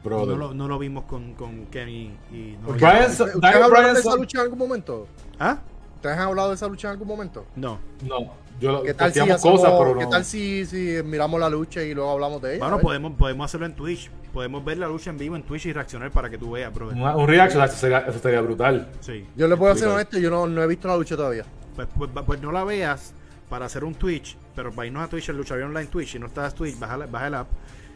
no 0.06 0.26
lo, 0.26 0.54
no 0.54 0.68
lo 0.68 0.80
vimos 0.80 1.06
con, 1.06 1.34
con 1.34 1.66
Kenny 1.68 2.12
y 2.32 2.56
no- 2.62 2.74
Brian, 2.74 3.10
¿Ustedes 3.10 3.18
Daniel 3.42 3.64
hablaron 3.64 3.72
Bryan 3.72 3.94
de 3.96 4.00
esa 4.00 4.16
lucha 4.16 4.38
en 4.38 4.44
algún 4.44 4.60
momento? 4.60 5.08
¿Ah? 5.39 5.58
¿Ustedes 6.02 6.18
han 6.18 6.24
hablado 6.30 6.49
de 6.49 6.56
esa 6.56 6.68
lucha 6.68 6.88
en 6.88 6.93
algún 6.93 7.08
momento? 7.08 7.45
No. 7.56 7.78
No, 8.04 8.34
yo 8.60 8.82
¿Qué 8.82 8.95
tal, 8.95 9.14
si 9.14 9.20
hacemos- 9.20 9.39
cosas, 9.39 9.72
pero 9.78 9.93
no. 9.93 9.99
¿Qué 9.99 10.08
tal 10.08 10.26
si, 10.26 10.66
si 10.66 10.97
miramos 11.06 11.39
la 11.39 11.47
lucha 11.47 11.84
y 11.84 11.93
luego 11.93 12.10
hablamos 12.10 12.41
de 12.41 12.56
ella? 12.56 12.64
Bueno, 12.66 12.80
podemos, 12.80 13.12
podemos 13.14 13.45
hacerlo 13.45 13.68
en 13.68 13.76
Twitch. 13.76 14.10
Podemos 14.34 14.66
ver 14.66 14.80
la 14.80 14.88
lucha 14.88 15.12
en 15.12 15.20
vivo 15.20 15.36
en 15.36 15.43
Twitch 15.43 15.68
y 15.68 15.74
reaccionar 15.74 16.10
para 16.10 16.28
que 16.28 16.39
tú 16.39 16.49
veas, 16.49 16.74
brother. 16.74 16.97
Una- 16.97 17.16
un 17.16 17.28
reaction, 17.28 17.64
eso 17.64 17.76
sería, 17.76 17.99
eso 17.99 18.18
sería 18.18 18.41
brutal. 18.41 18.89
Sí. 19.02 19.28
Yo 19.36 19.47
le 19.47 19.56
puedo 19.58 19.74
Brutal. 19.76 19.91
honesto, 19.91 20.18
yo 20.18 20.32
no, 20.32 20.47
no 20.47 20.64
he 20.64 20.68
visto 20.68 20.88
la 20.88 20.97
lucha 20.97 21.16
todavía. 21.16 21.45
Pues, 21.76 21.88
pues, 21.95 22.10
pues 22.26 22.41
no 22.41 22.52
la 22.52 22.64
veas 22.64 23.14
para 23.47 23.68
hacer 23.68 23.84
un 23.84 23.93
Twitch, 23.93 24.36
pero 24.56 24.72
para 24.72 24.88
irnos 24.88 25.04
a 25.04 25.08
Twitch, 25.08 25.30
el 25.30 25.38
Luchario 25.38 25.68
Online 25.68 25.86
Twitch, 25.86 26.14
si 26.14 26.18
no 26.18 26.26
estás 26.26 26.56
Twitch, 26.56 26.80
baja, 26.80 26.97
baja 26.97 27.28
el 27.28 27.36
app 27.36 27.47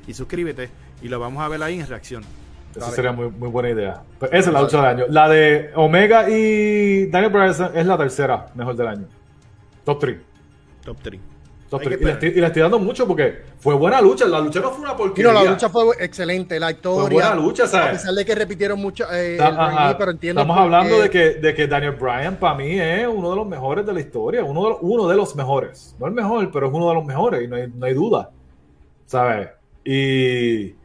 y 0.06 0.14
suscríbete 0.14 0.70
y 1.02 1.08
lo 1.08 1.20
vamos 1.20 1.44
a 1.44 1.48
ver 1.48 1.64
ahí 1.64 1.80
en 1.80 1.88
reacción. 1.88 2.24
Eso 2.76 2.80
Dale. 2.82 2.96
sería 2.96 3.12
muy, 3.14 3.30
muy 3.30 3.48
buena 3.50 3.70
idea. 3.70 4.04
Esa 4.22 4.38
es 4.38 4.48
la 4.48 4.62
lucha 4.62 4.78
del 4.78 4.86
año. 4.86 5.06
La 5.10 5.30
de 5.30 5.72
Omega 5.76 6.30
y 6.30 7.06
Daniel 7.08 7.32
Bryan 7.32 7.72
es 7.74 7.86
la 7.86 7.98
tercera 7.98 8.48
mejor 8.54 8.76
del 8.76 8.88
año. 8.88 9.06
Top 9.86 10.00
3. 10.00 10.18
Top 10.84 10.98
3. 11.02 11.20
Top 11.70 11.82
Hay 11.82 11.88
que 11.88 11.98
three. 11.98 12.02
Y, 12.04 12.06
le 12.06 12.12
estoy, 12.12 12.30
y 12.30 12.42
le 12.42 12.46
estoy 12.48 12.62
dando 12.62 12.78
mucho 12.78 13.08
porque 13.08 13.44
fue 13.60 13.74
buena 13.76 14.00
lucha. 14.02 14.26
La 14.26 14.40
lucha 14.40 14.60
no 14.60 14.72
fue 14.72 14.82
una 14.84 14.96
porquería. 14.96 15.32
Mira, 15.32 15.44
la 15.44 15.50
lucha 15.52 15.70
fue 15.70 15.86
excelente, 16.00 16.60
la 16.60 16.68
fue 16.68 16.74
historia. 16.76 17.10
buena 17.10 17.36
lucha, 17.36 17.64
A 17.64 17.68
¿sabes? 17.68 17.92
pesar 17.94 18.14
de 18.14 18.26
que 18.26 18.36
repitieron 18.36 18.80
mucho 18.80 19.06
eh, 19.12 19.36
Ta- 19.38 19.48
el 19.50 19.58
ajá. 19.58 19.88
Ring, 19.88 19.96
pero 19.98 20.12
entiendo 20.12 20.42
Estamos 20.42 20.62
hablando 20.62 21.00
de 21.02 21.10
que, 21.10 21.20
de 21.36 21.54
que 21.56 21.68
Daniel 21.68 21.94
Bryan 21.94 22.36
para 22.36 22.56
mí 22.56 22.80
es 22.80 23.08
uno 23.08 23.30
de 23.32 23.36
los 23.38 23.48
mejores 23.48 23.86
de 23.86 23.94
la 23.94 24.00
historia, 24.02 24.44
uno 24.44 24.64
de, 24.64 24.70
los, 24.72 24.78
uno 24.82 25.08
de 25.08 25.16
los 25.16 25.36
mejores. 25.36 25.96
No 25.98 26.08
el 26.08 26.14
mejor, 26.14 26.52
pero 26.52 26.68
es 26.68 26.74
uno 26.74 26.90
de 26.90 26.94
los 26.96 27.06
mejores 27.06 27.42
y 27.44 27.48
no 27.48 27.56
hay, 27.56 27.72
no 27.74 27.86
hay 27.86 27.94
duda. 27.94 28.30
¿Sabes? 29.08 29.50
Y, 29.84 30.76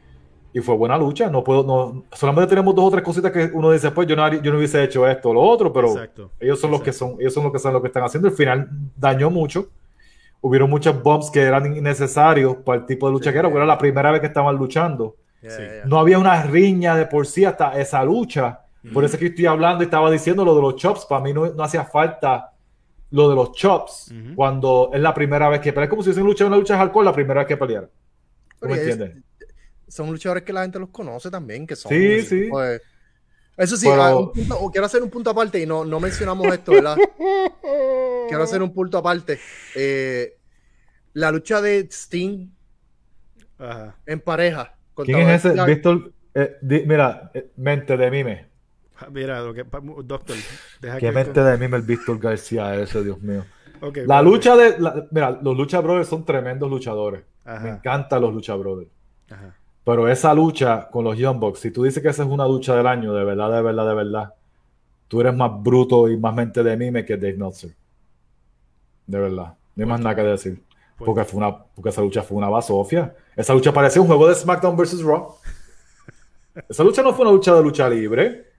y 0.53 0.61
fue 0.61 0.75
buena 0.77 0.97
lucha. 0.99 1.31
No 1.31 1.45
puedo, 1.45 1.63
no, 1.63 2.05
solamente 2.13 2.49
tenemos 2.51 2.75
dos 2.75 2.87
o 2.87 2.91
tres 2.91 3.03
cositas 3.05 3.31
que 3.31 3.51
uno 3.53 3.71
dice, 3.71 3.91
pues 3.91 4.07
yo 4.09 4.17
no, 4.17 4.29
yo 4.43 4.51
no 4.53 4.59
hubiese 4.59 4.83
hecho 4.83 5.07
esto 5.09 5.31
o 5.31 5.35
lo 5.35 5.41
otro, 5.43 5.73
pero 5.73 5.89
Exacto. 5.89 6.31
ellos 6.41 6.61
son 6.61 6.71
los 6.73 6.83
que 6.83 6.93
son, 6.93 7.17
ellos 7.21 7.33
son 7.35 7.45
los 7.45 7.53
que 7.53 7.59
saben 7.59 7.75
lo 7.75 7.83
que 7.83 7.89
están 7.89 8.03
haciendo. 8.05 8.29
El 8.29 8.35
final 8.35 8.69
dañó 8.97 9.31
mucho. 9.31 9.69
Hubieron 10.43 10.71
muchos 10.71 11.03
bumps 11.03 11.31
que 11.31 11.43
eran 11.43 11.77
innecesarios 11.77 12.57
para 12.65 12.81
el 12.81 12.87
tipo 12.87 13.07
de 13.07 13.13
lucha 13.13 13.31
Sí. 13.31 13.33
que 13.35 13.39
era, 13.41 13.49
porque 13.49 13.59
era 13.59 13.67
la 13.67 13.77
primera 13.79 14.11
vez 14.11 14.21
que 14.21 14.27
estaban 14.29 14.57
luchando 14.57 15.17
Sí. 15.43 15.49
no 15.87 15.99
había 15.99 16.19
una 16.19 16.43
riña 16.43 16.95
de 16.97 17.07
por 17.07 17.27
sí 17.27 17.45
hasta 17.45 17.79
esa 17.81 18.03
lucha. 18.05 18.61
Por 18.93 19.05
eso 19.05 19.15
es 19.17 19.21
que 19.21 19.27
estoy 19.27 19.47
hablando 19.47 19.83
y 19.83 19.87
estaba 19.87 20.11
diciendo 20.11 20.45
lo 20.45 20.55
de 20.55 20.63
los 20.63 20.77
chops. 20.77 21.05
Para 21.07 21.23
mí 21.23 21.33
no, 21.35 21.47
no 21.47 21.63
hacía 21.63 21.85
falta 21.85 22.53
lo 23.11 23.29
de 23.29 23.35
los 23.35 23.53
chops 23.53 24.13
cuando 24.37 24.91
es 24.93 25.01
la 25.01 25.13
primera 25.15 25.49
vez 25.51 25.61
que 25.61 25.73
pelea. 25.73 25.85
Es 25.85 25.91
como 25.91 26.03
si 26.03 26.09
hubiesen 26.09 26.25
luchado 26.25 26.49
una 26.49 26.57
lucha 26.57 26.75
de 26.75 26.81
hardcore 26.81 27.05
la 27.05 27.13
primera 27.13 27.41
vez 27.41 27.49
que 27.49 27.57
pelearon. 27.57 27.89
¿Tú 27.89 28.57
Pero 28.61 28.73
me 28.75 28.81
es- 28.81 28.89
entiendes? 28.89 29.25
Son 29.91 30.11
luchadores 30.11 30.45
que 30.45 30.53
la 30.53 30.63
gente 30.63 30.79
los 30.79 30.89
conoce 30.91 31.31
también, 31.31 31.67
que 31.67 31.77
son. 31.77 31.91
Sí, 31.91 32.23
sí. 32.23 32.47
pues, 32.51 32.81
eso 33.57 33.77
sí, 33.77 33.87
Pero- 33.89 34.03
a 34.03 34.17
un 34.19 34.33
punto- 34.33 34.59
o 34.59 34.71
quiero 34.71 34.87
hacer 34.87 35.03
un 35.03 35.11
punto 35.11 35.29
aparte 35.31 35.61
y 35.61 35.67
no, 35.67 35.85
no 35.85 36.01
mencionamos 36.01 36.47
esto, 36.47 36.73
¿verdad? 36.73 36.97
quiero 38.29 38.43
hacer 38.43 38.63
un 38.63 38.73
punto 38.73 38.99
aparte. 38.99 39.39
Eh, 39.75 40.37
la 41.15 41.31
lucha 41.33 41.61
de 41.61 41.81
Sting 41.91 42.49
Ajá. 43.59 43.97
en 44.07 44.21
pareja. 44.21 44.75
¿Quién 45.05 45.29
es 45.29 45.45
ese? 45.45 45.65
Víctor, 45.67 46.13
eh, 46.35 46.57
di- 46.63 46.85
mira, 46.87 47.31
eh, 47.35 47.51
mente 47.57 47.97
de 47.97 48.11
mime. 48.11 48.47
Ah, 48.99 49.09
Mira, 49.11 49.41
lo 49.41 49.55
que, 49.55 49.65
pa- 49.65 49.81
doctor, 50.05 50.37
deja 50.81 50.99
¿Qué 50.99 51.07
que- 51.07 51.13
mente 51.13 51.43
de 51.43 51.57
mime 51.59 51.77
el 51.79 51.83
Víctor 51.83 52.19
García 52.19 52.75
ese, 52.77 53.03
Dios 53.03 53.21
mío? 53.21 53.45
La 54.07 54.21
lucha 54.23 54.57
de. 54.57 54.79
la- 54.79 55.07
mira, 55.11 55.31
los 55.43 55.57
Lucha 55.57 55.81
Brothers 55.81 56.09
son 56.09 56.25
tremendos 56.27 56.69
luchadores. 56.71 57.23
Ajá. 57.47 57.61
Me 57.65 57.71
encantan 57.71 58.21
los 58.21 58.33
Lucha 58.35 58.55
Brothers. 58.55 58.91
Ajá. 59.31 59.57
Pero 59.85 60.09
esa 60.09 60.35
lucha 60.35 60.89
con 60.91 61.05
los 61.05 61.17
Young 61.17 61.39
Bucks, 61.41 61.61
si 61.61 61.71
tú 61.71 61.85
dices 61.85 62.03
que 62.03 62.11
esa 62.11 62.23
es 62.23 62.29
una 62.29 62.47
lucha 62.47 62.77
del 62.77 62.87
año, 62.87 63.13
de 63.15 63.25
verdad, 63.25 63.51
de 63.51 63.63
verdad, 63.63 63.87
de 63.89 63.95
verdad, 63.95 64.35
tú 65.09 65.21
eres 65.21 65.35
más 65.35 65.51
bruto 65.63 66.09
y 66.09 66.17
más 66.17 66.35
mente 66.35 66.63
de 66.63 66.77
mime 66.77 67.05
que 67.05 67.17
Dave 67.17 67.35
Meltzer. 67.37 67.71
De 69.07 69.19
verdad. 69.19 69.55
No 69.75 69.85
hay 69.85 69.89
más 69.91 70.01
nada 70.01 70.15
que 70.15 70.23
decir. 70.23 70.63
¿Por 70.97 71.07
Porque, 71.07 71.25
fue 71.25 71.39
una, 71.39 71.57
porque 71.59 71.89
esa 71.89 72.03
lucha 72.03 72.23
fue 72.23 72.37
una 72.37 72.49
basofia. 72.51 73.15
Esa 73.35 73.55
lucha 73.55 73.73
parecía 73.73 74.03
un 74.03 74.07
juego 74.09 74.29
de 74.29 74.35
SmackDown 74.35 74.77
vs. 74.77 75.03
Raw. 75.03 75.35
Esa 76.69 76.85
lucha 76.85 77.03
no 77.03 77.13
fue 77.15 77.25
una 77.25 77.33
lucha 77.33 77.55
de 77.55 77.63
lucha 77.63 77.89
libre. 77.89 78.51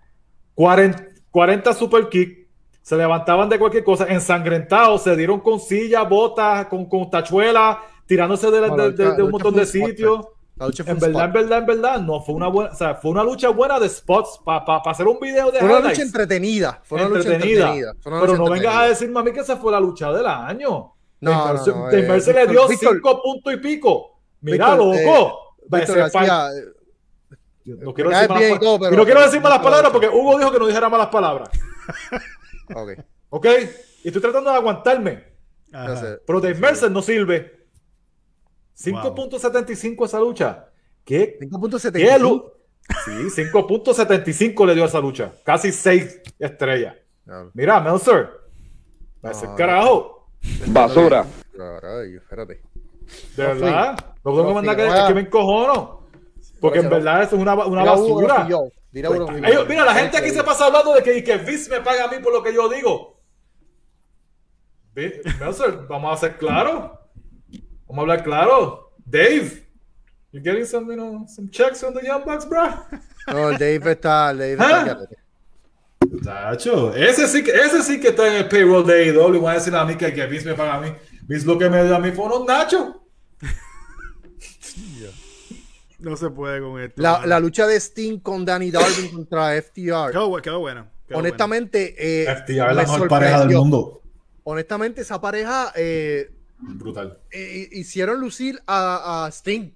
40, 0.55 1.05
40 1.29 1.73
super 1.73 2.09
kick. 2.09 2.47
Se 2.81 2.97
levantaban 2.97 3.47
de 3.47 3.59
cualquier 3.59 3.83
cosa, 3.83 4.07
ensangrentados, 4.07 5.03
se 5.03 5.15
dieron 5.15 5.39
con 5.39 5.59
sillas, 5.59 6.09
botas, 6.09 6.65
con, 6.65 6.85
con 6.85 7.09
tachuelas, 7.11 7.77
tirándose 8.07 8.49
de, 8.49 8.59
la- 8.61 8.67
No, 8.69 8.75
la 8.77 8.83
de- 8.85 8.91
de- 8.93 9.03
lucha- 9.03 9.15
de 9.17 9.23
un 9.23 9.31
montón 9.31 9.53
de 9.55 9.65
sitios. 9.67 10.25
La 10.61 10.67
lucha 10.67 10.83
fue 10.83 10.93
En 10.93 10.99
verdad, 10.99 11.25
en 11.25 11.33
verdad, 11.33 11.57
en 11.57 11.65
verdad, 11.65 11.99
no 12.01 12.21
fue 12.21 12.35
una 12.35 12.47
buena, 12.47 12.71
o 12.71 12.75
sea, 12.75 12.93
fue 12.95 13.11
una 13.11 13.23
lucha 13.23 13.49
buena 13.49 13.79
de 13.79 13.89
spots 13.89 14.39
para 14.45 14.77
hacer 14.85 15.07
un 15.07 15.19
video 15.19 15.51
de 15.51 15.57
Fue 15.59 15.67
una 15.67 15.77
highlights. 15.79 15.97
lucha 15.97 16.01
entretenida. 16.03 16.79
Fue 16.83 16.99
una 16.99 17.09
lucha 17.09 17.19
entretenida. 17.33 17.59
entretenida. 17.61 17.93
Fue 17.99 18.11
una 18.11 18.21
Pero 18.21 18.33
lucha 18.33 18.43
no 18.45 18.51
vengas 18.51 18.65
a 18.67 18.69
entretenida. 18.69 18.89
decir, 18.89 19.09
mami, 19.11 19.31
que 19.33 19.39
esa 19.39 19.57
fue 19.57 19.71
la 19.71 19.79
lucha 19.79 20.11
del 20.13 20.25
año. 20.27 20.69
No, 21.21 21.53
no, 21.53 21.65
no, 21.65 21.89
eh, 21.89 22.01
le 22.01 22.47
dio 22.47 22.67
Víctor- 22.67 22.93
cinco 22.93 23.21
puntos 23.23 23.53
y 23.53 23.57
pico. 23.57 24.21
Mira, 24.41 24.69
Víctor, 24.75 24.95
eh, 24.95 25.03
loco. 25.05 25.37
Víctor 25.67 25.97
García, 25.97 26.47
eh, 26.51 27.35
no 27.65 27.93
quiero 27.93 28.09
decir 28.11 28.29
malas 28.29 28.51
pa- 28.51 28.59
todo, 28.59 28.79
pero- 28.79 28.93
y 28.93 28.97
no 28.97 29.05
quiero 29.05 29.21
decir 29.21 29.41
malas 29.41 29.59
palabras 29.59 29.91
porque 29.91 30.09
Hugo 30.09 30.37
dijo 30.37 30.51
que 30.51 30.59
no 30.59 30.67
dijera 30.67 30.89
malas 30.89 31.07
palabras. 31.07 31.49
ok, 32.75 32.91
¿Ok? 33.29 33.45
Y 34.03 34.07
estoy 34.07 34.21
tratando 34.21 34.49
de 34.51 34.57
aguantarme. 34.57 35.23
Ajá. 35.73 36.17
Pero 36.25 36.39
Dave 36.41 36.55
Mercer 36.55 36.91
no 36.91 37.01
sirve. 37.01 37.60
5.75 38.77 40.05
esa 40.05 40.19
lucha. 40.19 40.67
¿Qué? 41.05 41.37
¿Qué 41.39 41.47
5.75. 41.49 42.19
lu- 42.19 42.51
Sí, 43.05 43.29
5.75 43.29 44.65
le 44.65 44.73
dio 44.75 44.83
a 44.83 44.87
esa 44.87 44.99
lucha. 44.99 45.31
Casi 45.45 45.71
6 45.71 46.21
estrellas. 46.39 46.95
No, 47.25 47.49
Mira, 47.53 47.79
Meltzer. 47.79 48.29
Ese 49.23 49.47
No, 49.47 49.55
carajo. 49.55 50.27
Basura. 50.67 51.25
caray, 51.55 52.15
espérate. 52.15 52.61
De 53.37 53.43
verdad. 53.45 53.95
Lo 54.23 54.31
tengo 54.31 54.37
que 54.43 54.47
No 54.49 54.53
mandar 54.55 54.75
fui, 54.75 54.85
que, 54.85 54.91
a- 54.99 55.09
me 55.13 55.21
encojono. 55.21 56.01
Porque 56.59 56.79
en 56.79 56.89
verdad 56.89 57.23
eso 57.23 57.35
es 57.35 57.41
una, 57.41 57.53
una 57.65 57.81
a 57.81 57.85
basura. 57.85 58.41
a 58.43 58.47
mira, 58.91 59.85
la 59.85 59.93
gente 59.93 60.17
aquí 60.17 60.29
se 60.31 60.43
pasa 60.43 60.65
hablando 60.65 60.93
de 60.93 61.03
que, 61.03 61.17
y 61.17 61.23
que 61.23 61.37
Vince 61.37 61.69
me 61.69 61.81
paga 61.81 62.05
a 62.05 62.07
mí 62.07 62.17
por 62.21 62.33
lo 62.33 62.43
que 62.43 62.53
yo 62.53 62.67
digo. 62.67 63.19
Meltzer, 64.93 65.85
vamos 65.87 66.13
a 66.13 66.17
ser 66.17 66.37
claros. 66.37 66.91
Vamos 67.91 67.97
a 67.97 68.13
hablar 68.13 68.23
claro. 68.23 68.91
Dave, 69.05 69.67
you 70.31 70.41
getting 70.41 70.65
some, 70.65 70.89
you 70.89 70.95
know, 70.95 71.25
some 71.27 71.49
checks 71.49 71.83
on 71.83 71.93
the 71.93 72.01
Young 72.01 72.23
Bucks, 72.23 72.47
bro? 72.47 72.69
No, 73.27 73.49
el 73.49 73.57
Dave 73.57 73.91
está. 73.91 74.33
Dave 74.33 74.53
está 74.53 74.81
¿Ah? 74.91 74.97
Tacho, 76.23 76.95
ese 76.95 77.27
sí, 77.27 77.43
que, 77.43 77.51
ese 77.51 77.83
sí 77.83 77.99
que 77.99 78.07
está 78.09 78.27
en 78.29 78.35
el 78.35 78.47
payroll 78.47 78.85
de 78.85 79.09
AEW. 79.09 79.41
Voy 79.41 79.51
a 79.51 79.55
decir 79.55 79.75
a 79.75 79.83
mí 79.83 79.95
que, 79.97 80.13
que 80.13 80.25
Vince 80.25 80.45
me 80.45 80.53
paga 80.53 80.75
a 80.75 80.79
mí. 80.81 80.93
Vince 81.23 81.45
lo 81.45 81.57
que 81.59 81.69
me 81.69 81.83
dio 81.83 81.93
a 81.93 81.99
mí 81.99 82.11
fue 82.11 82.25
unos 82.25 82.45
nachos. 82.45 82.95
No 85.99 86.17
se 86.17 86.31
puede 86.31 86.59
con 86.61 86.81
esto. 86.81 86.99
La, 86.99 87.39
lucha 87.39 87.67
de 87.67 87.79
Sting 87.79 88.21
con 88.21 88.43
Danny 88.43 88.71
Darwin 88.71 89.09
contra 89.13 89.61
FTR. 89.61 90.11
Quedó, 90.11 90.31
bu- 90.31 90.41
quedó 90.41 90.59
buena. 90.59 90.89
quedó 91.07 91.19
Honestamente, 91.19 91.93
eh, 91.99 92.25
FTR 92.37 92.51
es 92.51 92.57
la 92.57 92.73
me 92.73 92.81
mejor 92.81 93.07
pareja 93.07 93.45
del 93.45 93.55
mundo. 93.57 94.01
Honestamente, 94.43 95.01
esa 95.01 95.21
pareja 95.21 95.71
eh, 95.75 96.31
Brutal. 96.61 97.19
eh, 97.31 97.67
hicieron 97.71 98.19
lucir 98.19 98.61
a, 98.67 99.25
a 99.25 99.31
Sting 99.31 99.71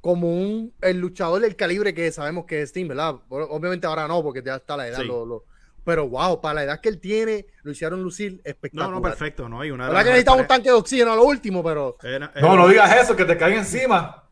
como 0.00 0.32
un 0.32 0.72
el 0.80 0.98
luchador 0.98 1.40
del 1.42 1.56
calibre 1.56 1.92
que 1.94 2.10
sabemos 2.12 2.46
que 2.46 2.62
es 2.62 2.70
Sting, 2.70 2.88
¿verdad? 2.88 3.16
Obviamente 3.28 3.86
ahora 3.86 4.08
no, 4.08 4.22
porque 4.22 4.42
ya 4.42 4.56
está 4.56 4.76
la 4.76 4.88
edad. 4.88 5.00
Sí. 5.00 5.06
lo- 5.06 5.26
lo- 5.26 5.44
pero 5.82 6.08
wow, 6.08 6.40
para 6.42 6.54
la 6.56 6.64
edad 6.64 6.80
que 6.80 6.90
él 6.90 7.00
tiene, 7.00 7.46
lo 7.62 7.72
hicieron 7.72 8.02
lucir 8.02 8.34
No, 8.34 8.40
espectacular. 8.44 8.90
no, 8.90 9.02
perfecto, 9.02 9.48
¿no? 9.48 9.64
Y 9.64 9.70
una 9.70 9.86
verdad 9.88 10.02
que 10.04 10.08
necesitaba 10.10 10.36
un 10.40 10.46
tanque 10.46 10.68
de 10.68 10.74
oxígeno 10.74 11.12
a 11.12 11.16
lo 11.16 11.24
último, 11.24 11.64
pero 11.64 11.96
era- 12.02 12.30
No, 12.40 12.54
no 12.54 12.68
digas 12.68 13.02
eso, 13.02 13.16
que 13.16 13.24
te 13.24 13.36
caen 13.36 13.58
encima. 13.58 14.28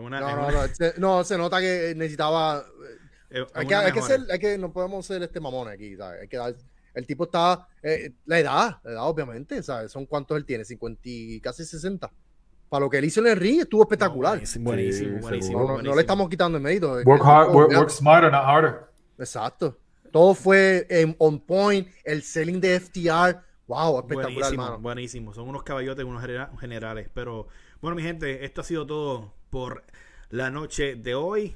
una- 0.00 0.20
no, 0.20 0.36
no, 0.36 0.46
una- 0.48 0.66
no, 0.68 0.74
se, 0.74 0.94
no, 0.98 1.24
se 1.24 1.36
nota 1.36 1.60
que 1.60 1.92
necesitaba. 1.96 2.64
es 3.28 3.44
Hay 3.54 3.66
que, 3.66 3.74
hay 3.74 3.92
que 3.92 4.00
ser, 4.02 4.20
hay 4.30 4.38
que, 4.38 4.56
no 4.58 4.72
podemos 4.72 5.04
ser 5.04 5.22
este 5.22 5.40
mamón 5.40 5.68
aquí, 5.68 5.96
¿sabes? 5.96 6.22
Hay 6.22 6.28
que 6.28 6.36
dar, 6.36 6.54
el 6.94 7.06
tipo 7.06 7.24
está, 7.24 7.66
eh, 7.82 8.12
la 8.26 8.38
edad, 8.38 8.78
la 8.84 8.90
edad 8.92 9.08
obviamente, 9.08 9.62
¿sabes? 9.62 9.90
Son 9.92 10.06
cuántos 10.06 10.36
él 10.36 10.44
tiene, 10.44 10.64
50 10.64 11.00
y 11.04 11.40
casi 11.40 11.64
60. 11.64 12.10
Para 12.68 12.84
lo 12.86 12.90
que 12.90 12.98
él 12.98 13.04
hizo 13.04 13.20
en 13.20 13.26
el 13.26 13.36
ring 13.36 13.60
estuvo 13.60 13.82
espectacular. 13.82 14.32
Buenísimo, 14.34 14.64
buenísimo, 14.70 15.16
Sí, 15.16 15.20
buenísimo, 15.22 15.82
No, 15.82 15.94
le 15.94 16.00
estamos 16.00 16.28
quitando 16.28 16.56
el 16.58 16.62
mérito. 16.64 16.98
es 16.98 17.04
Work 17.06 17.22
hard, 17.24 17.54
work, 17.54 17.70
work 17.70 17.90
smarter, 17.90 18.32
not 18.32 18.44
harder. 18.44 18.80
Exacto. 19.18 19.78
Todo 20.10 20.34
fue 20.34 20.86
en 20.90 21.14
on 21.18 21.40
point, 21.40 21.88
el 22.04 22.22
selling 22.22 22.60
de 22.60 22.80
FTR. 22.80 23.40
Wow, 23.66 24.00
espectacular, 24.00 24.24
Buenísimo, 24.34 24.62
hermano. 24.64 24.78
buenísimo. 24.80 25.34
Son 25.34 25.48
unos 25.48 25.62
caballotes, 25.62 26.04
unos 26.04 26.20
genera- 26.22 26.50
generales. 26.60 27.08
Pero 27.14 27.48
bueno, 27.80 27.94
mi 27.94 28.02
gente, 28.02 28.44
esto 28.44 28.60
ha 28.60 28.64
sido 28.64 28.86
todo 28.86 29.32
por 29.50 29.84
la 30.30 30.50
noche 30.50 30.96
de 30.96 31.14
hoy. 31.14 31.54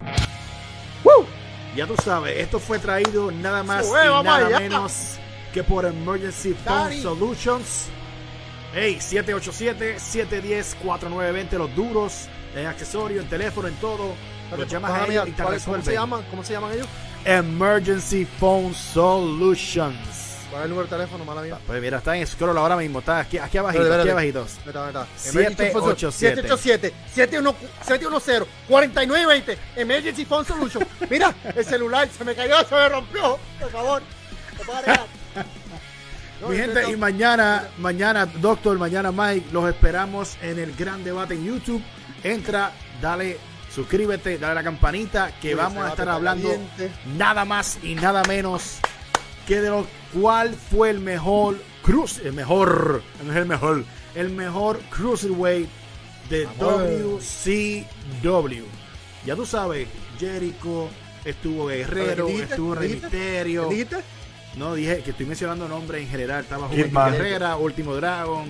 ¡Woo! 1.04 1.26
Ya 1.76 1.86
tú 1.86 1.94
sabes, 2.02 2.38
esto 2.38 2.58
fue 2.58 2.78
traído 2.78 3.30
nada 3.30 3.62
más 3.62 3.86
y 3.86 3.92
nada 3.92 4.36
allá. 4.46 4.60
menos 4.60 5.18
que 5.56 5.64
por 5.64 5.86
Emergency 5.86 6.52
Phone. 6.52 7.00
Solutions. 7.00 7.86
Hey, 8.74 8.98
787-710-4920, 9.00 11.52
los 11.56 11.74
duros, 11.74 12.28
en 12.54 12.66
accesorio, 12.66 13.22
en 13.22 13.28
teléfono, 13.28 13.68
en 13.68 13.74
todo. 13.76 14.12
Los 14.54 14.68
llamas 14.68 14.92
a 14.92 15.06
ellos 15.06 15.28
y 15.28 15.32
te 15.32 15.42
¿cuál- 15.42 15.58
¿Cómo 15.64 15.82
se 15.82 15.92
llaman? 15.94 16.22
¿Cómo 16.30 16.44
se 16.44 16.52
llaman 16.52 16.72
ellos? 16.74 16.86
Emergency 17.24 18.26
Phone 18.38 18.74
Solutions. 18.74 19.96
¿Cuál 20.50 20.60
es 20.60 20.64
el 20.64 20.68
número 20.70 20.86
de 20.88 20.94
teléfono, 20.94 21.24
mala 21.24 21.40
mía? 21.40 21.58
Pues 21.66 21.80
mira, 21.80 21.96
está 21.98 22.14
en 22.18 22.26
scroll 22.26 22.58
ahora 22.58 22.76
mismo, 22.76 22.98
está 22.98 23.20
aquí, 23.20 23.38
aquí 23.38 23.56
abajito, 23.56 23.82
aquí. 23.94 24.08
Vete, 24.66 24.78
vete. 24.78 24.98
787. 25.16 26.42
787 26.42 26.92
710 27.14 28.46
4920 28.68 29.58
Emergency 29.76 30.26
Phone 30.26 30.44
Solution. 30.44 30.86
Mira, 31.08 31.34
el 31.54 31.64
celular 31.64 32.06
se 32.14 32.24
me 32.26 32.34
cayó, 32.34 32.62
se 32.62 32.74
me 32.74 32.90
rompió. 32.90 33.38
Por 33.58 33.70
favor. 33.70 34.02
Mi 36.48 36.56
gente, 36.56 36.90
y 36.90 36.96
mañana, 36.96 37.68
mañana, 37.78 38.26
Doctor, 38.26 38.78
mañana 38.78 39.10
Mike, 39.10 39.48
los 39.52 39.68
esperamos 39.68 40.36
en 40.42 40.58
el 40.58 40.74
gran 40.74 41.02
debate 41.02 41.34
en 41.34 41.44
YouTube. 41.44 41.82
Entra, 42.22 42.72
dale, 43.00 43.38
suscríbete, 43.74 44.38
dale 44.38 44.52
a 44.52 44.54
la 44.56 44.62
campanita, 44.62 45.32
que 45.40 45.54
vamos 45.54 45.84
a 45.84 45.90
estar 45.90 46.08
hablando 46.08 46.48
caliente. 46.48 46.90
nada 47.16 47.44
más 47.44 47.78
y 47.82 47.94
nada 47.94 48.22
menos 48.24 48.78
que 49.46 49.60
de 49.60 49.70
lo 49.70 49.86
cual 50.12 50.54
fue 50.54 50.90
el 50.90 51.00
mejor 51.00 51.56
cruz, 51.82 52.18
el 52.18 52.32
mejor, 52.32 53.02
el 53.34 53.46
mejor, 53.46 53.84
el 54.14 54.30
mejor 54.30 54.80
cruiserweight 54.90 55.68
de. 56.28 56.46
WCW. 56.58 58.64
Ya 59.24 59.36
tú 59.36 59.46
sabes, 59.46 59.88
Jericho, 60.18 60.88
estuvo 61.24 61.66
Guerrero, 61.66 62.26
¿Qué 62.26 62.32
dijiste? 62.32 62.54
estuvo 62.54 62.74
¿Qué 62.74 62.80
Rey? 62.80 62.92
Misterio. 62.92 63.68
¿Qué 63.68 63.74
dijiste? 63.74 63.96
No, 64.56 64.74
dije 64.74 65.02
que 65.02 65.10
estoy 65.10 65.26
mencionando 65.26 65.68
nombres 65.68 66.02
en 66.02 66.08
general. 66.08 66.42
Estaba 66.42 66.68
Juventud. 66.68 66.98
Guerrera, 67.12 67.56
Último 67.56 67.94
Dragon, 67.94 68.46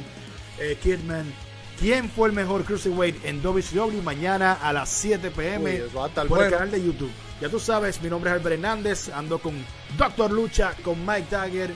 eh, 0.59 0.78
Kidman. 0.80 1.32
¿Quién 1.78 2.09
fue 2.09 2.28
el 2.28 2.34
mejor 2.34 2.64
cruiserweight 2.64 3.24
en 3.24 3.42
WCW? 3.42 4.02
Mañana 4.02 4.54
a 4.54 4.72
las 4.72 4.88
7 4.88 5.30
pm 5.30 5.82
Uy, 5.82 5.90
por 6.28 6.42
el 6.42 6.50
canal 6.50 6.70
de 6.70 6.82
YouTube. 6.82 7.11
Ya 7.40 7.50
tú 7.50 7.61
sabes, 7.61 8.00
mi 8.00 8.09
nombre 8.09 8.30
es 8.30 8.36
Albert 8.36 8.54
Hernández. 8.54 9.11
Ando 9.11 9.38
con 9.38 9.54
Doctor 9.98 10.30
Lucha, 10.30 10.74
con 10.82 11.04
Mike 11.04 11.26
Dagger. 11.30 11.74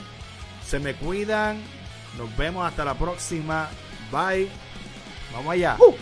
Se 0.66 0.78
me 0.78 0.94
cuidan. 0.94 1.60
Nos 2.16 2.34
vemos 2.36 2.66
hasta 2.66 2.84
la 2.84 2.94
próxima. 2.94 3.68
Bye. 4.10 4.48
Vamos 5.32 5.52
allá. 5.52 5.76